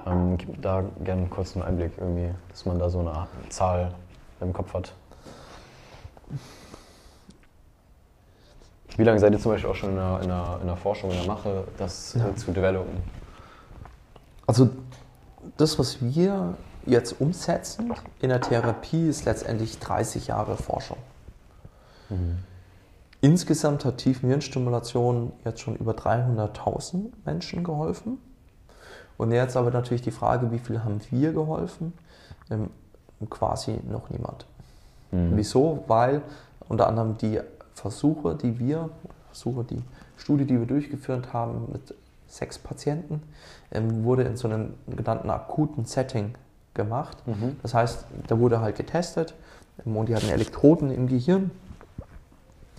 Ähm, 0.07 0.37
gib 0.37 0.61
da 0.61 0.83
gerne 1.03 1.27
kurz 1.27 1.55
einen 1.55 1.63
Einblick 1.63 1.91
irgendwie, 1.97 2.31
dass 2.49 2.65
man 2.65 2.79
da 2.79 2.89
so 2.89 2.99
eine 2.99 3.27
Zahl 3.49 3.93
im 4.41 4.53
Kopf 4.53 4.73
hat. 4.73 4.93
Wie 8.95 9.03
lange 9.03 9.19
seid 9.19 9.33
ihr 9.33 9.39
zum 9.39 9.51
Beispiel 9.51 9.69
auch 9.69 9.75
schon 9.75 9.91
in 9.91 9.95
der, 9.95 10.19
in 10.21 10.27
der, 10.27 10.57
in 10.61 10.67
der 10.67 10.77
Forschung, 10.77 11.09
in 11.11 11.17
der 11.17 11.27
Mache, 11.27 11.63
das 11.77 12.15
äh, 12.15 12.35
zu 12.35 12.51
developen? 12.51 12.97
Also 14.45 14.69
das, 15.57 15.79
was 15.79 16.01
wir 16.01 16.55
jetzt 16.85 17.19
umsetzen 17.19 17.93
in 18.21 18.29
der 18.29 18.41
Therapie, 18.41 19.07
ist 19.07 19.25
letztendlich 19.25 19.79
30 19.79 20.27
Jahre 20.27 20.57
Forschung. 20.57 20.97
Insgesamt 23.21 23.85
hat 23.85 23.97
Tiefenhirnstimulation 23.99 25.31
jetzt 25.45 25.61
schon 25.61 25.75
über 25.75 25.93
300.000 25.93 27.05
Menschen 27.25 27.63
geholfen. 27.63 28.17
Und 29.17 29.31
jetzt 29.31 29.55
aber 29.55 29.71
natürlich 29.71 30.01
die 30.01 30.11
Frage, 30.11 30.51
wie 30.51 30.59
viel 30.59 30.83
haben 30.83 30.99
wir 31.09 31.31
geholfen? 31.31 31.93
Ähm, 32.49 32.69
quasi 33.29 33.79
noch 33.89 34.09
niemand. 34.09 34.45
Wieso? 35.35 35.83
Weil 35.87 36.23
unter 36.67 36.87
anderem 36.87 37.17
die 37.17 37.39
Versuche, 37.75 38.35
die 38.35 38.59
wir, 38.59 38.89
Versuche, 39.27 39.63
die 39.63 39.81
Studie, 40.17 40.45
die 40.45 40.59
wir 40.59 40.65
durchgeführt 40.65 41.33
haben 41.33 41.69
mit 41.71 41.93
sechs 42.27 42.57
Patienten, 42.57 43.21
ähm, 43.71 44.03
wurde 44.03 44.23
in 44.23 44.37
so 44.37 44.47
einem 44.47 44.73
genannten 44.87 45.29
akuten 45.29 45.85
Setting 45.85 46.33
gemacht. 46.73 47.17
Das 47.61 47.73
heißt, 47.73 48.05
da 48.27 48.39
wurde 48.39 48.61
halt 48.61 48.75
getestet 48.75 49.33
ähm, 49.85 49.97
und 49.97 50.09
die 50.09 50.15
hatten 50.15 50.29
Elektroden 50.29 50.91
im 50.91 51.07
Gehirn, 51.07 51.51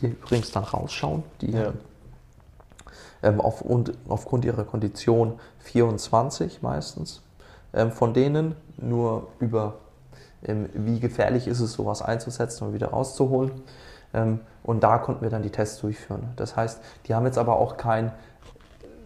die 0.01 0.07
übrigens 0.09 0.51
dann 0.53 0.65
rausschauen, 0.65 1.23
die 1.41 1.53
Ja. 1.53 1.73
ähm, 3.23 3.41
auf, 3.41 3.63
und 3.63 3.93
aufgrund 4.09 4.45
ihrer 4.45 4.65
Kondition 4.65 5.39
24 5.61 6.63
meistens. 6.63 7.23
Ähm, 7.73 7.91
von 7.91 8.13
denen 8.15 8.55
nur 8.77 9.29
über, 9.41 9.75
ähm, 10.45 10.69
wie 10.75 11.01
gefährlich 11.01 11.47
ist 11.49 11.61
es, 11.61 11.73
sowas 11.73 12.03
einzusetzen 12.03 12.67
und 12.69 12.75
wieder 12.75 12.89
rauszuholen. 12.89 13.51
Ähm, 14.13 14.41
und 14.63 14.83
da 14.85 14.99
konnten 14.99 15.23
wir 15.23 15.31
dann 15.31 15.43
die 15.43 15.51
Tests 15.51 15.81
durchführen. 15.81 16.29
Das 16.37 16.57
heißt, 16.57 16.81
die 17.07 17.15
haben 17.15 17.27
jetzt 17.27 17.39
aber 17.39 17.59
auch 17.59 17.77
keinen 17.77 18.13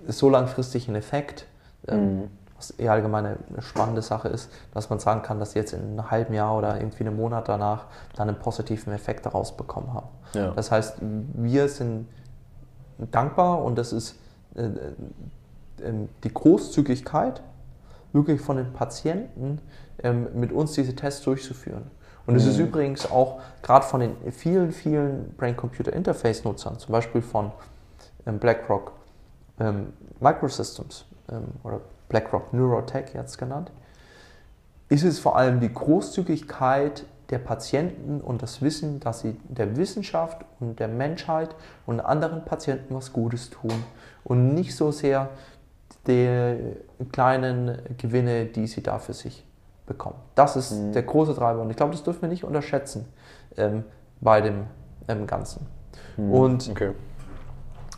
so 0.07 0.29
langfristigen 0.31 0.95
Effekt, 0.95 1.47
ähm, 1.87 2.31
was 2.59 2.71
eher 2.71 2.93
allgemein 2.93 3.25
eine 3.25 3.63
spannende 3.63 4.03
Sache 4.03 4.29
ist, 4.29 4.51
dass 4.75 4.91
man 4.91 4.99
sagen 4.99 5.23
kann, 5.23 5.39
dass 5.39 5.53
sie 5.53 5.61
jetzt 5.61 5.73
in 5.73 5.81
einem 5.81 6.11
halben 6.11 6.35
Jahr 6.35 6.57
oder 6.57 6.77
irgendwie 6.77 7.05
einem 7.05 7.17
Monat 7.17 7.49
danach 7.49 7.87
dann 8.17 8.29
einen 8.29 8.39
positiven 8.39 8.93
Effekt 8.93 9.25
daraus 9.25 9.57
bekommen 9.57 9.95
haben. 9.95 10.09
Ja. 10.35 10.51
Das 10.51 10.71
heißt, 10.71 10.97
wir 11.01 11.69
sind 11.69 12.09
dankbar 12.99 13.63
und 13.63 13.79
das 13.79 13.93
ist 13.93 14.19
äh, 14.57 14.63
äh, 14.63 14.71
ähm, 15.83 16.09
die 16.25 16.35
Großzügigkeit, 16.35 17.43
wirklich 18.13 18.41
von 18.41 18.57
den 18.57 18.73
Patienten 18.73 19.61
ähm, 20.03 20.29
mit 20.35 20.53
uns 20.53 20.73
diese 20.73 20.97
Tests 20.97 21.23
durchzuführen. 21.23 21.91
Und 22.27 22.37
es 22.37 22.45
ist 22.45 22.59
übrigens 22.59 23.11
auch 23.11 23.41
gerade 23.63 23.87
von 23.87 24.01
den 24.01 24.15
vielen, 24.33 24.71
vielen 24.71 25.33
Brain-Computer-Interface-Nutzern, 25.39 26.79
zum 26.79 26.93
Beispiel 26.93 27.23
von 27.23 27.53
ähm, 28.27 28.39
BlackRock 28.39 28.93
ähm, 29.59 29.95
Microsystems 30.21 31.07
ähm, 31.31 31.45
oder 31.63 31.81
BlackRock 32.09 32.53
Neurotech 32.53 33.15
jetzt 33.15 33.39
genannt, 33.39 33.71
ist 34.89 35.05
es 35.05 35.19
vor 35.19 35.37
allem 35.37 35.61
die 35.61 35.73
Großzügigkeit 35.73 37.05
der 37.31 37.39
Patienten 37.39 38.21
und 38.21 38.43
das 38.43 38.63
Wissen, 38.63 39.01
dass 39.01 39.21
sie 39.21 39.37
der 39.49 39.77
Wissenschaft 39.77 40.45
und 40.61 40.81
der 40.81 40.89
Menschheit 40.89 41.55
und 41.85 42.01
anderen 42.01 42.45
Patienten 42.45 42.95
was 42.95 43.13
Gutes 43.13 43.51
tun 43.51 43.85
und 44.25 44.55
nicht 44.55 44.75
so 44.75 44.91
sehr 44.91 45.29
die 46.07 46.57
kleinen 47.13 47.79
Gewinne, 47.99 48.47
die 48.47 48.67
sie 48.67 48.83
da 48.83 48.99
für 48.99 49.13
sich 49.13 49.45
bekommen. 49.87 50.17
Das 50.35 50.57
ist 50.57 50.95
der 50.95 51.03
große 51.03 51.35
Treiber 51.35 51.61
und 51.61 51.71
ich 51.71 51.77
glaube, 51.77 51.93
das 51.93 52.03
dürfen 52.03 52.23
wir 52.23 52.29
nicht 52.29 52.45
unterschätzen 52.45 53.07
ähm, 53.57 53.85
bei 54.21 54.41
dem 54.41 54.65
ähm, 55.07 55.27
Ganzen. 55.27 55.67
Und 56.17 56.71
Okay. 56.71 56.93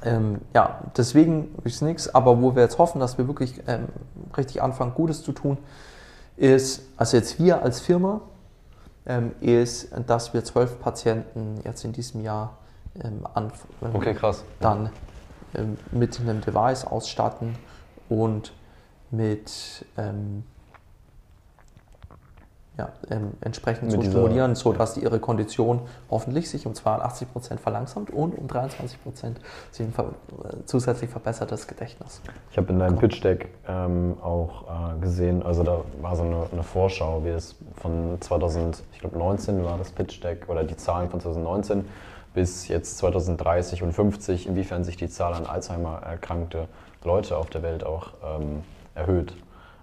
Ähm, 0.03 0.41
ja, 0.55 0.81
deswegen 0.97 1.55
ist 1.65 1.83
nichts, 1.83 2.15
aber 2.15 2.41
wo 2.41 2.55
wir 2.55 2.63
jetzt 2.63 2.79
hoffen, 2.79 3.01
dass 3.01 3.19
wir 3.19 3.27
wirklich 3.27 3.63
ähm, 3.67 3.89
richtig 4.37 4.63
anfangen, 4.63 4.95
Gutes 4.95 5.23
zu 5.23 5.33
tun, 5.33 5.59
ist, 6.37 6.83
also 6.97 7.17
jetzt 7.17 7.39
wir 7.39 7.63
als 7.63 7.81
Firma, 7.81 8.23
ähm, 9.07 9.33
ist, 9.41 9.91
dass 10.07 10.33
wir 10.33 10.45
zwölf 10.45 10.81
Patienten 10.81 11.61
jetzt 11.65 11.85
in 11.85 11.93
diesem 11.93 12.23
Jahr 12.23 12.59
ähm, 13.03 13.27
an, 13.35 13.53
Okay, 13.93 14.17
dann 14.61 14.91
ähm, 15.55 15.77
mit 15.91 16.19
einem 16.21 16.41
Device 16.41 16.87
ausstatten 16.87 17.57
und 18.09 18.53
mit 19.11 19.85
ähm, 19.97 20.45
ja, 22.79 22.89
ähm, 23.11 23.33
entsprechend 23.41 23.93
dieser- 23.93 24.03
stimulieren, 24.11 24.55
sodass 24.55 24.97
ihre 24.97 25.19
Kondition 25.19 25.81
hoffentlich 26.11 26.49
sich 26.49 26.67
um 26.67 26.73
82% 26.75 27.59
verlangsamt 27.61 28.11
und 28.11 28.37
um 28.37 28.47
23% 28.47 29.41
sich 29.71 29.87
ein 29.87 29.93
ver 29.93 30.05
äh, 30.05 30.57
zusätzlich 30.65 31.11
verbessertes 31.11 31.67
Gedächtnis. 31.67 32.23
Ich 32.51 32.57
habe 32.57 32.73
in 32.73 32.79
deinem 32.79 32.97
Pitch 32.97 33.23
Deck 33.23 33.49
ähm, 33.69 34.17
auch 34.23 34.65
äh, 34.97 35.01
gesehen, 35.01 35.43
also 35.43 35.63
da 35.63 35.81
war 36.01 36.17
so 36.17 36.23
eine, 36.23 36.47
eine 36.53 36.63
Vorschau, 36.63 37.25
wie 37.25 37.31
es 37.31 37.57
von 37.77 38.17
2019 38.21 39.65
war 39.65 39.77
das 39.79 39.91
Pitch 39.91 40.23
Deck 40.23 40.49
oder 40.49 40.65
die 40.65 40.77
Zahlen 40.77 41.11
von 41.11 41.21
2019 41.21 41.85
bis 42.33 42.69
jetzt 42.69 42.99
2030 42.99 43.83
und 43.83 43.93
50, 43.93 44.47
inwiefern 44.47 44.85
sich 44.85 44.97
die 44.97 45.09
Zahl 45.09 45.35
an 45.35 45.47
Alzheimer-Erkrankte 45.47 46.69
Leute 47.05 47.37
auf 47.37 47.51
der 47.51 47.63
Welt 47.63 47.85
auch 47.85 48.13
ähm, 48.25 48.63
erhöht. 48.95 49.35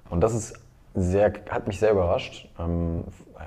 Und 0.10 0.22
das 0.22 0.34
ist 0.34 0.54
sehr, 0.98 1.32
hat 1.50 1.68
mich 1.68 1.80
sehr 1.80 1.92
überrascht. 1.92 2.50
Ähm, 2.60 3.04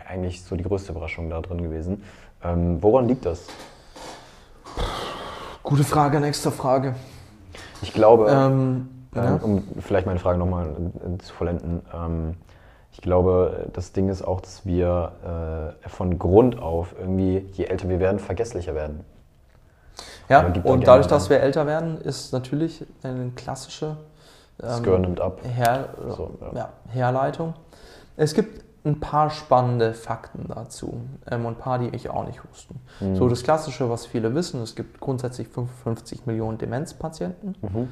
eigentlich 0.08 0.42
so 0.42 0.56
die 0.56 0.64
größte 0.64 0.92
Überraschung 0.92 1.28
da 1.30 1.40
drin 1.40 1.62
gewesen. 1.62 2.04
Ähm, 2.42 2.82
woran 2.82 3.08
liegt 3.08 3.26
das? 3.26 3.46
Gute 5.62 5.84
Frage, 5.84 6.20
nächste 6.20 6.50
Frage. 6.50 6.94
Ich 7.82 7.92
glaube, 7.92 8.30
Ähm, 8.30 8.88
ähm, 9.14 9.22
ja. 9.24 9.34
um 9.42 9.64
vielleicht 9.80 10.06
meine 10.06 10.20
Frage 10.20 10.38
nochmal 10.38 10.74
zu 11.18 11.34
vollenden. 11.34 11.82
Ähm, 11.92 12.36
ich 12.92 13.00
glaube, 13.00 13.68
das 13.72 13.92
Ding 13.92 14.08
ist 14.08 14.22
auch, 14.22 14.40
dass 14.40 14.64
wir 14.66 15.74
äh, 15.84 15.88
von 15.88 16.18
Grund 16.18 16.58
auf 16.58 16.94
irgendwie, 16.98 17.46
je 17.52 17.64
älter 17.64 17.88
wir 17.88 18.00
werden, 18.00 18.18
vergesslicher 18.18 18.74
werden. 18.74 19.04
Ja, 20.28 20.46
und 20.64 20.86
dadurch, 20.86 21.08
dass 21.08 21.28
wir 21.30 21.40
älter 21.40 21.66
werden, 21.66 22.00
ist 22.00 22.32
natürlich 22.32 22.84
eine 23.02 23.30
klassische 23.34 23.96
ähm, 24.62 24.82
Gehirn 24.82 25.00
nimmt 25.02 25.20
ab. 25.20 25.40
Her 25.44 25.90
So, 26.08 26.36
ja. 26.40 26.52
ja, 26.54 26.68
Herleitung. 26.88 27.54
Es 28.16 28.34
gibt 28.34 28.64
ein 28.84 28.98
paar 28.98 29.28
spannende 29.30 29.92
Fakten 29.92 30.46
dazu 30.48 31.00
ähm, 31.30 31.44
und 31.46 31.54
ein 31.58 31.60
paar, 31.60 31.78
die 31.78 31.88
ich 31.94 32.08
auch 32.10 32.26
nicht 32.26 32.40
wusste. 32.48 32.74
Mhm. 33.00 33.16
So 33.16 33.28
das 33.28 33.42
Klassische, 33.42 33.90
was 33.90 34.06
viele 34.06 34.34
wissen, 34.34 34.62
es 34.62 34.74
gibt 34.74 35.00
grundsätzlich 35.00 35.48
55 35.48 36.26
Millionen 36.26 36.56
Demenzpatienten. 36.58 37.56
Mhm. 37.60 37.88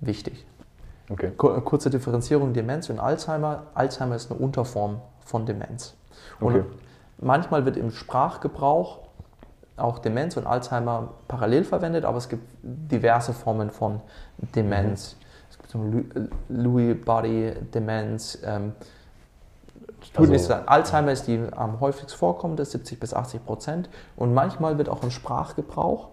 Wichtig. 0.00 0.46
Okay. 1.10 1.32
Kur- 1.36 1.62
Kurze 1.64 1.90
Differenzierung, 1.90 2.52
Demenz 2.52 2.88
und 2.88 2.98
Alzheimer. 3.00 3.64
Alzheimer 3.74 4.14
ist 4.16 4.30
eine 4.30 4.40
Unterform 4.40 5.00
von 5.24 5.44
Demenz. 5.46 5.94
Und 6.40 6.54
Okay. 6.56 6.64
manchmal 7.18 7.64
wird 7.64 7.76
im 7.76 7.90
Sprachgebrauch 7.90 9.00
auch 9.76 9.98
Demenz 9.98 10.36
und 10.36 10.46
Alzheimer 10.46 11.08
parallel 11.28 11.64
verwendet, 11.64 12.04
aber 12.04 12.18
es 12.18 12.28
gibt 12.28 12.44
diverse 12.62 13.32
Formen 13.32 13.70
von 13.70 14.00
Demenz. 14.54 15.16
Es 15.20 15.21
Lu- 15.74 16.04
Lewy 16.48 16.94
Body 16.94 17.52
Demenz. 17.74 18.38
Ähm, 18.44 18.72
tut 20.12 20.18
Also- 20.20 20.32
nichts 20.32 20.46
sagen. 20.48 20.68
Alzheimer 20.68 21.12
ist 21.12 21.26
die 21.26 21.40
am 21.52 21.80
häufigst 21.80 22.14
vorkommende, 22.14 22.64
70 22.64 22.98
bis 23.00 23.14
80 23.14 23.44
Prozent. 23.44 23.88
Und 24.16 24.34
manchmal 24.34 24.78
wird 24.78 24.88
auch 24.88 25.02
im 25.02 25.10
Sprachgebrauch 25.10 26.08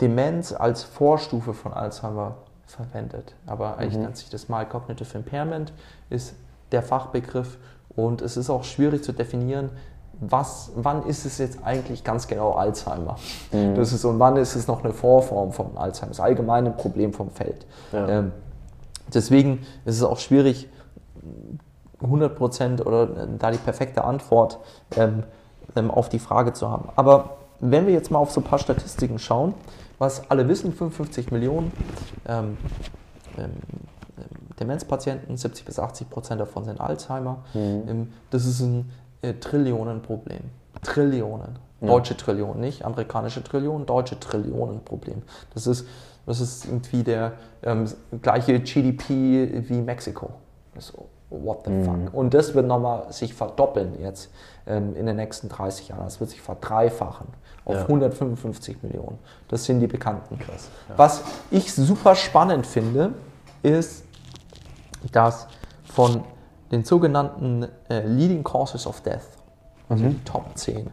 Demenz 0.00 0.52
als 0.52 0.82
Vorstufe 0.82 1.52
von 1.52 1.72
Alzheimer 1.74 2.36
verwendet. 2.66 3.34
Aber 3.46 3.76
eigentlich 3.76 3.96
Mhm. 3.96 4.02
nennt 4.04 4.16
sich 4.16 4.30
das 4.30 4.48
mal 4.48 4.64
Cognitive 4.66 5.16
Impairment, 5.18 5.72
ist 6.10 6.34
der 6.72 6.82
Fachbegriff. 6.82 7.58
Und 7.94 8.22
es 8.22 8.36
ist 8.36 8.48
auch 8.50 8.64
schwierig 8.64 9.04
zu 9.04 9.12
definieren, 9.12 9.70
was, 10.20 10.72
wann 10.76 11.04
ist 11.06 11.24
es 11.26 11.38
jetzt 11.38 11.58
eigentlich 11.64 12.04
ganz 12.04 12.26
genau 12.26 12.52
Alzheimer? 12.52 13.16
Mhm. 13.52 13.74
Das 13.74 13.92
ist, 13.92 14.04
und 14.04 14.18
wann 14.18 14.36
ist 14.36 14.54
es 14.54 14.66
noch 14.66 14.84
eine 14.84 14.92
Vorform 14.92 15.52
von 15.52 15.76
Alzheimer? 15.76 16.10
Das 16.10 16.18
ist 16.18 16.24
allgemein 16.24 16.66
ein 16.66 16.76
Problem 16.76 17.12
vom 17.12 17.30
Feld. 17.30 17.66
Ja. 17.92 18.08
Ähm, 18.08 18.32
deswegen 19.12 19.66
ist 19.84 19.96
es 19.96 20.02
auch 20.02 20.18
schwierig, 20.18 20.68
100% 22.02 22.82
oder 22.82 23.02
äh, 23.04 23.26
da 23.38 23.50
die 23.50 23.58
perfekte 23.58 24.04
Antwort 24.04 24.58
ähm, 24.96 25.24
ähm, 25.76 25.90
auf 25.90 26.08
die 26.08 26.18
Frage 26.18 26.52
zu 26.52 26.70
haben. 26.70 26.88
Aber 26.96 27.36
wenn 27.60 27.86
wir 27.86 27.94
jetzt 27.94 28.10
mal 28.10 28.18
auf 28.18 28.30
so 28.30 28.40
ein 28.40 28.44
paar 28.44 28.58
Statistiken 28.58 29.18
schauen, 29.18 29.54
was 29.98 30.30
alle 30.30 30.48
wissen, 30.48 30.72
55 30.72 31.30
Millionen 31.30 31.72
ähm, 32.26 32.58
ähm, 33.38 33.44
ähm, 34.18 34.24
Demenzpatienten, 34.60 35.36
70 35.36 35.64
bis 35.64 35.78
80 35.78 36.10
Prozent 36.10 36.40
davon 36.40 36.64
sind 36.64 36.80
Alzheimer. 36.80 37.44
Mhm. 37.54 38.12
Das 38.30 38.44
ist 38.44 38.60
ein 38.60 38.90
äh, 39.24 39.34
Trillionenproblem. 39.34 40.40
Trillionen. 40.82 41.58
Deutsche 41.80 42.16
Trillionen, 42.16 42.60
nicht 42.62 42.82
amerikanische 42.84 43.44
Trillionen, 43.44 43.84
deutsche 43.84 44.18
Trillionenproblem. 44.18 45.20
Das 45.52 45.66
ist, 45.66 45.86
das 46.24 46.40
ist 46.40 46.64
irgendwie 46.64 47.02
der 47.02 47.32
ähm, 47.62 47.84
gleiche 48.22 48.58
GDP 48.60 49.68
wie 49.68 49.82
Mexiko. 49.82 50.30
Ist, 50.78 50.94
what 51.28 51.58
the 51.66 51.70
Mhm. 51.70 51.84
fuck? 52.06 52.14
Und 52.14 52.32
das 52.32 52.54
wird 52.54 52.66
nochmal 52.66 53.12
sich 53.12 53.34
verdoppeln 53.34 54.00
jetzt 54.00 54.30
ähm, 54.66 54.96
in 54.96 55.04
den 55.04 55.16
nächsten 55.16 55.50
30 55.50 55.88
Jahren. 55.88 56.04
Das 56.04 56.20
wird 56.20 56.30
sich 56.30 56.40
verdreifachen 56.40 57.26
auf 57.66 57.74
Ja. 57.74 57.82
155 57.82 58.82
Millionen. 58.82 59.18
Das 59.48 59.64
sind 59.64 59.80
die 59.80 59.86
bekannten. 59.86 60.38
Krass. 60.38 60.70
Ja. 60.88 60.94
Was 60.96 61.22
ich 61.50 61.70
super 61.74 62.14
spannend 62.14 62.66
finde, 62.66 63.12
ist, 63.62 64.04
dass 65.12 65.48
von 65.84 66.24
den 66.74 66.84
sogenannten 66.84 67.68
äh, 67.88 68.06
Leading 68.06 68.42
Causes 68.42 68.86
of 68.86 69.00
Death, 69.02 69.28
also 69.88 70.08
die 70.08 70.24
Top 70.24 70.56
10, 70.56 70.90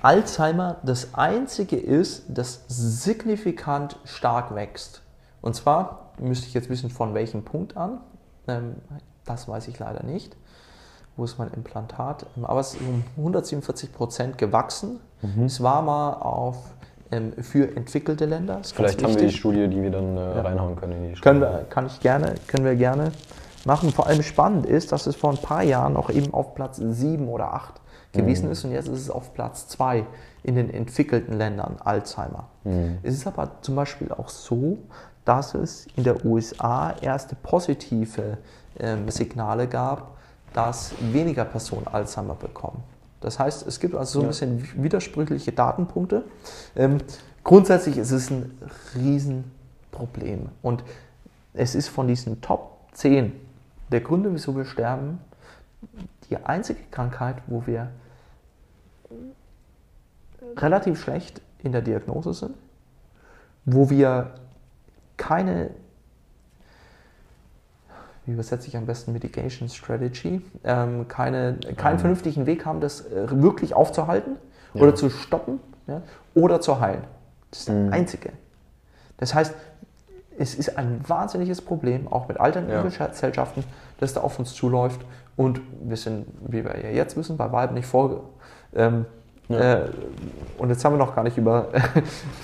Alzheimer 0.00 0.76
das 0.84 1.14
einzige 1.14 1.76
ist, 1.76 2.24
das 2.28 2.62
signifikant 2.68 3.98
stark 4.04 4.54
wächst. 4.54 5.02
Und 5.42 5.56
zwar 5.56 6.12
müsste 6.20 6.46
ich 6.46 6.54
jetzt 6.54 6.70
wissen, 6.70 6.90
von 6.90 7.14
welchem 7.14 7.44
Punkt 7.44 7.76
an. 7.76 7.98
Ähm, 8.46 8.76
das 9.24 9.48
weiß 9.48 9.66
ich 9.66 9.78
leider 9.80 10.04
nicht. 10.04 10.36
Wo 11.16 11.24
ist 11.24 11.38
mein 11.38 11.50
Implantat? 11.52 12.26
Ähm, 12.36 12.44
Aber 12.44 12.60
es 12.60 12.74
ist 12.74 12.80
um 12.80 13.02
147 13.16 13.92
Prozent 13.92 14.38
gewachsen. 14.38 15.00
Es 15.44 15.60
war 15.60 15.82
mal 15.82 16.12
auf 16.12 16.58
ähm, 17.10 17.32
für 17.40 17.74
entwickelte 17.76 18.26
Länder. 18.26 18.60
Vielleicht 18.62 19.02
haben 19.02 19.16
wir 19.16 19.22
die. 19.22 19.32
Studie, 19.32 19.66
die 19.66 19.82
wir 19.82 19.90
dann 19.90 20.16
äh, 20.16 20.20
reinhauen 20.20 20.76
können 20.76 20.92
in 20.92 21.14
die 21.14 21.20
Können 21.20 21.40
wir, 21.40 21.66
kann 21.68 21.86
ich 21.86 21.98
gerne, 21.98 22.34
können 22.46 22.64
wir 22.64 22.76
gerne 22.76 23.10
machen. 23.66 23.90
Vor 23.92 24.06
allem 24.06 24.22
spannend 24.22 24.66
ist, 24.66 24.92
dass 24.92 25.06
es 25.06 25.16
vor 25.16 25.30
ein 25.30 25.38
paar 25.38 25.62
Jahren 25.62 25.92
noch 25.94 26.10
eben 26.10 26.32
auf 26.32 26.54
Platz 26.54 26.78
7 26.78 27.28
oder 27.28 27.52
8 27.54 27.80
gewesen 28.12 28.50
ist 28.50 28.64
und 28.64 28.70
jetzt 28.72 28.88
ist 28.88 29.00
es 29.00 29.10
auf 29.10 29.34
Platz 29.34 29.68
2 29.68 30.06
in 30.42 30.54
den 30.54 30.70
entwickelten 30.72 31.36
Ländern 31.36 31.76
Alzheimer. 31.84 32.48
Es 33.02 33.14
ist 33.14 33.26
aber 33.26 33.50
zum 33.60 33.74
Beispiel 33.76 34.10
auch 34.10 34.28
so, 34.30 34.78
dass 35.26 35.54
es 35.54 35.86
in 35.96 36.04
der 36.04 36.24
USA 36.24 36.94
erste 37.02 37.34
positive 37.34 38.38
ähm, 38.78 39.10
Signale 39.10 39.66
gab, 39.66 40.16
dass 40.54 40.92
weniger 41.12 41.44
Personen 41.44 41.86
Alzheimer 41.88 42.34
bekommen. 42.34 42.82
Das 43.20 43.38
heißt, 43.38 43.66
es 43.66 43.80
gibt 43.80 43.94
also 43.94 44.12
so 44.12 44.18
ein 44.20 44.24
Ja. 44.24 44.28
bisschen 44.28 44.82
widersprüchliche 44.82 45.52
Datenpunkte. 45.52 46.24
Ähm, 46.76 46.98
grundsätzlich 47.44 47.98
ist 47.98 48.12
es 48.12 48.30
ein 48.30 48.56
Riesenproblem. 48.94 50.48
Und 50.62 50.84
es 51.54 51.74
ist 51.74 51.88
von 51.88 52.06
diesen 52.08 52.40
Top 52.40 52.78
10 52.92 53.32
der 53.90 54.00
Gründe, 54.00 54.32
wieso 54.32 54.56
wir 54.56 54.64
sterben, 54.64 55.18
die 56.28 56.36
einzige 56.36 56.80
Krankheit, 56.90 57.36
wo 57.46 57.66
wir 57.66 57.90
relativ 60.56 61.00
schlecht 61.00 61.40
in 61.62 61.72
der 61.72 61.82
Diagnose 61.82 62.34
sind, 62.34 62.54
wo 63.64 63.90
wir 63.90 64.34
keine, 65.16 65.70
wie 68.24 68.32
übersetze 68.32 68.68
ich 68.68 68.76
am 68.76 68.86
besten 68.86 69.12
Mitigation 69.12 69.68
Strategy, 69.68 70.42
ähm, 70.64 71.08
keine, 71.08 71.58
keinen 71.76 71.94
Ähm. 71.94 71.98
vernünftigen 72.00 72.46
Weg 72.46 72.64
haben, 72.66 72.80
das 72.80 73.06
äh, 73.06 73.26
wirklich 73.42 73.74
aufzuhalten 73.74 74.36
Ja. 74.74 74.82
oder 74.82 74.94
zu 74.94 75.10
stoppen 75.10 75.60
ja, 75.86 76.02
oder 76.34 76.60
zu 76.60 76.80
heilen. 76.80 77.04
Das 77.50 77.60
ist 77.60 77.68
das 77.68 77.74
Mhm. 77.76 77.92
Einzige. 77.92 78.32
Das 79.18 79.34
heißt, 79.34 79.54
es 80.38 80.54
ist 80.54 80.76
ein 80.78 81.00
wahnsinniges 81.06 81.60
Problem, 81.62 82.10
auch 82.10 82.28
mit 82.28 82.38
alternden 82.40 82.72
Ja. 82.72 82.82
Gesellschaften, 82.82 83.64
das 84.00 84.14
da 84.14 84.20
auf 84.20 84.38
uns 84.38 84.54
zuläuft. 84.54 85.00
Und 85.36 85.60
wir 85.82 85.96
sind, 85.96 86.26
wie 86.46 86.64
wir 86.64 86.78
ja 86.82 86.90
jetzt 86.90 87.16
wissen, 87.16 87.36
bei 87.36 87.50
Weitem 87.52 87.74
nicht 87.74 87.86
vor. 87.86 88.20
Ähm, 88.74 89.06
Ja. 89.48 89.74
äh, 89.74 89.90
und 90.58 90.70
jetzt 90.70 90.84
haben 90.84 90.94
wir 90.94 90.98
noch 90.98 91.14
gar 91.14 91.22
nicht 91.22 91.36
über 91.36 91.68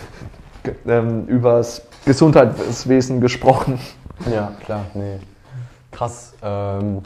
ähm, 0.87 1.27
übers 1.27 1.83
Gesundheitswesen 2.05 3.21
gesprochen. 3.21 3.79
Ja, 4.33 4.53
klar, 4.65 4.85
nee. 4.95 5.19
Krass. 5.91 6.35
Ähm, 6.43 7.03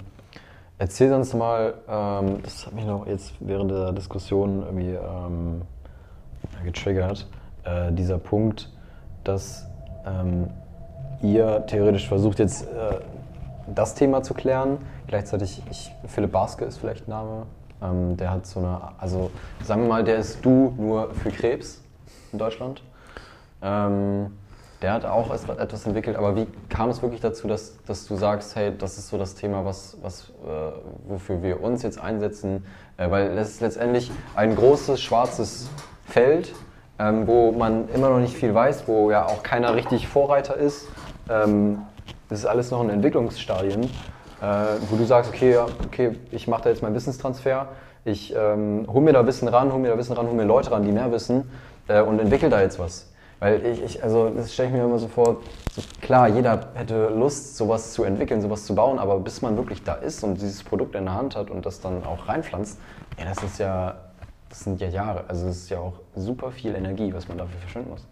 erzähl 0.79 1.13
uns 1.13 1.33
mal, 1.35 1.75
ähm, 1.89 2.43
das 2.43 2.67
hat 2.67 2.75
mich 2.75 2.85
noch 2.85 3.07
jetzt 3.07 3.33
während 3.41 3.71
der 3.71 3.93
Diskussion 3.93 4.63
irgendwie 4.63 4.91
ähm, 4.95 5.63
getriggert, 6.65 7.27
äh, 7.65 7.93
dieser 7.93 8.19
Punkt, 8.19 8.71
dass 9.25 9.67
ähm, 10.07 10.49
ihr 11.23 11.65
theoretisch 11.67 12.09
versucht 12.09 12.39
jetzt 12.39 12.65
äh, 12.65 13.01
das 13.75 13.95
Thema 13.95 14.23
zu 14.23 14.35
klären. 14.35 14.79
Gleichzeitig, 15.07 15.63
ich, 15.71 15.93
Philipp 16.07 16.33
Baske 16.33 16.65
ist 16.65 16.79
vielleicht 16.79 17.09
ein 17.09 17.11
Name, 17.11 17.47
ähm, 17.83 18.17
der 18.17 18.31
hat 18.31 18.47
so 18.47 18.61
eine, 18.61 18.81
also 18.99 19.31
sagen 19.65 19.83
wir 19.83 19.89
mal, 19.89 20.05
der 20.05 20.17
ist 20.17 20.45
du 20.45 20.75
nur 20.79 21.15
für 21.15 21.31
Krebs 21.31 21.83
in 22.33 22.39
Deutschland. 22.39 22.83
Ähm, 23.63 24.33
der 24.83 24.93
hat 24.93 25.07
auch 25.07 25.33
etwas 25.33 25.87
entwickelt, 25.87 26.17
aber 26.17 26.37
wie 26.37 26.47
kam 26.69 26.91
es 26.91 27.01
wirklich 27.01 27.23
dazu, 27.23 27.49
dass, 27.49 27.83
dass 27.85 28.07
du 28.07 28.15
sagst, 28.15 28.55
hey, 28.57 28.77
das 28.77 28.99
ist 28.99 29.09
so 29.09 29.17
das 29.17 29.35
Thema, 29.35 29.65
was, 29.65 29.97
was, 30.03 30.33
äh, 30.45 31.09
wofür 31.09 31.43
wir 31.43 31.63
uns 31.63 31.83
jetzt 31.83 31.99
einsetzen? 31.99 32.67
Äh, 32.99 33.11
weil 33.11 33.39
es 33.39 33.53
ist 33.53 33.61
letztendlich 33.63 34.11
ein 34.35 34.55
großes 34.55 35.01
schwarzes 35.01 35.71
Feld, 36.05 36.53
ähm, 36.99 37.27
wo 37.27 37.53
man 37.53 37.89
immer 37.89 38.11
noch 38.11 38.19
nicht 38.19 38.37
viel 38.37 38.55
weiß, 38.55 38.87
wo 38.87 39.11
ja 39.11 39.25
auch 39.25 39.43
keiner 39.43 39.75
richtig 39.75 40.09
Vorreiter 40.09 40.57
ist. 40.57 40.89
Ähm, 41.28 41.82
das 42.28 42.40
ist 42.40 42.47
alles 42.47 42.70
noch 42.70 42.82
in 42.82 42.90
Entwicklungsstadien, 42.90 43.85
äh, 43.85 43.86
wo 44.90 44.97
du 44.97 45.05
sagst, 45.05 45.32
okay, 45.32 45.59
okay 45.85 46.16
ich 46.31 46.48
mache 46.48 46.65
da 46.65 46.70
jetzt 46.70 46.82
meinen 46.82 46.94
Wissenstransfer, 46.94 47.69
ich 48.05 48.35
ähm, 48.36 48.86
hole 48.89 49.05
mir 49.05 49.12
da 49.12 49.27
Wissen 49.27 49.48
ran, 49.48 49.73
hole 49.73 49.81
mir 49.81 49.89
da 49.89 49.98
Wissen 49.98 50.12
ran, 50.15 50.27
hole 50.27 50.36
mir 50.36 50.44
Leute 50.44 50.70
ran, 50.70 50.85
die 50.85 50.93
mehr 50.93 51.11
wissen 51.11 51.51
äh, 51.89 52.01
und 52.01 52.20
entwickle 52.20 52.48
da 52.48 52.61
jetzt 52.61 52.78
was. 52.78 53.11
Weil 53.39 53.65
ich, 53.66 53.82
ich 53.82 54.03
also 54.03 54.31
das 54.31 54.55
stelle 54.55 54.69
ich 54.70 54.74
mir 54.74 54.85
immer 54.85 54.98
so 54.98 55.09
vor, 55.09 55.39
so, 55.74 55.82
klar, 56.01 56.28
jeder 56.28 56.69
hätte 56.74 57.09
Lust, 57.09 57.57
sowas 57.57 57.93
zu 57.93 58.05
entwickeln, 58.05 58.40
sowas 58.40 58.65
zu 58.65 58.74
bauen, 58.74 58.98
aber 58.98 59.19
bis 59.20 59.43
man 59.43 59.57
wirklich 59.57 59.82
da 59.82 59.94
ist 59.94 60.24
und 60.24 60.40
dieses 60.40 60.65
Produkt 60.65 60.94
in 60.94 61.05
der 61.05 61.15
Hand 61.15 61.36
hat 61.36 61.51
und 61.51 61.66
das 61.66 61.81
dann 61.81 62.05
auch 62.05 62.28
reinpflanzt, 62.28 62.78
ja, 63.19 63.24
das 63.27 63.43
ist 63.43 63.59
ja, 63.59 63.97
das 64.48 64.61
sind 64.61 64.81
ja 64.81 64.89
Jahre. 64.89 65.24
Also 65.28 65.47
das 65.47 65.57
ist 65.57 65.70
ja 65.70 65.81
auch 65.81 65.94
super 66.15 66.51
viel 66.51 66.74
Energie, 66.74 67.12
was 67.12 67.28
man 67.28 67.39
dafür 67.39 67.59
verschwenden 67.61 67.90
muss. 67.90 68.07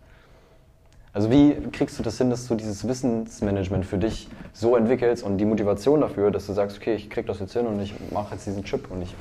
Also 1.14 1.30
wie 1.30 1.54
kriegst 1.70 1.96
du 1.96 2.02
das 2.02 2.18
hin, 2.18 2.28
dass 2.28 2.48
du 2.48 2.56
dieses 2.56 2.88
Wissensmanagement 2.88 3.86
für 3.86 3.98
dich 3.98 4.28
so 4.52 4.76
entwickelst 4.76 5.22
und 5.22 5.38
die 5.38 5.44
Motivation 5.44 6.00
dafür, 6.00 6.32
dass 6.32 6.46
du 6.46 6.52
sagst, 6.52 6.76
okay, 6.76 6.94
ich 6.94 7.08
krieg 7.08 7.28
das 7.28 7.38
jetzt 7.38 7.52
hin 7.52 7.68
und 7.68 7.80
ich 7.80 7.94
mache 8.10 8.34
jetzt 8.34 8.46
diesen 8.46 8.64
Chip 8.64 8.90
und 8.90 9.02
ich 9.02 9.14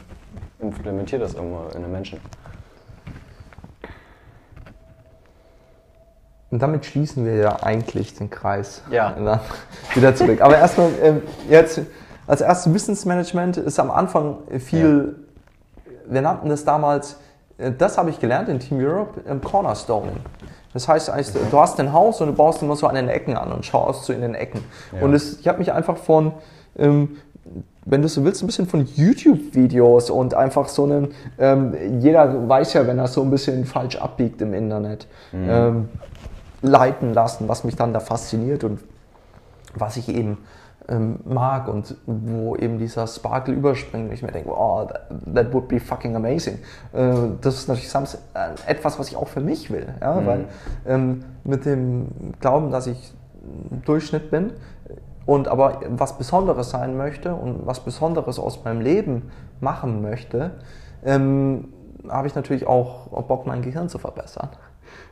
implementiere 0.60 1.22
das 1.22 1.36
irgendwo 1.36 1.70
in 1.76 1.84
den 1.84 1.92
Menschen? 1.92 2.20
Und 6.50 6.60
damit 6.64 6.84
schließen 6.84 7.26
wir 7.26 7.36
ja 7.36 7.62
eigentlich 7.62 8.16
den 8.16 8.32
Kreis. 8.32 8.82
Ja. 8.90 9.16
Wieder 9.94 10.16
zurück. 10.16 10.42
Aber 10.42 10.58
erstmal, 10.58 10.90
ähm, 11.00 11.22
jetzt 11.48 11.82
als 12.26 12.42
erstes 12.42 12.74
Wissensmanagement 12.74 13.58
ist 13.58 13.80
am 13.80 13.92
Anfang 13.92 14.38
viel, 14.60 15.16
wir 16.08 16.22
nannten 16.22 16.50
das 16.50 16.66
damals, 16.66 17.20
äh, 17.60 17.72
das 17.72 18.00
habe 18.00 18.10
ich 18.10 18.20
gelernt 18.20 18.50
in 18.50 18.60
Team 18.60 18.80
Europe, 18.80 19.20
im 19.30 19.42
Cornerstoning. 19.42 20.18
Das 20.74 20.88
heißt, 20.88 21.12
du 21.52 21.60
hast 21.60 21.80
ein 21.80 21.94
Haus 21.94 22.20
und 22.22 22.28
du 22.28 22.34
baust 22.34 22.62
immer 22.62 22.76
so 22.76 22.88
an 22.88 22.96
den 22.96 23.10
Ecken 23.10 23.38
an 23.38 23.52
und 23.52 23.66
schaust 23.66 24.06
so 24.06 24.14
in 24.14 24.22
den 24.22 24.36
Ecken. 24.36 24.62
Ja. 24.92 25.04
Und 25.04 25.14
es, 25.14 25.40
ich 25.40 25.48
habe 25.48 25.60
mich 25.60 25.72
einfach 25.72 25.98
von, 25.98 26.34
ähm, 26.78 27.18
wenn 27.86 28.02
du 28.02 28.08
so 28.08 28.24
willst, 28.24 28.42
ein 28.42 28.48
bisschen 28.48 28.68
von 28.68 28.88
YouTube-Videos 28.96 30.10
und 30.10 30.34
einfach 30.34 30.68
so 30.68 30.86
einen, 30.86 31.14
ähm, 31.38 31.76
jeder 32.00 32.48
weiß 32.48 32.74
ja, 32.74 32.88
wenn 32.88 32.98
er 32.98 33.08
so 33.08 33.22
ein 33.22 33.30
bisschen 33.30 33.66
falsch 33.66 33.98
abbiegt 33.98 34.42
im 34.42 34.54
Internet, 34.54 35.08
ähm, 35.34 35.90
leiten 36.62 37.14
lassen, 37.14 37.48
was 37.48 37.64
mich 37.64 37.76
dann 37.76 37.94
da 37.94 38.00
fasziniert 38.00 38.64
und 38.64 38.80
was 39.76 39.98
ich 39.98 40.10
eben 40.10 40.38
ähm, 40.90 41.20
mag 41.26 41.68
und 41.68 41.96
wo 42.06 42.56
eben 42.56 42.78
dieser 42.78 43.08
Sparkle 43.08 43.54
überspringt 43.54 44.10
und 44.10 44.14
ich 44.14 44.22
mir 44.22 44.32
denke, 44.32 44.50
oh, 44.50 44.86
that, 44.86 45.08
that 45.34 45.54
would 45.54 45.68
be 45.68 45.80
fucking 45.80 46.16
amazing. 46.16 46.60
Äh, 46.94 47.14
das 47.42 47.56
ist 47.56 47.68
natürlich 47.68 47.90
sams- 47.90 48.18
äh, 48.34 48.70
etwas, 48.70 49.00
was 49.00 49.08
ich 49.08 49.16
auch 49.16 49.28
für 49.28 49.42
mich 49.42 49.72
will, 49.72 49.88
ja, 50.02 50.26
weil 50.26 50.46
ähm, 50.86 51.24
mit 51.44 51.66
dem 51.66 52.08
Glauben, 52.40 52.72
dass 52.72 52.88
ich 52.88 53.14
Durchschnitt 53.86 54.32
bin 54.32 54.52
und 55.26 55.48
aber 55.48 55.82
was 55.90 56.18
Besonderes 56.18 56.70
sein 56.70 56.98
möchte 56.98 57.34
und 57.34 57.66
was 57.66 57.80
Besonderes 57.80 58.40
aus 58.40 58.64
meinem 58.64 58.82
Leben 58.82 59.32
machen 59.60 60.02
möchte, 60.02 60.52
ähm, 61.06 61.70
habe 62.10 62.28
ich 62.28 62.36
natürlich 62.36 62.68
auch 62.68 63.24
Bock, 63.24 63.46
mein 63.46 63.62
Gehirn 63.62 63.88
zu 63.88 63.98
verbessern 63.98 64.50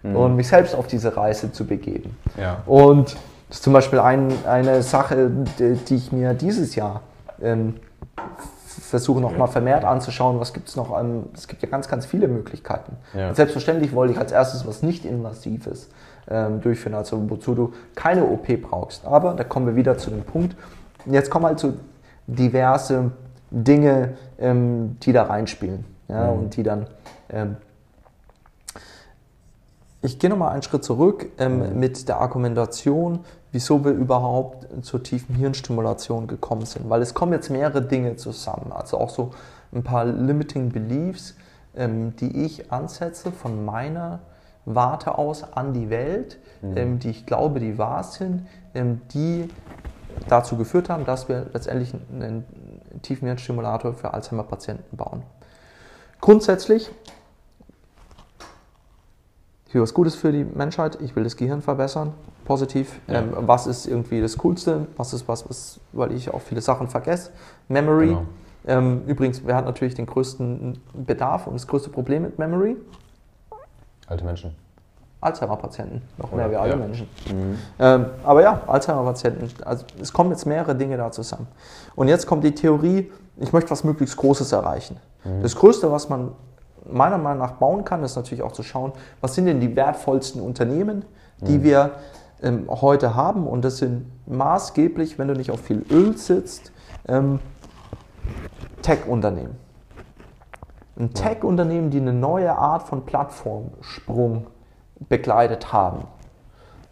und 0.03 0.35
mich 0.35 0.47
selbst 0.47 0.75
auf 0.75 0.87
diese 0.87 1.15
Reise 1.15 1.51
zu 1.51 1.65
begeben. 1.65 2.17
Ja. 2.39 2.57
Und 2.65 3.15
das 3.51 3.57
ist 3.57 3.63
zum 3.65 3.73
Beispiel 3.73 3.99
ein, 3.99 4.31
eine 4.47 4.81
Sache, 4.81 5.29
die, 5.59 5.95
ich 5.95 6.13
mir 6.13 6.33
dieses 6.33 6.75
Jahr 6.75 7.01
ähm, 7.41 7.75
versuche 8.65 9.19
nochmal 9.19 9.49
vermehrt 9.49 9.83
anzuschauen, 9.83 10.39
was 10.39 10.53
gibt 10.53 10.69
es 10.69 10.77
noch. 10.77 10.97
Ähm, 10.97 11.25
es 11.33 11.49
gibt 11.49 11.61
ja 11.61 11.67
ganz, 11.67 11.89
ganz 11.89 12.05
viele 12.05 12.29
Möglichkeiten. 12.29 12.95
Ja. 13.13 13.27
Und 13.27 13.35
selbstverständlich 13.35 13.93
wollte 13.93 14.13
ich 14.13 14.19
als 14.19 14.31
erstes 14.31 14.65
was 14.65 14.83
nicht 14.83 15.03
invasives 15.03 15.89
ähm, 16.29 16.61
durchführen, 16.61 16.95
also 16.95 17.29
wozu 17.29 17.53
du 17.53 17.73
keine 17.93 18.23
OP 18.23 18.47
brauchst. 18.61 19.05
Aber 19.05 19.33
da 19.33 19.43
kommen 19.43 19.65
wir 19.65 19.75
wieder 19.75 19.97
zu 19.97 20.11
dem 20.11 20.23
Punkt. 20.23 20.55
Jetzt 21.05 21.29
kommen 21.29 21.45
halt 21.45 21.59
so 21.59 21.73
diverse 22.27 23.11
Dinge, 23.49 24.13
ähm, 24.39 24.95
die 25.01 25.11
da 25.11 25.23
reinspielen 25.23 25.83
ja, 26.07 26.29
und 26.29 26.55
die 26.55 26.63
dann 26.63 26.87
ähm, 27.29 27.57
ich 30.01 30.17
gehe 30.17 30.29
nochmal 30.29 30.53
einen 30.53 30.63
Schritt 30.63 30.83
zurück 30.83 31.27
ähm, 31.37 31.79
mit 31.79 32.07
der 32.07 32.19
Argumentation, 32.19 33.19
wieso 33.51 33.83
wir 33.83 33.91
überhaupt 33.91 34.67
zur 34.85 35.03
tiefen 35.03 35.35
Hirnstimulation 35.35 36.27
gekommen 36.27 36.65
sind. 36.65 36.89
Weil 36.89 37.01
es 37.01 37.13
kommen 37.13 37.33
jetzt 37.33 37.49
mehrere 37.49 37.81
Dinge 37.81 38.15
zusammen. 38.15 38.71
Also 38.71 38.97
auch 38.97 39.09
so 39.09 39.31
ein 39.73 39.83
paar 39.83 40.05
limiting 40.05 40.69
beliefs, 40.69 41.35
ähm, 41.75 42.15
die 42.15 42.45
ich 42.45 42.71
ansetze 42.71 43.31
von 43.31 43.65
meiner 43.65 44.19
Warte 44.65 45.17
aus 45.17 45.43
an 45.43 45.73
die 45.73 45.89
Welt, 45.89 46.37
ähm, 46.63 46.99
die 46.99 47.09
ich 47.09 47.25
glaube, 47.25 47.59
die 47.59 47.77
wahr 47.77 48.03
sind, 48.03 48.47
ähm, 48.75 49.01
die 49.13 49.49
dazu 50.27 50.55
geführt 50.55 50.89
haben, 50.89 51.05
dass 51.05 51.29
wir 51.29 51.47
letztendlich 51.53 51.93
einen 52.13 52.45
tiefen 53.01 53.27
Hirnstimulator 53.27 53.93
für 53.93 54.13
Alzheimer-Patienten 54.13 54.97
bauen. 54.97 55.23
Grundsätzlich 56.19 56.91
ich 59.71 59.75
will 59.75 59.83
was 59.83 59.93
Gutes 59.93 60.15
für 60.15 60.33
die 60.33 60.43
Menschheit, 60.43 60.97
ich 60.99 61.15
will 61.15 61.23
das 61.23 61.37
Gehirn 61.37 61.61
verbessern, 61.61 62.11
positiv. 62.43 62.99
Ja. 63.07 63.19
Ähm, 63.19 63.31
was 63.37 63.67
ist 63.67 63.87
irgendwie 63.87 64.19
das 64.19 64.37
Coolste? 64.37 64.87
Was 64.97 65.13
ist 65.13 65.29
was, 65.29 65.49
was 65.49 65.79
weil 65.93 66.11
ich 66.11 66.29
auch 66.29 66.41
viele 66.41 66.59
Sachen 66.59 66.89
vergesse? 66.89 67.31
Memory. 67.69 68.07
Genau. 68.07 68.25
Ähm, 68.67 69.03
übrigens, 69.07 69.43
wer 69.45 69.55
hat 69.55 69.63
natürlich 69.63 69.95
den 69.95 70.07
größten 70.07 70.77
Bedarf 70.93 71.47
und 71.47 71.53
das 71.53 71.67
größte 71.67 71.89
Problem 71.89 72.23
mit 72.23 72.37
Memory? 72.37 72.75
Alte 74.07 74.25
Menschen. 74.25 74.55
Alzheimer-Patienten, 75.21 76.01
noch 76.17 76.33
mehr 76.33 76.51
wie 76.51 76.57
alle 76.57 76.71
ja. 76.71 76.75
Menschen. 76.75 77.07
Ähm, 77.79 78.07
aber 78.25 78.41
ja, 78.41 78.63
Alzheimer-Patienten, 78.67 79.51
also 79.63 79.85
es 80.01 80.11
kommen 80.11 80.31
jetzt 80.31 80.45
mehrere 80.45 80.75
Dinge 80.75 80.97
da 80.97 81.11
zusammen. 81.11 81.47
Und 81.95 82.09
jetzt 82.09 82.27
kommt 82.27 82.43
die 82.43 82.53
Theorie, 82.53 83.09
ich 83.37 83.53
möchte 83.53 83.71
was 83.71 83.85
möglichst 83.85 84.17
Großes 84.17 84.51
erreichen. 84.51 84.97
Das 85.41 85.55
Größte, 85.55 85.89
was 85.91 86.09
man 86.09 86.31
meiner 86.89 87.17
Meinung 87.17 87.39
nach 87.39 87.53
bauen 87.53 87.85
kann, 87.85 88.03
ist 88.03 88.15
natürlich 88.15 88.43
auch 88.43 88.51
zu 88.51 88.63
schauen, 88.63 88.93
was 89.19 89.35
sind 89.35 89.45
denn 89.45 89.59
die 89.59 89.75
wertvollsten 89.75 90.41
Unternehmen, 90.41 91.05
die 91.41 91.63
wir 91.63 91.91
ähm, 92.41 92.67
heute 92.69 93.15
haben. 93.15 93.47
Und 93.47 93.63
das 93.63 93.77
sind 93.77 94.05
maßgeblich, 94.27 95.19
wenn 95.19 95.27
du 95.27 95.33
nicht 95.33 95.51
auf 95.51 95.59
viel 95.59 95.85
Öl 95.89 96.17
sitzt, 96.17 96.71
ähm, 97.07 97.39
Tech-Unternehmen. 98.81 99.55
Ein 100.97 101.13
Tech-Unternehmen, 101.13 101.89
die 101.89 101.99
eine 101.99 102.13
neue 102.13 102.55
Art 102.55 102.83
von 102.83 103.05
Plattformsprung 103.05 104.47
begleitet 105.07 105.71
haben. 105.73 106.05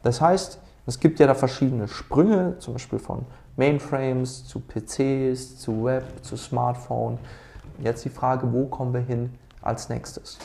Das 0.03 0.21
heißt, 0.21 0.59
es 0.85 0.99
gibt 0.99 1.19
ja 1.19 1.27
da 1.27 1.35
verschiedene 1.35 1.87
Sprünge, 1.87 2.55
zum 2.59 2.73
Beispiel 2.73 2.99
von 2.99 3.25
Mainframes 3.57 4.47
zu 4.47 4.61
PCs, 4.61 5.57
zu 5.59 5.83
Web, 5.83 6.03
zu 6.23 6.37
Smartphone. 6.37 7.19
Jetzt 7.79 8.05
die 8.05 8.09
Frage, 8.09 8.51
wo 8.51 8.65
kommen 8.65 8.93
wir 8.93 9.01
hin 9.01 9.33
als 9.61 9.89
nächstes? 9.89 10.37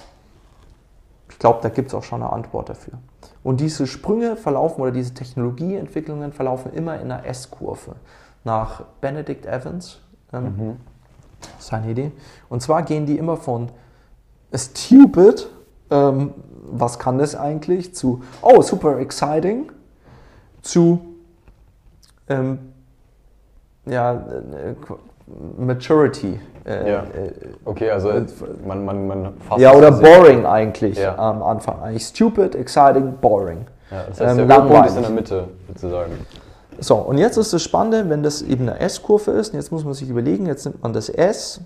Ich 1.30 1.38
glaube, 1.38 1.60
da 1.62 1.68
gibt 1.68 1.88
es 1.88 1.94
auch 1.94 2.02
schon 2.02 2.22
eine 2.22 2.32
Antwort 2.32 2.68
dafür. 2.68 2.94
Und 3.42 3.60
diese 3.60 3.86
Sprünge 3.86 4.36
verlaufen 4.36 4.80
oder 4.80 4.92
diese 4.92 5.14
Technologieentwicklungen 5.14 6.32
verlaufen 6.32 6.72
immer 6.72 7.00
in 7.00 7.10
einer 7.10 7.26
S-Kurve. 7.26 7.96
Nach 8.44 8.82
Benedict 9.00 9.46
Evans, 9.46 10.00
ähm, 10.32 10.76
seine 11.58 11.90
Idee. 11.90 12.12
Und 12.48 12.62
zwar 12.62 12.82
gehen 12.82 13.06
die 13.06 13.18
immer 13.18 13.36
von 13.36 13.70
stupid, 14.54 15.48
ähm, 15.90 16.34
was 16.66 16.98
kann 16.98 17.18
das 17.18 17.34
eigentlich, 17.34 17.94
zu 17.94 18.22
oh, 18.42 18.62
super 18.62 18.98
exciting, 18.98 19.70
zu 20.62 21.14
ähm, 22.28 22.58
ja, 23.86 24.14
äh, 24.14 24.74
Maturity. 25.58 26.40
Äh, 26.64 26.90
Ja. 26.90 26.98
äh, 27.00 27.32
Okay, 27.64 27.90
also 27.90 28.10
man, 28.66 28.84
man, 28.84 29.06
man 29.06 29.34
fasst 29.40 29.60
ja, 29.60 29.72
oder 29.74 29.90
boring 29.90 30.46
eigentlich 30.46 30.98
Ja. 30.98 31.16
am 31.16 31.42
Anfang. 31.42 31.80
Eigentlich 31.82 32.06
stupid, 32.06 32.54
exciting, 32.54 33.14
boring. 33.20 33.66
Ja, 33.90 34.04
das 34.08 34.20
heißt, 34.20 34.38
Ähm, 34.40 34.48
der 34.48 34.84
ist 34.86 34.96
in 34.96 35.02
der 35.02 35.10
Mitte, 35.10 35.44
sozusagen. 35.68 36.12
So, 36.80 36.96
und 36.96 37.18
jetzt 37.18 37.36
ist 37.36 37.52
das 37.52 37.62
Spannende, 37.62 38.08
wenn 38.10 38.22
das 38.22 38.42
eben 38.42 38.68
eine 38.68 38.80
S-Kurve 38.80 39.30
ist, 39.32 39.50
und 39.52 39.60
jetzt 39.60 39.70
muss 39.70 39.84
man 39.84 39.94
sich 39.94 40.08
überlegen, 40.08 40.46
jetzt 40.46 40.64
nimmt 40.64 40.82
man 40.82 40.92
das 40.92 41.08
S, 41.08 41.60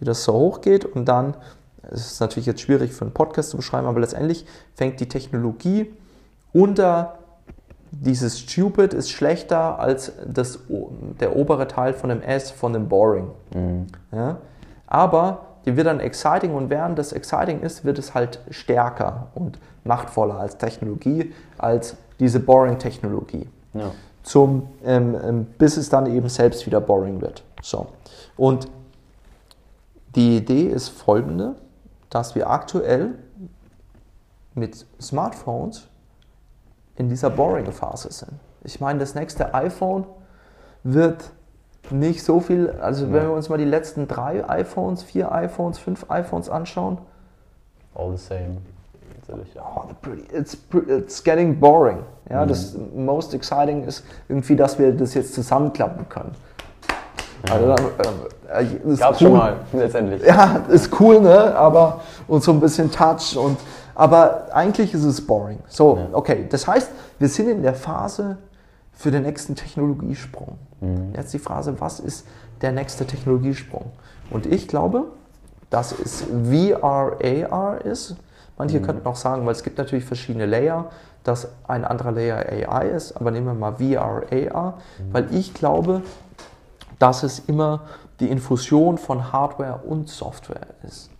die 0.00 0.04
das 0.04 0.24
so 0.24 0.32
hoch 0.32 0.60
geht, 0.60 0.84
und 0.84 1.04
dann, 1.06 1.34
es 1.90 2.12
ist 2.12 2.20
natürlich 2.20 2.46
jetzt 2.46 2.60
schwierig 2.60 2.92
für 2.92 3.02
einen 3.04 3.14
Podcast 3.14 3.50
zu 3.50 3.56
beschreiben, 3.56 3.86
aber 3.86 4.00
letztendlich 4.00 4.44
fängt 4.74 4.98
die 4.98 5.08
Technologie 5.08 5.94
unter 6.52 7.18
dieses 7.90 8.38
Stupid 8.40 8.92
ist 8.92 9.10
schlechter 9.10 9.78
als 9.78 10.12
das, 10.26 10.58
der 11.20 11.36
obere 11.36 11.68
Teil 11.68 11.92
von 11.92 12.10
dem 12.10 12.22
S 12.22 12.50
von 12.50 12.72
dem 12.72 12.88
Boring. 12.88 13.30
Ja? 14.12 14.36
Aber 14.86 15.46
die 15.64 15.76
wird 15.76 15.86
dann 15.86 16.00
exciting 16.00 16.54
und 16.54 16.70
während 16.70 16.98
das 16.98 17.12
exciting 17.12 17.60
ist, 17.60 17.84
wird 17.84 17.98
es 17.98 18.14
halt 18.14 18.40
stärker 18.50 19.28
und 19.34 19.58
machtvoller 19.84 20.38
als 20.38 20.58
Technologie, 20.58 21.32
als 21.58 21.96
diese 22.20 22.40
Boring-Technologie 22.40 23.48
Ja. 23.74 23.90
zum, 24.22 24.68
ähm, 24.84 25.16
ähm, 25.22 25.46
bis 25.58 25.76
es 25.76 25.88
dann 25.88 26.06
eben 26.06 26.28
selbst 26.28 26.66
wieder 26.66 26.80
boring 26.80 27.20
wird. 27.20 27.42
So. 27.62 27.88
Und 28.36 28.68
die 30.14 30.36
Idee 30.38 30.66
ist 30.68 30.88
folgende, 30.88 31.56
dass 32.10 32.34
wir 32.34 32.48
aktuell 32.48 33.14
mit 34.54 34.86
Smartphones 35.00 35.88
in 36.96 37.08
dieser 37.08 37.30
boring-Phase 37.30 38.12
sind. 38.12 38.32
Ich 38.64 38.80
meine, 38.80 38.98
das 38.98 39.14
nächste 39.14 39.54
iPhone 39.54 40.06
wird 40.82 41.24
nicht 41.90 42.24
so 42.24 42.40
viel, 42.40 42.70
also 42.80 43.12
wenn 43.12 43.22
wir 43.22 43.32
uns 43.32 43.48
mal 43.48 43.58
die 43.58 43.64
letzten 43.64 44.08
drei 44.08 44.48
iPhones, 44.48 45.02
vier 45.02 45.30
iPhones, 45.32 45.78
fünf 45.78 46.06
iPhones 46.10 46.48
anschauen, 46.48 46.98
All 47.94 48.14
the 48.16 48.22
same. 48.22 48.58
Ja. 49.54 49.62
Oh, 49.74 49.84
it's, 50.32 50.56
it's 50.86 51.24
getting 51.24 51.58
boring. 51.58 51.98
Ja, 52.30 52.44
Mhm. 52.44 52.48
das 52.48 52.74
most 52.94 53.34
exciting 53.34 53.84
ist 53.84 54.04
irgendwie, 54.28 54.54
dass 54.54 54.78
wir 54.78 54.92
das 54.92 55.14
jetzt 55.14 55.34
zusammenklappen 55.34 56.08
können. 56.08 56.32
Also, 57.50 57.66
dann, 57.66 58.14
äh, 58.52 58.62
äh, 58.62 58.92
ist 58.92 59.00
Gab's 59.00 59.20
cool. 59.20 59.28
schon 59.28 59.36
mal, 59.38 59.56
letztendlich. 59.72 60.22
Ja, 60.24 60.62
ist 60.68 61.00
cool, 61.00 61.20
ne? 61.20 61.54
Aber 61.56 62.00
und 62.28 62.42
so 62.44 62.52
ein 62.52 62.60
bisschen 62.60 62.90
Touch 62.90 63.36
und 63.36 63.56
aber 63.96 64.48
eigentlich 64.54 64.94
ist 64.94 65.04
es 65.04 65.26
boring. 65.26 65.58
So, 65.68 65.96
Ja. 65.96 66.08
okay. 66.12 66.46
Das 66.48 66.66
heißt, 66.68 66.90
wir 67.18 67.28
sind 67.28 67.48
in 67.48 67.62
der 67.62 67.74
Phase 67.74 68.36
für 68.92 69.10
den 69.10 69.22
nächsten 69.24 69.56
Technologiesprung. 69.56 70.58
Mhm. 70.80 71.12
Jetzt 71.16 71.32
die 71.34 71.38
Frage, 71.38 71.74
was 71.80 72.00
ist 72.00 72.26
der 72.60 72.72
nächste 72.72 73.06
Technologiesprung? 73.06 73.90
Und 74.30 74.46
ich 74.46 74.68
glaube, 74.68 75.06
dass 75.70 75.92
es 75.92 76.22
VR, 76.22 77.16
AR 77.22 77.84
ist. 77.84 78.16
Manche 78.58 78.80
könnten 78.80 79.06
auch 79.06 79.16
sagen, 79.16 79.44
weil 79.44 79.52
es 79.52 79.62
gibt 79.62 79.76
natürlich 79.76 80.04
verschiedene 80.04 80.46
Layer, 80.46 80.86
dass 81.24 81.48
ein 81.66 81.84
anderer 81.84 82.12
Layer 82.12 82.38
AI 82.70 82.88
ist, 82.88 83.16
aber 83.16 83.30
nehmen 83.30 83.46
wir 83.46 83.54
mal 83.54 83.74
VR, 83.74 84.22
AR, 84.54 84.78
weil 85.12 85.34
ich 85.34 85.52
glaube, 85.52 86.02
dass 86.98 87.22
es 87.22 87.40
immer 87.40 87.80
die 88.20 88.30
Infusion 88.30 88.96
von 88.96 89.32
Hardware 89.32 89.80
und 89.86 90.08
Software 90.08 90.68
ist. 90.86 91.10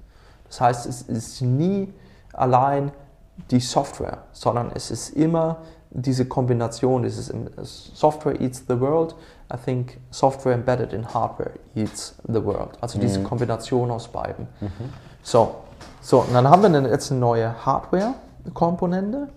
Das 0.48 0.60
heißt, 0.60 0.86
es 0.86 1.02
ist 1.02 1.42
nie 1.42 1.92
allein 2.36 2.92
die 3.50 3.60
Software, 3.60 4.18
sondern 4.32 4.70
es 4.74 4.90
ist 4.90 5.10
immer 5.10 5.58
diese 5.90 6.26
Kombination, 6.26 7.04
im- 7.04 7.48
Software 7.62 8.40
eats 8.40 8.64
the 8.68 8.78
world, 8.80 9.14
I 9.52 9.56
think 9.56 9.98
Software 10.10 10.54
embedded 10.54 10.92
in 10.92 11.12
Hardware 11.14 11.52
eats 11.74 12.14
the 12.26 12.44
world. 12.44 12.70
Also 12.80 12.98
diese 12.98 13.22
Kombination 13.22 13.90
aus 13.90 14.08
beiden. 14.08 14.48
So, 15.22 15.54
so, 16.00 16.20
und 16.20 16.34
dann 16.34 16.48
haben 16.48 16.62
wir 16.62 16.68
dann 16.70 16.86
jetzt 16.86 17.10
eine 17.10 17.20
neue 17.20 17.64
Hardware-Komponente 17.64 19.28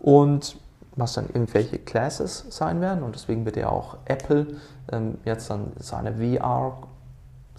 und 0.00 0.56
was 0.96 1.14
dann 1.14 1.26
irgendwelche 1.26 1.78
Classes 1.78 2.44
sein 2.50 2.80
werden 2.80 3.02
und 3.02 3.14
deswegen 3.14 3.44
wird 3.46 3.56
ja 3.56 3.68
auch 3.70 3.96
Apple 4.04 4.46
ähm, 4.92 5.18
jetzt 5.24 5.48
dann 5.48 5.72
seine 5.78 6.12
VR 6.14 6.74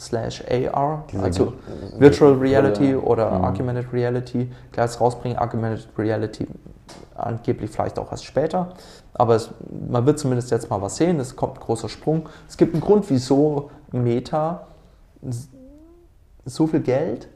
slash 0.06 0.44
AR, 0.50 1.06
Diese 1.12 1.24
also 1.24 1.46
Ge- 1.46 2.00
Virtual. 2.00 2.34
Reality 2.34 2.96
oder 2.96 3.32
Mhm. 3.40 3.46
Augmented 3.46 3.94
Reality 3.94 4.52
Class 4.72 5.00
rausbringen. 5.02 5.38
Augmented 5.38 5.88
Reality 5.98 6.48
angeblich 7.16 7.70
vielleicht 7.72 7.98
auch 8.00 8.12
erst 8.12 8.26
später, 8.26 8.74
aber 9.14 9.36
es, 9.36 9.50
man 9.90 10.06
wird 10.06 10.20
zumindest 10.20 10.50
jetzt 10.52 10.70
mal 10.70 10.82
was 10.82 10.96
sehen. 10.98 11.20
Es 11.20 11.36
kommt 11.36 11.58
ein 11.58 11.62
großer 11.62 11.88
Sprung. 11.90 12.28
Es 12.50 12.58
gibt 12.58 12.74
einen 12.74 12.82
Grund, 12.82 13.10
wieso 13.10 13.70
Meta 13.92 14.68
so 16.46 16.68
viel 16.68 16.82
Geld 16.82 17.28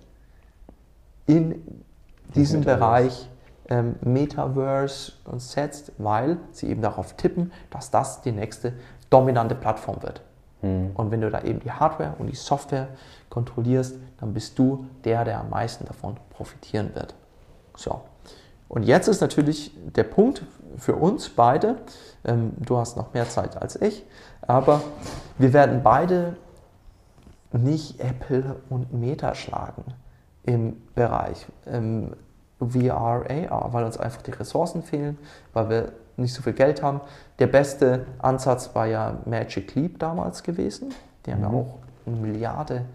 in 1.26 1.64
diesen 2.36 2.60
Metaverse. 2.62 2.80
Bereich 2.80 3.30
ähm, 3.70 3.96
Metaverse 4.02 5.14
setzt, 5.38 5.92
weil 5.98 6.38
sie 6.52 6.70
eben 6.70 6.82
darauf 6.82 7.14
tippen, 7.14 7.52
dass 7.70 7.92
das 7.92 8.22
die 8.22 8.32
nächste 8.32 8.74
dominante 9.10 9.56
Plattform 9.56 10.02
wird. 10.02 10.22
Mhm. 10.68 10.92
Und 10.96 11.12
wenn 11.12 11.22
du 11.22 11.30
da 11.30 11.42
eben 11.42 11.60
die 11.60 11.72
Hardware 11.72 12.14
und 12.20 12.28
die 12.28 12.36
Software 12.36 12.88
kontrollierst, 13.30 13.96
dann 14.20 14.34
bist 14.34 14.58
du 14.60 14.86
der, 15.04 15.26
der 15.26 15.40
am 15.40 15.50
meisten 15.50 15.86
davon 15.86 16.18
profitieren 16.30 16.94
wird. 16.96 17.14
So. 17.76 18.02
Und 18.68 18.84
jetzt 18.84 19.08
ist 19.08 19.22
natürlich 19.22 19.72
der 19.96 20.04
Punkt 20.04 20.44
für 20.78 20.96
uns 20.96 21.30
beide, 21.30 21.78
ähm, 22.26 22.54
du 22.58 22.78
hast 22.78 22.98
noch 22.98 23.14
mehr 23.14 23.30
Zeit 23.30 23.62
als 23.62 23.82
ich, 23.82 24.06
aber 24.42 24.82
wir 25.38 25.54
werden 25.54 25.82
beide 25.84 26.36
nicht 27.52 28.00
Apple 28.02 28.58
und 28.70 28.94
Meta 28.94 29.36
schlagen 29.36 29.86
im 30.44 30.82
Bereich 30.96 31.46
ähm, 31.66 32.14
VR, 32.60 33.26
AR, 33.52 33.74
weil 33.74 33.86
uns 33.86 33.98
einfach 33.98 34.22
die 34.22 34.32
Ressourcen 34.32 34.82
fehlen, 34.82 35.18
weil 35.54 35.70
wir 35.70 35.92
nicht 36.18 36.34
so 36.34 36.42
viel 36.42 36.54
Geld 36.54 36.82
haben. 36.82 37.02
Der 37.40 37.48
beste 37.48 38.06
Ansatz 38.20 38.74
war 38.74 38.88
ja 38.88 39.18
Magic 39.26 39.76
Leap 39.76 40.00
damals 40.00 40.44
gewesen. 40.44 40.94
Die 41.26 41.32
haben 41.32 41.42
ja 41.42 41.50
auch 41.50 41.76
eine 42.06 42.16
Milliarde 42.16 42.86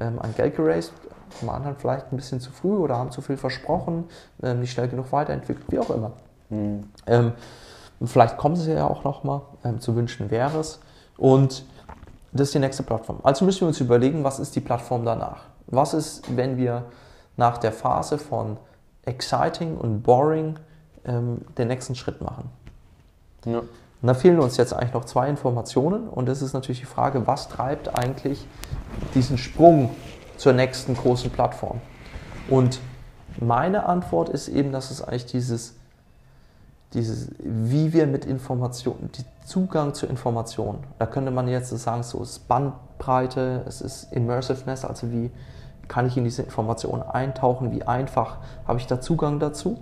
ähm, 0.00 0.18
an 0.18 0.34
Geld 0.34 0.56
geraced. 0.56 0.92
Zum 1.38 1.48
anderen 1.48 1.76
vielleicht 1.76 2.12
ein 2.12 2.16
bisschen 2.16 2.40
zu 2.40 2.50
früh 2.50 2.76
oder 2.76 2.96
haben 2.96 3.10
zu 3.10 3.20
viel 3.20 3.36
versprochen, 3.36 4.04
ähm, 4.42 4.60
nicht 4.60 4.72
schnell 4.72 4.88
genug 4.88 5.10
weiterentwickelt, 5.12 5.66
wie 5.68 5.78
auch 5.78 5.90
immer. 5.90 6.12
Mhm. 6.50 6.84
Ähm, 7.06 7.32
vielleicht 8.04 8.36
kommen 8.36 8.56
sie 8.56 8.72
ja 8.72 8.86
auch 8.86 9.04
nochmal, 9.04 9.42
ähm, 9.64 9.80
zu 9.80 9.96
wünschen 9.96 10.30
wäre 10.30 10.58
es. 10.58 10.80
Und 11.16 11.64
das 12.32 12.48
ist 12.48 12.54
die 12.54 12.58
nächste 12.58 12.82
Plattform. 12.82 13.20
Also 13.22 13.44
müssen 13.44 13.60
wir 13.60 13.68
uns 13.68 13.80
überlegen, 13.80 14.24
was 14.24 14.38
ist 14.38 14.54
die 14.56 14.60
Plattform 14.60 15.04
danach? 15.04 15.44
Was 15.66 15.94
ist, 15.94 16.36
wenn 16.36 16.56
wir 16.56 16.84
nach 17.36 17.58
der 17.58 17.72
Phase 17.72 18.18
von 18.18 18.56
exciting 19.04 19.76
und 19.76 20.02
boring 20.02 20.58
ähm, 21.04 21.42
den 21.56 21.68
nächsten 21.68 21.94
Schritt 21.94 22.20
machen? 22.20 22.50
Ja. 23.44 23.58
Und 23.58 24.08
da 24.08 24.14
fehlen 24.14 24.38
uns 24.38 24.56
jetzt 24.56 24.74
eigentlich 24.74 24.92
noch 24.92 25.06
zwei 25.06 25.28
Informationen 25.28 26.08
und 26.08 26.28
das 26.28 26.42
ist 26.42 26.52
natürlich 26.52 26.80
die 26.80 26.86
Frage, 26.86 27.26
was 27.26 27.48
treibt 27.48 27.94
eigentlich 27.98 28.46
diesen 29.14 29.38
Sprung 29.38 29.90
zur 30.36 30.52
nächsten 30.52 30.94
großen 30.94 31.30
Plattform? 31.30 31.80
Und 32.50 32.80
meine 33.40 33.86
Antwort 33.86 34.28
ist 34.28 34.48
eben, 34.48 34.72
dass 34.72 34.90
es 34.90 35.00
eigentlich 35.00 35.26
dieses, 35.26 35.76
dieses 36.92 37.30
wie 37.38 37.92
wir 37.92 38.06
mit 38.06 38.26
Informationen, 38.26 39.10
die 39.16 39.24
Zugang 39.46 39.94
zu 39.94 40.06
Informationen, 40.06 40.80
da 40.98 41.06
könnte 41.06 41.30
man 41.30 41.48
jetzt 41.48 41.70
sagen, 41.70 42.02
so 42.02 42.22
es 42.22 42.32
ist 42.32 42.48
Bandbreite, 42.48 43.62
es 43.66 43.80
ist 43.80 44.12
Immersiveness, 44.12 44.84
also 44.84 45.10
wie 45.10 45.30
kann 45.88 46.06
ich 46.06 46.16
in 46.16 46.24
diese 46.24 46.42
Informationen 46.42 47.02
eintauchen, 47.02 47.72
wie 47.72 47.84
einfach 47.84 48.38
habe 48.66 48.78
ich 48.78 48.86
da 48.86 49.00
Zugang 49.00 49.38
dazu 49.38 49.78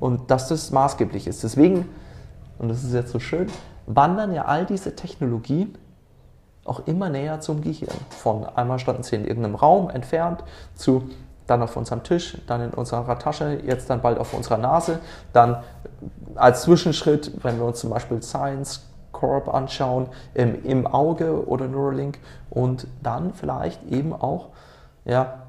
und 0.00 0.30
dass 0.30 0.48
das 0.48 0.70
maßgeblich 0.70 1.26
ist. 1.26 1.42
Deswegen 1.44 1.88
und 2.62 2.68
das 2.68 2.84
ist 2.84 2.94
jetzt 2.94 3.10
so 3.10 3.18
schön, 3.18 3.48
wandern 3.86 4.32
ja 4.32 4.44
all 4.44 4.64
diese 4.64 4.94
Technologien 4.94 5.76
auch 6.64 6.86
immer 6.86 7.10
näher 7.10 7.40
zum 7.40 7.60
Gehirn. 7.60 7.96
Von 8.10 8.46
einmal 8.46 8.78
standen 8.78 9.02
sie 9.02 9.16
in 9.16 9.26
irgendeinem 9.26 9.56
Raum 9.56 9.90
entfernt 9.90 10.44
zu 10.74 11.10
dann 11.48 11.60
auf 11.60 11.76
unserem 11.76 12.04
Tisch, 12.04 12.38
dann 12.46 12.60
in 12.60 12.70
unserer 12.70 13.18
Tasche, 13.18 13.60
jetzt 13.66 13.90
dann 13.90 14.00
bald 14.00 14.18
auf 14.18 14.32
unserer 14.32 14.58
Nase, 14.58 15.00
dann 15.32 15.62
als 16.36 16.62
Zwischenschritt, 16.62 17.32
wenn 17.42 17.58
wir 17.58 17.66
uns 17.66 17.80
zum 17.80 17.90
Beispiel 17.90 18.22
Science 18.22 18.88
Corp 19.10 19.52
anschauen, 19.52 20.06
im, 20.34 20.64
im 20.64 20.86
Auge 20.86 21.46
oder 21.46 21.66
Neuralink 21.66 22.18
und 22.48 22.86
dann 23.02 23.34
vielleicht 23.34 23.84
eben 23.90 24.12
auch, 24.12 24.48
ja, 25.04 25.42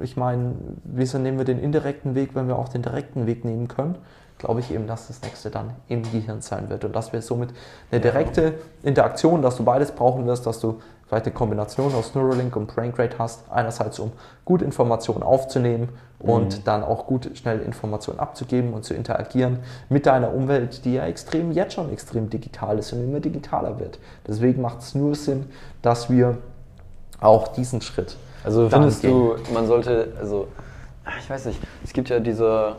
ich 0.00 0.16
meine, 0.16 0.54
wieso 0.84 1.18
nehmen 1.18 1.36
wir 1.36 1.44
den 1.44 1.60
indirekten 1.60 2.14
Weg, 2.14 2.34
wenn 2.34 2.48
wir 2.48 2.58
auch 2.58 2.70
den 2.70 2.82
direkten 2.82 3.26
Weg 3.26 3.44
nehmen 3.44 3.68
können? 3.68 3.96
Glaube 4.38 4.60
ich 4.60 4.70
eben, 4.70 4.86
dass 4.86 5.08
das 5.08 5.22
nächste 5.22 5.50
dann 5.50 5.74
im 5.88 6.02
Gehirn 6.02 6.42
sein 6.42 6.68
wird 6.68 6.84
und 6.84 6.94
dass 6.94 7.12
wir 7.12 7.22
somit 7.22 7.50
eine 7.90 8.00
direkte 8.00 8.54
Interaktion, 8.82 9.40
dass 9.40 9.56
du 9.56 9.64
beides 9.64 9.92
brauchen 9.92 10.26
wirst, 10.26 10.46
dass 10.46 10.60
du 10.60 10.80
vielleicht 11.06 11.26
eine 11.26 11.34
Kombination 11.34 11.94
aus 11.94 12.14
Neuralink 12.14 12.54
und 12.56 12.74
BrainGrade 12.74 13.16
hast, 13.18 13.50
einerseits 13.50 13.98
um 13.98 14.12
gut 14.44 14.60
Informationen 14.60 15.22
aufzunehmen 15.22 15.88
und 16.18 16.66
dann 16.66 16.82
auch 16.82 17.06
gut 17.06 17.30
schnell 17.34 17.60
Informationen 17.60 18.18
abzugeben 18.18 18.72
und 18.72 18.84
zu 18.84 18.94
interagieren 18.94 19.60
mit 19.88 20.06
deiner 20.06 20.32
Umwelt, 20.32 20.84
die 20.84 20.94
ja 20.94 21.06
extrem 21.06 21.52
jetzt 21.52 21.74
schon 21.74 21.92
extrem 21.92 22.30
digital 22.30 22.78
ist 22.78 22.92
und 22.92 23.04
immer 23.04 23.20
digitaler 23.20 23.78
wird. 23.78 23.98
Deswegen 24.26 24.62
macht 24.62 24.80
es 24.80 24.94
nur 24.94 25.14
Sinn, 25.14 25.46
dass 25.82 26.10
wir 26.10 26.38
auch 27.20 27.48
diesen 27.48 27.80
Schritt 27.80 28.16
Also 28.44 28.68
findest 28.68 29.02
gehen. 29.02 29.10
du, 29.10 29.36
man 29.52 29.66
sollte, 29.66 30.12
also 30.18 30.48
ich 31.20 31.30
weiß 31.30 31.46
nicht, 31.46 31.60
es 31.84 31.92
gibt 31.92 32.08
ja 32.08 32.18
diese, 32.18 32.76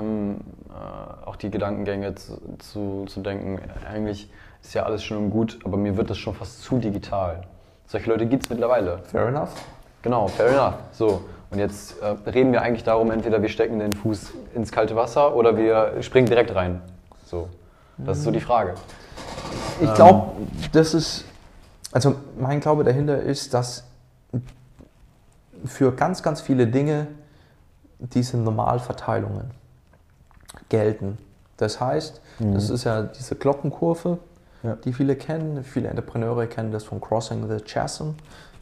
ähm, 0.00 0.40
äh, 0.68 1.26
auch 1.26 1.36
die 1.36 1.50
Gedankengänge 1.50 2.14
zu, 2.14 2.40
zu, 2.58 3.04
zu 3.06 3.20
denken, 3.20 3.60
eigentlich 3.88 4.30
ist 4.62 4.74
ja 4.74 4.84
alles 4.84 5.04
schön 5.04 5.18
und 5.18 5.30
gut, 5.30 5.58
aber 5.64 5.76
mir 5.76 5.96
wird 5.96 6.10
das 6.10 6.18
schon 6.18 6.34
fast 6.34 6.62
zu 6.62 6.78
digital. 6.78 7.42
Solche 7.86 8.10
Leute 8.10 8.26
gibt 8.26 8.44
es 8.44 8.50
mittlerweile. 8.50 8.98
Fair 9.04 9.28
enough. 9.28 9.50
Genau, 10.02 10.26
fair 10.28 10.48
enough. 10.48 10.74
So, 10.92 11.24
und 11.50 11.58
jetzt 11.58 12.00
äh, 12.00 12.06
reden 12.30 12.52
wir 12.52 12.62
eigentlich 12.62 12.84
darum, 12.84 13.10
entweder 13.10 13.40
wir 13.42 13.48
stecken 13.48 13.78
den 13.78 13.92
Fuß 13.92 14.32
ins 14.54 14.72
kalte 14.72 14.96
Wasser 14.96 15.36
oder 15.36 15.56
wir 15.56 16.02
springen 16.02 16.26
direkt 16.26 16.54
rein. 16.54 16.80
So, 17.26 17.48
das 17.98 18.18
ist 18.18 18.24
so 18.24 18.30
die 18.30 18.40
Frage. 18.40 18.74
Ich 19.80 19.92
glaube, 19.94 20.32
das 20.72 20.94
ist, 20.94 21.24
also 21.92 22.16
mein 22.38 22.60
Glaube 22.60 22.84
dahinter 22.84 23.20
ist, 23.20 23.54
dass 23.54 23.84
für 25.64 25.92
ganz, 25.92 26.22
ganz 26.22 26.40
viele 26.40 26.66
Dinge 26.66 27.06
diese 27.98 28.36
Normalverteilungen 28.36 29.50
gelten. 30.68 31.18
Das 31.56 31.80
heißt, 31.80 32.20
das 32.40 32.70
ist 32.70 32.84
ja 32.84 33.02
diese 33.02 33.36
Glockenkurve, 33.36 34.18
Ja. 34.62 34.76
die 34.76 34.92
viele 34.92 35.14
kennen. 35.14 35.62
Viele 35.62 35.88
Entrepreneure 35.88 36.46
kennen 36.46 36.72
das 36.72 36.84
von 36.84 37.00
Crossing 37.00 37.48
the 37.48 37.62
Chasm, 37.64 38.10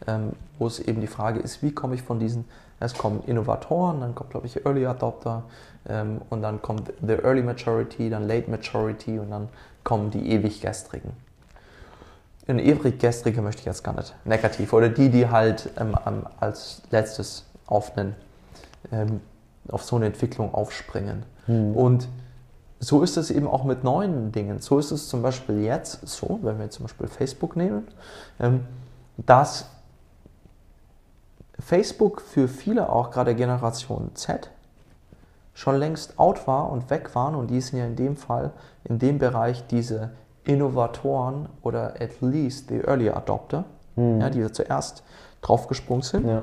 ähm, 0.07 0.33
wo 0.59 0.67
es 0.67 0.79
eben 0.81 1.01
die 1.01 1.07
Frage 1.07 1.41
ist, 1.41 1.63
wie 1.63 1.73
komme 1.73 1.95
ich 1.95 2.03
von 2.03 2.19
diesen, 2.19 2.45
es 2.81 2.95
kommen 2.95 3.23
Innovatoren, 3.27 4.01
dann 4.01 4.15
kommt, 4.15 4.31
glaube 4.31 4.47
ich, 4.47 4.67
Early 4.67 4.85
Adopter 4.85 5.45
ähm, 5.89 6.21
und 6.29 6.43
dann 6.43 6.61
kommt 6.61 6.93
the 7.07 7.15
Early 7.15 7.43
Maturity, 7.43 8.11
dann 8.11 8.27
Late 8.27 8.51
Maturity 8.51 9.19
und 9.19 9.31
dann 9.31 9.49
kommen 9.85 10.11
die 10.11 10.31
ewig 10.33 10.61
Gestrigen. 10.61 11.13
In 12.49 12.59
ewig 12.59 12.99
Gestrige 12.99 13.41
möchte 13.41 13.61
ich 13.61 13.67
jetzt 13.67 13.85
gar 13.85 13.95
nicht 13.95 14.15
negativ 14.25 14.73
oder 14.73 14.89
die, 14.89 15.09
die 15.09 15.29
halt 15.29 15.71
ähm, 15.79 15.97
als 16.41 16.83
letztes 16.91 17.45
auf 17.67 17.97
einen 17.97 18.17
ähm, 18.91 19.21
auf 19.69 19.85
so 19.85 19.97
eine 19.97 20.07
Entwicklung 20.07 20.55
aufspringen. 20.55 21.25
Und 21.75 22.09
so 22.79 23.03
ist 23.03 23.17
es 23.17 23.31
eben 23.31 23.47
auch 23.47 23.65
mit 23.65 23.85
neuen 23.85 24.33
Dingen. 24.33 24.59
So 24.59 24.79
ist 24.79 24.91
es 24.91 25.09
zum 25.09 25.23
Beispiel 25.23 25.63
jetzt 25.63 26.07
so, 26.07 26.41
wenn 26.43 26.59
wir 26.59 26.69
zum 26.71 26.85
Beispiel 26.85 27.07
Facebook 27.07 27.55
nehmen, 27.55 27.87
ähm, 28.41 28.67
dass 29.19 29.67
Facebook 31.61 32.21
für 32.21 32.49
viele 32.49 32.89
auch 32.91 33.11
gerade 33.11 33.37
Generation 33.37 34.11
Z 34.15 34.51
schon 35.55 35.77
längst 35.77 36.19
out 36.19 36.47
war 36.49 36.71
und 36.73 36.91
weg 36.91 37.15
waren 37.15 37.35
und 37.35 37.51
die 37.51 37.61
sind 37.61 37.79
ja 37.79 37.85
in 37.85 37.95
dem 37.95 38.17
Fall 38.17 38.51
in 38.85 38.99
dem 38.99 39.19
Bereich 39.19 39.67
diese 39.69 40.11
Innovatoren 40.45 41.49
oder 41.63 41.95
at 42.01 42.21
least 42.21 42.69
the 42.69 42.81
early 42.81 43.11
adopter, 43.11 43.65
ja, 43.95 44.29
die 44.31 44.41
da 44.41 44.53
zuerst 44.53 45.05
draufgesprungen 45.41 46.03
sind. 46.03 46.27
Ja. 46.27 46.43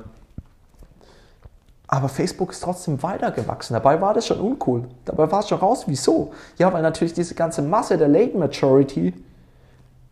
Aber 1.92 2.08
Facebook 2.08 2.52
ist 2.52 2.62
trotzdem 2.62 3.02
weitergewachsen. 3.02 3.74
Dabei 3.74 4.00
war 4.00 4.14
das 4.14 4.24
schon 4.24 4.38
uncool. 4.38 4.84
Dabei 5.06 5.30
war 5.32 5.40
es 5.40 5.48
schon 5.48 5.58
raus. 5.58 5.84
Wieso? 5.88 6.30
Ja, 6.56 6.72
weil 6.72 6.82
natürlich 6.82 7.14
diese 7.14 7.34
ganze 7.34 7.62
Masse 7.62 7.98
der 7.98 8.06
Late 8.06 8.38
Maturity 8.38 9.12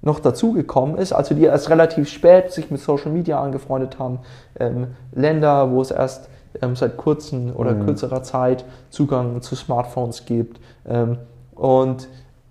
noch 0.03 0.19
dazugekommen 0.19 0.97
ist, 0.97 1.13
also 1.13 1.37
die 1.37 1.45
erst 1.45 1.71
relativ 1.71 2.09
spät 2.09 2.53
sich 2.53 2.73
mit 2.73 2.81
Social 2.81 3.13
Media 3.13 3.41
angefreundet 3.41 4.01
haben, 4.01 4.19
ähm, 4.59 4.89
Länder, 5.13 5.71
wo 5.71 5.81
es 5.81 5.93
erst 5.93 6.29
ähm, 6.61 6.75
seit 6.75 6.97
kurzem 6.97 7.55
oder 7.55 7.77
kürzerer 7.77 8.25
Zeit 8.25 8.65
Zugang 8.91 9.41
zu 9.41 9.55
Smartphones 9.55 10.25
gibt. 10.25 10.61
Ähm, 10.85 11.19
und 11.55 12.09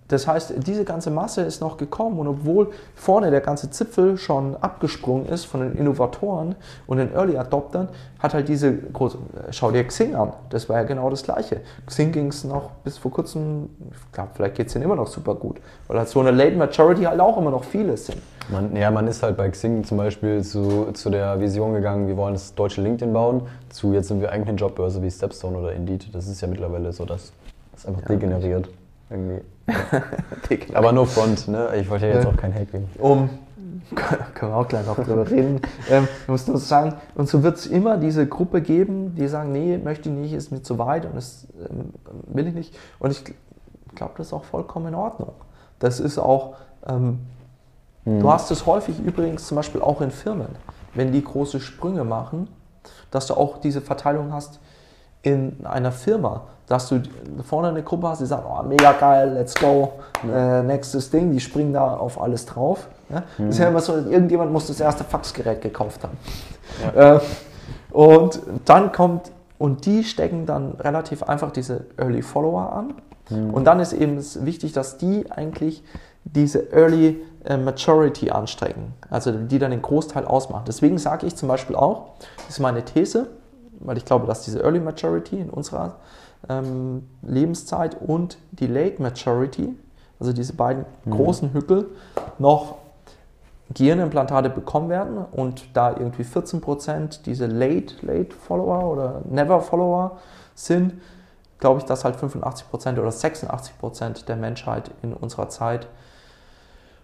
das 0.08 0.26
heißt, 0.26 0.54
diese 0.66 0.86
ganze 0.86 1.12
Masse 1.12 1.42
ist 1.42 1.60
noch 1.60 1.78
gekommen 1.78 2.18
und 2.20 2.28
obwohl 2.28 2.70
vorne 2.96 3.30
der 3.30 3.42
ganze 3.42 3.70
Zipfel 3.70 4.18
schon 4.18 4.56
abgesprungen 4.56 5.26
ist 5.28 5.46
von 5.46 5.60
den 5.60 5.76
Innovatoren 5.76 6.56
und 6.88 6.98
den 6.98 7.14
Early 7.14 7.38
Adoptern, 7.38 7.90
hat 8.20 8.34
halt 8.34 8.48
diese 8.48 8.74
große, 8.74 9.18
schau 9.52 9.72
dir 9.72 9.84
Xing 9.84 10.16
an, 10.16 10.34
das 10.50 10.70
war 10.70 10.78
ja 10.78 10.84
genau 10.84 11.10
das 11.10 11.24
Gleiche. 11.24 11.62
Xing 11.86 12.12
ging 12.12 12.28
es 12.28 12.44
noch 12.44 12.72
bis 12.84 12.98
vor 12.98 13.12
kurzem, 13.12 13.70
ich 13.92 14.12
glaube, 14.14 14.30
vielleicht 14.34 14.56
geht 14.56 14.68
es 14.68 14.74
denen 14.74 14.86
immer 14.86 14.96
noch 14.96 15.08
super 15.08 15.36
gut, 15.36 15.58
weil 15.88 15.98
halt 15.98 16.08
so 16.08 16.22
eine 16.22 16.32
Late 16.32 16.56
Maturity 16.56 17.04
halt 17.04 17.20
auch 17.20 17.38
immer 17.38 17.52
noch 17.52 17.64
viele 17.64 17.98
sind. 17.98 18.22
Man, 18.50 18.74
ja, 18.78 18.90
man 18.90 19.08
ist 19.08 19.22
halt 19.24 19.36
bei 19.36 19.50
Xing 19.50 19.84
zum 19.84 19.98
Beispiel 19.98 20.42
zu, 20.42 20.94
zu 20.94 21.10
der 21.10 21.40
Vision 21.42 21.74
gegangen, 21.74 22.08
wir 22.08 22.16
wollen 22.16 22.34
das 22.34 22.56
deutsche 22.56 22.82
LinkedIn 22.82 23.12
bauen, 23.12 23.42
zu 23.70 23.92
jetzt 23.94 24.08
sind 24.08 24.22
wir 24.22 24.32
eigentlich 24.32 24.50
eine 24.50 24.58
Jobbörse 24.58 25.04
wie 25.04 25.12
Stepstone 25.12 25.58
oder 25.58 25.74
Indeed. 25.74 26.16
Das 26.16 26.28
ist 26.28 26.40
ja 26.40 26.48
mittlerweile 26.48 26.94
so, 26.94 27.04
dass 27.06 27.34
das 27.74 27.86
einfach 27.86 28.04
degeneriert. 28.04 28.70
Irgendwie. 29.10 29.44
Aber 30.74 30.92
nur 30.92 31.08
Front, 31.08 31.48
ne? 31.48 31.70
Ich 31.80 31.90
wollte 31.90 32.08
ja 32.08 32.16
jetzt 32.16 32.26
auch 32.26 32.36
kein 32.36 32.54
Hate 32.54 32.66
geben. 32.66 32.90
um, 33.00 33.30
können 34.34 34.52
wir 34.52 34.56
auch 34.56 34.68
gleich 34.68 34.86
noch 34.86 34.96
drüber 34.96 35.30
reden, 35.30 35.62
ähm, 35.90 36.08
ich 36.22 36.28
muss 36.28 36.48
nur 36.48 36.58
sagen, 36.58 36.94
und 37.16 37.30
so 37.30 37.44
wird 37.44 37.58
es 37.58 37.68
immer 37.68 37.98
diese 37.98 38.28
Gruppe 38.28 38.62
geben, 38.62 39.16
die 39.16 39.28
sagen, 39.28 39.52
nee, 39.52 39.78
möchte 39.78 40.10
ich 40.10 40.16
nicht, 40.16 40.34
ist 40.34 40.52
mir 40.52 40.62
zu 40.62 40.78
weit 40.78 41.06
und 41.06 41.16
das 41.16 41.48
ähm, 41.70 41.94
will 42.28 42.48
ich 42.48 42.54
nicht. 42.54 42.78
Und 43.00 43.12
ich 43.12 43.24
glaube, 43.96 44.14
das 44.18 44.28
ist 44.28 44.34
auch 44.34 44.44
vollkommen 44.44 44.88
in 44.88 44.96
Ordnung. 44.96 45.34
Das 45.80 46.00
ist 46.00 46.18
auch, 46.18 46.56
ähm, 46.88 47.20
du 48.06 48.32
hast 48.32 48.52
es 48.52 48.66
häufig 48.66 49.00
übrigens 49.00 49.48
zum 49.48 49.56
Beispiel 49.56 49.82
auch 49.82 50.02
in 50.02 50.12
Firmen, 50.12 50.50
wenn 50.94 51.12
die 51.12 51.24
große 51.24 51.60
Sprünge 51.60 52.04
machen, 52.04 52.48
dass 53.12 53.28
du 53.28 53.36
auch 53.36 53.60
diese 53.60 53.82
Verteilung 53.82 54.34
hast 54.34 54.60
in 55.22 55.66
einer 55.66 55.92
Firma, 55.92 56.44
dass 56.68 56.90
du 56.90 57.02
vorne 57.44 57.70
eine 57.70 57.84
Gruppe 57.84 58.10
hast, 58.10 58.22
die 58.22 58.26
sagt, 58.26 58.46
oh, 58.48 58.64
mega 58.64 58.92
geil, 58.94 59.34
let's 59.34 59.56
go, 59.56 59.94
äh, 60.30 60.64
nächstes 60.64 61.10
Ding, 61.10 61.32
die 61.32 61.40
springen 61.40 61.74
da 61.74 61.96
auf 61.96 62.22
alles 62.22 62.46
drauf. 62.46 62.88
Ja? 63.10 63.24
Das 63.38 63.50
ist 63.50 63.60
ja 63.60 63.70
immer 63.70 63.80
so, 63.80 63.96
irgendjemand 63.96 64.52
muss 64.52 64.68
das 64.68 64.80
erste 64.80 65.04
Faxgerät 65.04 65.62
gekauft 65.62 66.02
haben. 66.04 66.18
Äh, 66.96 67.20
und 67.92 68.42
dann 68.66 68.92
kommt, 68.92 69.32
und 69.58 69.86
die 69.86 70.04
stecken 70.04 70.46
dann 70.46 70.74
relativ 70.74 71.24
einfach 71.24 71.52
diese 71.52 71.86
Early 71.98 72.22
Follower 72.22 72.72
an. 72.74 72.94
Und 73.30 73.66
dann 73.66 73.82
ist 73.82 73.92
eben 73.92 74.24
wichtig, 74.46 74.72
dass 74.72 74.98
die 74.98 75.30
eigentlich 75.30 75.84
diese 76.24 76.72
Early 76.72 77.22
äh, 77.44 77.58
Maturity 77.58 78.30
anstrengen, 78.30 78.94
also 79.10 79.32
die 79.32 79.60
dann 79.60 79.72
den 79.72 79.82
Großteil 79.82 80.26
ausmachen. 80.26 80.64
Deswegen 80.68 80.98
sage 80.98 81.26
ich 81.28 81.36
zum 81.36 81.50
Beispiel 81.50 81.76
auch, 81.76 82.12
das 82.38 82.50
ist 82.50 82.60
meine 82.60 82.84
These, 82.86 83.28
weil 83.80 83.98
ich 83.98 84.06
glaube, 84.06 84.28
dass 84.28 84.44
diese 84.44 84.62
Early 84.62 84.80
Maturity 84.80 85.40
in 85.40 85.50
unserer 85.50 85.96
ähm, 86.50 87.08
Lebenszeit 87.22 88.00
und 88.00 88.38
die 88.52 88.68
Late 88.68 89.02
Maturity, 89.02 89.76
also 90.20 90.34
diese 90.34 90.54
beiden 90.54 90.86
großen 91.10 91.54
Hügel, 91.54 91.88
noch 92.38 92.76
Gehirnimplantate 93.74 94.50
bekommen 94.50 94.90
werden 94.90 95.18
und 95.18 95.66
da 95.74 95.92
irgendwie 95.92 96.24
14% 96.24 97.24
diese 97.24 97.48
Late, 97.48 97.96
Late 98.06 98.34
Follower 98.34 98.92
oder 98.92 99.22
Never 99.30 99.60
Follower 99.62 100.20
sind, 100.56 100.94
glaube 101.60 101.80
ich, 101.80 101.86
dass 101.86 102.06
halt 102.06 102.16
85% 102.16 103.00
oder 103.00 103.10
86% 103.10 104.26
der 104.26 104.36
Menschheit 104.36 104.92
in 105.02 105.14
unserer 105.14 105.50
Zeit 105.50 105.88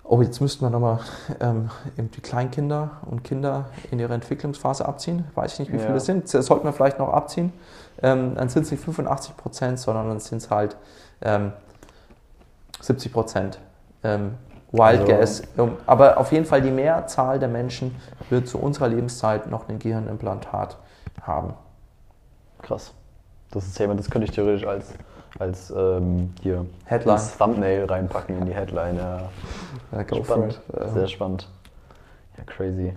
Oh, 0.05 0.21
jetzt 0.21 0.41
müssten 0.41 0.65
wir 0.65 0.69
nochmal 0.69 0.99
ähm, 1.39 1.69
irgendwie 1.95 2.19
Kleinkinder 2.21 2.91
und 3.05 3.23
Kinder 3.23 3.69
in 3.89 3.99
ihrer 3.99 4.13
Entwicklungsphase 4.13 4.85
abziehen. 4.85 5.23
Weiß 5.33 5.53
ich 5.53 5.59
nicht, 5.59 5.71
wie 5.71 5.77
Ja. 5.77 5.83
viele 5.83 5.95
es 5.97 6.05
sind. 6.05 6.31
Das 6.33 6.45
sollten 6.45 6.65
wir 6.65 6.73
vielleicht 6.73 6.99
noch 6.99 7.09
abziehen. 7.09 7.53
Ähm, 8.01 8.35
dann 8.35 8.49
sind 8.49 8.63
es 8.63 8.71
nicht 8.71 8.83
85 8.83 9.37
Prozent, 9.37 9.79
sondern 9.79 10.09
dann 10.09 10.19
sind 10.19 10.39
es 10.39 10.49
halt 10.51 10.75
ähm, 11.21 11.53
70 12.81 13.13
Prozent. 13.13 13.59
Ähm, 14.03 14.33
Wild 14.73 15.01
Also- 15.01 15.05
Guess. 15.05 15.43
Ähm, 15.57 15.77
aber 15.85 16.17
auf 16.17 16.31
jeden 16.33 16.45
Fall 16.45 16.61
die 16.61 16.71
Mehrzahl 16.71 17.39
der 17.39 17.47
Menschen 17.49 17.95
wird 18.29 18.47
zu 18.47 18.57
unserer 18.59 18.89
Lebenszeit 18.89 19.47
noch 19.49 19.69
ein 19.69 19.79
Gehirnimplantat 19.79 20.77
haben. 21.21 21.53
Krass. 22.61 22.93
Das 23.51 23.65
ist 23.67 23.77
Thema, 23.77 23.95
das 23.95 24.09
könnte 24.09 24.25
ich 24.25 24.31
theoretisch 24.31 24.65
als, 24.67 24.87
als 25.43 25.71
ähm, 25.75 26.33
hier 26.41 26.65
Headline. 26.85 27.15
ins 27.15 27.37
Thumbnail 27.37 27.85
reinpacken 27.85 28.37
in 28.39 28.45
die 28.45 28.53
Headline. 28.53 28.97
Ja. 28.97 29.21
Ja, 29.91 30.03
go 30.03 30.15
for 30.23 30.25
Spannend. 30.37 30.53
it. 30.69 30.81
Ähm, 30.81 30.93
Sehr 30.93 31.07
spannend. 31.07 31.47
Ja, 32.37 32.43
crazy. 32.45 32.93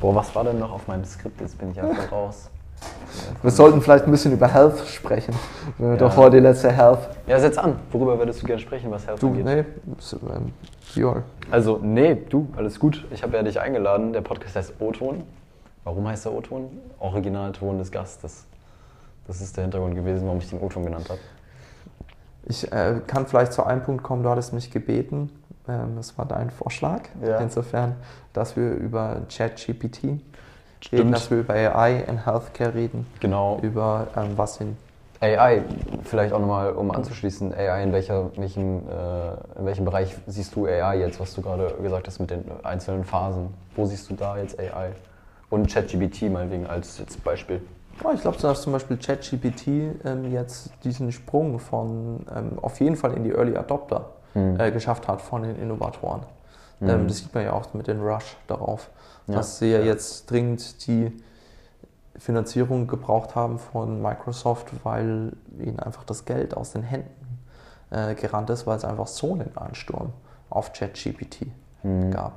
Boah, 0.00 0.14
was 0.14 0.34
war 0.34 0.44
denn 0.44 0.58
noch 0.58 0.72
auf 0.72 0.88
meinem 0.88 1.04
Skript? 1.04 1.40
Jetzt 1.40 1.56
bin 1.58 1.70
ich 1.70 1.80
einfach 1.80 2.10
raus. 2.10 2.50
Wir 3.42 3.50
sollten 3.50 3.80
vielleicht 3.80 4.04
ein 4.04 4.10
bisschen 4.10 4.32
über 4.32 4.48
Health 4.48 4.78
sprechen. 4.88 5.34
Wenn 5.78 5.86
wir 5.90 5.94
Ja. 5.94 5.98
doch 6.08 6.16
heute 6.16 6.36
die 6.36 6.42
letzte 6.42 6.70
Health. 6.72 7.08
Ja, 7.26 7.38
setz 7.38 7.56
an. 7.56 7.78
Worüber 7.92 8.18
würdest 8.18 8.42
du 8.42 8.46
gerne 8.46 8.60
sprechen, 8.60 8.90
was 8.90 9.06
Health 9.06 9.22
Du, 9.22 9.28
angeht? 9.28 9.44
nee, 9.44 9.64
so, 9.98 10.18
ähm. 10.34 10.52
Also, 11.50 11.78
nee, 11.82 12.14
du, 12.28 12.48
alles 12.56 12.78
gut. 12.78 13.04
Ich 13.10 13.22
habe 13.22 13.36
ja 13.36 13.42
dich 13.42 13.58
eingeladen. 13.60 14.12
Der 14.12 14.20
Podcast 14.20 14.56
heißt 14.56 14.74
O-Ton. 14.80 15.22
Warum 15.84 16.06
heißt 16.06 16.24
der 16.26 16.32
O-Ton? 16.32 16.68
Originalton 16.98 17.78
des 17.78 17.90
Gastes. 17.90 18.44
Das 19.26 19.40
ist 19.40 19.56
der 19.56 19.64
Hintergrund 19.64 19.94
gewesen, 19.94 20.26
warum 20.26 20.38
ich 20.38 20.50
den 20.50 20.60
O-Ton 20.60 20.84
genannt 20.84 21.08
habe. 21.08 21.20
Ich 22.46 22.70
äh, 22.72 23.00
kann 23.06 23.26
vielleicht 23.26 23.52
zu 23.52 23.64
einem 23.64 23.82
Punkt 23.82 24.02
kommen, 24.02 24.22
du 24.22 24.28
hattest 24.28 24.52
mich 24.52 24.70
gebeten, 24.70 25.30
ähm, 25.68 25.96
das 25.96 26.16
war 26.18 26.26
dein 26.26 26.50
Vorschlag, 26.50 27.02
Ja. 27.22 27.38
insofern, 27.38 27.94
dass 28.32 28.56
wir 28.56 28.72
über 28.72 29.22
ChatGPT 29.34 30.20
reden, 30.92 31.12
dass 31.12 31.30
wir 31.30 31.38
über 31.38 31.54
AI 31.54 32.00
in 32.06 32.24
Healthcare 32.24 32.74
reden, 32.74 33.06
Genau. 33.20 33.58
über 33.62 34.08
ähm, 34.16 34.32
was 34.36 34.60
in 34.60 34.76
AI, 35.20 35.62
vielleicht 36.02 36.34
auch 36.34 36.40
nochmal, 36.40 36.72
um 36.72 36.90
anzuschließen, 36.90 37.54
AI, 37.54 37.82
in, 37.84 37.92
welcher, 37.92 38.30
welchem, 38.36 38.80
äh, 38.88 39.58
in 39.58 39.64
welchem 39.64 39.86
Bereich 39.86 40.14
siehst 40.26 40.54
du 40.54 40.66
AI 40.66 40.98
jetzt, 40.98 41.18
was 41.18 41.34
du 41.34 41.40
gerade 41.40 41.72
gesagt 41.82 42.06
hast 42.06 42.18
mit 42.20 42.30
den 42.30 42.44
einzelnen 42.62 43.04
Phasen? 43.04 43.54
Wo 43.74 43.86
siehst 43.86 44.10
du 44.10 44.14
da 44.14 44.36
jetzt 44.36 44.58
AI? 44.60 44.90
Und 45.48 45.72
ChatGPT 45.72 46.30
mal 46.30 46.50
wegen 46.50 46.66
als 46.66 46.98
jetzt 46.98 47.22
Beispiel. 47.24 47.62
Oh, 48.02 48.10
ich 48.12 48.20
glaube, 48.20 48.36
dass 48.38 48.62
zum 48.62 48.72
Beispiel 48.72 48.96
ChatGPT 48.96 49.66
ähm, 50.04 50.30
jetzt 50.30 50.72
diesen 50.84 51.12
Sprung 51.12 51.58
von 51.58 52.26
ähm, 52.34 52.58
auf 52.60 52.80
jeden 52.80 52.96
Fall 52.96 53.12
in 53.14 53.24
die 53.24 53.30
Early 53.30 53.56
Adopter 53.56 54.10
Hm. 54.34 54.58
äh, 54.58 54.72
geschafft 54.72 55.06
hat 55.06 55.22
von 55.22 55.42
den 55.44 55.56
Innovatoren. 55.56 56.22
Ähm, 56.82 57.06
das 57.06 57.18
sieht 57.18 57.32
man 57.32 57.44
ja 57.44 57.52
auch 57.52 57.72
mit 57.72 57.86
dem 57.86 58.02
Rush 58.02 58.36
darauf, 58.48 58.90
Ja. 59.28 59.36
dass 59.36 59.58
sie 59.60 59.70
ja 59.70 59.78
jetzt 59.80 60.28
dringend 60.28 60.86
die 60.88 61.12
Finanzierung 62.18 62.86
gebraucht 62.88 63.36
haben 63.36 63.58
von 63.60 64.02
Microsoft, 64.02 64.66
weil 64.84 65.32
ihnen 65.58 65.78
einfach 65.78 66.02
das 66.04 66.24
Geld 66.24 66.56
aus 66.56 66.72
den 66.72 66.82
Händen 66.82 67.38
äh, 67.90 68.14
gerannt 68.16 68.50
ist, 68.50 68.66
weil 68.66 68.76
es 68.76 68.84
einfach 68.84 69.06
so 69.06 69.32
einen 69.34 69.56
Ansturm 69.56 70.12
auf 70.50 70.72
ChatGPT 70.72 71.46
Hm. 71.82 72.10
gab. 72.10 72.32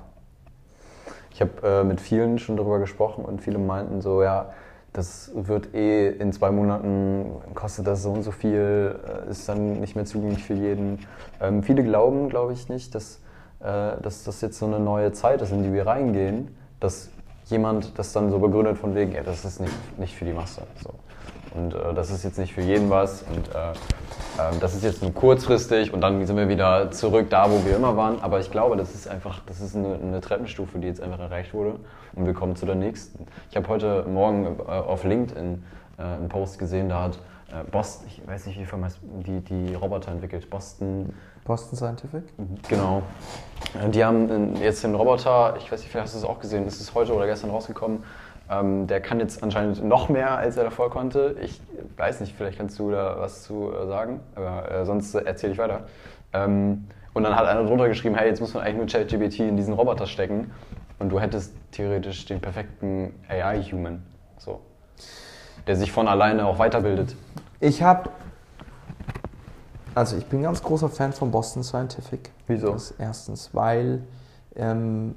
Ich 1.32 1.42
habe 1.42 1.52
äh, 1.64 1.84
mit 1.84 2.00
vielen 2.00 2.38
schon 2.40 2.58
darüber 2.58 2.80
gesprochen 2.80 3.26
und 3.26 3.42
viele 3.42 3.58
meinten 3.60 4.02
so, 4.02 4.22
ja, 4.24 4.52
das 4.98 5.32
wird 5.36 5.76
eh 5.76 6.10
in 6.10 6.34
zwei 6.34 6.50
Monaten, 6.50 7.28
kostet 7.54 7.86
das 7.86 8.02
so 8.02 8.10
und 8.10 8.24
so 8.24 8.32
viel, 8.32 9.00
äh, 9.28 9.30
ist 9.30 9.48
dann 9.48 9.80
nicht 9.80 9.96
mehr 9.96 10.06
zugänglich 10.06 10.44
für 10.44 10.56
jeden. 10.56 11.06
Ähm, 11.40 11.62
viele 11.62 11.84
glauben, 11.84 12.30
glaube 12.30 12.54
ich, 12.54 12.68
nicht, 12.68 12.96
dass, 12.96 13.22
äh, 13.60 14.02
dass 14.02 14.24
das 14.24 14.42
jetzt 14.42 14.58
so 14.58 14.66
eine 14.66 14.80
neue 14.80 15.12
Zeit 15.12 15.44
ist, 15.44 15.52
in 15.52 15.62
die 15.62 15.72
wir 15.72 15.86
reingehen, 15.86 16.48
dass 16.80 17.12
jemand 17.46 17.98
das 18.00 18.12
dann 18.12 18.32
so 18.32 18.40
begründet 18.40 18.80
von 18.80 18.96
wegen, 18.96 19.12
ja, 19.12 19.22
das 19.22 19.46
ist 19.46 19.62
nicht, 19.62 20.00
nicht 20.00 20.16
für 20.16 20.26
die 20.26 20.34
Masse. 20.34 20.64
So. 20.84 20.90
Und 21.54 21.76
äh, 21.76 21.94
das 21.94 22.10
ist 22.10 22.24
jetzt 22.24 22.40
nicht 22.40 22.56
für 22.56 22.62
jeden 22.62 22.90
was 22.90 23.22
und 23.22 23.50
äh, 23.50 23.74
ähm, 24.40 24.60
das 24.60 24.74
ist 24.74 24.84
jetzt 24.84 25.04
nur 25.04 25.14
kurzfristig 25.14 25.94
und 25.94 26.02
dann 26.02 26.26
sind 26.26 26.38
wir 26.38 26.50
wieder 26.50 26.90
zurück 26.90 27.30
da, 27.30 27.52
wo 27.52 27.64
wir 27.64 27.76
immer 27.76 27.96
waren. 27.98 28.20
Aber 28.22 28.40
ich 28.40 28.50
glaube, 28.50 28.76
das 28.76 28.96
ist 28.96 29.08
einfach, 29.08 29.42
das 29.46 29.62
ist 29.62 29.76
eine, 29.76 29.94
eine 29.94 30.22
Treppenstufe, 30.22 30.80
die 30.80 30.88
jetzt 30.88 31.02
einfach 31.02 31.20
erreicht 31.20 31.54
wurde 31.54 31.76
und 32.18 32.26
wir 32.26 32.34
kommen 32.34 32.56
zu 32.56 32.66
der 32.66 32.76
nächsten. 32.76 33.26
Ich 33.50 33.56
habe 33.56 33.68
heute 33.68 34.04
Morgen 34.08 34.58
äh, 34.60 34.72
auf 34.72 35.04
LinkedIn 35.04 35.64
äh, 35.98 36.02
einen 36.02 36.30
Post 36.30 36.60
gesehen, 36.60 36.90
da 36.90 37.04
hat 37.04 37.20
äh, 37.50 37.64
Boston, 37.70 38.08
ich 38.08 38.28
weiß 38.28 38.48
nicht, 38.48 38.60
wie 38.60 38.66
Firma 38.66 38.88
heißt, 38.88 39.00
die, 39.02 39.40
die 39.42 39.76
Roboter 39.76 40.12
entwickelt. 40.12 40.50
Boston, 40.50 41.14
Boston 41.46 41.78
Scientific? 41.78 42.24
genau. 42.68 43.04
Die 43.92 44.04
haben 44.04 44.56
jetzt 44.56 44.84
den 44.84 44.96
Roboter, 44.96 45.56
ich 45.58 45.72
weiß 45.72 45.80
nicht, 45.82 45.92
vielleicht 45.92 46.08
hast 46.08 46.16
du 46.16 46.20
es 46.20 46.26
auch 46.26 46.40
gesehen, 46.40 46.66
es 46.66 46.82
ist 46.82 46.96
heute 46.96 47.14
oder 47.14 47.28
gestern 47.28 47.52
rausgekommen. 47.52 48.04
Ähm, 48.50 48.88
der 48.88 49.02
kann 49.02 49.20
jetzt 49.20 49.44
anscheinend 49.44 49.84
noch 49.84 50.10
mehr, 50.10 50.38
als 50.38 50.58
er 50.58 50.64
davor 50.64 50.90
konnte. 50.90 51.36
Ich 51.42 51.62
weiß 51.98 52.22
nicht, 52.22 52.34
vielleicht 52.36 52.58
kannst 52.58 52.80
du 52.80 52.92
da 52.92 53.18
was 53.20 53.44
zu 53.44 53.72
sagen, 53.88 54.22
aber 54.36 54.86
sonst 54.86 55.14
äh, 55.14 55.24
erzähle 55.24 55.54
ich 55.54 55.60
weiter. 55.60 55.82
Ähm, 56.34 56.86
und 57.14 57.24
dann 57.24 57.36
hat 57.36 57.46
einer 57.46 57.64
drunter 57.64 57.88
geschrieben, 57.88 58.16
hey, 58.16 58.28
jetzt 58.28 58.40
muss 58.40 58.54
man 58.54 58.64
eigentlich 58.64 58.78
nur 58.78 58.86
ChatGPT 58.88 59.40
in 59.40 59.58
diesen 59.58 59.74
Roboter 59.74 60.06
stecken 60.06 60.52
und 61.00 61.10
du 61.10 61.20
hättest 61.20 61.54
theoretisch 61.78 62.26
den 62.26 62.42
perfekten 62.42 63.14
AI-Human, 63.30 64.04
so, 64.38 64.60
der 65.68 65.76
sich 65.76 65.92
von 65.92 66.08
alleine 66.08 66.46
auch 66.46 66.60
weiterbildet. 66.60 67.16
Ich 67.60 67.82
habe. 67.84 68.10
Also, 69.96 70.16
ich 70.18 70.26
bin 70.28 70.44
ganz 70.44 70.62
großer 70.62 70.90
Fan 70.90 71.14
von 71.14 71.32
Boston 71.32 71.64
Scientific. 71.64 72.32
Wieso? 72.48 72.72
Das 72.74 72.92
erstens, 73.00 73.50
weil, 73.54 74.04
ähm, 74.56 75.16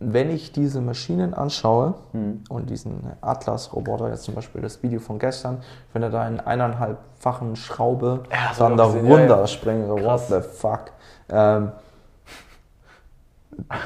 wenn 0.00 0.30
ich 0.30 0.52
diese 0.52 0.80
Maschinen 0.80 1.34
anschaue 1.34 1.94
Mhm. 2.12 2.44
und 2.48 2.70
diesen 2.70 3.12
Atlas-Roboter, 3.20 4.10
jetzt 4.10 4.22
zum 4.22 4.34
Beispiel 4.36 4.60
das 4.62 4.80
Video 4.84 5.00
von 5.00 5.18
gestern, 5.18 5.60
wenn 5.92 6.02
er 6.04 6.10
da 6.10 6.28
in 6.28 6.38
eineinhalbfachen 6.38 7.56
Schraube 7.56 8.22
Ja, 8.30 8.52
dann 8.56 8.76
da 8.76 8.86
gesehen, 8.86 9.06
ja, 9.06 9.10
ja. 9.12 9.18
runterspringt, 9.18 9.88
what 9.88 10.20
the 10.28 10.40
fuck, 10.40 10.92
ähm, 11.30 11.72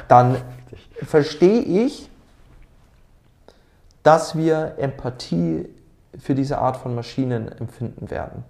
dann 0.09 0.37
verstehe 1.05 1.61
ich, 1.61 2.09
dass 4.03 4.37
wir 4.37 4.75
Empathie 4.79 5.69
für 6.19 6.35
diese 6.35 6.59
Art 6.59 6.77
von 6.77 6.95
Maschinen 6.95 7.49
empfinden 7.53 8.11
werden. 8.11 8.45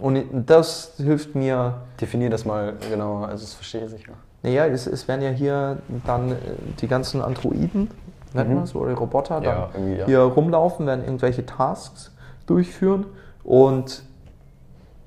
Und 0.00 0.24
das 0.46 0.94
hilft 0.96 1.34
mir, 1.34 1.82
Definier 2.00 2.30
das 2.30 2.44
mal 2.44 2.74
genauer, 2.90 3.28
also 3.28 3.44
das 3.44 3.54
verstehe 3.54 3.84
ich 3.84 3.90
sicher. 3.90 4.12
naja, 4.42 4.66
es, 4.66 4.86
es 4.86 5.08
werden 5.08 5.22
ja 5.22 5.30
hier 5.30 5.78
dann 6.06 6.32
äh, 6.32 6.36
die 6.80 6.86
ganzen 6.88 7.22
Androiden, 7.22 7.90
nennt 8.34 8.48
Mhm. 8.48 8.54
man 8.56 8.64
es, 8.64 8.74
oder 8.74 8.92
Roboter, 8.94 9.40
dann 9.40 9.44
Ja, 9.84 9.96
ja. 9.98 10.06
hier 10.06 10.20
rumlaufen, 10.20 10.86
werden 10.86 11.04
irgendwelche 11.04 11.46
Tasks 11.46 12.12
durchführen. 12.46 13.06
Und 13.42 14.02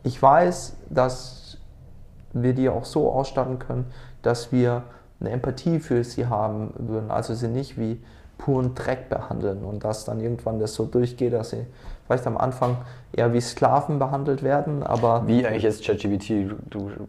ich 0.03 0.21
weiß, 0.21 0.75
dass 0.89 1.57
wir 2.33 2.53
die 2.53 2.69
auch 2.69 2.85
so 2.85 3.11
ausstatten 3.11 3.59
können, 3.59 3.85
dass 4.21 4.51
wir 4.51 4.83
eine 5.19 5.31
Empathie 5.31 5.79
für 5.79 6.03
sie 6.03 6.27
haben 6.27 6.73
würden. 6.77 7.11
Also 7.11 7.33
sie 7.33 7.47
nicht 7.47 7.79
wie 7.79 7.99
puren 8.37 8.75
Dreck 8.75 9.09
behandeln 9.09 9.63
und 9.63 9.83
dass 9.83 10.05
dann 10.05 10.19
irgendwann 10.19 10.59
das 10.59 10.75
so 10.75 10.85
durchgeht, 10.85 11.33
dass 11.33 11.49
sie 11.49 11.65
vielleicht 12.05 12.27
am 12.27 12.37
Anfang 12.37 12.77
eher 13.11 13.33
wie 13.33 13.41
Sklaven 13.41 13.99
behandelt 13.99 14.43
werden, 14.43 14.83
aber 14.83 15.27
Wie 15.27 15.45
eigentlich 15.45 15.65
ist 15.65 15.83
ChatGPT? 15.83 16.29
Du, 16.29 16.55
du, 16.69 16.89
du 16.89 17.07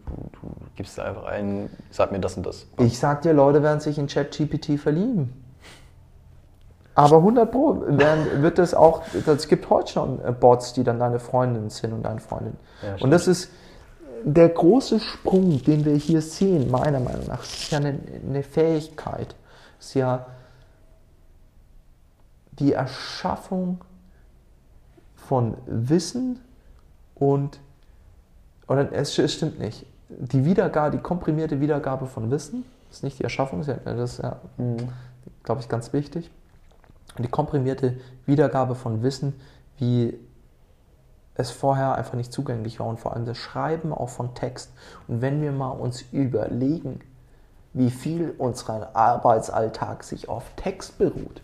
gibst 0.74 0.98
da 0.98 1.04
einfach 1.04 1.26
ein, 1.26 1.70
sag 1.90 2.12
mir 2.12 2.20
das 2.20 2.36
und 2.36 2.46
das. 2.46 2.66
Ich 2.78 2.98
sag 2.98 3.22
dir, 3.22 3.32
Leute 3.32 3.62
werden 3.62 3.80
sich 3.80 3.98
in 3.98 4.06
ChatGPT 4.06 4.78
verlieben. 4.78 5.44
Aber 6.94 7.18
100 7.18 7.52
Pro 7.52 7.80
werden, 7.86 8.42
wird 8.42 8.58
es 8.58 8.74
auch, 8.74 9.02
es 9.24 9.46
gibt 9.46 9.70
heute 9.70 9.92
schon 9.92 10.24
äh, 10.24 10.32
Bots, 10.32 10.72
die 10.72 10.82
dann 10.82 10.98
deine 10.98 11.20
Freundin 11.20 11.70
sind 11.70 11.92
und 11.92 12.02
deine 12.02 12.18
Freundin. 12.18 12.54
Ja, 12.82 12.96
und 13.00 13.12
das 13.12 13.28
ist 13.28 13.52
der 14.24 14.48
große 14.48 15.00
Sprung, 15.00 15.62
den 15.62 15.84
wir 15.84 15.94
hier 15.94 16.22
sehen, 16.22 16.70
meiner 16.70 17.00
Meinung 17.00 17.26
nach. 17.26 17.42
Ist 17.42 17.70
ja 17.70 17.78
eine, 17.78 17.98
eine 18.26 18.42
Fähigkeit. 18.42 19.34
Ist 19.78 19.94
ja 19.94 20.26
die 22.58 22.72
Erschaffung 22.72 23.84
von 25.14 25.56
Wissen 25.66 26.40
und, 27.14 27.60
oder 28.66 28.92
es, 28.92 29.18
es 29.18 29.34
stimmt 29.34 29.58
nicht. 29.58 29.86
Die 30.08 30.44
Wiedergabe, 30.44 30.96
die 30.96 31.02
komprimierte 31.02 31.60
Wiedergabe 31.60 32.06
von 32.06 32.30
Wissen, 32.30 32.64
ist 32.90 33.02
nicht 33.02 33.18
die 33.18 33.24
Erschaffung, 33.24 33.62
das 33.62 34.12
ist 34.12 34.22
ja, 34.22 34.40
glaube 35.42 35.60
ich, 35.60 35.68
ganz 35.68 35.92
wichtig. 35.92 36.30
Die 37.18 37.28
komprimierte 37.28 37.98
Wiedergabe 38.26 38.74
von 38.74 39.02
Wissen, 39.02 39.34
wie 39.78 40.18
es 41.38 41.50
vorher 41.50 41.94
einfach 41.94 42.14
nicht 42.14 42.32
zugänglich 42.32 42.80
war 42.80 42.86
und 42.86 43.00
vor 43.00 43.14
allem 43.14 43.24
das 43.24 43.38
Schreiben 43.38 43.92
auch 43.92 44.10
von 44.10 44.34
Text. 44.34 44.72
Und 45.06 45.22
wenn 45.22 45.40
wir 45.40 45.52
mal 45.52 45.70
uns 45.70 46.02
überlegen, 46.12 47.00
wie 47.72 47.90
viel 47.90 48.34
unser 48.36 48.94
Arbeitsalltag 48.94 50.04
sich 50.04 50.28
auf 50.28 50.44
Text 50.56 50.98
beruht 50.98 51.42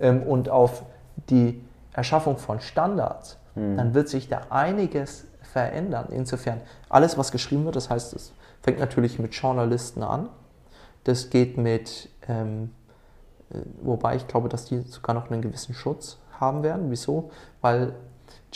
ähm, 0.00 0.22
und 0.22 0.48
auf 0.48 0.84
die 1.28 1.62
Erschaffung 1.92 2.38
von 2.38 2.60
Standards, 2.60 3.38
dann 3.56 3.94
wird 3.94 4.10
sich 4.10 4.28
da 4.28 4.42
einiges 4.50 5.24
verändern. 5.40 6.08
Insofern, 6.10 6.60
alles, 6.90 7.16
was 7.16 7.32
geschrieben 7.32 7.64
wird, 7.64 7.74
das 7.74 7.88
heißt, 7.88 8.12
es 8.12 8.34
fängt 8.60 8.78
natürlich 8.78 9.18
mit 9.18 9.34
Journalisten 9.34 10.02
an. 10.02 10.28
Das 11.04 11.30
geht 11.30 11.56
mit, 11.56 12.10
ähm, 12.28 12.74
äh, 13.50 13.60
wobei 13.80 14.16
ich 14.16 14.28
glaube, 14.28 14.50
dass 14.50 14.66
die 14.66 14.82
sogar 14.82 15.14
noch 15.14 15.30
einen 15.30 15.40
gewissen 15.40 15.72
Schutz 15.72 16.18
haben 16.38 16.62
werden. 16.62 16.90
Wieso? 16.90 17.30
Weil 17.62 17.94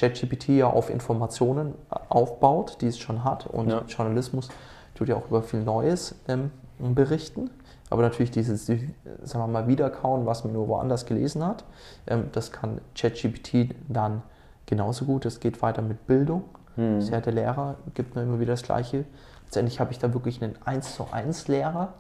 ChatGPT 0.01 0.49
ja 0.51 0.67
auf 0.69 0.89
Informationen 0.91 1.75
aufbaut, 2.09 2.79
die 2.81 2.87
es 2.87 2.99
schon 2.99 3.23
hat. 3.25 3.47
Und 3.47 3.69
Ja. 3.69 3.83
Journalismus 3.87 4.49
tut 4.95 5.09
ja 5.09 5.17
auch 5.17 5.27
über 5.29 5.43
viel 5.43 5.63
Neues 5.63 6.15
ähm, 6.29 6.51
berichten. 6.79 7.51
Aber 7.91 8.03
natürlich 8.03 8.31
dieses, 8.31 8.67
die, 8.67 8.95
sagen 9.23 9.45
wir 9.45 9.49
mal, 9.49 9.67
Wiederkauen, 9.67 10.25
was 10.25 10.45
man 10.45 10.53
nur 10.53 10.69
woanders 10.69 11.07
gelesen 11.07 11.45
hat, 11.45 11.65
ähm, 12.07 12.29
das 12.33 12.53
kann 12.53 12.81
ChatGPT 12.95 13.75
dann 13.89 14.23
genauso 14.67 15.05
gut. 15.05 15.27
Es 15.27 15.41
geht 15.41 15.61
weiter 15.61 15.83
mit 15.83 16.07
Bildung. 16.07 16.45
Hm. 16.77 17.01
Sehr 17.03 17.21
der 17.21 17.33
Lehrer 17.33 17.75
gibt 17.95 18.15
mir 18.15 18.23
immer 18.23 18.39
wieder 18.39 18.53
das 18.53 18.63
Gleiche. 18.63 19.05
Letztendlich 19.45 19.81
habe 19.81 19.91
ich 19.93 19.99
da 19.99 20.15
wirklich 20.15 20.41
einen 20.43 20.55
1 20.65 20.95
zu 20.95 21.07
1 21.11 21.49
Lehrer, 21.49 21.95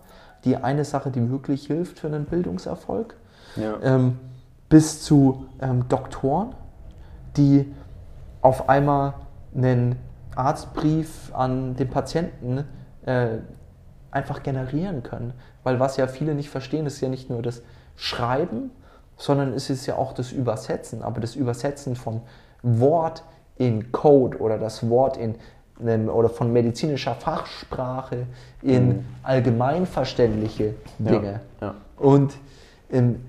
die 0.44 0.56
eine 0.56 0.84
Sache, 0.84 1.10
die 1.10 1.28
wirklich 1.30 1.66
hilft 1.66 1.98
für 1.98 2.06
einen 2.06 2.24
Bildungserfolg 2.24 3.16
Ja. 3.56 3.74
ähm, 3.82 4.18
bis 4.68 5.02
zu 5.02 5.46
ähm, 5.60 5.88
Doktoren, 5.88 6.54
die 7.36 7.74
auf 8.42 8.68
einmal 8.68 9.14
einen 9.54 9.96
Arztbrief 10.34 11.34
an 11.34 11.76
den 11.76 11.88
Patienten 11.90 12.64
äh, 13.04 13.38
einfach 14.10 14.42
generieren 14.42 15.02
können. 15.02 15.32
Weil 15.62 15.80
was 15.80 15.96
ja 15.96 16.06
viele 16.06 16.34
nicht 16.34 16.50
verstehen, 16.50 16.86
ist 16.86 17.00
ja 17.00 17.08
nicht 17.08 17.30
nur 17.30 17.42
das 17.42 17.62
Schreiben, 17.96 18.70
sondern 19.16 19.52
es 19.52 19.70
ist 19.70 19.86
ja 19.86 19.96
auch 19.96 20.12
das 20.12 20.32
Übersetzen. 20.32 21.02
Aber 21.02 21.20
das 21.20 21.36
Übersetzen 21.36 21.96
von 21.96 22.22
Wort 22.62 23.22
in 23.56 23.92
Code 23.92 24.38
oder 24.38 24.58
das 24.58 24.88
Wort 24.88 25.16
in 25.16 25.36
oder 25.82 26.28
von 26.28 26.52
medizinischer 26.52 27.14
Fachsprache 27.14 28.26
in 28.60 29.06
allgemeinverständliche 29.22 30.74
Dinge. 30.98 31.40
Ja. 31.62 31.74
Und 31.96 32.36
ähm, 32.90 33.24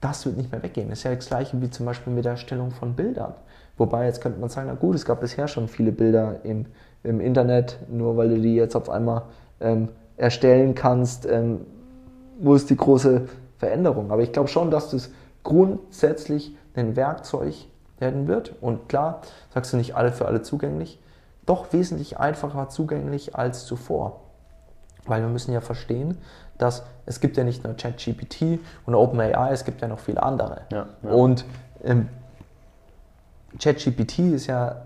das 0.00 0.24
wird 0.24 0.38
nicht 0.38 0.50
mehr 0.50 0.62
weggehen. 0.62 0.88
Das 0.88 1.00
ist 1.00 1.04
ja 1.04 1.14
das 1.14 1.26
gleiche 1.26 1.60
wie 1.60 1.68
zum 1.68 1.84
Beispiel 1.84 2.10
mit 2.12 2.24
der 2.24 2.32
Erstellung 2.32 2.70
von 2.70 2.94
Bildern. 2.94 3.34
Wobei 3.80 4.04
jetzt 4.04 4.20
könnte 4.20 4.38
man 4.38 4.50
sagen, 4.50 4.68
na 4.68 4.74
gut, 4.74 4.94
es 4.94 5.06
gab 5.06 5.20
bisher 5.20 5.48
schon 5.48 5.66
viele 5.66 5.90
Bilder 5.90 6.44
im, 6.44 6.66
im 7.02 7.18
Internet, 7.18 7.78
nur 7.88 8.14
weil 8.18 8.28
du 8.28 8.38
die 8.38 8.54
jetzt 8.54 8.76
auf 8.76 8.90
einmal 8.90 9.22
ähm, 9.58 9.88
erstellen 10.18 10.74
kannst, 10.74 11.24
ähm, 11.24 11.62
wo 12.38 12.54
ist 12.54 12.68
die 12.68 12.76
große 12.76 13.22
Veränderung? 13.56 14.10
Aber 14.10 14.20
ich 14.20 14.32
glaube 14.32 14.48
schon, 14.48 14.70
dass 14.70 14.90
das 14.90 15.10
grundsätzlich 15.44 16.54
ein 16.74 16.94
Werkzeug 16.94 17.54
werden 17.98 18.28
wird. 18.28 18.52
Und 18.60 18.90
klar, 18.90 19.22
sagst 19.54 19.72
du 19.72 19.78
nicht 19.78 19.96
alle 19.96 20.12
für 20.12 20.26
alle 20.26 20.42
zugänglich, 20.42 21.00
doch 21.46 21.72
wesentlich 21.72 22.18
einfacher 22.18 22.68
zugänglich 22.68 23.34
als 23.34 23.64
zuvor. 23.64 24.20
Weil 25.06 25.22
wir 25.22 25.30
müssen 25.30 25.54
ja 25.54 25.62
verstehen, 25.62 26.18
dass 26.58 26.82
es 27.06 27.20
gibt 27.20 27.38
ja 27.38 27.44
nicht 27.44 27.64
nur 27.64 27.72
ChatGPT 27.72 28.58
und 28.84 28.94
OpenAI, 28.94 29.52
es 29.52 29.64
gibt 29.64 29.80
ja 29.80 29.88
noch 29.88 30.00
viele 30.00 30.22
andere. 30.22 30.60
Ja, 30.70 30.86
ja. 31.02 31.10
Und 31.10 31.46
ähm, 31.82 32.10
ChatGPT 33.58 34.18
ist 34.34 34.46
ja 34.46 34.82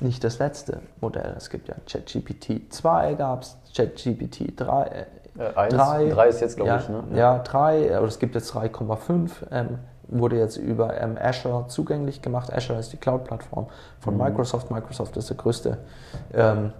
nicht 0.00 0.22
das 0.24 0.38
letzte 0.38 0.80
Modell. 1.00 1.34
Es 1.36 1.50
gibt 1.50 1.68
ja 1.68 1.74
ChatGPT 1.86 2.72
2 2.72 3.14
gab 3.14 3.42
es, 3.42 3.56
ChatGPT 3.76 4.52
3. 4.56 4.82
Äh, 4.84 5.04
Äh, 5.38 5.54
eins, 5.56 5.74
drei. 5.74 6.08
drei 6.08 6.28
ist 6.28 6.40
jetzt, 6.40 6.56
glaube 6.56 6.70
ja, 6.70 6.78
ich, 6.78 6.88
ne? 6.88 7.04
Ja, 7.14 7.38
3, 7.38 7.96
aber 7.96 8.06
es 8.06 8.18
gibt 8.18 8.34
jetzt 8.34 8.52
3,5. 8.52 9.30
Ähm, 9.52 9.78
wurde 10.08 10.36
jetzt 10.38 10.56
über 10.56 11.00
ähm, 11.00 11.16
Azure 11.20 11.68
zugänglich 11.68 12.20
gemacht. 12.20 12.52
Azure 12.52 12.80
ist 12.80 12.92
die 12.92 12.96
Cloud-Plattform 12.96 13.66
von 14.00 14.14
Mhm. 14.14 14.22
Microsoft. 14.24 14.70
Microsoft 14.72 15.16
ist 15.16 15.30
der 15.30 15.36
größte 15.36 15.78
ähm, 16.34 16.72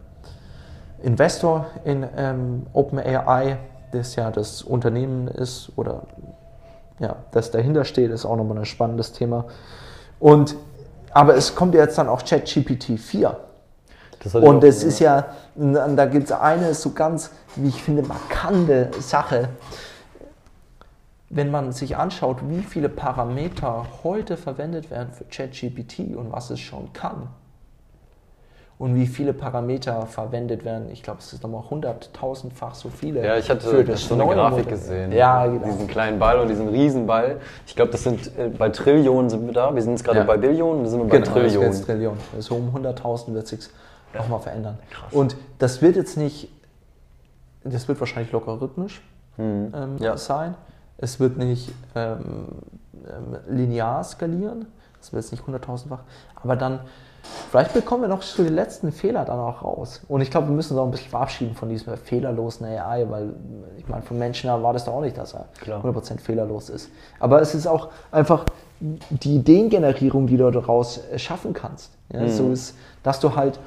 Investor 1.03 1.67
in 1.85 2.05
ähm, 2.17 2.67
OpenAI, 2.73 3.57
das 3.93 4.17
ja 4.17 4.31
das 4.33 4.63
Unternehmen 4.63 5.29
ist 5.29 5.71
oder 5.77 6.03
ja, 6.99 7.17
das 7.31 7.51
dahinter 7.53 7.85
steht, 7.85 8.11
ist 8.11 8.27
auch 8.27 8.37
nochmal 8.37 8.59
ein 8.59 8.65
spannendes 8.67 9.13
Thema. 9.13 9.45
Und 10.19 10.57
aber 11.13 11.35
es 11.37 11.55
kommt 11.55 11.75
jetzt 11.75 11.99
dann 11.99 12.09
auch 12.09 12.25
ChatGPT 12.25 12.99
4. 12.99 13.37
Das 14.23 14.35
hatte 14.35 14.45
ich 14.45 14.49
Und 14.49 14.65
es 14.65 14.83
ist 14.83 14.99
ja, 15.01 15.35
da 15.55 16.07
gibt 16.07 16.27
es 16.27 16.33
eine 16.33 16.75
so 16.75 16.93
ganz, 16.93 17.31
wie 17.57 17.69
ich 17.69 17.83
finde, 17.83 18.03
markante 18.03 18.91
Sache. 19.01 19.49
wenn 21.33 21.51
man 21.51 21.71
sich 21.71 21.97
anschaut, 21.97 22.39
wie 22.49 22.61
viele 22.61 22.89
Parameter 22.89 23.87
heute 24.03 24.37
verwendet 24.37 24.91
werden 24.91 25.13
für 25.13 25.25
ChatGPT 25.25 26.17
und 26.17 26.33
was 26.33 26.51
es 26.51 26.59
schon 26.59 26.93
kann, 26.93 27.29
und 28.81 28.95
wie 28.95 29.07
viele 29.07 29.35
Parameter 29.35 30.07
verwendet 30.07 30.65
werden. 30.65 30.91
Ich 30.91 31.03
glaube, 31.03 31.19
es 31.21 31.33
ist 31.35 31.43
nochmal 31.43 31.63
hunderttausendfach 31.69 32.75
so 32.75 32.89
viele. 32.89 33.23
Ja, 33.25 33.37
ich 33.37 33.49
hatte 33.51 33.67
für 33.69 33.85
das 33.85 34.09
so 34.09 34.15
eine 34.15 34.25
Grafik 34.25 34.65
Modell. 34.65 34.73
gesehen. 34.73 35.13
Ja, 35.13 35.47
genau. 35.47 35.65
Diesen 35.67 35.87
kleinen 35.87 36.19
Ball 36.19 36.41
und 36.41 36.49
diesen 36.49 36.67
Riesenball. 36.69 37.41
Ich 37.67 37.77
glaube, 37.77 37.93
das 37.93 38.03
sind 38.05 38.37
äh, 38.39 38.49
bei 38.49 38.71
Trillionen 38.71 39.29
sind 39.29 39.45
wir 39.47 39.53
da. 39.53 39.75
Wir 39.75 39.83
sind 39.83 39.93
jetzt 39.93 40.05
gerade 40.05 40.21
Ja. 40.21 40.25
bei 40.25 40.39
Billionen, 40.39 40.85
da 40.85 40.91
sind 40.91 41.01
wir 41.01 41.05
bei 41.05 41.19
Genau, 41.19 41.27
das 41.27 41.35
Trillionen. 41.35 41.73
jetzt 41.73 41.85
Trillion. 41.85 42.17
So 42.39 42.55
um 42.57 42.75
100.000 42.75 43.35
wird 43.35 43.47
sich 43.49 43.61
nochmal 44.15 44.41
verändern. 44.41 44.79
Und 45.11 45.37
das 45.59 45.83
wird 45.83 45.97
jetzt 45.97 46.17
nicht, 46.17 46.49
das 47.65 47.87
wird 47.87 48.01
wahrscheinlich 48.01 48.33
logarithmisch 48.33 49.03
ähm, 49.39 49.67
Mhm. 49.73 49.99
Ja. 49.99 50.17
sein. 50.17 50.55
Es 50.97 51.21
wird 51.21 51.37
nicht 51.37 51.71
ähm, 51.95 52.19
ähm, 53.07 53.37
linear 53.47 54.03
skalieren. 54.05 54.67
Das 54.99 55.13
wird 55.13 55.23
jetzt 55.23 55.33
nicht 55.33 55.45
100.000-fach. 55.45 56.01
Aber 56.43 56.57
dann, 56.57 56.81
vielleicht 57.51 57.75
bekommen 57.75 58.03
wir 58.03 58.09
noch 58.09 58.23
so 58.23 58.43
die 58.43 58.49
letzten 58.49 58.93
Fehler 58.93 59.25
dann 59.25 59.39
auch 59.39 59.63
raus. 59.63 60.01
Und 60.09 60.21
ich 60.21 60.31
glaube, 60.31 60.49
wir 60.49 60.55
müssen 60.55 60.73
uns 60.75 60.81
auch 60.81 60.85
ein 60.87 60.91
bisschen 60.91 61.11
verabschieden 61.11 61.55
von 61.55 61.69
diesem 61.69 61.97
fehlerlosen 61.97 62.67
AI, 62.67 63.07
weil 63.11 63.35
ich 63.79 63.89
meine, 63.89 64.03
vom 64.03 64.19
Menschen 64.19 64.49
erwartest 64.51 64.87
du 64.87 64.91
auch 64.91 65.01
nicht, 65.01 65.17
dass 65.19 65.35
er 65.35 65.47
Klar. 65.61 65.85
100% 65.85 66.21
fehlerlos 66.21 66.69
ist. 66.71 66.91
Aber 67.19 67.41
es 67.41 67.55
ist 67.55 67.67
auch 67.67 67.89
einfach 68.11 68.45
die 68.81 69.37
Ideengenerierung, 69.37 70.27
die 70.27 70.37
du 70.37 70.51
daraus 70.51 71.01
schaffen 71.17 71.53
kannst. 71.53 71.93
Ja, 72.13 72.27
So 72.29 72.51
ist, 72.51 72.75
dass 73.03 73.21
du 73.21 73.37
halt, 73.37 73.59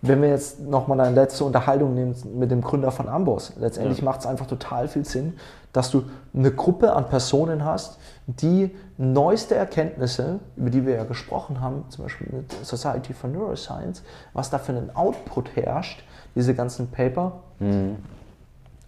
wenn 0.00 0.22
wir 0.22 0.28
jetzt 0.30 0.60
nochmal 0.60 1.00
eine 1.00 1.14
letzte 1.14 1.44
Unterhaltung 1.44 1.94
nehmen 1.94 2.14
mit 2.34 2.50
dem 2.50 2.62
Gründer 2.62 2.90
von 2.90 3.08
Amboss, 3.08 3.52
letztendlich 3.58 3.98
Ja. 3.98 4.04
macht 4.04 4.20
es 4.20 4.26
einfach 4.26 4.46
total 4.46 4.88
viel 4.88 5.04
Sinn, 5.04 5.34
dass 5.72 5.90
du 5.90 6.04
eine 6.34 6.50
Gruppe 6.50 6.92
an 6.94 7.08
Personen 7.08 7.64
hast, 7.64 7.98
die 8.26 8.74
neueste 8.96 9.54
Erkenntnisse, 9.54 10.40
über 10.56 10.70
die 10.70 10.84
wir 10.86 10.94
ja 10.94 11.04
gesprochen 11.04 11.60
haben, 11.60 11.84
zum 11.88 12.04
Beispiel 12.04 12.28
mit 12.30 12.52
Society 12.64 13.12
for 13.12 13.30
Neuroscience, 13.30 14.02
was 14.32 14.50
da 14.50 14.58
für 14.58 14.72
einen 14.72 14.94
Output 14.94 15.56
herrscht, 15.56 16.04
diese 16.34 16.54
ganzen 16.54 16.90
Paper, 16.90 17.40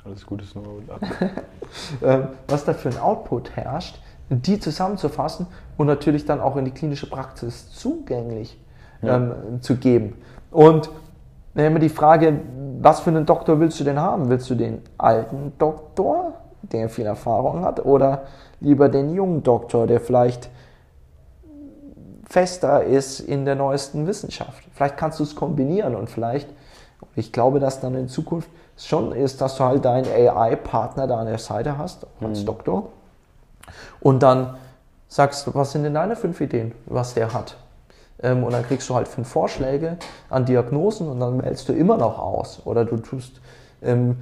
Alles 0.05 0.24
Gute, 0.24 0.44
Snow. 0.44 0.65
ähm, 2.02 2.28
was 2.48 2.65
da 2.65 2.73
für 2.73 2.89
ein 2.89 2.98
Output 2.98 3.55
herrscht, 3.55 4.01
die 4.31 4.59
zusammenzufassen 4.59 5.47
und 5.77 5.86
natürlich 5.86 6.24
dann 6.24 6.40
auch 6.40 6.57
in 6.57 6.65
die 6.65 6.70
klinische 6.70 7.09
Praxis 7.09 7.70
zugänglich 7.70 8.59
ähm, 9.02 9.32
zu 9.61 9.77
geben. 9.77 10.15
Und 10.51 10.90
dann 11.55 11.66
immer 11.66 11.78
die 11.78 11.89
Frage, 11.89 12.40
was 12.81 13.01
für 13.01 13.11
einen 13.11 13.27
Doktor 13.27 13.61
willst 13.61 13.78
du 13.81 13.85
denn 13.85 13.98
haben? 13.98 14.31
Willst 14.31 14.48
du 14.48 14.55
den 14.55 14.82
alten 14.97 15.52
Doktor, 15.59 16.35
der 16.62 16.89
viel 16.89 17.07
Erfahrung 17.07 17.65
hat, 17.65 17.85
oder 17.85 18.23
lieber 18.61 18.89
den 18.89 19.15
jungen 19.15 19.43
Doktor, 19.43 19.87
der 19.87 20.01
vielleicht 20.01 20.51
fester 22.28 22.85
ist 22.85 23.20
in 23.20 23.45
der 23.45 23.55
neuesten 23.55 24.07
Wissenschaft? 24.07 24.62
Vielleicht 24.73 24.97
kannst 24.97 25.19
du 25.19 25.24
es 25.24 25.35
kombinieren 25.35 25.95
und 25.95 26.09
vielleicht, 26.09 26.49
ich 27.16 27.32
glaube, 27.32 27.61
dass 27.61 27.81
dann 27.81 27.95
in 27.95 28.09
Zukunft 28.09 28.49
schon 28.77 29.12
ist, 29.12 29.41
dass 29.41 29.57
du 29.57 29.65
halt 29.65 29.85
deinen 29.85 30.07
AI-Partner 30.07 31.07
da 31.07 31.19
an 31.19 31.27
der 31.27 31.39
Seite 31.39 31.77
hast, 31.77 32.07
als 32.20 32.45
Doktor, 32.45 32.89
und 34.01 34.23
dann 34.23 34.57
sagst 35.09 35.47
du, 35.47 35.55
was 35.55 35.73
sind 35.73 35.82
denn 35.82 35.95
deine 35.95 36.16
fünf 36.16 36.41
Ideen, 36.41 36.73
was 36.87 37.15
der 37.15 37.32
hat? 37.32 37.57
Ähm, 38.23 38.45
und 38.45 38.53
dann 38.53 38.65
kriegst 38.65 38.89
du 38.89 38.95
halt 38.95 39.09
fünf 39.09 39.28
Vorschläge 39.28 39.97
an 40.28 40.45
Diagnosen 40.45 41.09
und 41.09 41.20
dann 41.20 41.43
wählst 41.43 41.69
du 41.69 41.73
immer 41.73 41.97
noch 41.97 42.19
aus. 42.19 42.62
Oder 42.65 42.85
du 42.85 42.97
tust 42.99 43.41
ähm, 43.82 44.19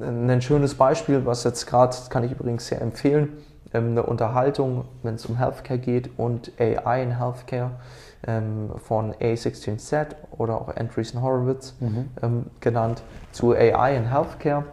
ein 0.00 0.40
schönes 0.42 0.74
Beispiel, 0.74 1.24
was 1.26 1.44
jetzt 1.44 1.66
gerade, 1.66 1.88
das 1.88 2.10
kann 2.10 2.24
ich 2.24 2.32
übrigens 2.32 2.66
sehr 2.66 2.80
empfehlen, 2.80 3.38
ähm, 3.74 3.90
eine 3.90 4.02
Unterhaltung, 4.04 4.84
wenn 5.02 5.14
es 5.14 5.26
um 5.26 5.36
Healthcare 5.36 5.78
geht 5.78 6.10
und 6.18 6.52
AI 6.58 7.02
in 7.02 7.18
Healthcare 7.18 7.72
ähm, 8.26 8.70
von 8.76 9.14
A16Z 9.14 10.14
oder 10.30 10.60
auch 10.60 10.74
Andreessen 10.74 11.22
Horowitz 11.22 11.74
ähm, 12.22 12.46
genannt 12.60 13.02
zu 13.32 13.52
AI 13.52 13.96
in 13.96 14.08
Healthcare 14.10 14.64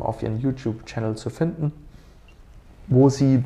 auf 0.00 0.22
ihren 0.24 0.40
YouTube-Channel 0.40 1.14
zu 1.14 1.30
finden, 1.30 1.72
wo 2.88 3.08
sie 3.08 3.44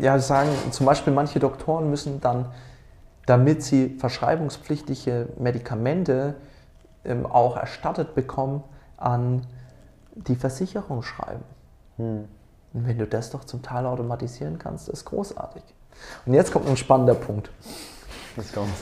ja, 0.00 0.18
sagen, 0.18 0.48
zum 0.70 0.86
Beispiel 0.86 1.12
manche 1.12 1.38
Doktoren 1.38 1.90
müssen 1.90 2.22
dann, 2.22 2.46
damit 3.26 3.62
sie 3.62 3.90
verschreibungspflichtige 3.98 5.28
Medikamente 5.38 6.34
ähm, 7.04 7.26
auch 7.26 7.56
erstattet 7.56 8.14
bekommen, 8.14 8.62
an 8.96 9.46
die 10.14 10.36
Versicherung 10.36 11.02
schreiben. 11.02 11.42
Und 11.98 12.28
wenn 12.72 12.98
du 12.98 13.06
das 13.06 13.30
doch 13.30 13.44
zum 13.44 13.62
Teil 13.62 13.86
automatisieren 13.86 14.58
kannst, 14.58 14.88
ist 14.88 15.04
großartig. 15.04 15.62
Und 16.26 16.34
jetzt 16.34 16.52
kommt 16.52 16.68
ein 16.68 16.76
spannender 16.76 17.14
Punkt. 17.14 17.50
Jetzt 18.36 18.54
kommt's. 18.54 18.80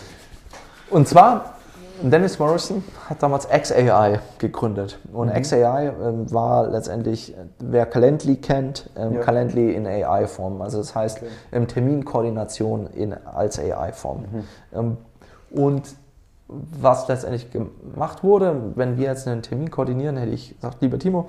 Und 0.90 1.08
zwar, 1.08 1.56
Dennis 2.02 2.38
Morrison 2.38 2.82
hat 3.08 3.22
damals 3.22 3.48
XAI 3.48 4.20
gegründet. 4.38 4.98
Und 5.12 5.32
XAI 5.32 5.88
ähm, 5.88 6.32
war 6.32 6.68
letztendlich, 6.68 7.36
äh, 7.36 7.44
wer 7.58 7.86
Calendly 7.86 8.36
kennt, 8.36 8.88
ähm, 8.96 9.14
Ja. 9.14 9.20
Calendly 9.20 9.74
in 9.74 9.86
AI-Form. 9.86 10.62
Also 10.62 10.78
das 10.78 10.94
heißt, 10.94 11.20
ähm, 11.52 11.68
Terminkoordination 11.68 12.86
in, 12.88 13.12
als 13.12 13.58
AI-Form. 13.58 14.24
Ähm, 14.72 14.96
und 15.50 15.82
was 16.80 17.08
letztendlich 17.08 17.50
gemacht 17.50 18.22
wurde, 18.24 18.72
wenn 18.74 18.96
wir 18.96 19.06
jetzt 19.06 19.26
einen 19.28 19.42
Termin 19.42 19.70
koordinieren, 19.70 20.16
hätte 20.16 20.32
ich 20.32 20.56
gesagt, 20.56 20.80
lieber 20.80 20.98
Timo, 20.98 21.28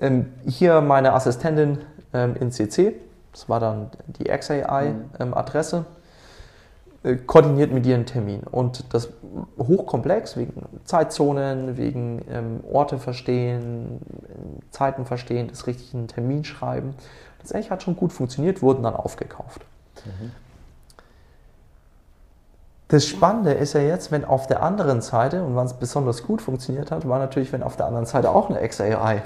ähm, 0.00 0.32
hier 0.46 0.80
meine 0.80 1.12
Assistentin 1.14 1.78
ähm, 2.12 2.36
in 2.38 2.52
CC, 2.52 2.94
das 3.32 3.48
war 3.48 3.60
dann 3.60 3.90
die 4.18 4.24
XAI-Adresse, 4.24 5.84
äh, 7.04 7.16
koordiniert 7.16 7.72
mit 7.72 7.84
dir 7.84 7.94
einen 7.94 8.06
Termin. 8.06 8.42
Und 8.42 8.92
das 8.92 9.08
hochkomplex, 9.58 10.36
wegen 10.36 10.62
Zeitzonen, 10.84 11.76
wegen 11.76 12.24
ähm, 12.30 12.60
Orte 12.70 12.98
verstehen, 12.98 14.00
ähm, 14.28 14.58
Zeiten 14.70 15.04
verstehen, 15.06 15.48
das 15.48 15.66
richtige 15.66 16.06
Termin 16.06 16.44
schreiben. 16.44 16.94
Letztendlich 17.38 17.70
hat 17.70 17.82
schon 17.82 17.96
gut 17.96 18.12
funktioniert, 18.12 18.62
wurden 18.62 18.82
dann 18.82 18.94
aufgekauft. 18.94 19.64
Das 22.88 23.06
Spannende 23.06 23.52
ist 23.52 23.74
ja 23.74 23.80
jetzt, 23.80 24.10
wenn 24.12 24.24
auf 24.24 24.46
der 24.46 24.62
anderen 24.62 25.02
Seite, 25.02 25.44
und 25.44 25.54
wann 25.54 25.66
es 25.66 25.74
besonders 25.74 26.22
gut 26.22 26.40
funktioniert 26.40 26.90
hat, 26.90 27.06
war 27.06 27.18
natürlich, 27.18 27.52
wenn 27.52 27.62
auf 27.62 27.76
der 27.76 27.86
anderen 27.86 28.06
Seite 28.06 28.30
auch 28.30 28.48
eine 28.48 28.66
XAI 28.66 29.22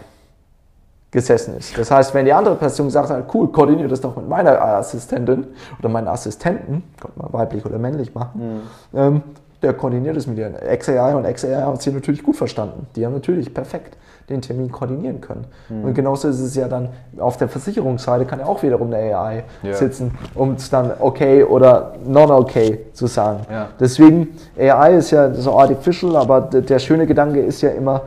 gesessen 1.12 1.56
ist. 1.56 1.76
Das 1.78 1.90
heißt, 1.90 2.14
wenn 2.14 2.24
die 2.24 2.32
andere 2.32 2.56
Person 2.56 2.90
sagt, 2.90 3.12
cool, 3.34 3.52
koordiniere 3.52 3.86
das 3.86 4.00
doch 4.00 4.16
mit 4.16 4.28
meiner 4.28 4.60
Assistentin 4.60 5.46
oder 5.78 5.88
meinen 5.90 6.08
Assistenten, 6.08 6.82
kann 6.98 7.12
man 7.14 7.32
weiblich 7.32 7.64
oder 7.64 7.78
männlich 7.78 8.14
machen, 8.14 8.62
ähm, 8.94 9.22
der 9.62 9.74
koordiniert 9.74 10.16
es 10.16 10.26
mit 10.26 10.38
dir. 10.38 10.50
XAI 10.78 11.14
und 11.14 11.24
XAI 11.32 11.62
haben 11.62 11.76
es 11.76 11.84
hier 11.84 11.92
natürlich 11.92 12.22
gut 12.22 12.36
verstanden. 12.36 12.86
Die 12.96 13.04
haben 13.06 13.12
natürlich 13.12 13.52
perfekt 13.54 13.96
den 14.28 14.40
Termin 14.40 14.70
koordinieren 14.70 15.20
können. 15.20 15.44
Und 15.68 15.94
genauso 15.94 16.28
ist 16.28 16.38
es 16.40 16.54
ja 16.54 16.68
dann 16.68 16.88
auf 17.18 17.36
der 17.36 17.48
Versicherungsseite 17.48 18.24
kann 18.24 18.38
ja 18.38 18.46
auch 18.46 18.62
wiederum 18.62 18.92
eine 18.92 19.14
AI 19.16 19.44
Ja. 19.62 19.74
sitzen, 19.74 20.16
um 20.34 20.52
es 20.54 20.70
dann 20.70 20.92
okay 21.00 21.42
oder 21.44 21.94
non-okay 22.06 22.86
zu 22.92 23.06
sagen. 23.08 23.40
Ja. 23.50 23.68
Deswegen, 23.80 24.28
AI 24.58 24.94
ist 24.96 25.10
ja 25.10 25.34
so 25.34 25.58
artificial, 25.58 26.16
aber 26.16 26.40
der 26.40 26.78
schöne 26.78 27.06
Gedanke 27.06 27.40
ist 27.40 27.62
ja 27.62 27.70
immer 27.70 28.02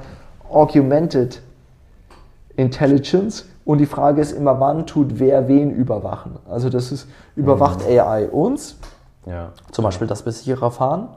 augmented 0.49 1.41
Intelligence 2.55 3.45
und 3.65 3.79
die 3.79 3.85
Frage 3.85 4.21
ist 4.21 4.31
immer, 4.31 4.59
wann 4.59 4.85
tut 4.85 5.19
wer 5.19 5.47
wen 5.47 5.71
überwachen. 5.71 6.37
Also 6.49 6.69
das 6.69 6.91
ist, 6.91 7.07
überwacht 7.35 7.85
AI 7.85 8.27
uns, 8.29 8.77
Ja. 9.25 9.49
zum 9.71 9.83
Beispiel, 9.83 10.07
dass 10.07 10.23
wir 10.25 10.31
sicherer 10.31 10.71
fahren, 10.71 11.09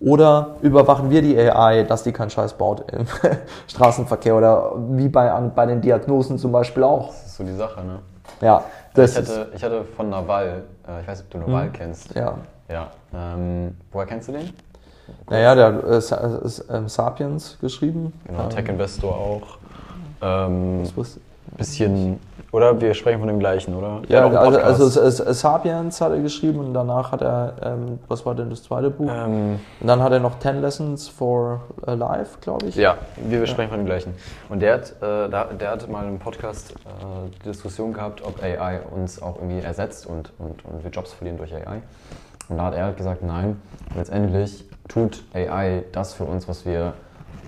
oder 0.00 0.56
überwachen 0.62 1.10
wir 1.10 1.22
die 1.22 1.36
AI, 1.38 1.82
dass 1.84 2.02
die 2.04 2.12
keinen 2.12 2.30
Scheiß 2.30 2.54
baut 2.54 2.90
im 2.92 3.06
Straßenverkehr 3.68 4.36
oder 4.36 4.72
wie 4.90 5.08
bei, 5.08 5.30
an, 5.30 5.52
bei 5.54 5.66
den 5.66 5.80
Diagnosen 5.80 6.38
zum 6.38 6.52
Beispiel 6.52 6.82
auch. 6.84 7.08
Das 7.08 7.26
ist 7.26 7.36
so 7.36 7.44
die 7.44 7.54
Sache, 7.54 7.82
ne? 7.84 7.98
Ja, 8.40 8.62
das 8.94 9.12
ich, 9.12 9.18
ist, 9.18 9.30
hatte, 9.30 9.48
ich 9.54 9.64
hatte 9.64 9.84
von 9.96 10.10
Naval, 10.10 10.62
äh, 10.86 11.00
ich 11.00 11.08
weiß 11.08 11.18
nicht, 11.24 11.34
ob 11.34 11.40
du 11.42 11.46
Naval 11.50 11.70
kennst. 11.72 12.14
ja. 12.14 12.34
Ja. 12.68 12.88
Ähm, 13.14 13.74
woher 13.92 14.06
kennst 14.06 14.28
du 14.28 14.32
den? 14.32 14.50
Naja, 15.30 15.54
der 15.54 15.66
hat 15.72 15.84
äh, 15.84 16.00
Sa- 16.02 16.40
äh, 16.44 16.76
ähm, 16.76 16.88
Sapiens 16.88 17.56
geschrieben. 17.62 18.12
Genau, 18.26 18.42
Ähm, 18.42 18.50
Tech 18.50 18.68
Investor 18.68 19.14
auch. 19.14 19.56
Ähm, 20.20 20.82
bisschen, 21.56 22.20
oder 22.50 22.80
wir 22.80 22.94
sprechen 22.94 23.18
von 23.18 23.28
dem 23.28 23.38
gleichen, 23.38 23.74
oder? 23.74 24.00
Ja, 24.08 24.26
also, 24.26 24.38
also 24.38 24.84
Podcast. 24.84 24.96
es- 24.96 25.20
es- 25.20 25.40
Sapiens 25.40 26.00
hat 26.00 26.12
er 26.12 26.20
geschrieben 26.20 26.60
und 26.60 26.72
danach 26.74 27.12
hat 27.12 27.20
er, 27.22 27.54
ähm, 27.62 27.98
was 28.08 28.24
war 28.24 28.34
denn 28.34 28.48
das 28.50 28.62
zweite 28.62 28.90
Buch? 28.90 29.10
ähm, 29.10 29.60
Und 29.80 29.86
dann 29.86 30.02
hat 30.02 30.12
er 30.12 30.20
noch 30.20 30.38
10 30.38 30.60
Lessons 30.62 31.08
for 31.08 31.60
Life, 31.86 32.38
glaube 32.40 32.66
ich. 32.66 32.76
Ja, 32.76 32.96
wir 33.16 33.46
sprechen 33.46 33.68
von 33.70 33.78
dem 33.80 33.86
gleichen. 33.86 34.14
Und 34.48 34.60
der 34.62 34.74
hat, 34.74 34.90
äh, 35.02 35.28
der 35.28 35.70
hat 35.70 35.88
mal 35.90 36.06
im 36.06 36.18
Podcast 36.18 36.72
äh, 36.72 36.74
die 37.44 37.48
Diskussion 37.50 37.92
gehabt, 37.92 38.22
ob 38.24 38.42
AI 38.42 38.80
uns 38.94 39.20
auch 39.20 39.36
irgendwie 39.36 39.60
ersetzt 39.60 40.06
und, 40.06 40.32
und, 40.38 40.64
und 40.64 40.82
wir 40.84 40.90
Jobs 40.90 41.12
verlieren 41.12 41.36
durch 41.38 41.54
AI. 41.54 41.82
Und 42.48 42.56
da 42.56 42.64
hat 42.64 42.74
er 42.74 42.84
halt 42.86 42.96
gesagt, 42.96 43.22
nein, 43.22 43.60
letztendlich 43.94 44.64
tut 44.88 45.22
AI 45.34 45.84
das 45.92 46.14
für 46.14 46.24
uns, 46.24 46.48
was 46.48 46.64
wir 46.64 46.94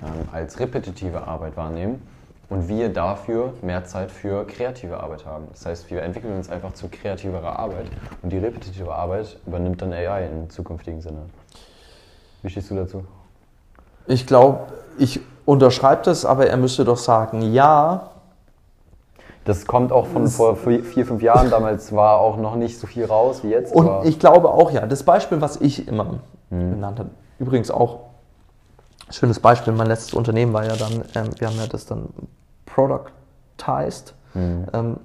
ähm, 0.03 0.29
als 0.31 0.61
repetitive 0.61 1.27
Arbeit 1.27 1.57
wahrnehmen, 1.57 2.03
und 2.51 2.69
wir 2.69 2.93
dafür 2.93 3.55
mehr 3.63 3.85
Zeit 3.85 4.11
für 4.11 4.45
kreative 4.47 5.01
Arbeit 5.01 5.25
haben. 5.25 5.47
Das 5.53 5.65
heißt, 5.65 5.91
wir 5.91 6.03
entwickeln 6.03 6.37
uns 6.37 6.51
einfach 6.51 6.75
zu 6.75 6.89
kreativerer 6.89 7.59
Arbeit 7.59 7.87
und 8.23 8.31
die 8.31 8.39
repetitive 8.39 8.93
Arbeit 8.93 9.39
übernimmt 9.47 9.81
dann 9.81 9.93
AI 9.93 10.27
im 10.27 10.51
zukünftigen 10.51 11.01
Sinne. 11.01 11.23
Wie 12.43 12.51
stehst 12.51 12.71
du 12.71 12.75
dazu? 12.75 13.05
Ich 14.07 14.27
glaube, 14.27 14.73
ich 14.99 15.21
unterschreibe 15.47 16.03
das, 16.05 16.25
aber 16.25 16.49
er 16.49 16.57
müsste 16.57 16.85
doch 16.85 16.97
sagen, 16.97 17.41
ja. 17.53 18.11
Das 19.45 19.67
kommt 19.67 19.93
auch 19.93 20.07
von 20.07 20.27
vor 20.27 20.57
vier, 20.57 21.07
fünf 21.07 21.23
Jahren. 21.23 21.51
Damals 21.51 21.95
war 21.95 22.19
auch 22.19 22.37
noch 22.37 22.57
nicht 22.57 22.79
so 22.79 22.87
viel 22.87 23.05
raus 23.05 23.43
wie 23.43 23.49
jetzt. 23.49 23.75
Und 23.75 24.05
ich 24.05 24.19
glaube 24.19 24.51
auch, 24.51 24.71
ja. 24.71 24.87
Das 24.87 25.05
Beispiel, 25.05 25.41
was 25.41 25.57
ich 25.61 25.87
immer 25.89 26.21
hm. 26.51 26.71
genannt 26.73 26.99
habe, 26.99 27.11
übrigens 27.39 27.71
auch 27.71 28.01
schönes 29.11 29.41
Beispiel, 29.41 29.73
mein 29.73 29.87
letztes 29.87 30.15
Unternehmen 30.15 30.53
war 30.53 30.65
ja 30.65 30.77
dann, 30.77 31.05
ähm, 31.15 31.31
wir 31.39 31.49
haben 31.49 31.57
ja 31.57 31.67
das 31.67 31.87
dann 31.87 32.09
productized. 32.75 34.15
Hm. 34.33 34.67
Ähm, 34.73 34.97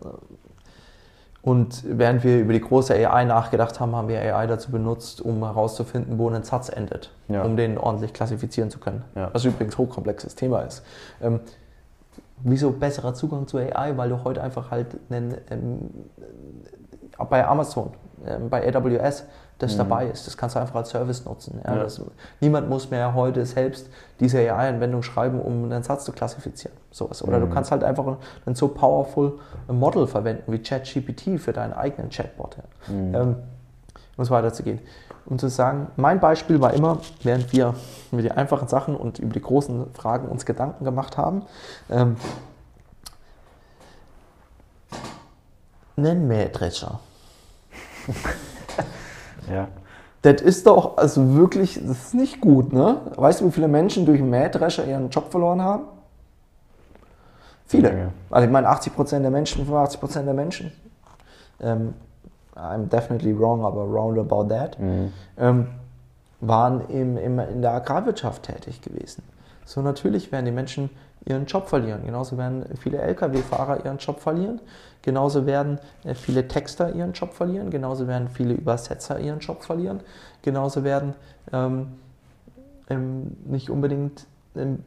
und 1.45 1.83
während 1.85 2.23
wir 2.23 2.39
über 2.39 2.53
die 2.53 2.61
große 2.61 2.95
AI 2.95 3.23
nachgedacht 3.23 3.79
haben, 3.79 3.95
haben 3.95 4.07
wir 4.07 4.19
AI 4.19 4.47
dazu 4.47 4.71
benutzt, 4.71 5.21
um 5.21 5.43
herauszufinden, 5.43 6.17
wo 6.17 6.27
ein 6.27 6.41
Satz 6.41 6.69
endet, 6.69 7.11
ja. 7.27 7.43
um 7.43 7.55
den 7.55 7.77
ordentlich 7.77 8.13
klassifizieren 8.13 8.71
zu 8.71 8.79
können. 8.79 9.03
Ja. 9.13 9.29
Was 9.31 9.45
übrigens 9.45 9.75
ein 9.75 9.77
hochkomplexes 9.77 10.33
Thema 10.33 10.61
ist. 10.61 10.83
Ähm, 11.21 11.41
wieso 12.39 12.71
besserer 12.71 13.13
Zugang 13.13 13.45
zu 13.47 13.59
AI? 13.59 13.95
Weil 13.95 14.09
du 14.09 14.23
heute 14.23 14.41
einfach 14.41 14.71
halt 14.71 14.87
einen, 15.11 15.37
ähm, 15.51 15.89
bei 17.29 17.45
Amazon, 17.45 17.91
ähm, 18.25 18.49
bei 18.49 18.67
AWS, 18.67 19.25
das 19.59 19.73
mhm. 19.73 19.77
dabei 19.77 20.07
ist. 20.07 20.27
Das 20.27 20.37
kannst 20.37 20.55
du 20.55 20.59
einfach 20.59 20.75
als 20.75 20.89
Service 20.89 21.25
nutzen. 21.25 21.61
Ja, 21.63 21.75
ja. 21.75 21.83
Das, 21.83 22.01
niemand 22.41 22.69
muss 22.69 22.89
mehr 22.91 23.13
heute 23.13 23.45
selbst 23.45 23.89
diese 24.19 24.39
AI-Anwendung 24.39 25.01
schreiben, 25.01 25.39
um 25.39 25.65
einen 25.65 25.83
Satz 25.83 26.05
zu 26.05 26.11
klassifizieren. 26.11 26.75
Sowas. 26.91 27.23
Oder 27.23 27.39
mhm. 27.39 27.49
du 27.49 27.53
kannst 27.53 27.71
halt 27.71 27.83
einfach 27.83 28.17
ein 28.45 28.55
so 28.55 28.67
powerful 28.67 29.39
Model 29.67 30.07
verwenden 30.07 30.51
wie 30.51 30.59
ChatGPT 30.59 31.39
für 31.39 31.53
deinen 31.53 31.73
eigenen 31.73 32.09
Chatbot. 32.09 32.57
Ja. 32.57 32.93
Mhm. 32.93 33.15
Ähm, 33.15 33.35
um 34.17 34.21
es 34.21 34.29
weiterzugehen. 34.29 34.79
Um 35.25 35.39
zu 35.39 35.49
sagen, 35.49 35.87
mein 35.95 36.19
Beispiel 36.19 36.61
war 36.61 36.73
immer, 36.73 36.99
während 37.23 37.51
wir 37.51 37.73
über 38.11 38.21
die 38.21 38.31
einfachen 38.31 38.67
Sachen 38.67 38.95
und 38.95 39.19
über 39.19 39.33
die 39.33 39.41
großen 39.41 39.93
Fragen 39.93 40.27
uns 40.27 40.45
Gedanken 40.45 40.85
gemacht 40.85 41.17
haben, 41.17 41.43
ähm, 41.89 42.15
nenn 45.95 46.27
Mähdrescher. 46.27 46.99
Ja. 49.51 49.67
Das 50.21 50.41
ist 50.41 50.65
doch, 50.65 50.97
also 50.97 51.35
wirklich, 51.35 51.75
das 51.75 52.05
ist 52.05 52.13
nicht 52.15 52.41
gut, 52.41 52.73
ne? 52.73 53.01
Weißt 53.15 53.41
du, 53.41 53.45
wie 53.45 53.51
viele 53.51 53.67
Menschen 53.67 54.05
durch 54.05 54.21
Mähdrescher 54.21 54.85
ihren 54.85 55.09
Job 55.09 55.29
verloren 55.29 55.61
haben? 55.61 55.83
Viele. 57.67 57.97
Ja. 57.97 58.07
Also 58.31 58.45
ich 58.45 58.51
meine 58.51 58.67
80% 58.69 59.19
der 59.19 59.31
Menschen, 59.31 59.67
85% 59.67 60.23
der 60.23 60.33
Menschen. 60.33 60.71
Ähm, 61.59 61.93
I'm 62.55 62.87
definitely 62.87 63.37
wrong, 63.37 63.63
aber 63.63 63.83
round 63.83 64.17
about 64.17 64.45
that. 64.45 64.79
Mhm. 64.79 65.11
Ähm, 65.37 65.67
waren 66.41 66.89
im, 66.89 67.17
im, 67.17 67.39
in 67.39 67.61
der 67.61 67.73
Agrarwirtschaft 67.73 68.43
tätig 68.43 68.81
gewesen. 68.81 69.23
So 69.65 69.81
natürlich 69.81 70.31
werden 70.31 70.45
die 70.45 70.51
Menschen 70.51 70.89
ihren 71.25 71.45
Job 71.45 71.67
verlieren. 71.67 72.05
Genauso 72.05 72.37
werden 72.37 72.65
viele 72.79 72.99
Lkw-Fahrer 72.99 73.85
ihren 73.85 73.97
Job 73.97 74.19
verlieren. 74.19 74.61
Genauso 75.01 75.45
werden 75.45 75.79
äh, 76.03 76.13
viele 76.13 76.47
Texter 76.47 76.93
ihren 76.93 77.13
Job 77.13 77.33
verlieren. 77.33 77.69
Genauso 77.69 78.07
werden 78.07 78.29
viele 78.29 78.53
Übersetzer 78.53 79.19
ihren 79.19 79.39
Job 79.39 79.63
verlieren. 79.63 80.01
Genauso 80.41 80.83
werden 80.83 81.15
ähm, 81.51 81.87
ähm, 82.89 83.37
nicht 83.45 83.69
unbedingt 83.69 84.27
ähm, 84.55 84.83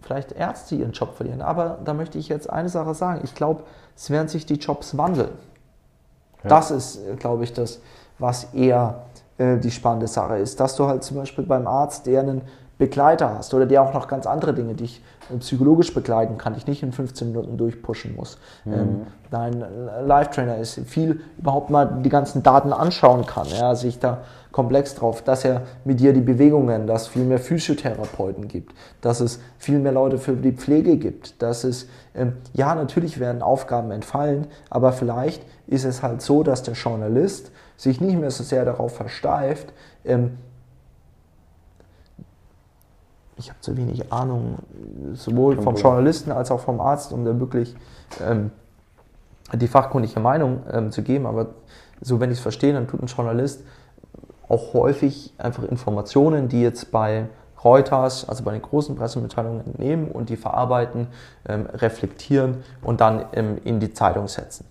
vielleicht 0.00 0.32
Ärzte 0.32 0.76
ihren 0.76 0.92
Job 0.92 1.14
verlieren. 1.14 1.42
Aber 1.42 1.78
da 1.84 1.94
möchte 1.94 2.18
ich 2.18 2.28
jetzt 2.28 2.48
eine 2.48 2.68
Sache 2.68 2.94
sagen. 2.94 3.20
Ich 3.24 3.34
glaube, 3.34 3.64
es 3.96 4.10
werden 4.10 4.28
sich 4.28 4.46
die 4.46 4.54
Jobs 4.54 4.96
wandeln. 4.96 5.32
Ja. 6.42 6.48
Das 6.48 6.70
ist, 6.70 6.96
äh, 6.96 7.16
glaube 7.16 7.44
ich, 7.44 7.52
das, 7.52 7.80
was 8.18 8.54
eher 8.54 9.02
äh, 9.38 9.58
die 9.58 9.70
spannende 9.70 10.06
Sache 10.06 10.38
ist. 10.38 10.60
Dass 10.60 10.76
du 10.76 10.86
halt 10.86 11.02
zum 11.04 11.16
Beispiel 11.16 11.44
beim 11.44 11.66
Arzt, 11.66 12.06
der 12.06 12.20
einen 12.20 12.42
Begleiter 12.80 13.34
hast 13.36 13.52
oder 13.52 13.66
der 13.66 13.82
auch 13.82 13.92
noch 13.92 14.08
ganz 14.08 14.26
andere 14.26 14.54
Dinge 14.54 14.74
dich 14.74 15.02
psychologisch 15.38 15.92
begleiten 15.94 16.38
kann, 16.38 16.54
dich 16.54 16.66
nicht 16.66 16.82
in 16.82 16.92
15 16.92 17.28
Minuten 17.28 17.58
durchpushen 17.58 18.16
muss. 18.16 18.38
Mhm. 18.64 18.72
Ähm, 18.72 19.06
dein 19.30 19.64
Live-Trainer 20.06 20.56
ist 20.56 20.80
viel 20.86 21.20
überhaupt 21.38 21.68
mal 21.68 22.00
die 22.02 22.08
ganzen 22.08 22.42
Daten 22.42 22.72
anschauen 22.72 23.26
kann, 23.26 23.46
ja, 23.48 23.74
sich 23.74 23.98
da 23.98 24.22
komplex 24.50 24.94
drauf, 24.94 25.22
dass 25.22 25.44
er 25.44 25.62
mit 25.84 26.00
dir 26.00 26.14
die 26.14 26.22
Bewegungen, 26.22 26.86
dass 26.86 27.02
es 27.02 27.08
viel 27.08 27.24
mehr 27.24 27.38
Physiotherapeuten 27.38 28.48
gibt, 28.48 28.74
dass 29.02 29.20
es 29.20 29.40
viel 29.58 29.78
mehr 29.78 29.92
Leute 29.92 30.18
für 30.18 30.32
die 30.32 30.52
Pflege 30.52 30.96
gibt, 30.96 31.40
dass 31.42 31.64
es, 31.64 31.86
ähm, 32.14 32.32
ja, 32.54 32.74
natürlich 32.74 33.20
werden 33.20 33.42
Aufgaben 33.42 33.90
entfallen, 33.90 34.46
aber 34.70 34.92
vielleicht 34.92 35.42
ist 35.66 35.84
es 35.84 36.02
halt 36.02 36.22
so, 36.22 36.42
dass 36.42 36.62
der 36.62 36.74
Journalist 36.74 37.52
sich 37.76 38.00
nicht 38.00 38.18
mehr 38.18 38.30
so 38.30 38.42
sehr 38.42 38.64
darauf 38.64 38.96
versteift, 38.96 39.72
ähm, 40.04 40.38
ich 43.40 43.48
habe 43.48 43.60
zu 43.60 43.76
wenig 43.76 44.12
Ahnung, 44.12 44.58
sowohl 45.14 45.60
vom 45.60 45.74
Journalisten 45.74 46.30
als 46.30 46.50
auch 46.50 46.60
vom 46.60 46.80
Arzt, 46.80 47.12
um 47.12 47.24
da 47.24 47.40
wirklich 47.40 47.74
ähm, 48.22 48.50
die 49.54 49.66
fachkundige 49.66 50.20
Meinung 50.20 50.62
ähm, 50.70 50.92
zu 50.92 51.02
geben. 51.02 51.26
Aber 51.26 51.46
so, 52.00 52.20
wenn 52.20 52.30
ich 52.30 52.38
es 52.38 52.42
verstehe, 52.42 52.72
dann 52.72 52.86
tut 52.86 53.02
ein 53.02 53.06
Journalist 53.06 53.64
auch 54.48 54.74
häufig 54.74 55.32
einfach 55.38 55.64
Informationen, 55.64 56.48
die 56.48 56.60
jetzt 56.60 56.90
bei 56.92 57.28
Reuters, 57.64 58.28
also 58.28 58.44
bei 58.44 58.52
den 58.52 58.62
großen 58.62 58.96
Pressemitteilungen 58.96 59.64
entnehmen 59.64 60.10
und 60.10 60.28
die 60.28 60.36
verarbeiten, 60.36 61.08
ähm, 61.48 61.66
reflektieren 61.72 62.62
und 62.82 63.00
dann 63.00 63.26
ähm, 63.32 63.58
in 63.64 63.80
die 63.80 63.92
Zeitung 63.92 64.28
setzen. 64.28 64.66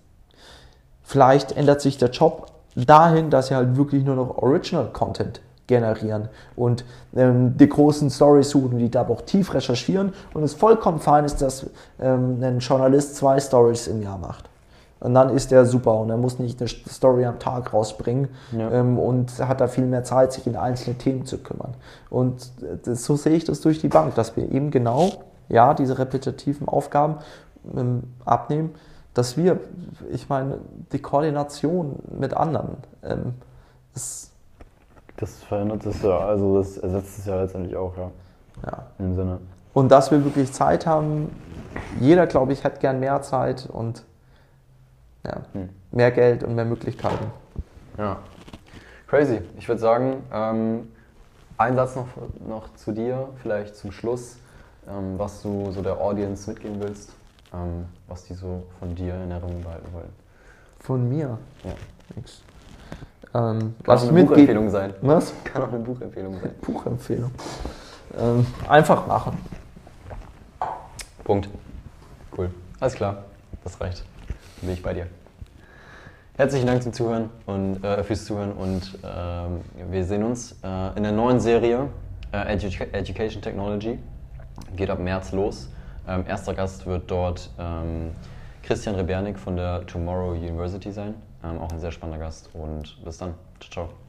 Vielleicht 1.02 1.52
ändert 1.52 1.80
sich 1.80 1.98
der 1.98 2.10
Job 2.10 2.52
dahin, 2.76 3.30
dass 3.30 3.48
sie 3.48 3.56
halt 3.56 3.76
wirklich 3.76 4.04
nur 4.04 4.16
noch 4.16 4.38
Original 4.38 4.90
Content 4.92 5.40
generieren 5.70 6.28
und 6.56 6.84
ähm, 7.14 7.56
die 7.56 7.68
großen 7.68 8.10
Stories 8.10 8.50
suchen, 8.50 8.78
die 8.78 8.90
da 8.90 9.08
auch 9.08 9.22
tief 9.22 9.54
recherchieren 9.54 10.12
und 10.34 10.42
es 10.42 10.52
vollkommen 10.52 10.98
fein 10.98 11.24
ist, 11.24 11.40
dass 11.40 11.70
ähm, 12.00 12.38
ein 12.42 12.58
Journalist 12.58 13.14
zwei 13.16 13.38
Stories 13.38 13.86
im 13.86 14.02
Jahr 14.02 14.18
macht. 14.18 14.50
Und 14.98 15.14
dann 15.14 15.30
ist 15.30 15.50
der 15.50 15.64
super 15.64 15.98
und 15.98 16.10
er 16.10 16.18
muss 16.18 16.38
nicht 16.38 16.60
eine 16.60 16.68
Story 16.68 17.24
am 17.24 17.38
Tag 17.38 17.72
rausbringen 17.72 18.28
ja. 18.52 18.70
ähm, 18.70 18.98
und 18.98 19.38
hat 19.38 19.60
da 19.60 19.68
viel 19.68 19.86
mehr 19.86 20.04
Zeit, 20.04 20.32
sich 20.32 20.46
in 20.46 20.56
einzelne 20.56 20.98
Themen 20.98 21.24
zu 21.24 21.38
kümmern. 21.38 21.74
Und 22.10 22.50
das, 22.84 23.04
so 23.04 23.16
sehe 23.16 23.34
ich 23.34 23.44
das 23.44 23.62
durch 23.62 23.80
die 23.80 23.88
Bank, 23.88 24.14
dass 24.16 24.36
wir 24.36 24.50
eben 24.50 24.70
genau, 24.70 25.10
ja, 25.48 25.72
diese 25.72 25.98
repetitiven 25.98 26.68
Aufgaben 26.68 27.16
ähm, 27.74 28.02
abnehmen, 28.26 28.74
dass 29.14 29.36
wir, 29.36 29.60
ich 30.10 30.28
meine, 30.28 30.58
die 30.92 31.00
Koordination 31.00 31.96
mit 32.18 32.34
anderen, 32.34 32.76
ähm, 33.02 33.34
das 33.94 34.29
das 35.20 35.42
verändert 35.44 35.84
es 35.86 36.02
ja, 36.02 36.18
also 36.18 36.58
das 36.58 36.78
ersetzt 36.78 37.18
es 37.18 37.26
ja 37.26 37.40
letztendlich 37.40 37.76
auch, 37.76 37.96
ja. 37.96 38.10
Ja. 38.64 38.86
Im 38.98 39.14
Sinne. 39.14 39.38
Und 39.72 39.90
dass 39.90 40.10
wir 40.10 40.24
wirklich 40.24 40.52
Zeit 40.52 40.86
haben, 40.86 41.30
jeder, 42.00 42.26
glaube 42.26 42.52
ich, 42.52 42.64
hat 42.64 42.80
gern 42.80 43.00
mehr 43.00 43.22
Zeit 43.22 43.68
und 43.70 44.04
ja, 45.24 45.42
hm. 45.52 45.68
mehr 45.92 46.10
Geld 46.10 46.42
und 46.42 46.54
mehr 46.54 46.64
Möglichkeiten. 46.64 47.26
Ja. 47.98 48.18
Crazy. 49.06 49.40
Ich 49.58 49.68
würde 49.68 49.80
sagen, 49.80 50.24
ähm, 50.32 50.88
ein 51.58 51.76
Satz 51.76 51.96
noch, 51.96 52.08
noch 52.46 52.74
zu 52.74 52.92
dir, 52.92 53.28
vielleicht 53.42 53.76
zum 53.76 53.92
Schluss, 53.92 54.38
ähm, 54.88 55.18
was 55.18 55.42
du 55.42 55.70
so 55.72 55.82
der 55.82 56.00
Audience 56.00 56.48
mitgeben 56.48 56.80
willst, 56.80 57.12
ähm, 57.52 57.86
was 58.08 58.24
die 58.24 58.34
so 58.34 58.64
von 58.78 58.94
dir 58.94 59.14
in 59.14 59.30
Erinnerung 59.30 59.62
behalten 59.62 59.92
wollen. 59.92 60.12
Von 60.78 61.08
mir? 61.08 61.38
Ja. 61.64 61.72
Nix. 62.16 62.42
Ähm, 63.32 63.74
Kann 63.84 63.98
auch 63.98 64.02
eine 64.02 64.24
Buchempfehlung 64.24 64.70
sein. 64.70 64.94
Was? 65.02 65.32
Kann 65.44 65.62
auch 65.62 65.68
eine 65.68 65.78
Buchempfehlung 65.78 66.40
sein. 66.40 66.50
Buchempfehlung. 66.60 67.30
Ähm, 68.18 68.46
einfach 68.68 69.06
machen. 69.06 69.38
Punkt. 71.22 71.48
Cool. 72.36 72.50
Alles 72.80 72.94
klar. 72.94 73.24
Das 73.62 73.80
reicht. 73.80 74.04
Bin 74.60 74.72
ich 74.72 74.82
bei 74.82 74.94
dir. 74.94 75.06
Herzlichen 76.36 76.66
Dank 76.66 76.82
zum 76.82 76.92
Zuhören 76.92 77.28
und 77.46 77.84
äh, 77.84 78.02
fürs 78.02 78.24
Zuhören 78.24 78.52
und 78.52 78.98
ähm, 79.04 79.60
wir 79.90 80.04
sehen 80.04 80.24
uns 80.24 80.56
äh, 80.64 80.96
in 80.96 81.02
der 81.02 81.12
neuen 81.12 81.38
Serie 81.38 81.88
äh, 82.32 82.54
Edu 82.54 82.68
Education 82.92 83.42
Technology. 83.42 83.98
Geht 84.74 84.88
ab 84.90 84.98
März 84.98 85.32
los. 85.32 85.68
Ähm, 86.08 86.24
erster 86.26 86.54
Gast 86.54 86.86
wird 86.86 87.10
dort 87.10 87.50
ähm, 87.58 88.12
Christian 88.62 88.94
Rebernik 88.94 89.38
von 89.38 89.56
der 89.56 89.86
Tomorrow 89.86 90.30
University 90.30 90.90
sein. 90.90 91.14
Ähm, 91.42 91.58
auch 91.58 91.72
ein 91.72 91.80
sehr 91.80 91.92
spannender 91.92 92.24
Gast 92.24 92.50
und 92.54 93.02
bis 93.04 93.18
dann. 93.18 93.34
Ciao, 93.60 93.70
ciao. 93.86 93.99